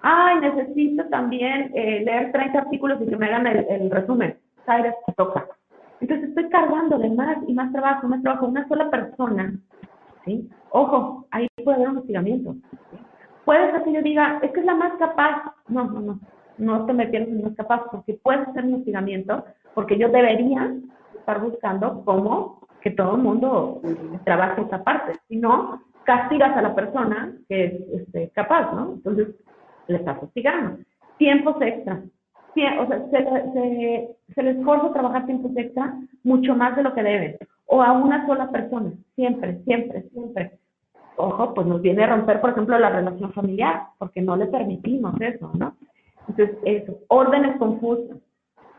Ay, 0.00 0.40
necesito 0.40 1.04
también 1.10 1.70
eh, 1.74 2.02
leer 2.02 2.32
30 2.32 2.60
artículos 2.60 2.98
y 3.02 3.10
que 3.10 3.16
me 3.18 3.26
hagan 3.26 3.46
el, 3.46 3.90
resumen. 3.90 4.38
Zaira, 4.64 4.94
toca. 5.14 5.46
Entonces 6.00 6.30
estoy 6.30 6.48
cargándole 6.48 7.10
más 7.10 7.36
y 7.46 7.52
más 7.52 7.72
trabajo, 7.72 8.08
más 8.08 8.22
trabajo. 8.22 8.46
Una 8.46 8.66
sola 8.68 8.88
persona, 8.88 9.52
¿sí? 10.24 10.48
Ojo, 10.70 11.26
ahí 11.30 11.46
puede 11.62 11.76
haber 11.76 11.90
un 11.90 11.98
hostigamiento. 11.98 12.56
Puede 13.44 13.70
ser 13.70 13.84
que 13.84 13.92
yo 13.92 14.00
diga, 14.00 14.38
es 14.40 14.50
que 14.50 14.60
es 14.60 14.66
la 14.66 14.76
más 14.76 14.94
capaz. 14.94 15.42
No, 15.68 15.84
no, 15.84 16.00
no. 16.00 16.20
No 16.62 16.86
te 16.86 16.92
metieras 16.92 17.28
en 17.28 17.42
más 17.42 17.54
capaz, 17.54 17.82
porque 17.90 18.14
puede 18.14 18.44
ser 18.52 18.64
un 18.64 18.74
hostigamiento, 18.74 19.44
porque 19.74 19.98
yo 19.98 20.08
debería 20.08 20.74
estar 21.18 21.40
buscando 21.40 22.02
cómo 22.04 22.60
que 22.80 22.90
todo 22.90 23.16
el 23.16 23.22
mundo 23.22 23.80
trabaje 24.24 24.62
esa 24.62 24.82
parte. 24.82 25.12
Si 25.28 25.36
no, 25.36 25.82
castigas 26.04 26.56
a 26.56 26.62
la 26.62 26.74
persona 26.74 27.32
que 27.48 27.64
es 27.64 28.00
este, 28.00 28.30
capaz, 28.30 28.72
¿no? 28.72 28.94
Entonces, 28.94 29.28
le 29.86 29.96
estás 29.96 30.22
hostigando. 30.22 30.78
Tiempos 31.18 31.56
extra 31.60 32.02
o 32.54 32.86
sea, 32.86 33.06
se, 33.10 33.52
se, 33.52 34.16
se 34.34 34.42
les 34.42 34.56
esfuerza 34.56 34.92
trabajar 34.92 35.26
tiempos 35.26 35.52
extra 35.56 35.94
mucho 36.22 36.54
más 36.54 36.76
de 36.76 36.82
lo 36.82 36.94
que 36.94 37.02
deben, 37.02 37.36
o 37.66 37.82
a 37.82 37.92
una 37.92 38.26
sola 38.26 38.50
persona, 38.50 38.92
siempre, 39.14 39.62
siempre, 39.64 40.02
siempre. 40.12 40.58
Ojo, 41.16 41.54
pues 41.54 41.66
nos 41.66 41.80
viene 41.80 42.04
a 42.04 42.08
romper, 42.08 42.40
por 42.40 42.50
ejemplo, 42.50 42.78
la 42.78 42.90
relación 42.90 43.32
familiar, 43.32 43.84
porque 43.98 44.20
no 44.20 44.36
le 44.36 44.46
permitimos 44.46 45.18
eso, 45.20 45.50
¿no? 45.54 45.74
Entonces, 46.28 46.56
eso, 46.64 46.98
órdenes 47.08 47.56
confusas. 47.56 48.18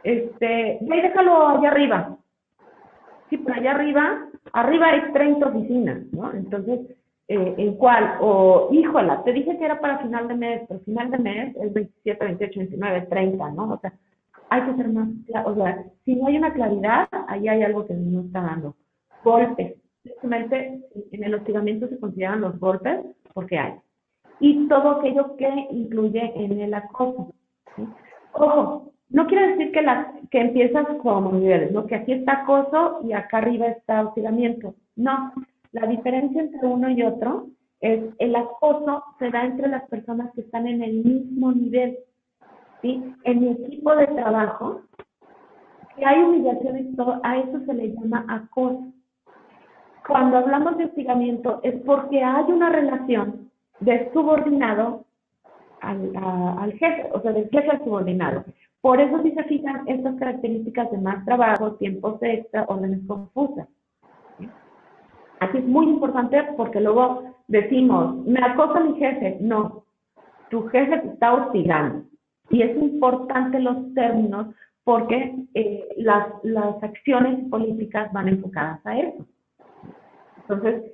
Este, 0.04 0.80
y 0.82 1.02
déjalo 1.02 1.48
allá 1.48 1.70
arriba. 1.70 2.18
Sí, 3.30 3.38
pero 3.38 3.56
allá 3.56 3.72
arriba, 3.72 4.28
arriba 4.52 4.88
hay 4.88 5.14
30 5.14 5.48
oficinas, 5.48 6.04
¿no? 6.12 6.32
Entonces, 6.34 6.80
eh, 7.28 7.56
en 7.58 7.78
cuál, 7.78 8.18
o 8.20 8.70
híjola, 8.72 9.24
te 9.24 9.32
dije 9.32 9.58
que 9.58 9.66
era 9.66 9.80
para 9.80 10.00
final 10.00 10.28
de 10.28 10.36
mes, 10.36 10.62
pero 10.68 10.82
final 10.82 11.10
de 11.10 11.18
mes 11.20 11.56
es 11.56 11.74
27, 11.74 12.26
28, 12.26 12.60
29, 12.60 13.02
30, 13.10 13.52
¿no? 13.52 13.74
O 13.74 13.80
sea, 13.80 13.94
hay 14.50 14.62
que 14.64 14.76
ser 14.76 14.90
más 14.90 15.08
o 15.46 15.56
sea, 15.56 15.84
si 16.06 16.16
no 16.16 16.28
hay 16.28 16.38
una 16.38 16.54
claridad, 16.54 17.08
ahí 17.28 17.48
hay 17.48 17.64
algo 17.64 17.86
que 17.86 17.94
no 17.94 18.22
está 18.22 18.42
dando. 18.42 18.76
Golpes, 19.24 19.76
simplemente 20.04 20.82
en 21.12 21.24
el 21.24 21.34
hostigamiento 21.34 21.88
se 21.88 22.00
consideran 22.00 22.42
los 22.42 22.60
golpes 22.60 23.00
porque 23.34 23.58
hay. 23.58 23.74
Y 24.40 24.68
todo 24.68 24.92
aquello 24.92 25.36
que 25.38 25.68
incluye 25.72 26.34
en 26.36 26.60
el 26.60 26.74
acoso. 26.74 27.34
Ojo, 28.34 28.94
no 29.10 29.28
quiere 29.28 29.50
decir 29.50 29.72
que, 29.72 29.82
la, 29.82 30.14
que 30.32 30.42
empiezas 30.42 30.86
como 31.02 31.32
niveles, 31.32 31.72
¿no? 31.72 31.86
Que 31.86 31.96
aquí 31.96 32.14
está 32.14 32.42
acoso 32.42 33.00
y 33.04 33.14
acá 33.14 33.38
arriba 33.38 33.68
está 33.68 34.02
hostigamiento. 34.02 34.76
No, 34.96 35.32
la 35.72 35.88
diferencia 35.88 36.42
entre 36.42 36.68
uno 36.68 36.90
y 36.90 37.04
otro 37.04 37.48
es 37.80 38.02
el 38.20 38.36
acoso 38.36 39.04
se 39.20 39.30
da 39.30 39.44
entre 39.44 39.68
las 39.68 39.84
personas 39.90 40.32
que 40.34 40.42
están 40.42 40.68
en 40.68 40.82
el 40.82 41.04
mismo 41.04 41.52
nivel. 41.52 41.98
¿sí? 42.82 43.14
En 43.24 43.42
mi 43.42 43.48
equipo 43.50 43.96
de 43.96 44.08
trabajo, 44.08 44.82
que 45.98 46.06
hay 46.06 46.24
humillación 46.24 46.78
y 46.78 46.96
todo, 46.96 47.20
a 47.24 47.38
eso 47.38 47.60
se 47.66 47.74
le 47.74 47.94
llama 47.94 48.26
acoso. 48.30 48.86
Cuando 50.08 50.38
hablamos 50.38 50.78
de 50.78 50.86
hostigamiento 50.86 51.60
es 51.64 51.76
porque 51.82 52.24
hay 52.24 52.46
una 52.52 52.70
relación 52.70 53.43
de 53.80 54.12
subordinado 54.14 55.06
al, 55.82 56.16
al 56.16 56.72
jefe, 56.74 57.10
o 57.14 57.22
sea, 57.22 57.34
del 57.34 57.50
jefe 57.50 57.70
al 57.70 57.84
subordinado. 57.84 58.44
Por 58.82 59.00
eso 59.00 59.22
si 59.24 59.32
se 59.32 59.44
fijan 59.46 59.88
estas 59.88 60.16
características 60.16 60.92
de 60.92 60.98
más 60.98 61.24
trabajo, 61.24 61.76
tiempos 61.76 62.22
extra, 62.22 62.66
órdenes 62.68 63.00
confusas. 63.08 63.68
Aquí 65.40 65.58
es 65.58 65.66
muy 65.66 65.88
importante 65.88 66.42
porque 66.58 66.82
luego 66.82 67.36
decimos, 67.48 68.26
me 68.26 68.44
acosa 68.44 68.82
mi 68.82 68.98
jefe. 68.98 69.38
No, 69.40 69.86
tu 70.50 70.68
jefe 70.68 70.98
te 70.98 71.08
está 71.08 71.34
hostigando. 71.34 72.04
Y 72.50 72.62
es 72.62 72.76
importante 72.76 73.60
los 73.60 73.94
términos 73.94 74.48
porque 74.84 75.36
eh, 75.54 75.88
las, 75.98 76.28
las 76.44 76.82
acciones 76.84 77.50
políticas 77.50 78.12
van 78.12 78.28
enfocadas 78.28 78.86
a 78.86 79.00
eso. 79.00 79.26
Entonces, 80.42 80.92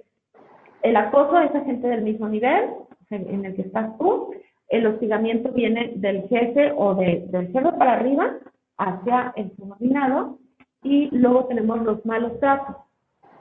el 0.82 0.96
acoso 0.96 1.40
es 1.40 1.54
a 1.56 1.62
gente 1.62 1.88
del 1.88 2.02
mismo 2.02 2.28
nivel 2.28 2.70
en 3.10 3.46
el 3.46 3.56
que 3.56 3.64
estás 3.64 3.98
tú, 3.98 4.32
el 4.70 4.86
hostigamiento 4.86 5.52
viene 5.52 5.94
del 5.96 6.28
jefe 6.28 6.72
o 6.76 6.94
de, 6.94 7.26
del 7.30 7.48
jefe 7.48 7.72
para 7.74 7.94
arriba 7.94 8.38
hacia 8.78 9.34
el 9.36 9.52
subordinado 9.56 10.38
y 10.84 11.10
luego 11.16 11.46
tenemos 11.46 11.82
los 11.82 12.06
malos 12.06 12.40
tratos. 12.40 12.76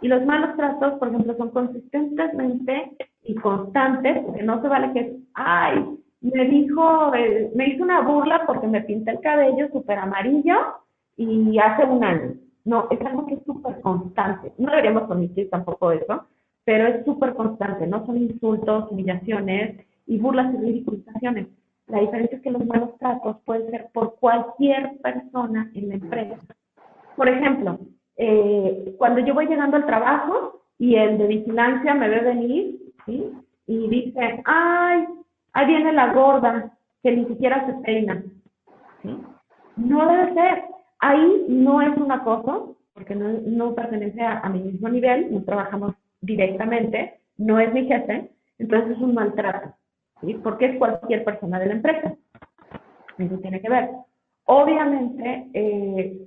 Y 0.01 0.09
los 0.09 0.25
malos 0.25 0.57
tratos, 0.57 0.99
por 0.99 1.09
ejemplo, 1.09 1.37
son 1.37 1.51
consistentemente 1.51 2.97
y 3.25 3.35
constantes, 3.35 4.25
porque 4.25 4.43
no 4.43 4.63
se 4.63 4.69
vale 4.69 4.93
que, 4.93 5.17
ay, 5.35 5.85
me 6.21 6.45
dijo, 6.47 7.15
eh, 7.15 7.51
me 7.55 7.69
hizo 7.69 7.83
una 7.83 8.01
burla 8.01 8.45
porque 8.47 8.67
me 8.67 8.83
pinté 8.83 9.11
el 9.13 9.21
cabello 9.21 9.69
súper 9.73 9.99
amarillo 9.99 10.57
y 11.17 11.59
hace 11.59 11.85
un 11.85 12.05
año. 12.05 12.35
No, 12.65 12.87
es 12.91 13.01
algo 13.05 13.27
que 13.27 13.35
es 13.35 13.45
súper 13.45 13.81
constante. 13.81 14.53
No 14.59 14.71
deberíamos 14.71 15.05
permitir 15.05 15.51
tampoco 15.51 15.91
eso, 15.93 16.27
pero 16.69 16.87
es 16.87 17.03
súper 17.07 17.33
constante. 17.33 17.87
No 17.87 18.05
son 18.05 18.19
insultos, 18.19 18.91
humillaciones 18.91 19.87
y 20.07 20.19
burlas 20.19 20.53
y 20.53 20.59
ridiculizaciones. 20.59 21.47
La 21.87 22.01
diferencia 22.01 22.37
es 22.37 22.43
que 22.43 22.51
los 22.51 22.67
malos 22.67 22.91
tratos 22.99 23.39
pueden 23.47 23.71
ser 23.71 23.89
por 23.95 24.17
cualquier 24.17 24.99
persona 24.99 25.71
en 25.73 25.89
la 25.89 25.95
empresa. 25.95 26.37
Por 27.17 27.27
ejemplo, 27.27 27.79
eh, 28.19 28.95
cuando 28.99 29.21
yo 29.21 29.33
voy 29.33 29.47
llegando 29.47 29.79
al 29.79 29.87
trabajo 29.87 30.61
y 30.79 30.97
el 30.97 31.17
de 31.17 31.27
vigilancia 31.29 31.95
me 31.95 32.11
ve 32.11 32.21
venir, 32.21 32.79
¿sí? 33.07 33.33
Y 33.67 33.89
dice, 33.89 34.43
ay, 34.45 35.07
ahí 35.55 35.67
viene 35.67 35.95
la 35.95 36.13
gorda, 36.13 36.77
que 37.03 37.13
ni 37.13 37.25
siquiera 37.29 37.65
se 37.65 37.73
peina, 37.83 38.23
¿sí? 39.01 39.17
No 39.77 40.07
debe 40.07 40.35
ser. 40.35 40.65
Ahí 40.99 41.47
no 41.49 41.81
es 41.81 41.97
un 41.97 42.13
acoso, 42.13 42.77
porque 42.93 43.15
no, 43.15 43.27
no 43.47 43.75
pertenece 43.75 44.21
a, 44.21 44.41
a, 44.41 44.51
mi 44.51 44.59
mismo 44.59 44.91
nivel, 44.91 45.33
no 45.33 45.43
trabajamos 45.45 45.95
directamente, 46.21 47.21
no 47.37 47.59
es 47.61 47.73
mi 47.73 47.87
jefe, 47.87 48.31
entonces 48.59 48.97
es 48.97 48.99
un 48.99 49.15
maltrato, 49.15 49.75
¿sí? 50.21 50.35
Porque 50.43 50.67
es 50.67 50.79
cualquier 50.79 51.25
persona 51.25 51.59
de 51.59 51.67
la 51.67 51.75
empresa. 51.75 52.15
Eso 53.19 53.39
tiene 53.39 53.61
que 53.61 53.69
ver. 53.69 53.91
Obviamente, 54.45 55.49
eh, 55.53 56.19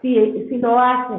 si, 0.00 0.48
si 0.48 0.58
lo 0.58 0.78
hace 0.78 1.14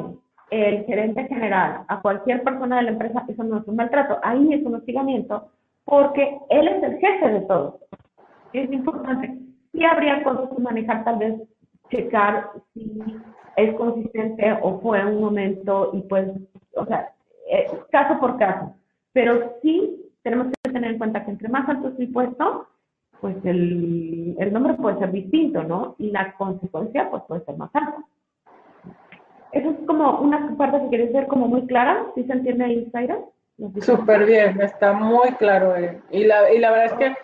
el 0.50 0.84
gerente 0.84 1.24
general 1.28 1.84
a 1.88 2.00
cualquier 2.00 2.42
persona 2.42 2.78
de 2.78 2.82
la 2.84 2.90
empresa, 2.90 3.24
eso 3.28 3.44
no 3.44 3.58
es 3.58 3.66
un 3.66 3.76
maltrato, 3.76 4.18
ahí 4.22 4.52
es 4.52 4.64
un 4.64 4.74
hostigamiento, 4.74 5.50
porque 5.84 6.38
él 6.50 6.68
es 6.68 6.82
el 6.82 6.98
jefe 6.98 7.28
de 7.28 7.40
todo. 7.42 7.80
Es 8.52 8.70
importante. 8.72 9.38
Sí 9.72 9.84
habría 9.84 10.22
cosas 10.22 10.48
que 10.54 10.62
manejar 10.62 11.04
tal 11.04 11.18
vez 11.18 11.34
checar 11.90 12.50
si 12.72 13.00
es 13.56 13.74
consistente 13.74 14.58
o 14.62 14.80
fue 14.80 15.04
un 15.04 15.20
momento 15.20 15.90
y 15.92 16.02
pues, 16.02 16.30
o 16.74 16.86
sea, 16.86 17.12
eh, 17.50 17.66
caso 17.90 18.18
por 18.20 18.38
caso. 18.38 18.74
Pero 19.12 19.54
sí 19.62 20.12
tenemos 20.22 20.48
que 20.48 20.72
tener 20.72 20.92
en 20.92 20.98
cuenta 20.98 21.24
que 21.24 21.30
entre 21.30 21.48
más 21.48 21.68
alto 21.68 21.88
es 21.88 21.98
el 21.98 22.12
puesto, 22.12 22.68
pues 23.20 23.36
el, 23.44 24.36
el 24.38 24.52
nombre 24.52 24.74
puede 24.74 24.98
ser 24.98 25.10
distinto, 25.10 25.62
¿no? 25.64 25.96
Y 25.98 26.10
la 26.10 26.34
consecuencia 26.34 27.10
pues 27.10 27.22
puede 27.26 27.44
ser 27.44 27.56
más 27.56 27.70
alta. 27.74 28.04
Eso 29.52 29.70
es 29.70 29.76
como 29.86 30.20
una 30.20 30.54
parte 30.56 30.80
que 30.82 30.90
quería 30.90 31.12
ser 31.12 31.26
como 31.26 31.48
muy 31.48 31.66
clara, 31.66 32.06
¿sí 32.14 32.24
se 32.24 32.32
entiende 32.32 32.64
ahí, 32.64 32.90
Zaira? 32.92 33.18
Súper 33.80 34.24
bien, 34.26 34.60
está 34.60 34.92
muy 34.92 35.32
claro. 35.32 35.74
Eh. 35.76 36.00
Y, 36.10 36.24
la, 36.24 36.52
y 36.52 36.58
la 36.58 36.70
verdad 36.70 36.86
es 36.86 36.92
que 36.94 37.14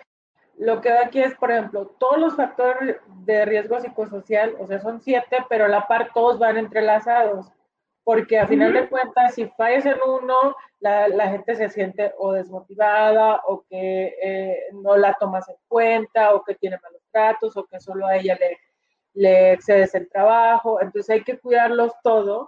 lo 0.57 0.81
que 0.81 0.89
da 0.89 1.05
aquí 1.05 1.21
es, 1.21 1.35
por 1.35 1.51
ejemplo, 1.51 1.87
todos 1.99 2.17
los 2.17 2.35
factores 2.35 2.97
de 3.25 3.45
riesgo 3.45 3.79
psicosocial, 3.79 4.55
o 4.59 4.67
sea, 4.67 4.79
son 4.79 5.01
siete, 5.01 5.37
pero 5.49 5.65
a 5.65 5.69
la 5.69 5.87
par 5.87 6.09
todos 6.13 6.39
van 6.39 6.57
entrelazados, 6.57 7.51
porque 8.05 8.37
a 8.39 8.47
final 8.47 8.71
de 8.71 8.87
cuentas, 8.87 9.33
si 9.33 9.47
fallas 9.57 9.85
en 9.87 9.97
uno, 10.07 10.55
la, 10.79 11.07
la, 11.07 11.27
gente 11.29 11.55
se 11.55 11.69
siente 11.69 12.13
o 12.19 12.33
desmotivada, 12.33 13.41
o 13.47 13.65
que 13.67 14.15
eh, 14.21 14.59
no 14.73 14.95
la 14.95 15.15
tomas 15.19 15.49
en 15.49 15.55
cuenta, 15.67 16.35
o 16.35 16.43
que 16.43 16.53
tiene 16.53 16.77
malos 16.83 17.01
tratos, 17.11 17.57
o 17.57 17.65
que 17.65 17.79
solo 17.79 18.05
a 18.05 18.15
ella 18.15 18.37
le, 18.39 18.59
le 19.15 19.53
excedes 19.53 19.95
el 19.95 20.07
trabajo, 20.07 20.79
entonces 20.81 21.09
hay 21.09 21.23
que 21.23 21.39
cuidarlos 21.39 21.93
todos 22.03 22.47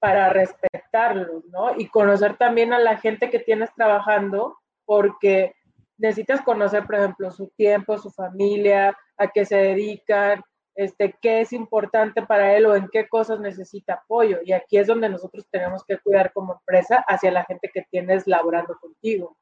para 0.00 0.30
respetarlos, 0.30 1.44
¿no? 1.46 1.78
Y 1.78 1.88
conocer 1.88 2.36
también 2.36 2.72
a 2.72 2.80
la 2.80 2.96
gente 2.96 3.30
que 3.30 3.38
tienes 3.38 3.72
trabajando, 3.74 4.58
porque 4.84 5.54
necesitas 5.98 6.42
conocer, 6.42 6.84
por 6.84 6.96
ejemplo, 6.96 7.30
su 7.30 7.46
tiempo, 7.56 7.96
su 7.96 8.10
familia, 8.10 8.98
a 9.16 9.28
qué 9.28 9.44
se 9.44 9.56
dedican, 9.56 10.42
este, 10.74 11.14
qué 11.20 11.40
es 11.40 11.52
importante 11.52 12.22
para 12.22 12.56
él 12.56 12.66
o 12.66 12.74
en 12.74 12.88
qué 12.92 13.08
cosas 13.08 13.40
necesita 13.40 13.94
apoyo. 13.94 14.38
Y 14.44 14.52
aquí 14.52 14.78
es 14.78 14.86
donde 14.86 15.08
nosotros 15.08 15.46
tenemos 15.50 15.84
que 15.84 15.98
cuidar 15.98 16.32
como 16.32 16.54
empresa 16.54 17.04
hacia 17.06 17.30
la 17.30 17.44
gente 17.44 17.70
que 17.72 17.82
tienes 17.90 18.26
laborando 18.26 18.76
contigo. 18.80 19.36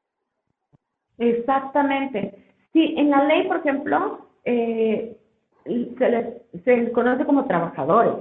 Exactamente. 1.17 2.53
Sí, 2.73 2.95
en 2.97 3.09
la 3.09 3.23
ley, 3.25 3.47
por 3.47 3.57
ejemplo, 3.57 4.27
eh, 4.45 5.17
se 5.63 6.09
les 6.09 6.63
se 6.63 6.91
conoce 6.91 7.25
como 7.25 7.45
trabajadores, 7.45 8.15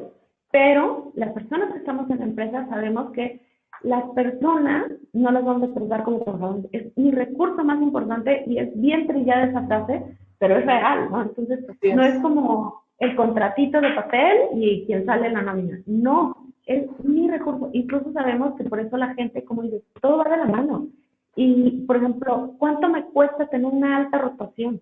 pero 0.51 1.11
las 1.15 1.33
personas 1.33 1.73
que 1.73 1.79
estamos 1.79 2.09
en 2.11 2.19
la 2.19 2.25
empresa 2.25 2.67
sabemos 2.69 3.13
que 3.13 3.41
las 3.83 4.05
personas 4.11 4.93
no 5.13 5.33
las 5.33 5.45
vamos 5.45 5.71
a 5.71 5.75
tratar 5.75 6.05
como 6.05 6.23
trabajadores. 6.23 6.67
Es 6.73 6.97
mi 6.97 7.11
recurso 7.11 7.65
más 7.65 7.81
importante 7.83 8.45
y 8.47 8.59
es 8.59 8.81
bien 8.81 9.07
trillada 9.07 9.47
esa 9.47 9.67
frase, 9.67 10.19
pero 10.39 10.57
es 10.57 10.67
real, 10.67 11.11
¿no? 11.11 11.23
Entonces, 11.23 11.61
no 11.95 12.05
es 12.05 12.19
como 12.21 12.83
el 13.03 13.17
contratito 13.17 13.81
de 13.81 13.91
papel 13.95 14.39
y 14.55 14.87
quien 14.87 15.05
sale 15.05 15.27
en 15.27 15.35
la 15.35 15.43
nómina. 15.43 15.81
No, 15.87 16.37
es 16.67 16.85
mi 17.03 17.29
recurso. 17.29 17.69
Incluso 17.73 18.13
sabemos 18.13 18.55
que 18.55 18.63
por 18.63 18.79
eso 18.79 18.97
la 18.97 19.13
gente, 19.15 19.45
como 19.45 19.63
dice, 19.63 19.83
todo 20.01 20.19
va 20.19 20.31
de 20.31 20.37
la 20.37 20.45
mano. 20.45 20.87
Y, 21.35 21.85
por 21.85 21.97
ejemplo, 21.97 22.55
¿cuánto 22.59 22.89
me 22.89 23.05
cuesta 23.07 23.49
tener 23.49 23.67
una 23.67 23.97
alta 23.97 24.19
rotación? 24.19 24.81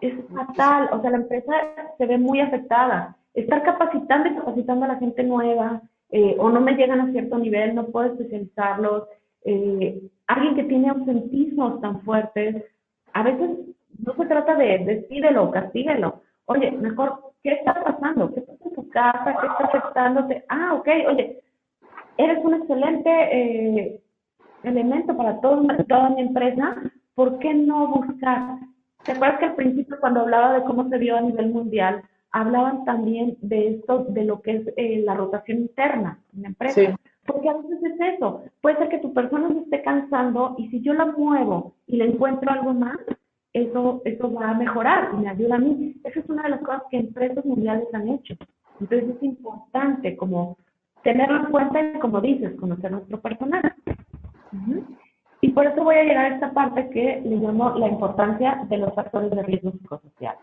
Es 0.00 0.14
fatal, 0.32 0.90
o 0.92 1.00
sea, 1.00 1.10
la 1.10 1.16
empresa 1.16 1.52
se 1.98 2.06
ve 2.06 2.16
muy 2.16 2.38
afectada. 2.38 3.16
Estar 3.34 3.64
capacitando 3.64 4.28
y 4.28 4.34
capacitando 4.36 4.84
a 4.84 4.88
la 4.88 4.98
gente 4.98 5.24
nueva, 5.24 5.82
eh, 6.10 6.36
o 6.38 6.48
no 6.48 6.60
me 6.60 6.76
llegan 6.76 7.00
a 7.00 7.10
cierto 7.10 7.38
nivel, 7.38 7.74
no 7.74 7.86
puedo 7.86 8.06
especializarlos. 8.12 9.08
Eh, 9.44 10.00
alguien 10.28 10.54
que 10.54 10.64
tiene 10.64 10.90
ausentismos 10.90 11.80
tan 11.80 12.02
fuertes, 12.02 12.62
a 13.12 13.24
veces 13.24 13.50
no 13.98 14.14
se 14.14 14.26
trata 14.26 14.54
de 14.54 14.78
despídelo, 14.78 15.50
castíguelo. 15.50 16.21
Oye, 16.46 16.70
mejor, 16.72 17.32
¿qué 17.42 17.52
está 17.52 17.74
pasando? 17.82 18.32
¿Qué 18.34 18.40
pasa 18.40 18.64
en 18.64 18.74
tu 18.74 18.88
casa? 18.90 19.36
¿Qué 19.40 19.46
está 19.46 19.64
afectándote? 19.64 20.44
Ah, 20.48 20.74
ok, 20.74 20.88
oye, 21.08 21.42
eres 22.16 22.44
un 22.44 22.54
excelente 22.54 23.10
eh, 23.10 24.02
elemento 24.62 25.16
para 25.16 25.40
todo, 25.40 25.66
toda 25.88 26.10
mi 26.10 26.22
empresa, 26.22 26.76
¿por 27.14 27.38
qué 27.38 27.54
no 27.54 27.88
buscar? 27.88 28.58
¿Te 29.04 29.12
acuerdas 29.12 29.38
que 29.38 29.46
al 29.46 29.54
principio 29.54 29.98
cuando 30.00 30.20
hablaba 30.20 30.52
de 30.54 30.64
cómo 30.64 30.88
se 30.88 30.98
vio 30.98 31.16
a 31.16 31.20
nivel 31.20 31.50
mundial, 31.50 32.02
hablaban 32.32 32.84
también 32.84 33.36
de 33.40 33.74
esto, 33.74 34.06
de 34.08 34.24
lo 34.24 34.40
que 34.40 34.56
es 34.56 34.68
eh, 34.76 35.02
la 35.04 35.14
rotación 35.14 35.58
interna 35.58 36.18
en 36.34 36.42
la 36.42 36.48
empresa. 36.48 36.96
Porque 37.26 37.48
a 37.48 37.54
veces 37.54 37.78
es 37.84 38.14
eso. 38.16 38.42
Puede 38.60 38.78
ser 38.78 38.88
que 38.88 38.98
tu 38.98 39.12
persona 39.12 39.48
se 39.48 39.60
esté 39.60 39.82
cansando 39.82 40.56
y 40.58 40.68
si 40.68 40.80
yo 40.80 40.94
la 40.94 41.06
muevo 41.06 41.74
y 41.86 41.96
le 41.96 42.06
encuentro 42.06 42.50
algo 42.50 42.74
más, 42.74 42.98
eso, 43.52 44.02
eso 44.04 44.32
va 44.32 44.50
a 44.50 44.54
mejorar 44.54 45.10
y 45.12 45.16
me 45.16 45.28
ayuda 45.28 45.56
a 45.56 45.58
mí. 45.58 45.94
Esa 46.04 46.20
es 46.20 46.28
una 46.28 46.44
de 46.44 46.50
las 46.50 46.60
cosas 46.60 46.82
que 46.90 46.98
empresas 46.98 47.44
mundiales 47.44 47.86
han 47.92 48.08
hecho. 48.08 48.34
Entonces 48.80 49.16
es 49.16 49.22
importante 49.22 50.16
como 50.16 50.56
tenerlo 51.02 51.40
en 51.40 51.52
cuenta 51.52 51.80
y 51.80 51.98
como 51.98 52.20
dices, 52.20 52.58
conocer 52.58 52.90
nuestro 52.90 53.20
personal. 53.20 53.74
Y 55.40 55.48
por 55.50 55.66
eso 55.66 55.82
voy 55.82 55.96
a 55.96 56.04
llegar 56.04 56.26
a 56.26 56.34
esta 56.34 56.52
parte 56.52 56.88
que 56.90 57.20
le 57.24 57.36
llamo 57.36 57.70
la 57.78 57.88
importancia 57.88 58.64
de 58.68 58.78
los 58.78 58.94
factores 58.94 59.30
de 59.30 59.42
riesgo 59.42 59.72
psicosocial. 59.72 60.36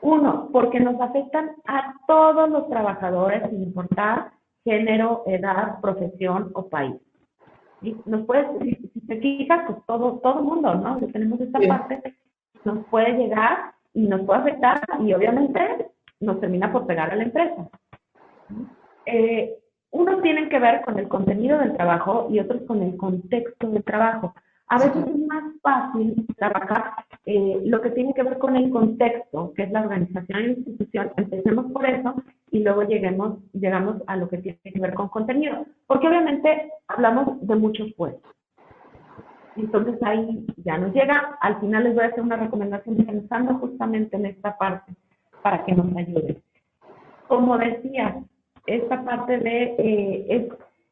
Uno, 0.00 0.48
porque 0.52 0.80
nos 0.80 1.00
afectan 1.00 1.50
a 1.66 1.94
todos 2.06 2.48
los 2.48 2.68
trabajadores 2.68 3.42
sin 3.50 3.62
importar 3.62 4.30
género, 4.64 5.22
edad, 5.26 5.80
profesión 5.80 6.50
o 6.54 6.68
país. 6.68 6.96
Y 7.82 7.96
nos 8.06 8.24
puede, 8.26 8.46
si, 8.60 9.00
te 9.06 9.20
fijas, 9.20 9.64
pues 9.66 9.78
todo, 9.86 10.18
todo 10.22 10.42
mundo, 10.42 10.74
¿no? 10.74 10.98
Tenemos 11.12 11.40
esta 11.40 11.60
parte, 11.60 12.14
nos 12.64 12.84
puede 12.86 13.12
llegar 13.12 13.72
y 13.94 14.06
nos 14.06 14.22
puede 14.22 14.40
afectar 14.40 14.80
y 15.00 15.12
obviamente 15.12 15.88
nos 16.20 16.40
termina 16.40 16.72
por 16.72 16.86
pegar 16.86 17.12
a 17.12 17.16
la 17.16 17.24
empresa. 17.24 17.68
Eh, 19.06 19.54
unos 19.90 20.22
tienen 20.22 20.48
que 20.48 20.58
ver 20.58 20.82
con 20.82 20.98
el 20.98 21.08
contenido 21.08 21.58
del 21.58 21.76
trabajo 21.76 22.28
y 22.30 22.40
otros 22.40 22.62
con 22.62 22.82
el 22.82 22.96
contexto 22.96 23.70
del 23.70 23.82
trabajo. 23.84 24.34
A 24.70 24.76
veces 24.76 25.02
es 25.06 25.26
más 25.26 25.44
fácil 25.62 26.26
trabajar 26.36 26.92
eh, 27.24 27.62
lo 27.64 27.80
que 27.80 27.90
tiene 27.90 28.12
que 28.12 28.22
ver 28.22 28.38
con 28.38 28.54
el 28.54 28.70
contexto, 28.70 29.52
que 29.54 29.62
es 29.62 29.70
la 29.70 29.80
organización 29.80 30.40
y 30.40 30.46
la 30.46 30.52
institución. 30.52 31.12
Empecemos 31.16 31.72
por 31.72 31.86
eso 31.86 32.14
y 32.50 32.62
luego 32.62 32.82
lleguemos, 32.82 33.38
llegamos 33.54 34.02
a 34.06 34.16
lo 34.16 34.28
que 34.28 34.38
tiene 34.38 34.58
que 34.62 34.80
ver 34.80 34.92
con 34.92 35.08
contenido. 35.08 35.64
Porque 35.86 36.06
obviamente 36.06 36.70
hablamos 36.86 37.46
de 37.46 37.56
muchos 37.56 37.92
puestos. 37.94 38.37
Entonces 39.58 40.02
ahí 40.02 40.46
ya 40.64 40.78
nos 40.78 40.94
llega. 40.94 41.36
Al 41.40 41.60
final 41.60 41.84
les 41.84 41.94
voy 41.94 42.04
a 42.04 42.08
hacer 42.08 42.22
una 42.22 42.36
recomendación 42.36 42.96
pensando 42.96 43.54
justamente 43.54 44.16
en 44.16 44.26
esta 44.26 44.56
parte 44.56 44.92
para 45.42 45.64
que 45.64 45.72
nos 45.72 45.94
ayude. 45.96 46.40
Como 47.26 47.58
decía, 47.58 48.22
esta 48.66 49.04
parte 49.04 49.38
de 49.38 49.74
eh, 49.78 50.48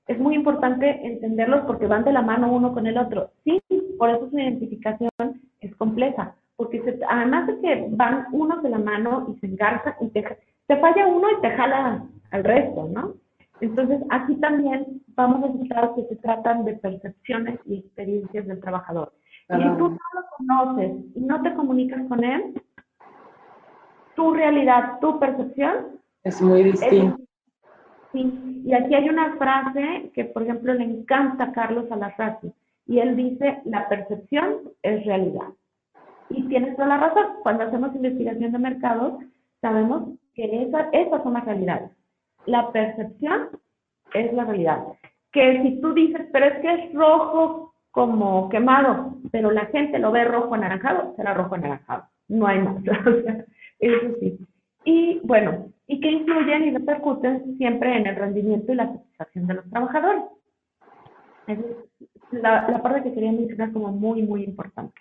es 0.07 0.19
muy 0.19 0.35
importante 0.35 1.01
entenderlos 1.05 1.65
porque 1.67 1.87
van 1.87 2.05
de 2.05 2.13
la 2.13 2.23
mano 2.23 2.53
uno 2.53 2.73
con 2.73 2.87
el 2.87 2.97
otro. 2.99 3.31
Sí, 3.45 3.61
por 3.99 4.11
eso 4.11 4.31
su 4.31 4.39
identificación 4.39 5.11
es 5.61 5.75
compleja, 5.77 6.35
porque 6.57 6.83
además 7.09 7.47
de 7.49 7.61
que 7.61 7.87
van 7.91 8.27
unos 8.33 8.63
de 8.63 8.71
la 8.71 8.79
mano 8.79 9.27
y 9.29 9.39
se 9.41 9.47
engarzan 9.47 9.95
y 10.01 10.09
te, 10.09 10.23
falla 10.69 11.07
uno 11.07 11.27
y 11.31 11.41
te 11.41 11.51
jala 11.51 12.07
al 12.31 12.45
resto, 12.45 12.89
¿no? 12.93 13.15
Entonces, 13.61 14.03
aquí 14.11 14.37
también 14.37 15.03
vamos 15.15 15.43
a 15.43 15.49
necesitar 15.49 15.95
que 15.95 16.05
se 16.05 16.17
tratan 16.17 16.65
de 16.65 16.75
percepciones 16.75 17.59
y 17.65 17.79
experiencias 17.79 18.47
del 18.47 18.61
trabajador. 18.61 19.13
Y 19.49 19.55
si 19.55 19.69
tú 19.79 19.89
no 19.91 19.99
lo 20.15 20.27
conoces 20.37 20.93
y 21.15 21.21
no 21.21 21.41
te 21.43 21.55
comunicas 21.55 22.07
con 22.09 22.25
él, 22.25 22.63
tu 24.15 24.33
realidad, 24.33 24.99
tu 25.01 25.19
percepción 25.19 26.01
es 26.25 26.43
muy 26.43 26.65
distinta. 26.65 27.17
Sí, 28.13 28.63
y 28.65 28.73
aquí 28.75 28.95
hay 28.95 29.09
una 29.09 29.37
frase 29.37 30.11
que, 30.15 30.25
por 30.25 30.43
ejemplo, 30.43 30.75
le 30.75 30.85
encanta 30.85 31.45
a 31.45 31.53
Carlos 31.53 31.91
Alarraqui, 31.91 32.53
y 32.87 32.99
él 32.99 33.17
dice, 33.17 33.61
la 33.65 33.89
percepción 33.89 34.61
es 34.83 35.05
realidad. 35.05 35.49
Y 36.31 36.43
tienes 36.49 36.77
toda 36.77 36.89
la 36.89 36.99
razón, 36.99 37.27
cuando 37.43 37.65
hacemos 37.65 37.95
investigación 37.95 38.53
de 38.53 38.59
mercados, 38.59 39.23
sabemos 39.61 40.19
que 40.35 40.63
esa, 40.63 40.89
esas 40.93 41.23
son 41.23 41.35
las 41.35 41.45
realidades. 41.45 41.91
La 42.47 42.73
percepción 42.73 43.49
es 44.15 44.33
la 44.33 44.45
realidad. 44.45 44.85
Que 45.33 45.63
si 45.63 45.81
tú 45.81 45.93
dices, 45.93 46.27
pero 46.33 46.47
es 46.47 46.59
que 46.61 46.75
es 46.75 46.95
rojo 46.95 47.75
como 47.91 48.49
quemado, 48.49 49.17
pero 49.33 49.51
la 49.51 49.67
gente 49.67 49.99
lo 49.99 50.13
ve 50.13 50.25
rojo 50.25 50.55
anaranjado, 50.55 51.15
será 51.17 51.35
rojo 51.35 51.55
anaranjado. 51.55 52.05
No 52.29 52.47
hay 52.47 52.61
más. 52.61 52.77
eso 53.79 54.17
sí. 54.21 54.39
Y 54.85 55.21
bueno, 55.25 55.67
y 55.87 56.01
que 56.01 56.11
influyen 56.11 56.65
y 56.65 56.71
repercuten 56.73 57.57
siempre 57.57 57.97
en 57.97 58.07
el 58.07 58.17
rendimiento 58.17 58.73
y 58.73 58.77
la 58.77 58.87
satisfacción 58.87 59.47
de 59.47 59.55
los 59.55 59.71
trabajadores. 59.71 60.25
es 61.47 61.59
la, 62.33 62.69
la 62.69 62.83
parte 62.83 63.03
que 63.03 63.15
quería 63.15 63.33
mencionar 63.33 63.73
como 63.73 63.89
muy, 63.89 64.23
muy 64.23 64.45
importante. 64.45 64.95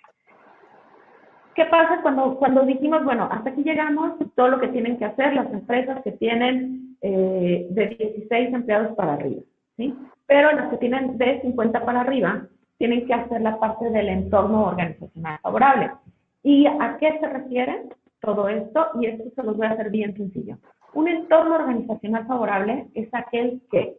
¿Qué 1.54 1.64
pasa 1.64 2.02
cuando, 2.02 2.36
cuando 2.36 2.66
dijimos, 2.66 3.02
bueno, 3.04 3.28
hasta 3.32 3.50
aquí 3.50 3.62
llegamos, 3.62 4.12
todo 4.34 4.48
lo 4.48 4.60
que 4.60 4.68
tienen 4.68 4.98
que 4.98 5.06
hacer 5.06 5.32
las 5.34 5.50
empresas 5.52 6.02
que 6.02 6.12
tienen 6.12 6.85
eh, 7.00 7.66
de 7.70 7.86
16 7.88 8.54
empleados 8.54 8.96
para 8.96 9.14
arriba, 9.14 9.42
¿sí? 9.76 9.94
Pero 10.26 10.52
las 10.52 10.70
que 10.70 10.78
tienen 10.78 11.16
de 11.18 11.40
50 11.40 11.84
para 11.84 12.00
arriba 12.00 12.48
tienen 12.78 13.06
que 13.06 13.14
hacer 13.14 13.40
la 13.40 13.58
parte 13.58 13.90
del 13.90 14.08
entorno 14.08 14.66
organizacional 14.66 15.38
favorable. 15.42 15.90
¿Y 16.42 16.66
a 16.66 16.96
qué 16.98 17.18
se 17.20 17.26
refiere 17.26 17.84
todo 18.20 18.48
esto? 18.48 18.88
Y 19.00 19.06
esto 19.06 19.24
se 19.34 19.42
los 19.42 19.56
voy 19.56 19.66
a 19.66 19.70
hacer 19.70 19.90
bien 19.90 20.16
sencillo 20.16 20.58
Un 20.94 21.08
entorno 21.08 21.56
organizacional 21.56 22.26
favorable 22.26 22.86
es 22.94 23.08
aquel 23.12 23.60
que 23.70 23.96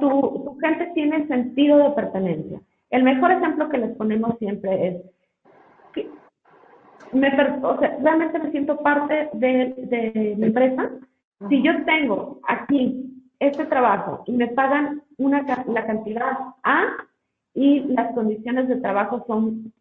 tu, 0.00 0.58
gente 0.60 0.90
tiene 0.94 1.26
sentido 1.26 1.78
de 1.78 1.90
pertenencia. 1.90 2.60
El 2.90 3.02
mejor 3.02 3.32
ejemplo 3.32 3.68
que 3.68 3.78
les 3.78 3.96
ponemos 3.96 4.38
siempre 4.38 4.88
es 4.88 4.96
que 5.92 6.08
me, 7.12 7.28
o 7.62 7.78
sea, 7.78 7.96
realmente 8.00 8.38
me 8.38 8.50
siento 8.50 8.78
parte 8.78 9.30
de, 9.34 9.74
de 9.76 10.34
mi 10.36 10.46
empresa. 10.46 10.90
Si 11.48 11.62
yo 11.62 11.84
tengo 11.84 12.40
aquí 12.48 13.04
este 13.38 13.66
trabajo 13.66 14.22
y 14.26 14.32
me 14.32 14.48
pagan 14.48 15.02
una, 15.18 15.44
la 15.66 15.86
cantidad 15.86 16.38
A 16.62 16.84
y 17.54 17.80
las 17.80 18.14
condiciones 18.14 18.68
de 18.68 18.76
trabajo 18.76 19.24
son 19.26 19.72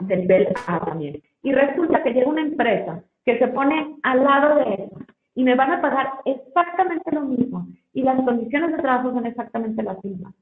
del 0.00 0.20
nivel 0.20 0.48
A 0.66 0.80
también. 0.80 1.22
Y 1.42 1.52
resulta 1.52 2.02
que 2.02 2.12
llega 2.12 2.28
una 2.28 2.42
empresa 2.42 3.02
que 3.24 3.38
se 3.38 3.48
pone 3.48 3.96
al 4.02 4.24
lado 4.24 4.58
de 4.58 4.74
eso 4.74 4.98
y 5.34 5.44
me 5.44 5.54
van 5.54 5.72
a 5.72 5.80
pagar 5.80 6.12
exactamente 6.24 7.10
lo 7.12 7.22
mismo 7.22 7.66
y 7.92 8.02
las 8.02 8.20
condiciones 8.22 8.72
de 8.72 8.82
trabajo 8.82 9.12
son 9.12 9.26
exactamente 9.26 9.82
las 9.82 10.02
mismas. 10.04 10.34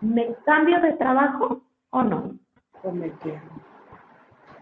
¿Me 0.00 0.34
cambio 0.44 0.80
de 0.80 0.92
trabajo 0.94 1.62
o 1.90 2.02
no? 2.02 2.38
O 2.82 2.92
me 2.92 3.10
quedo. 3.18 3.65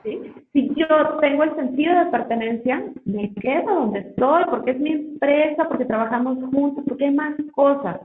Si 0.04 0.74
yo 0.74 0.86
tengo 1.20 1.44
el 1.44 1.56
sentido 1.56 1.98
de 1.98 2.10
pertenencia, 2.10 2.84
me 3.06 3.32
quedo 3.34 3.74
donde 3.74 4.00
estoy, 4.00 4.44
porque 4.50 4.72
es 4.72 4.80
mi 4.80 4.92
empresa, 4.92 5.66
porque 5.66 5.86
trabajamos 5.86 6.38
juntos, 6.52 6.84
porque 6.86 7.06
hay 7.06 7.14
más 7.14 7.34
cosas. 7.54 8.00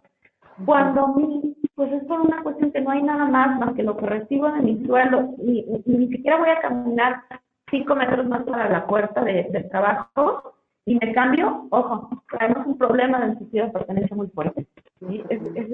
Cuando 0.65 1.09
mi, 1.09 1.55
pues 1.75 1.91
es 1.91 2.03
por 2.05 2.21
una 2.21 2.41
cuestión 2.41 2.71
que 2.71 2.81
no 2.81 2.91
hay 2.91 3.03
nada 3.03 3.25
más 3.25 3.59
más 3.59 3.73
que 3.73 3.83
lo 3.83 3.97
que 3.97 4.05
recibo 4.05 4.49
de 4.51 4.61
mi 4.61 4.85
suelo 4.85 5.35
y, 5.39 5.65
ni 5.85 6.07
siquiera 6.07 6.37
voy 6.37 6.49
a 6.49 6.61
caminar 6.61 7.23
cinco 7.69 7.95
metros 7.95 8.27
más 8.27 8.43
para 8.43 8.69
la 8.69 8.87
puerta 8.87 9.21
del 9.23 9.69
trabajo 9.69 10.53
y 10.85 10.95
me 10.95 11.13
cambio, 11.13 11.67
ojo, 11.69 12.23
tenemos 12.37 12.65
un 12.65 12.77
problema 12.77 13.19
de 13.19 13.35
sentido 13.35 13.65
de 13.65 13.71
pertenencia 13.71 14.15
muy 14.15 14.27
fuerte. 14.27 14.65
¿sí? 14.99 15.23
Eso 15.29 15.45
es 15.55 15.69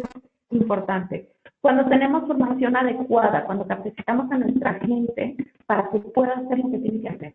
importante. 0.49 1.34
Cuando 1.65 1.83
tenemos 1.85 2.27
formación 2.27 2.77
adecuada, 2.77 3.43
cuando 3.43 3.65
capacitamos 3.65 4.31
a 4.31 4.37
nuestra 4.37 4.75
gente 4.75 5.35
para 5.65 5.89
que 5.89 5.97
pueda 5.97 6.33
hacer 6.33 6.59
lo 6.59 6.69
que 6.69 6.77
tiene 6.77 7.01
que 7.01 7.09
hacer. 7.09 7.33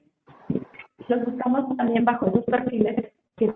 Los 1.09 1.24
buscamos 1.24 1.77
también 1.77 2.05
bajo 2.05 2.28
esos 2.28 2.44
perfiles 2.44 3.12
que 3.36 3.52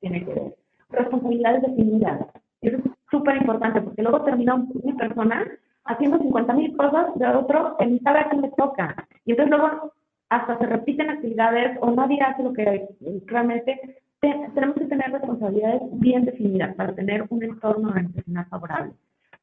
tiene 0.00 0.24
que 0.26 0.34
ver. 0.34 0.56
Responsabilidades 0.90 1.62
definidas. 1.62 2.26
Eso 2.60 2.76
es 2.76 2.82
súper 3.10 3.38
importante 3.38 3.80
porque 3.80 4.02
luego 4.02 4.22
termina 4.24 4.56
una 4.56 4.96
persona 4.98 5.46
haciendo 5.86 6.18
50 6.18 6.52
mil 6.52 6.76
cosas 6.76 7.18
de 7.18 7.28
otro 7.28 7.76
en 7.78 7.98
sabe 8.02 8.18
a 8.18 8.28
quién 8.28 8.42
le 8.42 8.50
toca. 8.50 8.94
Y 9.24 9.30
entonces 9.30 9.58
luego 9.58 9.94
hasta 10.28 10.58
se 10.58 10.66
repiten 10.66 11.08
actividades 11.08 11.78
o 11.80 11.90
nadie 11.92 12.20
hace 12.20 12.42
lo 12.42 12.52
que 12.52 12.88
realmente 13.24 14.02
tenemos 14.20 14.76
que 14.76 14.86
tener 14.86 15.12
responsabilidades 15.12 15.82
bien 15.92 16.24
definidas 16.24 16.74
para 16.74 16.94
tener 16.94 17.26
un 17.30 17.42
entorno 17.42 17.88
organizacional 17.88 18.46
favorable. 18.46 18.92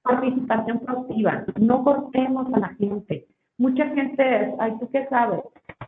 Participación 0.01 0.79
proactiva, 0.79 1.45
no 1.59 1.83
cortemos 1.83 2.53
a 2.53 2.59
la 2.59 2.69
gente. 2.75 3.25
Mucha 3.57 3.87
gente 3.89 4.53
ay, 4.59 4.73
¿tú 4.79 4.89
qué 4.91 5.07
sabes? 5.09 5.39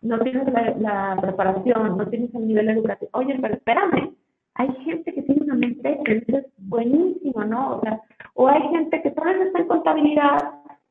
No 0.02 0.20
tienes 0.20 0.48
la, 0.80 1.18
preparación, 1.20 1.98
no 1.98 2.08
tienes 2.08 2.34
el 2.34 2.48
nivel 2.48 2.70
educativo. 2.70 3.12
Oye, 3.14 3.38
pero 3.42 3.56
espérame, 3.56 4.14
hay 4.56 4.72
gente 4.86 5.14
que 5.14 5.22
tiene 5.22 5.44
una 5.44 5.56
mente 5.56 6.00
que 6.06 6.24
es 6.28 6.46
buenísima, 6.58 7.46
¿no? 7.46 7.78
O, 7.78 7.82
sea, 7.82 8.02
o 8.36 8.48
hay 8.48 8.62
gente 8.70 9.02
que 9.02 9.12
tal 9.12 9.26
vez 9.26 9.48
está 9.48 9.60
en 9.60 9.68
contabilidad, 9.68 10.38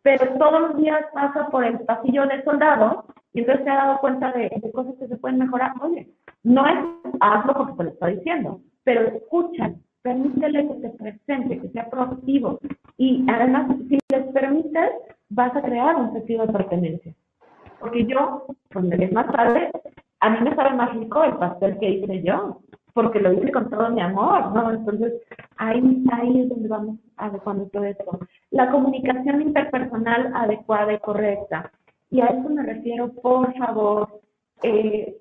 pero 0.07 0.39
todos 0.39 0.61
los 0.61 0.77
días 0.77 1.05
pasa 1.13 1.49
por 1.49 1.65
el 1.65 1.81
pasillo 1.81 2.29
de 2.29 2.41
soldado 2.45 3.07
y 3.33 3.41
entonces 3.41 3.65
se 3.65 3.71
ha 3.71 3.75
dado 3.75 3.99
cuenta 3.99 4.31
de, 4.31 4.49
cosas 4.73 4.95
que 5.01 5.09
se 5.09 5.17
pueden 5.17 5.41
mejorar. 5.41 5.73
Oye, 5.81 6.09
no 6.45 6.65
es 6.65 6.79
hazlo 7.19 7.55
porque 7.55 7.73
te 7.73 7.83
lo 7.83 7.91
está 7.91 8.07
diciendo, 8.07 8.61
pero 8.85 9.01
escucha, 9.01 9.73
permítele 10.03 10.69
que 10.69 10.75
te 10.75 10.91
presente, 10.91 11.61
que 11.61 11.69
sea 11.71 11.91
proactivo. 11.91 12.61
Y 12.97 13.27
además, 13.29 13.67
si 13.89 13.99
les 14.13 14.27
permites, 14.33 14.93
vas 15.29 15.57
a 15.57 15.63
crear 15.63 15.97
un 15.97 16.13
sentido 16.13 16.47
de 16.47 16.53
pertenencia. 16.53 17.13
Porque 17.81 18.07
yo, 18.07 18.47
cuando 18.73 18.95
es 18.95 19.13
más 19.13 19.27
tarde, 19.33 19.73
a 20.21 20.31
mí 20.31 20.39
me 20.41 20.55
sabe 20.55 20.77
más 20.77 20.95
rico 20.95 21.25
el 21.25 21.35
pastel 21.35 21.79
que 21.81 21.91
hice 21.91 22.23
yo, 22.23 22.61
porque 22.97 23.21
lo 23.21 23.31
hice 23.31 23.53
con 23.53 23.69
todo 23.69 23.91
mi 23.91 24.01
amor, 24.01 24.55
¿no? 24.55 24.71
Entonces, 24.71 25.13
ahí, 25.59 26.03
ahí 26.11 26.41
es 26.41 26.49
donde 26.49 26.67
vamos 26.67 26.99
adecuando 27.19 27.67
todo 27.67 27.85
esto. 27.85 28.19
La 28.51 28.71
comunicación 28.71 29.43
interpersonal 29.43 30.33
adecuada 30.35 30.95
y 30.95 30.99
correcta. 31.01 31.71
Y 32.11 32.23
a 32.23 32.29
eso 32.29 32.49
me 32.49 32.63
refiero, 32.63 33.13
por 33.13 33.53
favor, 33.59 34.23
eh, 34.63 35.15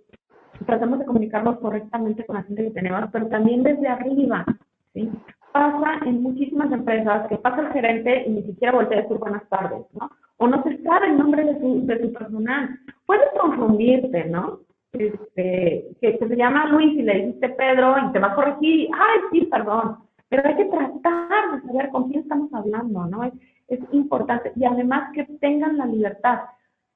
tratamos 0.65 0.99
de 0.99 1.05
comunicarnos 1.05 1.59
correctamente 1.59 2.25
con 2.25 2.37
la 2.37 2.43
gente 2.43 2.63
que 2.63 2.71
tenemos, 2.71 3.09
pero 3.11 3.27
también 3.27 3.61
desde 3.61 3.89
arriba, 3.89 4.45
¿sí? 4.93 5.11
Pasa 5.51 5.99
en 6.05 6.23
muchísimas 6.23 6.71
empresas 6.71 7.27
que 7.27 7.35
pasa 7.35 7.59
el 7.59 7.73
gerente 7.73 8.23
y 8.25 8.29
ni 8.29 8.43
siquiera 8.43 8.71
voltea 8.71 8.99
a 8.99 9.01
decir 9.01 9.17
buenas 9.17 9.49
tardes, 9.49 9.81
¿no? 9.99 10.09
O 10.37 10.47
no 10.47 10.63
se 10.63 10.81
sabe 10.81 11.07
el 11.07 11.17
nombre 11.17 11.43
de 11.43 11.59
su, 11.59 11.85
de 11.85 12.01
su 12.03 12.13
personal. 12.13 12.69
Puedes 13.05 13.27
confundirte, 13.37 14.23
¿no? 14.29 14.59
Este, 14.97 15.87
que, 16.01 16.17
se 16.17 16.35
llama 16.35 16.67
Luis 16.67 16.97
y 16.97 17.01
le 17.01 17.27
dice 17.27 17.49
Pedro 17.49 17.95
y 17.97 18.11
te 18.11 18.19
va 18.19 18.27
a 18.27 18.35
corregir, 18.35 18.89
ay, 18.93 19.19
sí, 19.31 19.45
perdón. 19.45 19.97
Pero 20.29 20.47
hay 20.47 20.55
que 20.55 20.65
tratar 20.65 21.55
de 21.55 21.67
saber 21.67 21.89
con 21.89 22.09
quién 22.09 22.21
estamos 22.21 22.53
hablando, 22.53 23.05
¿no? 23.05 23.23
Es, 23.23 23.33
es 23.67 23.79
importante. 23.91 24.51
Y 24.55 24.65
además 24.65 25.11
que 25.13 25.25
tengan 25.39 25.77
la 25.77 25.85
libertad. 25.85 26.41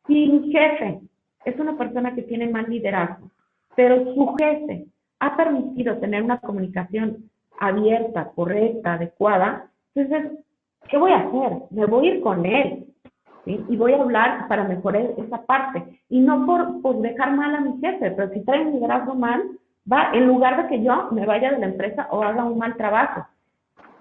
Si 0.08 0.28
mi 0.28 0.52
jefe 0.52 1.00
es 1.46 1.60
una 1.60 1.78
persona 1.78 2.16
que 2.16 2.24
tiene 2.24 2.50
mal 2.50 2.70
liderazgo, 2.70 3.30
pero 3.76 4.14
su 4.14 4.36
jefe 4.38 4.86
ha 5.20 5.38
permitido 5.38 5.98
tener 5.98 6.24
una 6.24 6.40
comunicación 6.40 7.30
abierta, 7.60 8.32
correcta, 8.36 8.94
adecuada, 8.94 9.70
entonces, 9.94 10.40
¿qué 10.90 10.98
voy 10.98 11.12
a 11.12 11.20
hacer? 11.20 11.58
Me 11.72 11.86
voy 11.86 12.08
a 12.08 12.14
ir 12.16 12.22
con 12.22 12.46
él, 12.46 12.86
¿sí? 13.46 13.64
Y 13.70 13.78
voy 13.78 13.94
a 13.94 14.02
hablar 14.02 14.48
para 14.48 14.64
mejorar 14.64 15.14
esa 15.18 15.46
parte. 15.46 16.02
Y 16.10 16.20
no 16.20 16.46
por, 16.46 16.82
por 16.82 17.02
dejar 17.02 17.36
mal 17.36 17.56
a 17.56 17.62
mi 17.62 17.80
jefe, 17.80 18.12
pero 18.12 18.30
si 18.34 18.44
trae 18.44 18.66
un 18.66 18.74
liderazgo 18.74 19.16
mal, 19.16 19.42
va, 19.92 20.12
en 20.14 20.28
lugar 20.28 20.62
de 20.62 20.70
que 20.70 20.84
yo 20.84 21.10
me 21.12 21.26
vaya 21.26 21.52
de 21.52 21.60
la 21.60 21.68
empresa 21.68 22.08
o 22.12 22.24
haga 22.24 22.44
un 22.46 22.58
mal 22.58 22.76
trabajo. 22.78 23.26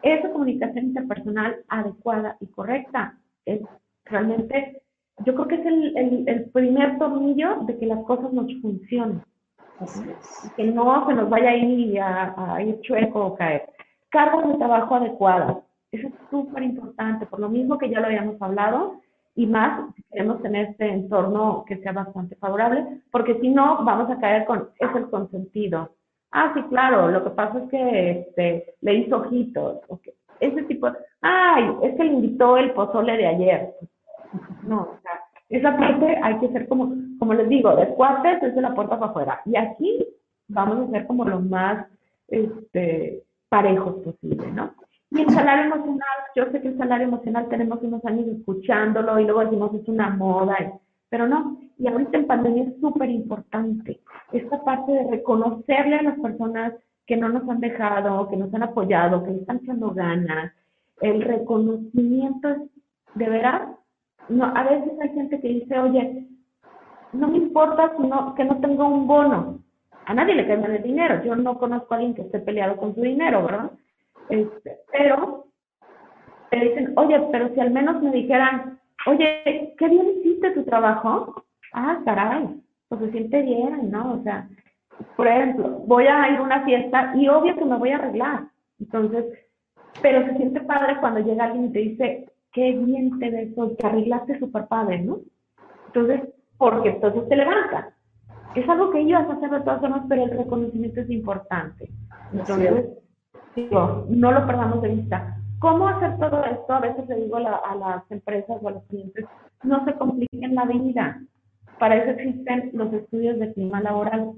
Esa 0.02 0.30
comunicación 0.30 0.86
interpersonal 0.86 1.56
adecuada 1.68 2.36
y 2.40 2.46
correcta 2.46 3.14
es 3.44 3.60
realmente, 4.04 4.82
yo 5.24 5.34
creo 5.34 5.48
que 5.48 5.54
es 5.56 5.66
el, 5.66 6.28
el 6.28 6.50
primer 6.50 6.98
tornillo 6.98 7.56
de 7.62 7.78
que 7.78 7.86
las 7.86 8.04
cosas 8.04 8.32
nos 8.32 8.46
funcionen. 8.62 9.22
Que 10.56 10.64
no 10.64 11.06
se 11.06 11.14
nos 11.14 11.30
vaya 11.30 11.50
a 11.50 11.56
ir 11.56 12.00
a, 12.00 12.62
ir 12.62 12.80
chueco 12.80 13.26
o 13.26 13.34
caer. 13.36 13.68
Cargas 14.08 14.48
de 14.48 14.54
trabajo 14.54 14.96
adecuadas. 14.96 15.58
Eso 15.92 16.08
es 16.08 16.14
súper 16.30 16.64
importante, 16.64 17.26
por 17.26 17.38
lo 17.38 17.48
mismo 17.48 17.78
que 17.78 17.88
ya 17.88 18.00
lo 18.00 18.06
habíamos 18.06 18.40
hablado, 18.42 19.00
y 19.38 19.46
más 19.46 19.94
si 19.94 20.02
queremos 20.10 20.42
tener 20.42 20.70
este 20.70 20.90
entorno 20.90 21.64
que 21.64 21.76
sea 21.76 21.92
bastante 21.92 22.34
favorable, 22.34 23.02
porque 23.12 23.38
si 23.40 23.48
no, 23.48 23.84
vamos 23.84 24.10
a 24.10 24.18
caer 24.18 24.44
con, 24.46 24.70
es 24.80 24.96
el 24.96 25.08
consentido. 25.10 25.92
Ah, 26.32 26.50
sí, 26.54 26.62
claro, 26.70 27.06
lo 27.08 27.22
que 27.22 27.30
pasa 27.30 27.60
es 27.60 27.70
que 27.70 28.10
este, 28.10 28.74
le 28.80 28.94
hizo 28.94 29.18
ojitos. 29.18 29.78
Ese 30.40 30.62
tipo, 30.64 30.88
ay, 31.20 31.72
es 31.84 31.94
que 31.94 32.02
le 32.02 32.14
invitó 32.14 32.56
el 32.56 32.72
pozole 32.72 33.16
de 33.16 33.26
ayer. 33.28 33.74
No, 34.64 34.80
o 34.80 34.98
sea, 35.02 35.12
esa 35.50 35.76
parte 35.76 36.18
hay 36.20 36.36
que 36.40 36.48
ser 36.48 36.66
como, 36.66 36.92
como 37.20 37.32
les 37.32 37.48
digo, 37.48 37.76
de 37.76 37.86
cuates 37.90 38.40
desde 38.40 38.60
la 38.60 38.74
puerta 38.74 38.98
para 38.98 39.12
afuera. 39.12 39.40
Y 39.44 39.56
aquí 39.56 40.04
vamos 40.48 40.88
a 40.88 40.90
ser 40.90 41.06
como 41.06 41.24
lo 41.24 41.38
más 41.38 41.86
este, 42.26 43.22
parejos 43.48 44.02
posible, 44.02 44.50
¿no? 44.50 44.72
Y 45.10 45.22
el 45.22 45.30
salario 45.30 45.72
emocional, 45.72 46.18
yo 46.36 46.44
sé 46.50 46.60
que 46.60 46.68
el 46.68 46.78
salario 46.78 47.08
emocional 47.08 47.48
tenemos 47.48 47.82
unos 47.82 48.04
años 48.04 48.26
escuchándolo 48.28 49.18
y 49.18 49.24
luego 49.24 49.44
decimos 49.44 49.74
es 49.74 49.88
una 49.88 50.10
moda, 50.10 50.56
pero 51.08 51.26
no. 51.26 51.58
Y 51.78 51.88
ahorita 51.88 52.18
en 52.18 52.26
pandemia 52.26 52.64
es 52.64 52.80
súper 52.80 53.08
importante 53.10 54.00
esta 54.32 54.62
parte 54.62 54.92
de 54.92 55.10
reconocerle 55.10 55.96
a 55.96 56.02
las 56.02 56.18
personas 56.20 56.74
que 57.06 57.16
no 57.16 57.30
nos 57.30 57.48
han 57.48 57.60
dejado, 57.60 58.28
que 58.28 58.36
nos 58.36 58.52
han 58.52 58.64
apoyado, 58.64 59.24
que 59.24 59.30
están 59.30 59.60
echando 59.62 59.92
ganas. 59.92 60.52
El 61.00 61.22
reconocimiento 61.22 62.50
es 62.50 62.58
de 63.14 63.28
veras 63.30 63.62
no, 64.28 64.44
a 64.44 64.62
veces 64.62 64.92
hay 65.00 65.08
gente 65.10 65.40
que 65.40 65.48
dice, 65.48 65.78
oye, 65.78 66.26
no 67.12 67.28
me 67.28 67.38
importa 67.38 67.92
sino 67.96 68.34
que 68.34 68.44
no 68.44 68.60
tenga 68.60 68.84
un 68.84 69.06
bono. 69.06 69.60
A 70.04 70.14
nadie 70.14 70.34
le 70.34 70.46
queda 70.46 70.66
el 70.66 70.82
dinero. 70.82 71.22
Yo 71.24 71.34
no 71.36 71.58
conozco 71.58 71.94
a 71.94 71.96
alguien 71.96 72.14
que 72.14 72.22
esté 72.22 72.38
peleado 72.40 72.76
con 72.76 72.94
su 72.94 73.02
dinero, 73.02 73.44
¿verdad? 73.44 73.70
Este, 74.30 74.78
pero 74.92 75.46
te 76.50 76.56
dicen, 76.58 76.92
oye, 76.96 77.20
pero 77.32 77.52
si 77.54 77.60
al 77.60 77.70
menos 77.70 78.02
me 78.02 78.10
dijeran, 78.10 78.78
oye, 79.06 79.74
qué 79.78 79.88
bien 79.88 80.08
hiciste 80.18 80.50
tu 80.52 80.64
trabajo. 80.64 81.44
Ah, 81.72 82.00
caray, 82.04 82.60
pues 82.88 83.00
se 83.00 83.10
siente 83.10 83.42
bien, 83.42 83.90
¿no? 83.90 84.14
O 84.14 84.22
sea, 84.22 84.48
por 85.16 85.26
ejemplo, 85.26 85.68
voy 85.86 86.06
a 86.06 86.30
ir 86.30 86.38
a 86.38 86.42
una 86.42 86.64
fiesta 86.64 87.12
y 87.16 87.28
obvio 87.28 87.56
que 87.56 87.64
me 87.64 87.76
voy 87.76 87.90
a 87.90 87.96
arreglar. 87.96 88.44
Entonces, 88.80 89.24
pero 90.00 90.26
se 90.26 90.36
siente 90.36 90.60
padre 90.60 90.98
cuando 91.00 91.20
llega 91.20 91.44
alguien 91.44 91.66
y 91.66 91.72
te 91.72 91.78
dice, 91.78 92.26
qué 92.52 92.72
bien 92.72 93.18
te 93.18 93.30
ves 93.30 93.52
hoy, 93.56 93.76
que 93.76 93.86
arreglaste 93.86 94.38
súper 94.38 94.66
padre, 94.66 95.00
¿no? 95.00 95.18
Entonces, 95.86 96.22
porque 96.56 96.90
entonces 96.90 97.28
te 97.28 97.36
levanta. 97.36 97.94
es 98.54 98.68
algo 98.68 98.90
que 98.90 99.00
ellos 99.00 99.20
hacen 99.28 99.50
de 99.50 99.60
todas 99.60 99.80
formas, 99.80 100.04
pero 100.08 100.24
el 100.24 100.30
reconocimiento 100.30 101.00
es 101.00 101.10
importante. 101.10 101.88
Entonces, 102.32 102.86
no 103.56 104.32
lo 104.32 104.46
perdamos 104.46 104.82
de 104.82 104.88
vista. 104.88 105.36
¿Cómo 105.58 105.88
hacer 105.88 106.18
todo 106.18 106.44
esto? 106.44 106.72
A 106.72 106.80
veces 106.80 107.08
le 107.08 107.16
digo 107.16 107.36
a 107.36 107.74
las 107.74 108.10
empresas 108.10 108.58
o 108.62 108.68
a 108.68 108.72
los 108.72 108.84
clientes, 108.84 109.26
no 109.64 109.84
se 109.84 109.94
compliquen 109.94 110.54
la 110.54 110.64
vida. 110.64 111.20
Para 111.78 111.96
eso 111.96 112.10
existen 112.10 112.70
los 112.74 112.92
estudios 112.92 113.38
de 113.38 113.52
clima 113.52 113.80
laboral. 113.80 114.32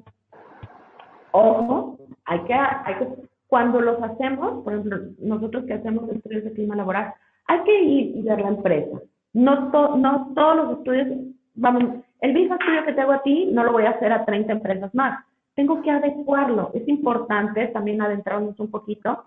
Ojo, 1.33 1.99
hay 2.25 2.41
que, 2.41 2.55
hay 2.55 2.95
que, 2.99 3.09
cuando 3.49 3.81
los 3.81 4.03
hacemos, 4.03 4.63
por 4.65 4.73
ejemplo, 4.73 4.99
nosotros 5.19 5.65
que 5.65 5.75
hacemos 5.75 6.09
estudios 6.11 6.45
de 6.45 6.53
clima 6.53 6.77
laboral, 6.77 7.13
hay 7.47 7.61
que 7.65 7.83
ir 7.83 8.17
y 8.17 8.23
ver 8.23 8.41
la 8.41 8.49
empresa. 8.49 8.99
No, 9.33 9.71
no 9.97 10.33
todos 10.35 10.57
los 10.57 10.79
estudios, 10.79 11.09
vamos, 11.55 11.85
el 12.21 12.33
mismo 12.33 12.55
estudio 12.55 12.85
que 12.85 12.93
te 12.93 13.01
hago 13.01 13.13
a 13.13 13.23
ti, 13.23 13.51
no 13.53 13.65
lo 13.65 13.73
voy 13.73 13.85
a 13.85 13.91
hacer 13.91 14.13
a 14.13 14.25
30 14.25 14.53
empresas 14.53 14.95
más. 14.95 15.25
Tengo 15.55 15.83
que 15.83 15.91
adecuarlo. 15.91 16.71
Es 16.75 16.87
importante 16.89 17.67
también 17.69 18.01
adentrarnos 18.01 18.59
un 18.61 18.71
poquito 18.71 19.25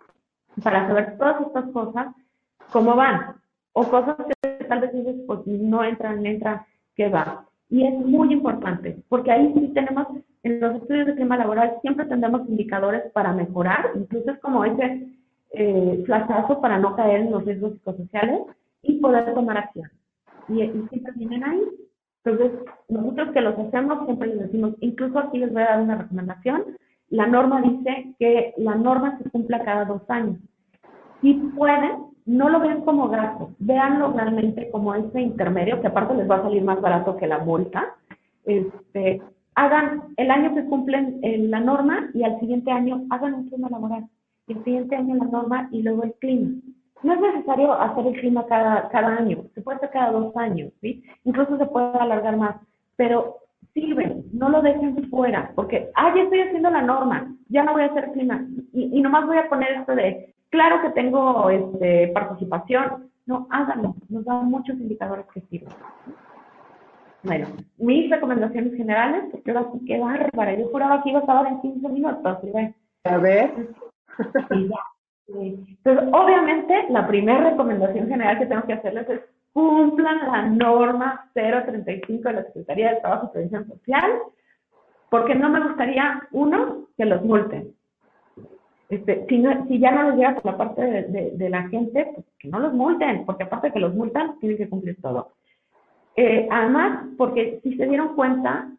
para 0.63 0.87
saber 0.87 1.17
todas 1.17 1.41
estas 1.41 1.65
cosas, 1.71 2.07
cómo 2.71 2.95
van. 2.95 3.35
O 3.73 3.83
cosas 3.89 4.15
que 4.17 4.65
tal 4.65 4.81
vez 4.81 4.93
dices, 4.93 5.15
pues 5.25 5.45
no 5.45 5.83
entran, 5.83 6.25
entran, 6.25 6.61
¿qué 6.95 7.09
va? 7.09 7.45
Y 7.69 7.87
es 7.87 7.93
muy 7.93 8.31
importante, 8.31 9.01
porque 9.09 9.31
ahí 9.31 9.51
sí 9.55 9.71
tenemos, 9.73 10.07
en 10.43 10.59
los 10.59 10.75
estudios 10.75 11.07
de 11.07 11.15
clima 11.15 11.37
laboral, 11.37 11.79
siempre 11.81 12.05
tendremos 12.05 12.47
indicadores 12.47 13.11
para 13.13 13.33
mejorar, 13.33 13.91
incluso 13.95 14.29
es 14.29 14.39
como 14.41 14.63
ese 14.63 15.07
eh, 15.53 16.05
para 16.61 16.77
no 16.77 16.95
caer 16.95 17.21
en 17.21 17.31
los 17.31 17.45
riesgos 17.45 17.73
psicosociales 17.73 18.41
y 18.83 18.99
poder 18.99 19.33
tomar 19.33 19.57
acción. 19.57 19.89
Y, 20.49 20.61
y 20.61 20.87
siempre 20.89 21.13
vienen 21.15 21.43
ahí. 21.43 21.61
Entonces, 22.25 22.51
nosotros 22.87 23.31
que 23.33 23.41
los 23.41 23.57
hacemos 23.59 24.05
siempre 24.05 24.29
les 24.29 24.39
decimos, 24.39 24.75
incluso 24.79 25.19
aquí 25.19 25.37
les 25.37 25.51
voy 25.51 25.61
a 25.61 25.67
dar 25.67 25.81
una 25.81 25.97
recomendación, 25.97 26.63
la 27.09 27.27
norma 27.27 27.61
dice 27.61 28.15
que 28.17 28.53
la 28.57 28.75
norma 28.75 29.17
se 29.17 29.29
cumpla 29.29 29.63
cada 29.63 29.85
dos 29.85 30.01
años. 30.09 30.37
Si 31.21 31.33
pueden, 31.33 32.05
no 32.25 32.49
lo 32.49 32.59
vean 32.59 32.81
como 32.81 33.09
gasto, 33.09 33.51
véanlo 33.59 34.13
realmente 34.13 34.69
como 34.71 34.95
ese 34.95 35.21
intermedio, 35.21 35.81
que 35.81 35.87
aparte 35.87 36.15
les 36.15 36.29
va 36.29 36.37
a 36.37 36.43
salir 36.43 36.63
más 36.63 36.81
barato 36.81 37.17
que 37.17 37.27
la 37.27 37.39
multa. 37.39 37.95
Este, 38.45 39.21
hagan 39.55 40.03
el 40.17 40.31
año 40.31 40.55
que 40.55 40.65
cumplen 40.65 41.19
la 41.21 41.59
norma 41.59 42.09
y 42.13 42.23
al 42.23 42.39
siguiente 42.39 42.71
año 42.71 43.05
hagan 43.09 43.33
un 43.33 43.49
clima 43.49 43.69
laboral. 43.69 44.07
El 44.47 44.63
siguiente 44.63 44.95
año 44.95 45.15
la 45.15 45.25
norma 45.25 45.69
y 45.71 45.81
luego 45.81 46.03
el 46.03 46.13
clima. 46.13 46.51
No 47.03 47.13
es 47.13 47.19
necesario 47.19 47.73
hacer 47.73 48.07
el 48.07 48.19
clima 48.19 48.45
cada, 48.47 48.89
cada 48.89 49.17
año, 49.17 49.43
se 49.53 49.61
puede 49.61 49.77
hacer 49.77 49.89
cada 49.91 50.11
dos 50.11 50.35
años, 50.37 50.71
¿sí? 50.81 51.03
Incluso 51.25 51.57
se 51.57 51.65
puede 51.65 51.97
alargar 51.99 52.37
más, 52.37 52.55
pero 52.95 53.37
sirven, 53.73 54.23
no 54.31 54.49
lo 54.49 54.61
dejen 54.61 55.09
fuera, 55.09 55.51
porque, 55.55 55.89
ah, 55.95 56.13
ya 56.15 56.23
estoy 56.23 56.41
haciendo 56.41 56.69
la 56.69 56.81
norma, 56.81 57.35
ya 57.49 57.63
no 57.63 57.73
voy 57.73 57.83
a 57.83 57.87
hacer 57.87 58.11
clima, 58.11 58.45
y, 58.71 58.97
y 58.97 59.01
nomás 59.01 59.25
voy 59.25 59.37
a 59.37 59.49
poner 59.49 59.71
esto 59.71 59.95
de, 59.95 60.33
claro 60.49 60.81
que 60.81 60.89
tengo 60.91 61.49
este, 61.49 62.09
participación, 62.09 63.09
no, 63.25 63.47
háganlo, 63.49 63.95
nos 64.09 64.25
dan 64.25 64.49
muchos 64.49 64.77
indicadores 64.77 65.25
que 65.33 65.41
sirven. 65.41 65.73
Bueno, 67.23 67.47
mis 67.77 68.09
recomendaciones 68.09 68.75
generales, 68.75 69.23
porque 69.31 69.51
ahora 69.51 69.69
sí 69.71 69.85
que 69.85 69.97
bárbara, 69.97 70.55
yo 70.55 70.67
juraba 70.69 71.01
que 71.01 71.09
iba 71.09 71.19
a 71.19 71.21
estar 71.21 71.47
en 71.47 71.61
15 71.61 71.89
minutos, 71.89 72.37
¿sí? 72.41 72.51
A 73.05 73.17
ver. 73.17 73.51
Y 74.51 74.67
ya, 74.67 74.75
entonces, 75.27 76.09
obviamente, 76.11 76.85
la 76.89 77.07
primera 77.07 77.51
recomendación 77.51 78.07
general 78.07 78.39
que 78.39 78.45
tengo 78.45 78.63
que 78.63 78.73
hacerles 78.73 79.09
es 79.09 79.21
cumplan 79.53 80.19
la 80.31 80.41
norma 80.43 81.29
035 81.33 82.27
de 82.27 82.33
la 82.33 82.43
Secretaría 82.43 82.89
de 82.93 83.01
Trabajo 83.01 83.27
y 83.27 83.33
Prevención 83.33 83.67
Social, 83.67 84.11
porque 85.09 85.35
no 85.35 85.49
me 85.49 85.61
gustaría, 85.61 86.27
uno, 86.31 86.87
que 86.97 87.05
los 87.05 87.23
multen. 87.23 87.73
Este, 88.89 89.25
si, 89.27 89.43
si 89.67 89.79
ya 89.79 89.91
no 89.91 90.09
les 90.09 90.17
llega 90.17 90.35
por 90.35 90.45
la 90.45 90.57
parte 90.57 90.81
de, 90.81 91.49
la 91.49 91.67
gente, 91.69 92.11
pues 92.13 92.25
que 92.39 92.47
no 92.47 92.59
los 92.59 92.73
multen, 92.73 93.25
porque 93.25 93.43
aparte 93.43 93.67
de 93.67 93.73
que 93.73 93.79
los 93.79 93.93
multan, 93.93 94.39
tienen 94.39 94.57
que 94.57 94.69
cumplir 94.69 94.99
todo. 95.01 95.33
Eh, 96.15 96.47
además, 96.51 97.05
porque 97.17 97.59
si 97.63 97.75
se 97.75 97.87
dieron 97.87 98.15
cuenta, 98.15 98.69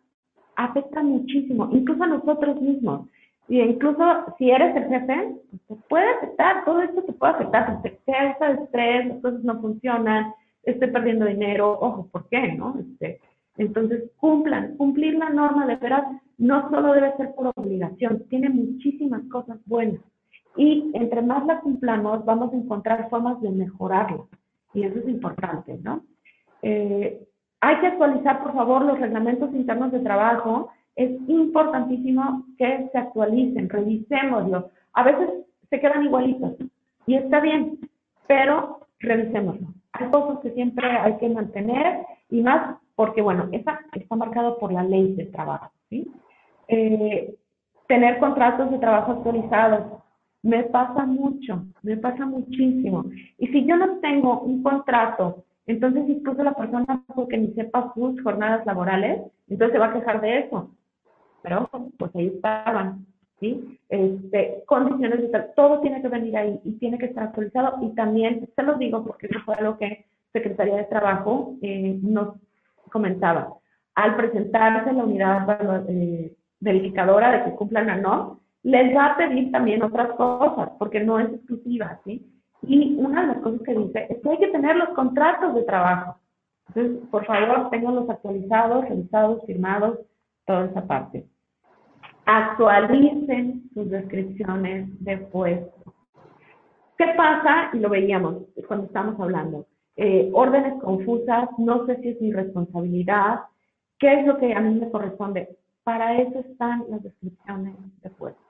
afecta 0.57 1.03
muchísimo, 1.03 1.69
incluso 1.73 2.03
a 2.05 2.09
nosotros 2.09 2.61
mismos. 2.61 3.09
Y 3.49 3.61
incluso 3.61 4.03
si 4.39 4.51
eres 4.51 4.75
el 4.77 4.89
jefe, 4.89 5.37
pues, 5.67 5.81
te 5.81 5.89
puede 5.89 6.11
afectar, 6.11 6.65
todo 6.65 6.81
esto 6.81 7.03
te 7.03 7.13
puede 7.13 7.35
afectar, 7.35 7.83
te 7.83 7.99
causa 8.07 8.51
estrés, 8.53 9.07
las 9.07 9.21
cosas 9.21 9.45
no 9.45 9.61
funcionan, 9.61 10.33
estoy 10.63 10.91
perdiendo 10.91 11.27
dinero, 11.27 11.79
ojo, 11.79 12.09
¿por 12.11 12.29
qué? 12.29 12.53
no? 12.53 12.77
Este, 12.81 13.21
entonces, 13.59 14.11
cumplan, 14.17 14.77
cumplir 14.77 15.15
la 15.15 15.31
norma 15.31 15.67
de 15.67 15.77
veras 15.77 16.05
no 16.39 16.69
solo 16.71 16.95
debe 16.95 17.17
ser 17.17 17.35
por 17.35 17.53
obligación, 17.55 18.25
tiene 18.29 18.49
muchísimas 18.49 19.23
cosas 19.31 19.59
buenas. 19.67 20.01
Y 20.57 20.91
entre 20.95 21.23
más 21.23 21.45
la 21.47 21.61
cumplamos, 21.61 22.25
vamos 22.25 22.53
a 22.53 22.57
encontrar 22.57 23.09
formas 23.11 23.41
de 23.43 23.51
mejorarla. 23.51 24.25
Y 24.73 24.85
eso 24.85 24.99
es 24.99 25.09
importante, 25.09 25.79
¿no? 25.83 26.03
Eh, 26.63 27.21
hay 27.61 27.81
que 27.81 27.87
actualizar, 27.87 28.43
por 28.43 28.55
favor, 28.55 28.85
los 28.85 28.99
reglamentos 28.99 29.55
internos 29.55 29.93
de 29.93 30.01
trabajo 30.01 30.71
es 30.97 31.11
importantísimo 31.29 32.45
que 32.57 32.89
se 32.93 32.99
actualicen, 32.99 33.69
revisémoslo. 33.69 34.71
A 34.93 35.03
veces 35.03 35.29
se 35.69 35.81
quedan 35.81 36.05
igualitos 36.05 36.53
y 37.07 37.17
está 37.17 37.41
bien, 37.41 37.79
pero 38.27 38.87
revisémoslo. 39.01 39.69
Hay 39.93 40.09
cosas 40.11 40.41
que 40.41 40.51
siempre 40.53 40.87
hay 40.87 41.17
que 41.17 41.29
mantener 41.29 42.05
y 42.31 42.43
más 42.43 42.79
porque, 42.95 43.23
bueno, 43.23 43.49
esa 43.53 43.81
está 43.93 44.17
marcado 44.17 44.59
por 44.59 44.73
la 44.73 44.85
ley 44.85 45.15
de 45.15 45.27
trabajo, 45.27 45.73
¿sí? 45.91 46.11
Eh, 46.69 47.35
tener 47.89 48.19
contratos 48.19 48.71
de 48.71 48.79
trabajo 48.79 49.13
actualizados. 49.13 50.01
Me 50.43 50.63
pasa 50.65 51.07
mucho, 51.07 51.65
me 51.83 51.97
pasa 51.97 52.25
muchísimo. 52.25 53.07
Y 53.39 53.49
si 53.49 53.65
yo 53.65 53.77
no 53.77 53.99
tengo 53.99 54.41
un 54.41 54.63
contrato, 54.63 55.45
entonces 55.67 56.09
incluso 56.09 56.45
la 56.45 56.55
persona 56.55 57.03
porque 57.15 57.39
ni 57.39 57.53
sepa 57.55 57.93
sus 57.95 58.23
jornadas 58.23 58.65
laborales, 58.67 59.23
entonces 59.49 59.73
se 59.73 59.79
va 59.79 59.87
a 59.87 59.93
quejar 59.93 60.21
de 60.21 60.39
eso 60.41 60.71
pero 61.45 61.69
pues 61.99 62.11
ahí 62.17 62.29
estaban, 62.29 63.05
¿sí? 63.39 63.79
Este, 63.91 64.65
condiciones 64.67 65.31
de 65.31 65.41
todo 65.55 65.81
tiene 65.81 66.01
que 66.01 66.09
venir 66.09 66.35
ahí 66.39 66.59
y 66.65 66.73
tiene 66.79 66.97
que 66.97 67.05
estar 67.05 67.25
actualizado 67.25 67.77
y 67.83 67.95
también, 67.95 68.49
se 68.57 68.63
los 68.63 68.79
digo 68.79 69.05
porque 69.05 69.27
eso 69.27 69.39
fue 69.45 69.61
lo 69.61 69.77
que 69.77 70.07
Secretaría 70.33 70.77
de 70.77 70.85
Trabajo 70.85 71.55
eh, 71.61 71.99
nos 72.03 72.37
comentaba. 72.91 73.53
Al 73.95 74.17
presentarse 74.17 74.91
la 74.95 75.05
unidad 75.05 75.85
eh, 75.91 76.35
verificadora 76.61 77.31
de 77.31 77.45
que 77.45 77.57
cumplan 77.57 77.89
la 77.89 77.97
no, 77.97 78.41
les 78.63 78.97
va 78.97 79.09
a 79.09 79.17
pedir 79.19 79.53
también 79.53 79.83
otras 79.83 80.13
cosas, 80.13 80.71
porque 80.79 81.01
no 81.01 81.21
es 81.21 81.31
exclusiva, 81.31 82.01
¿sí? 82.07 82.27
Y 82.63 82.95
una 82.95 83.21
de 83.21 83.27
las 83.35 83.43
cosas 83.43 83.61
que 83.61 83.75
dice 83.75 84.07
es 84.09 84.23
que 84.23 84.31
hay 84.31 84.39
que 84.39 84.49
tener 84.49 84.77
los 84.77 84.89
contratos 84.91 85.55
de 85.55 85.65
trabajo. 85.65 86.19
Entonces, 86.69 87.07
por 87.11 87.27
favor, 87.27 87.69
tenganlos 87.69 88.09
actualizados, 88.09 88.89
revisados, 88.89 89.45
firmados, 89.45 89.99
toda 90.47 90.65
esa 90.65 90.87
parte 90.87 91.27
actualicen 92.27 93.71
sus 93.75 93.91
descripciones 93.91 94.89
de 95.05 95.19
puesto. 95.19 95.95
¿Qué 96.97 97.07
pasa? 97.17 97.71
Y 97.73 97.79
lo 97.79 97.91
veíamos 97.91 98.45
cuando 98.67 98.87
estamos 98.87 99.19
hablando. 99.21 99.67
Eh, 99.97 100.31
órdenes 100.33 100.81
confusas, 100.83 101.49
no 101.59 101.87
sé 101.87 101.97
si 102.01 102.09
es 102.11 102.21
mi 102.21 102.33
responsabilidad, 102.33 103.41
qué 103.99 104.21
es 104.21 104.27
lo 104.27 104.39
que 104.39 104.53
a 104.53 104.61
mí 104.61 104.79
me 104.79 104.91
corresponde. 104.91 105.57
Para 105.83 106.21
eso 106.21 106.41
están 106.41 106.85
las 106.89 107.03
descripciones 107.03 107.75
de 108.03 108.11
puesto. 108.11 108.41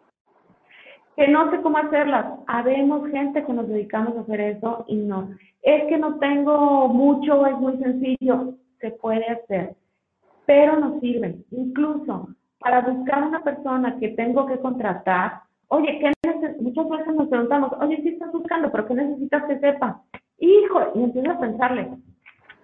Que 1.17 1.29
no 1.29 1.51
sé 1.51 1.61
cómo 1.63 1.79
hacerlas. 1.79 2.41
Habemos 2.47 3.09
gente 3.11 3.45
que 3.45 3.53
nos 3.53 3.69
dedicamos 3.69 4.17
a 4.17 4.21
hacer 4.21 4.41
eso 4.41 4.85
y 4.89 4.97
no. 4.97 5.31
Es 5.63 5.85
que 5.89 5.97
no 5.97 6.19
tengo 6.19 6.89
mucho, 6.89 7.47
es 7.47 7.57
muy 7.59 7.77
sencillo. 7.79 8.55
Se 8.81 8.91
puede 8.91 9.27
hacer, 9.27 9.75
pero 10.47 10.79
no 10.79 11.01
sirven. 11.01 11.45
Incluso 11.51 12.29
para 12.65 12.81
buscar 12.81 13.23
una 13.23 13.45
persona 13.45 13.99
que 13.99 14.09
tengo 14.09 14.47
que 14.47 14.59
contratar, 14.59 15.43
oye, 15.69 15.99
¿qué 15.99 16.13
muchas 16.61 16.89
veces 16.89 17.15
nos 17.15 17.29
preguntamos, 17.29 17.71
oye, 17.79 18.01
sí 18.03 18.09
estás 18.09 18.33
buscando, 18.33 18.73
pero 18.73 18.87
¿qué 18.87 18.95
necesitas 18.95 19.45
que 19.45 19.59
sepa? 19.59 20.01
Hijo, 20.39 20.81
y 20.95 21.03
empiezo 21.03 21.31
a 21.31 21.41
pensarle, 21.41 21.91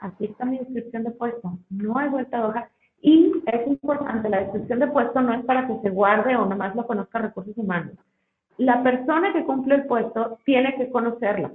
aquí 0.00 0.24
está 0.24 0.46
mi 0.46 0.56
descripción 0.58 1.04
de 1.04 1.10
puesto, 1.10 1.52
no 1.68 1.98
hay 1.98 2.08
vuelta 2.08 2.38
de 2.38 2.44
hoja. 2.44 2.70
Y 3.02 3.30
es 3.44 3.66
importante, 3.66 4.30
la 4.30 4.40
descripción 4.40 4.78
de 4.78 4.86
puesto 4.86 5.20
no 5.20 5.34
es 5.34 5.44
para 5.44 5.66
que 5.66 5.78
se 5.82 5.90
guarde 5.90 6.34
o 6.34 6.46
nomás 6.46 6.74
lo 6.74 6.86
conozca 6.86 7.18
recursos 7.18 7.56
humanos. 7.58 7.92
La 8.56 8.82
persona 8.82 9.34
que 9.34 9.44
cumple 9.44 9.74
el 9.74 9.86
puesto 9.86 10.38
tiene 10.46 10.76
que 10.76 10.90
conocerla, 10.90 11.52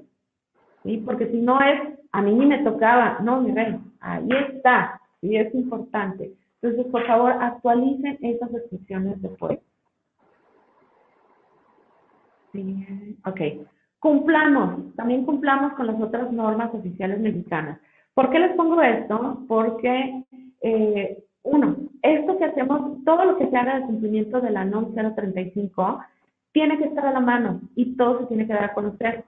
¿sí? 0.84 1.01
Porque 1.03 1.31
si 1.31 1.41
no 1.41 1.59
es, 1.61 1.99
a 2.11 2.22
mí 2.22 2.31
ni 2.31 2.45
me 2.45 2.63
tocaba, 2.63 3.17
no, 3.23 3.41
mi 3.41 3.51
rey, 3.51 3.76
ahí 4.01 4.30
está, 4.53 5.01
y 5.22 5.35
es 5.35 5.53
importante. 5.55 6.31
Entonces, 6.66 6.92
por 6.92 7.06
favor, 7.06 7.32
actualicen 7.32 8.18
esas 8.22 8.52
descripciones 8.52 9.22
después. 9.22 9.60
Bien, 12.54 13.18
ok. 13.24 13.68
Cumplamos, 14.00 14.96
también 14.96 15.26
cumplamos 15.26 15.74
con 15.74 15.86
las 15.86 16.02
otras 16.02 16.32
normas 16.32 16.74
oficiales 16.74 17.20
mexicanas. 17.20 17.80
¿Por 18.16 18.32
qué 18.32 18.40
les 18.40 18.56
pongo 18.56 18.82
esto? 18.82 19.44
Porque, 19.48 20.24
eh, 20.62 21.24
uno, 21.44 21.76
esto 22.02 22.38
que 22.40 22.46
hacemos, 22.46 23.04
todo 23.04 23.26
lo 23.26 23.38
que 23.38 23.48
se 23.48 23.58
haga 23.58 23.80
de 23.80 23.86
cumplimiento 23.86 24.42
de 24.42 24.50
la 24.50 24.66
NOM 24.66 24.96
035, 24.96 26.00
tiene 26.52 26.80
que 26.80 26.86
estar 26.86 27.06
a 27.06 27.12
la 27.12 27.20
mano 27.20 27.62
y 27.76 27.96
todo 27.96 28.22
se 28.22 28.26
tiene 28.26 28.48
que 28.48 28.54
dar 28.54 28.64
a 28.64 28.74
conocer. 28.74 29.24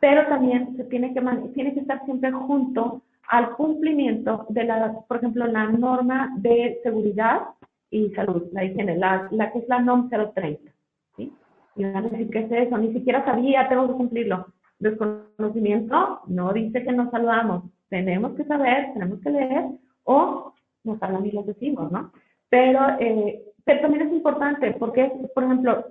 Pero 0.00 0.26
también 0.26 0.76
se 0.76 0.84
tiene 0.84 1.14
que, 1.14 1.20
tiene 1.54 1.74
que 1.74 1.80
estar 1.80 2.04
siempre 2.06 2.32
junto 2.32 3.02
al 3.30 3.52
cumplimiento 3.52 4.44
de 4.48 4.64
la, 4.64 4.92
por 5.06 5.18
ejemplo, 5.18 5.46
la 5.46 5.66
norma 5.66 6.32
de 6.38 6.80
seguridad 6.82 7.42
y 7.88 8.10
salud, 8.10 8.48
la 8.52 8.64
higiene, 8.64 8.96
la, 8.96 9.28
la 9.30 9.52
que 9.52 9.60
es 9.60 9.68
la 9.68 9.78
NOM 9.78 10.10
030. 10.10 10.72
¿sí? 11.16 11.32
Y 11.76 11.84
van 11.84 11.96
a 11.96 12.08
decir, 12.08 12.28
¿qué 12.28 12.40
es 12.40 12.52
eso? 12.52 12.76
Ni 12.76 12.92
siquiera 12.92 13.24
sabía, 13.24 13.68
tengo 13.68 13.86
que 13.86 13.94
cumplirlo. 13.94 14.46
Desconocimiento 14.80 16.22
no 16.26 16.52
dice 16.52 16.82
que 16.82 16.92
nos 16.92 17.10
saludamos. 17.12 17.64
Tenemos 17.88 18.32
que 18.32 18.44
saber, 18.44 18.92
tenemos 18.94 19.20
que 19.20 19.30
leer 19.30 19.64
o 20.04 20.52
nos 20.82 21.00
hablan 21.00 21.26
y 21.26 21.30
les 21.30 21.46
decimos, 21.46 21.90
¿no? 21.92 22.10
Pero, 22.48 22.80
eh, 22.98 23.44
pero 23.64 23.80
también 23.82 24.08
es 24.08 24.12
importante 24.12 24.72
porque, 24.72 25.12
por 25.32 25.44
ejemplo, 25.44 25.84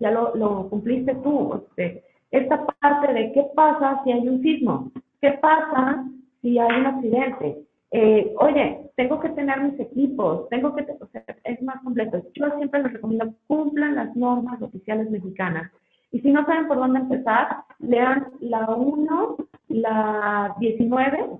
ya 0.00 0.10
lo, 0.12 0.36
lo 0.36 0.68
cumpliste 0.68 1.16
tú, 1.16 1.64
este, 1.66 2.04
esta 2.30 2.64
parte 2.64 3.12
de 3.12 3.32
qué 3.32 3.44
pasa 3.56 4.02
si 4.04 4.12
hay 4.12 4.28
un 4.28 4.40
sismo, 4.40 4.92
qué 5.20 5.32
pasa 5.32 6.04
si 6.40 6.58
hay 6.58 6.80
un 6.80 6.86
accidente, 6.86 7.58
eh, 7.92 8.32
oye, 8.38 8.90
tengo 8.96 9.18
que 9.18 9.30
tener 9.30 9.60
mis 9.60 9.80
equipos, 9.80 10.48
tengo 10.48 10.74
que, 10.74 10.86
o 11.00 11.06
sea, 11.08 11.24
es 11.44 11.62
más 11.62 11.82
completo. 11.82 12.22
Yo 12.34 12.46
siempre 12.56 12.82
les 12.82 12.92
recomiendo 12.92 13.34
cumplan 13.46 13.96
las 13.96 14.14
normas 14.14 14.62
oficiales 14.62 15.10
mexicanas. 15.10 15.72
Y 16.12 16.20
si 16.20 16.30
no 16.30 16.44
saben 16.44 16.68
por 16.68 16.76
dónde 16.76 17.00
empezar, 17.00 17.64
lean 17.78 18.28
la 18.40 18.68
1, 18.70 19.36
la 19.68 20.54
19, 20.58 21.30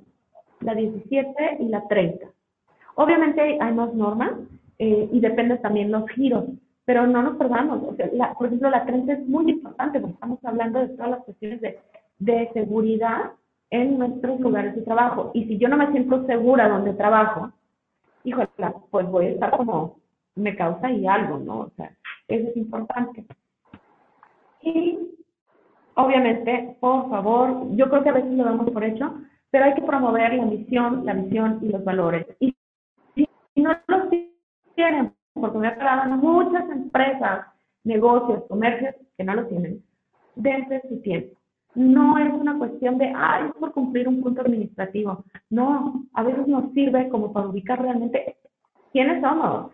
la 0.60 0.74
17 0.74 1.58
y 1.60 1.68
la 1.68 1.86
30. 1.88 2.26
Obviamente 2.96 3.58
hay 3.60 3.74
más 3.74 3.94
normas 3.94 4.32
eh, 4.78 5.08
y 5.12 5.20
depende 5.20 5.56
también 5.58 5.90
los 5.90 6.08
giros, 6.10 6.44
pero 6.84 7.06
no 7.06 7.22
nos 7.22 7.36
perdamos. 7.36 7.82
O 7.82 7.94
sea, 7.94 8.34
por 8.34 8.46
ejemplo, 8.46 8.70
la 8.70 8.84
30 8.84 9.12
es 9.12 9.28
muy 9.28 9.50
importante 9.50 10.00
porque 10.00 10.14
estamos 10.14 10.38
hablando 10.44 10.80
de 10.80 10.88
todas 10.88 11.10
las 11.10 11.24
cuestiones 11.24 11.60
de, 11.60 11.78
de 12.18 12.50
seguridad 12.54 13.32
en 13.70 13.98
nuestros 13.98 14.40
lugares 14.40 14.74
de 14.74 14.82
trabajo. 14.82 15.30
Y 15.34 15.44
si 15.44 15.58
yo 15.58 15.68
no 15.68 15.76
me 15.76 15.90
siento 15.92 16.26
segura 16.26 16.68
donde 16.68 16.92
trabajo, 16.94 17.52
híjole, 18.24 18.48
pues 18.90 19.06
voy 19.08 19.26
a 19.26 19.30
estar 19.30 19.56
como, 19.56 20.00
me 20.34 20.56
causa 20.56 20.88
ahí 20.88 21.06
algo, 21.06 21.38
¿no? 21.38 21.60
O 21.60 21.70
sea, 21.76 21.92
eso 22.28 22.48
es 22.48 22.56
importante. 22.56 23.24
Y 24.62 24.98
obviamente, 25.94 26.76
por 26.80 27.08
favor, 27.08 27.68
yo 27.76 27.88
creo 27.88 28.02
que 28.02 28.08
a 28.10 28.14
veces 28.14 28.32
lo 28.32 28.44
damos 28.44 28.70
por 28.70 28.84
hecho, 28.84 29.14
pero 29.50 29.64
hay 29.64 29.74
que 29.74 29.82
promover 29.82 30.34
la 30.34 30.44
misión, 30.44 31.06
la 31.06 31.14
visión 31.14 31.58
y 31.62 31.68
los 31.68 31.84
valores. 31.84 32.26
Y 32.40 32.54
si 33.14 33.26
no 33.56 33.76
los 33.86 34.08
tienen, 34.74 35.12
porque 35.32 35.58
me 35.58 35.68
ha 35.68 35.74
quedado 35.76 36.16
muchas 36.16 36.68
empresas, 36.70 37.46
negocios, 37.84 38.44
comercios 38.48 38.94
que 39.16 39.24
no 39.24 39.34
lo 39.34 39.46
tienen, 39.46 39.82
dense 40.34 40.82
su 40.88 41.00
tiempo 41.00 41.39
no 41.74 42.18
es 42.18 42.32
una 42.32 42.58
cuestión 42.58 42.98
de, 42.98 43.12
ay, 43.14 43.46
es 43.46 43.54
por 43.54 43.72
cumplir 43.72 44.08
un 44.08 44.22
punto 44.22 44.40
administrativo. 44.40 45.24
No, 45.50 46.04
a 46.14 46.22
veces 46.22 46.46
nos 46.46 46.72
sirve 46.72 47.08
como 47.08 47.32
para 47.32 47.48
ubicar 47.48 47.80
realmente 47.80 48.36
quiénes 48.92 49.20
somos, 49.22 49.72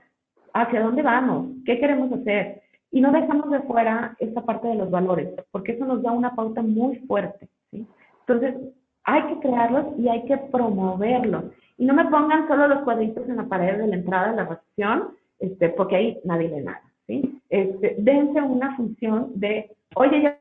hacia 0.53 0.83
dónde 0.83 1.03
vamos, 1.03 1.49
qué 1.65 1.79
queremos 1.79 2.13
hacer. 2.13 2.63
Y 2.91 3.01
no 3.01 3.13
dejamos 3.13 3.51
de 3.51 3.61
fuera 3.61 4.17
esta 4.21 4.43
parte 4.43 4.69
de 4.69 4.77
los 4.77 4.91
valores, 4.91 5.35
porque 5.51 5.73
eso 5.73 5.85
nos 5.85 6.03
da 6.03 6.13
una 6.13 6.35
pauta 6.35 6.63
muy 6.63 6.97
fuerte. 7.01 7.49
Entonces, 7.73 8.57
hay 9.05 9.23
que 9.23 9.41
crearlos 9.41 9.87
y 9.99 10.09
hay 10.09 10.25
que 10.25 10.37
promoverlos. 10.37 11.45
Y 11.79 11.85
no 11.85 11.95
me 11.95 12.07
pongan 12.07 12.49
solo 12.49 12.69
los 12.69 12.81
cuadritos 12.81 13.29
en 13.29 13.37
la 13.37 13.45
pared 13.45 13.79
de 13.79 13.87
la 13.87 13.97
entrada 13.97 14.31
de 14.31 14.37
la 14.37 14.45
recepción, 14.45 15.11
este, 15.39 15.69
porque 15.71 15.97
ahí 15.97 16.19
nadie 16.25 16.49
ve 16.49 16.63
nada. 16.63 16.83
¿sí? 17.07 17.41
Este, 17.51 17.97
dense 17.99 18.41
una 18.41 18.77
función 18.77 19.33
de, 19.35 19.77
oye, 19.95 20.23
ya 20.23 20.41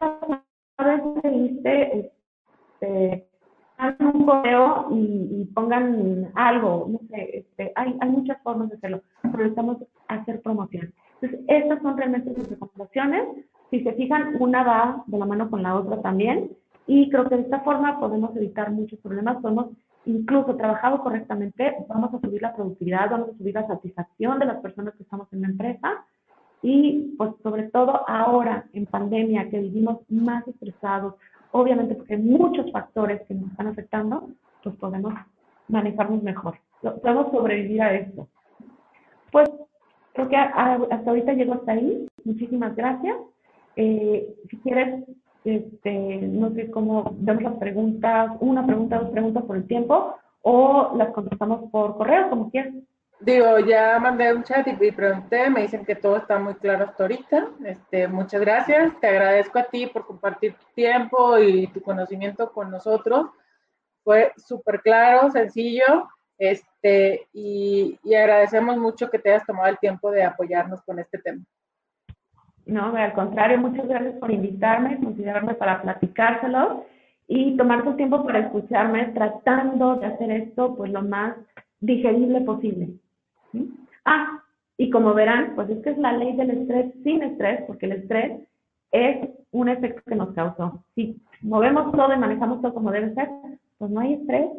a 0.00 0.84
veces 0.84 1.32
viste, 1.32 1.98
este, 1.98 3.28
un 4.00 4.24
correo 4.24 4.88
y, 4.90 5.44
pongan 5.54 6.30
algo, 6.34 6.86
no 6.88 7.00
sé, 7.08 7.38
este, 7.38 7.72
hay, 7.74 7.96
hay 8.00 8.08
muchas 8.10 8.40
formas 8.42 8.68
de 8.68 8.76
hacerlo, 8.76 9.02
pero 9.22 9.38
necesitamos 9.38 9.78
hacer 10.08 10.40
promoción. 10.42 10.92
Entonces, 11.20 11.44
estas 11.48 11.82
son 11.82 11.96
realmente 11.96 12.34
sus 12.34 12.48
recomendaciones. 12.48 13.46
Si 13.70 13.82
se 13.82 13.92
fijan, 13.94 14.36
una 14.40 14.62
va 14.62 15.04
de 15.06 15.18
la 15.18 15.26
mano 15.26 15.50
con 15.50 15.62
la 15.62 15.74
otra 15.74 16.00
también, 16.00 16.50
y 16.86 17.10
creo 17.10 17.28
que 17.28 17.36
de 17.36 17.42
esta 17.42 17.60
forma 17.60 18.00
podemos 18.00 18.34
evitar 18.36 18.70
muchos 18.70 18.98
problemas, 19.00 19.42
podemos 19.42 19.68
incluso 20.06 20.56
trabajado 20.56 21.02
correctamente, 21.02 21.76
vamos 21.88 22.14
a 22.14 22.20
subir 22.20 22.40
la 22.40 22.54
productividad, 22.54 23.10
vamos 23.10 23.30
a 23.30 23.36
subir 23.36 23.54
la 23.54 23.66
satisfacción 23.66 24.38
de 24.38 24.46
las 24.46 24.60
personas 24.60 24.94
que 24.94 25.02
estamos 25.02 25.30
en 25.32 25.42
la 25.42 25.48
empresa, 25.48 26.06
y 26.62 27.14
pues 27.16 27.32
sobre 27.42 27.64
todo 27.64 28.08
ahora 28.08 28.66
en 28.72 28.86
pandemia 28.86 29.48
que 29.48 29.60
vivimos 29.60 29.98
más 30.08 30.46
estresados, 30.48 31.14
obviamente 31.52 31.94
porque 31.94 32.14
hay 32.14 32.22
muchos 32.22 32.70
factores 32.72 33.22
que 33.26 33.34
nos 33.34 33.50
están 33.50 33.68
afectando, 33.68 34.28
pues 34.62 34.74
podemos 34.76 35.14
manejarnos 35.68 36.22
mejor, 36.22 36.58
podemos 37.02 37.30
sobrevivir 37.30 37.82
a 37.82 37.94
esto. 37.94 38.28
Pues 39.30 39.48
creo 40.14 40.28
que 40.28 40.36
hasta 40.36 41.10
ahorita 41.10 41.34
llego 41.34 41.54
hasta 41.54 41.72
ahí, 41.72 42.06
muchísimas 42.24 42.74
gracias. 42.74 43.16
Eh, 43.76 44.34
si 44.50 44.56
quieres, 44.58 45.04
este, 45.44 46.18
no 46.22 46.50
sé 46.50 46.70
cómo 46.70 47.14
vemos 47.18 47.42
las 47.44 47.54
preguntas, 47.54 48.32
una 48.40 48.66
pregunta, 48.66 48.98
dos 48.98 49.10
preguntas 49.10 49.44
por 49.44 49.56
el 49.56 49.66
tiempo, 49.66 50.16
o 50.42 50.92
las 50.96 51.10
contestamos 51.10 51.70
por 51.70 51.96
correo, 51.96 52.30
como 52.30 52.50
quieras. 52.50 52.74
Digo, 53.20 53.58
ya 53.58 53.98
mandé 53.98 54.32
un 54.32 54.44
chat 54.44 54.66
y, 54.68 54.92
pregunté, 54.92 55.50
me 55.50 55.62
dicen 55.62 55.84
que 55.84 55.96
todo 55.96 56.18
está 56.18 56.38
muy 56.38 56.54
claro 56.54 56.84
hasta 56.84 57.02
ahorita. 57.02 57.48
Este, 57.64 58.06
muchas 58.06 58.40
gracias, 58.40 58.92
te 59.00 59.08
agradezco 59.08 59.58
a 59.58 59.64
ti 59.64 59.88
por 59.88 60.06
compartir 60.06 60.54
tu 60.54 60.64
tiempo 60.74 61.36
y 61.38 61.66
tu 61.68 61.82
conocimiento 61.82 62.52
con 62.52 62.70
nosotros. 62.70 63.26
Fue 64.04 64.32
súper 64.36 64.80
claro, 64.82 65.30
sencillo, 65.30 66.08
este, 66.38 67.26
y, 67.32 67.98
y, 68.04 68.14
agradecemos 68.14 68.76
mucho 68.76 69.10
que 69.10 69.18
te 69.18 69.30
hayas 69.30 69.44
tomado 69.44 69.68
el 69.68 69.78
tiempo 69.78 70.12
de 70.12 70.22
apoyarnos 70.22 70.80
con 70.82 71.00
este 71.00 71.18
tema. 71.18 71.42
No, 72.66 72.94
al 72.94 73.12
contrario, 73.14 73.58
muchas 73.58 73.88
gracias 73.88 74.14
por 74.20 74.30
invitarme, 74.30 75.00
considerarme 75.00 75.54
para 75.54 75.82
platicárselo 75.82 76.84
y 77.26 77.56
tomar 77.56 77.82
tu 77.82 77.96
tiempo 77.96 78.24
para 78.24 78.40
escucharme, 78.40 79.06
tratando 79.06 79.96
de 79.96 80.06
hacer 80.06 80.30
esto 80.30 80.76
pues 80.76 80.92
lo 80.92 81.02
más 81.02 81.34
digerible 81.80 82.40
posible. 82.42 82.90
Ah, 84.04 84.42
y 84.76 84.90
como 84.90 85.14
verán, 85.14 85.54
pues 85.54 85.68
es 85.70 85.82
que 85.82 85.90
es 85.90 85.98
la 85.98 86.12
ley 86.12 86.36
del 86.36 86.50
estrés 86.50 86.92
sin 87.02 87.22
estrés, 87.22 87.62
porque 87.66 87.86
el 87.86 87.92
estrés 87.92 88.40
es 88.92 89.28
un 89.50 89.68
efecto 89.68 90.02
que 90.06 90.14
nos 90.14 90.34
causó. 90.34 90.84
Si 90.94 91.20
movemos 91.42 91.92
todo 91.92 92.12
y 92.12 92.18
manejamos 92.18 92.62
todo 92.62 92.74
como 92.74 92.90
debe 92.90 93.14
ser, 93.14 93.28
pues 93.78 93.90
no 93.90 94.00
hay 94.00 94.14
estrés, 94.14 94.50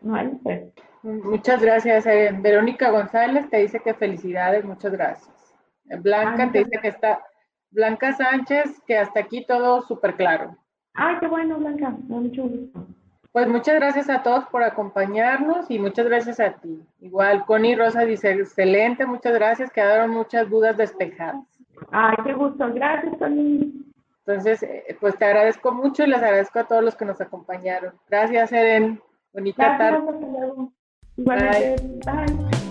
no 0.00 0.14
hay 0.14 0.28
estrés. 0.28 0.72
Muchas 1.02 1.62
gracias. 1.62 2.06
Eh, 2.06 2.30
Verónica 2.40 2.90
González 2.90 3.48
te 3.50 3.58
dice 3.58 3.80
que 3.80 3.94
felicidades, 3.94 4.64
muchas 4.64 4.92
gracias. 4.92 5.54
Blanca 5.84 6.50
te 6.52 6.58
dice 6.60 6.78
que 6.80 6.88
está, 6.88 7.24
Blanca 7.70 8.12
Sánchez, 8.12 8.80
que 8.86 8.98
hasta 8.98 9.20
aquí 9.20 9.44
todo 9.46 9.82
súper 9.82 10.14
claro. 10.14 10.56
Ay, 10.94 11.16
qué 11.20 11.26
bueno, 11.26 11.58
Blanca, 11.58 11.90
mucho 11.90 12.42
gusto. 12.42 12.86
Pues 13.32 13.46
muchas 13.46 13.76
gracias 13.76 14.10
a 14.10 14.22
todos 14.22 14.44
por 14.46 14.64
acompañarnos 14.64 15.70
y 15.70 15.78
muchas 15.78 16.06
gracias 16.06 16.40
a 16.40 16.52
ti. 16.54 16.82
Igual, 17.00 17.44
Connie 17.44 17.76
Rosa 17.76 18.04
dice, 18.04 18.32
excelente, 18.32 19.06
muchas 19.06 19.34
gracias, 19.34 19.70
quedaron 19.70 20.10
muchas 20.10 20.50
dudas 20.50 20.76
despejadas. 20.76 21.36
Ay, 21.92 22.16
qué 22.24 22.32
gusto, 22.32 22.72
gracias, 22.74 23.16
Connie. 23.18 23.72
Entonces, 24.26 24.62
eh, 24.62 24.96
pues 25.00 25.16
te 25.16 25.24
agradezco 25.24 25.72
mucho 25.72 26.04
y 26.04 26.08
les 26.08 26.22
agradezco 26.22 26.58
a 26.58 26.64
todos 26.64 26.84
los 26.84 26.96
que 26.96 27.04
nos 27.04 27.20
acompañaron. 27.20 27.94
Gracias, 28.08 28.52
Eren. 28.52 29.00
Bonita 29.32 29.78
tarde. 29.78 30.00
Bye. 31.16 32.69